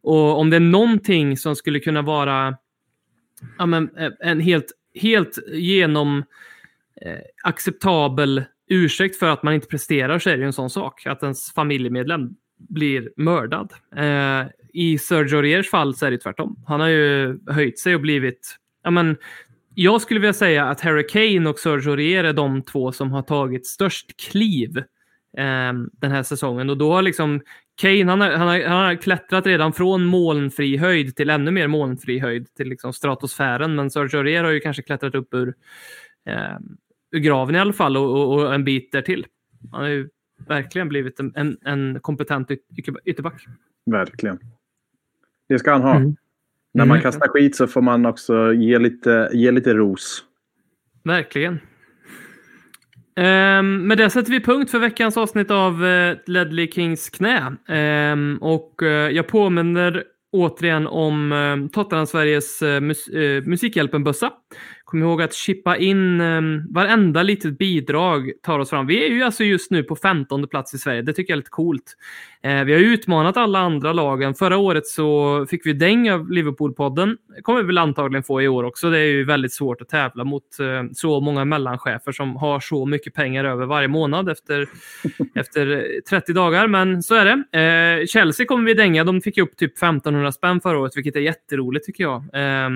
Och 0.03 0.39
om 0.39 0.51
det 0.51 0.57
är 0.57 0.61
någonting 0.61 1.37
som 1.37 1.57
skulle 1.57 1.81
kunna 1.81 2.03
vara 2.03 2.57
ja, 3.59 3.67
men, 3.67 3.97
eh, 3.97 4.11
en 4.21 4.41
helt, 4.41 4.73
helt 4.95 5.39
genom 5.53 6.25
eh, 7.01 7.19
acceptabel 7.45 8.45
ursäkt 8.69 9.17
för 9.17 9.27
att 9.27 9.43
man 9.43 9.55
inte 9.55 9.67
presterar 9.67 10.19
så 10.19 10.31
är 10.31 10.37
det 10.37 10.41
ju 10.41 10.47
en 10.47 10.53
sån 10.53 10.71
sak. 10.71 11.07
Att 11.07 11.23
ens 11.23 11.53
familjemedlem 11.53 12.31
blir 12.69 13.13
mördad. 13.17 13.73
Eh, 13.97 14.47
I 14.73 14.99
Sergio 14.99 15.37
Auriers 15.37 15.71
fall 15.71 15.95
så 15.95 16.07
är 16.07 16.11
det 16.11 16.19
tvärtom. 16.19 16.65
Han 16.67 16.81
har 16.81 16.89
ju 16.89 17.39
höjt 17.47 17.79
sig 17.79 17.95
och 17.95 18.01
blivit... 18.01 18.57
Ja, 18.83 18.91
men, 18.91 19.17
jag 19.81 20.01
skulle 20.03 20.21
vilja 20.21 20.33
säga 20.33 20.65
att 20.65 20.81
Harry 20.81 21.07
Kane 21.07 21.51
och 21.51 21.59
Sergio 21.59 21.91
Aurier 21.91 22.25
är 22.25 22.33
de 22.33 22.63
två 22.63 22.93
som 22.93 23.13
har 23.13 23.23
tagit 23.23 23.67
störst 23.67 24.31
kliv 24.31 24.79
eh, 25.37 25.73
den 25.93 26.11
här 26.11 26.23
säsongen. 26.23 26.71
Och 26.71 26.77
då 26.79 26.93
har 26.93 27.03
liksom 27.03 27.41
Kane, 27.81 28.05
han 28.05 28.21
har, 28.21 28.31
han, 28.31 28.49
har, 28.49 28.65
han 28.65 28.85
har 28.85 28.95
klättrat 28.95 29.47
redan 29.47 29.73
från 29.73 30.05
molnfri 30.05 30.77
höjd 30.77 31.17
till 31.17 31.31
ännu 31.31 31.51
mer 31.51 31.67
molnfri 31.67 32.19
höjd, 32.19 32.55
till 32.55 32.69
liksom 32.69 32.93
stratosfären. 32.93 33.75
Men 33.75 33.91
Sergio 33.91 34.19
Aurier 34.19 34.45
har 34.45 34.51
ju 34.51 34.61
kanske 34.61 34.83
klättrat 34.83 35.15
upp 35.15 35.35
ur, 35.35 35.55
eh, 36.27 36.59
ur 37.11 37.19
graven 37.19 37.55
i 37.55 37.59
alla 37.59 37.73
fall 37.73 37.97
och, 37.97 38.11
och, 38.11 38.35
och 38.35 38.55
en 38.55 38.65
bit 38.65 38.93
därtill. 38.93 39.27
Han 39.73 39.81
har 39.81 39.89
ju 39.89 40.09
verkligen 40.49 40.89
blivit 40.89 41.21
en, 41.21 41.33
en, 41.37 41.59
en 41.65 42.01
kompetent 42.01 42.51
yt- 42.51 42.59
yt- 42.77 42.99
ytterback. 43.05 43.45
Verkligen. 43.87 44.39
Det 45.49 45.59
ska 45.59 45.73
han 45.73 45.83
ha. 45.83 45.97
Mm. 45.97 46.17
När 46.79 46.85
man 46.87 46.97
Mm. 46.97 47.03
kastar 47.03 47.29
skit 47.29 47.57
så 47.57 47.67
får 47.67 47.83
man 47.83 48.07
också 48.07 48.53
ge 48.53 48.79
lite, 48.79 49.31
ge 49.33 49.51
lite 49.51 49.75
ros. 49.75 50.25
Verkligen. 51.05 51.61
Um, 53.17 53.87
med 53.87 53.99
det 53.99 54.11
sätter 54.11 54.31
vi 54.31 54.41
punkt 54.41 54.71
för 54.71 54.79
veckans 54.79 55.17
avsnitt 55.17 55.51
av 55.51 55.85
uh, 55.85 56.17
Ledley 56.27 56.71
Kings 56.71 57.11
knä. 57.11 57.57
Ehm, 57.69 58.39
och 58.41 58.83
eh, 58.83 59.11
jag 59.11 59.27
påminner 59.29 60.05
återigen 60.33 60.87
om 60.87 61.33
uh, 61.33 61.69
Tottenham-Sveriges 61.69 62.63
uh, 62.63 62.81
mus 62.81 63.09
uh, 63.09 63.43
Musikhjälpen-bössa. 63.43 64.31
Kom 64.89 65.03
ihåg 65.03 65.23
att 65.23 65.35
chippa 65.35 65.77
in 65.77 66.21
um, 66.21 66.67
varenda 66.71 67.23
litet 67.23 67.59
bidrag 67.59 68.33
tar 68.43 68.59
oss 68.59 68.71
fram. 68.71 68.87
Vi 68.87 69.05
är 69.05 69.09
ju 69.09 69.23
alltså 69.23 69.45
just 69.45 69.71
nu 69.71 69.83
på 69.83 69.97
15 69.97 70.49
plats 70.49 70.75
i 70.75 70.79
Sverige. 70.79 71.03
Det 71.03 71.13
tycker 71.13 71.33
jag 71.33 71.35
är 71.35 71.41
lite 71.41 71.51
coolt. 71.51 71.97
Eh, 72.43 72.65
vi 72.65 72.73
har 72.73 72.81
utmanat 72.81 73.37
alla 73.37 73.59
andra 73.59 73.93
lagen. 73.93 74.35
Förra 74.35 74.57
året 74.57 74.87
så 74.87 75.47
fick 75.51 75.67
vi 75.67 75.73
däng 75.73 76.11
av 76.11 76.31
Liverpool-podden. 76.31 77.17
Kommer 77.43 77.61
vi 77.61 77.67
väl 77.67 77.79
antagligen 77.79 78.23
få 78.23 78.43
i 78.43 78.49
år 78.49 78.65
också. 78.65 78.91
Det 78.91 78.99
är 78.99 79.05
ju 79.05 79.25
väldigt 79.25 79.53
svårt 79.53 79.81
att 79.81 79.89
tävla 79.89 80.25
mot 80.25 80.61
eh, 80.61 80.93
så 80.93 81.21
många 81.21 81.45
mellanchefer 81.45 82.13
som 82.13 82.37
har 82.37 82.61
så 82.61 82.87
mycket 82.87 83.15
pengar 83.15 83.45
över 83.45 83.67
varje 83.67 83.89
månad 83.89 84.29
efter, 84.29 84.69
efter 85.35 85.87
30 86.11 86.33
dagar. 86.33 86.67
Men 86.67 87.03
så 87.03 87.15
är 87.15 87.25
det. 87.25 87.59
Eh, 87.59 88.07
Chelsea 88.07 88.47
kommer 88.47 88.65
vi 88.65 88.75
dänga. 88.75 89.05
De 89.05 89.21
fick 89.21 89.39
upp 89.39 89.57
typ 89.57 89.77
1500 89.77 90.33
spänn 90.33 90.61
förra 90.61 90.79
året, 90.79 90.97
vilket 90.97 91.17
är 91.17 91.21
jätteroligt 91.21 91.87
tycker 91.87 92.05
jag. 92.05 92.17
Eh, 92.17 92.71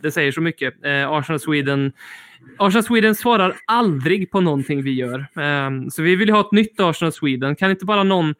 det 0.00 0.10
säger 0.10 0.32
så 0.32 0.40
mycket. 0.40 0.74
Arsenal 1.18 1.40
Sweden 1.40 1.92
Arsenal 2.58 2.84
Sweden 2.84 3.14
svarar 3.14 3.56
aldrig 3.66 4.30
på 4.30 4.40
någonting 4.40 4.82
vi 4.82 4.92
gör. 4.92 5.26
Ehm, 5.36 5.90
så 5.90 6.02
vi 6.02 6.16
vill 6.16 6.30
ha 6.30 6.40
ett 6.40 6.52
nytt 6.52 6.80
Arsenal 6.80 7.12
Sweden. 7.12 7.56
Kan 7.56 7.70
inte 7.70 7.84
bara 7.84 8.02
någon 8.02 8.34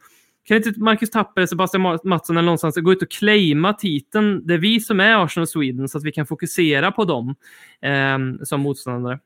kan 0.45 0.57
inte 0.57 0.73
Marcus 0.77 1.11
Tapper, 1.11 1.47
Sebastian 1.47 1.99
Mattsson 2.05 2.37
eller 2.37 2.47
någonstans 2.47 2.77
gå 2.77 2.93
ut 2.93 3.03
och 3.03 3.11
claima 3.11 3.73
titeln? 3.73 4.47
Det 4.47 4.55
är 4.55 4.59
vi 4.59 4.81
som 4.81 5.01
är 5.01 5.25
Arsenal 5.25 5.47
Sweden 5.47 5.89
så 5.89 5.99
att 5.99 6.05
vi 6.05 6.13
kan 6.13 6.27
fokusera 6.27 6.93
på 6.93 7.05
dem 7.05 7.35
ehm, 7.83 8.39
som 8.45 8.61
motståndare. 8.61 9.19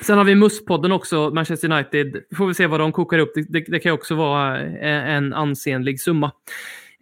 Sen 0.00 0.18
har 0.18 0.24
vi 0.24 0.34
MUS-podden 0.34 0.92
också, 0.92 1.30
Manchester 1.30 1.72
United. 1.72 2.22
Får 2.36 2.46
vi 2.46 2.54
se 2.54 2.66
vad 2.66 2.80
de 2.80 2.92
kokar 2.92 3.18
upp. 3.18 3.32
Det, 3.34 3.42
det, 3.48 3.60
det 3.60 3.78
kan 3.78 3.92
också 3.92 4.14
vara 4.14 4.60
eh, 4.60 5.14
en 5.14 5.32
ansenlig 5.32 6.00
summa. 6.00 6.32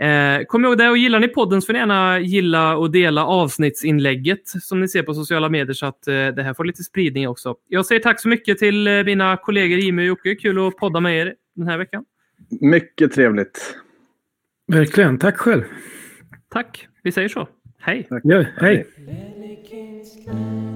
Eh, 0.01 0.45
kom 0.47 0.65
ihåg 0.65 0.79
det 0.79 0.89
och 0.89 0.97
gillar 0.97 1.21
ni 1.21 1.29
podden 1.29 1.63
så 1.63 1.67
får 1.67 1.73
ni 1.73 1.79
gärna 1.79 2.21
gilla 2.21 2.77
och 2.77 2.91
dela 2.91 3.25
avsnittsinlägget 3.25 4.49
som 4.49 4.81
ni 4.81 4.89
ser 4.89 5.03
på 5.03 5.15
sociala 5.15 5.49
medier 5.49 5.75
så 5.75 5.87
att 5.87 6.07
eh, 6.09 6.13
det 6.13 6.43
här 6.43 6.55
får 6.55 6.65
lite 6.65 6.83
spridning 6.83 7.29
också. 7.29 7.55
Jag 7.69 7.87
säger 7.87 8.01
tack 8.01 8.21
så 8.21 8.29
mycket 8.29 8.59
till 8.59 8.87
eh, 8.87 9.05
mina 9.05 9.37
kollegor 9.37 9.79
Jimmy 9.79 10.03
och 10.03 10.07
Jocke. 10.07 10.35
Kul 10.35 10.67
att 10.69 10.77
podda 10.77 11.01
med 11.01 11.19
er 11.19 11.35
den 11.57 11.69
här 11.69 11.79
veckan. 11.79 12.05
Mycket 12.61 13.13
trevligt. 13.13 13.77
Verkligen. 14.67 15.19
Tack 15.19 15.37
själv. 15.37 15.63
Tack. 16.49 16.89
Vi 17.03 17.13
säger 17.13 17.29
så. 17.29 17.49
Hej. 17.81 18.09
Ja, 18.23 18.45
hej. 18.57 18.87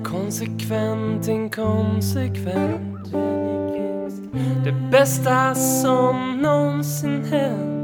Konsekvent, 0.05 1.29
inkonsekvent 1.29 3.13
Det 4.65 4.91
bästa 4.93 5.55
som 5.55 6.39
någonsin 6.43 7.25
hänt 7.25 7.84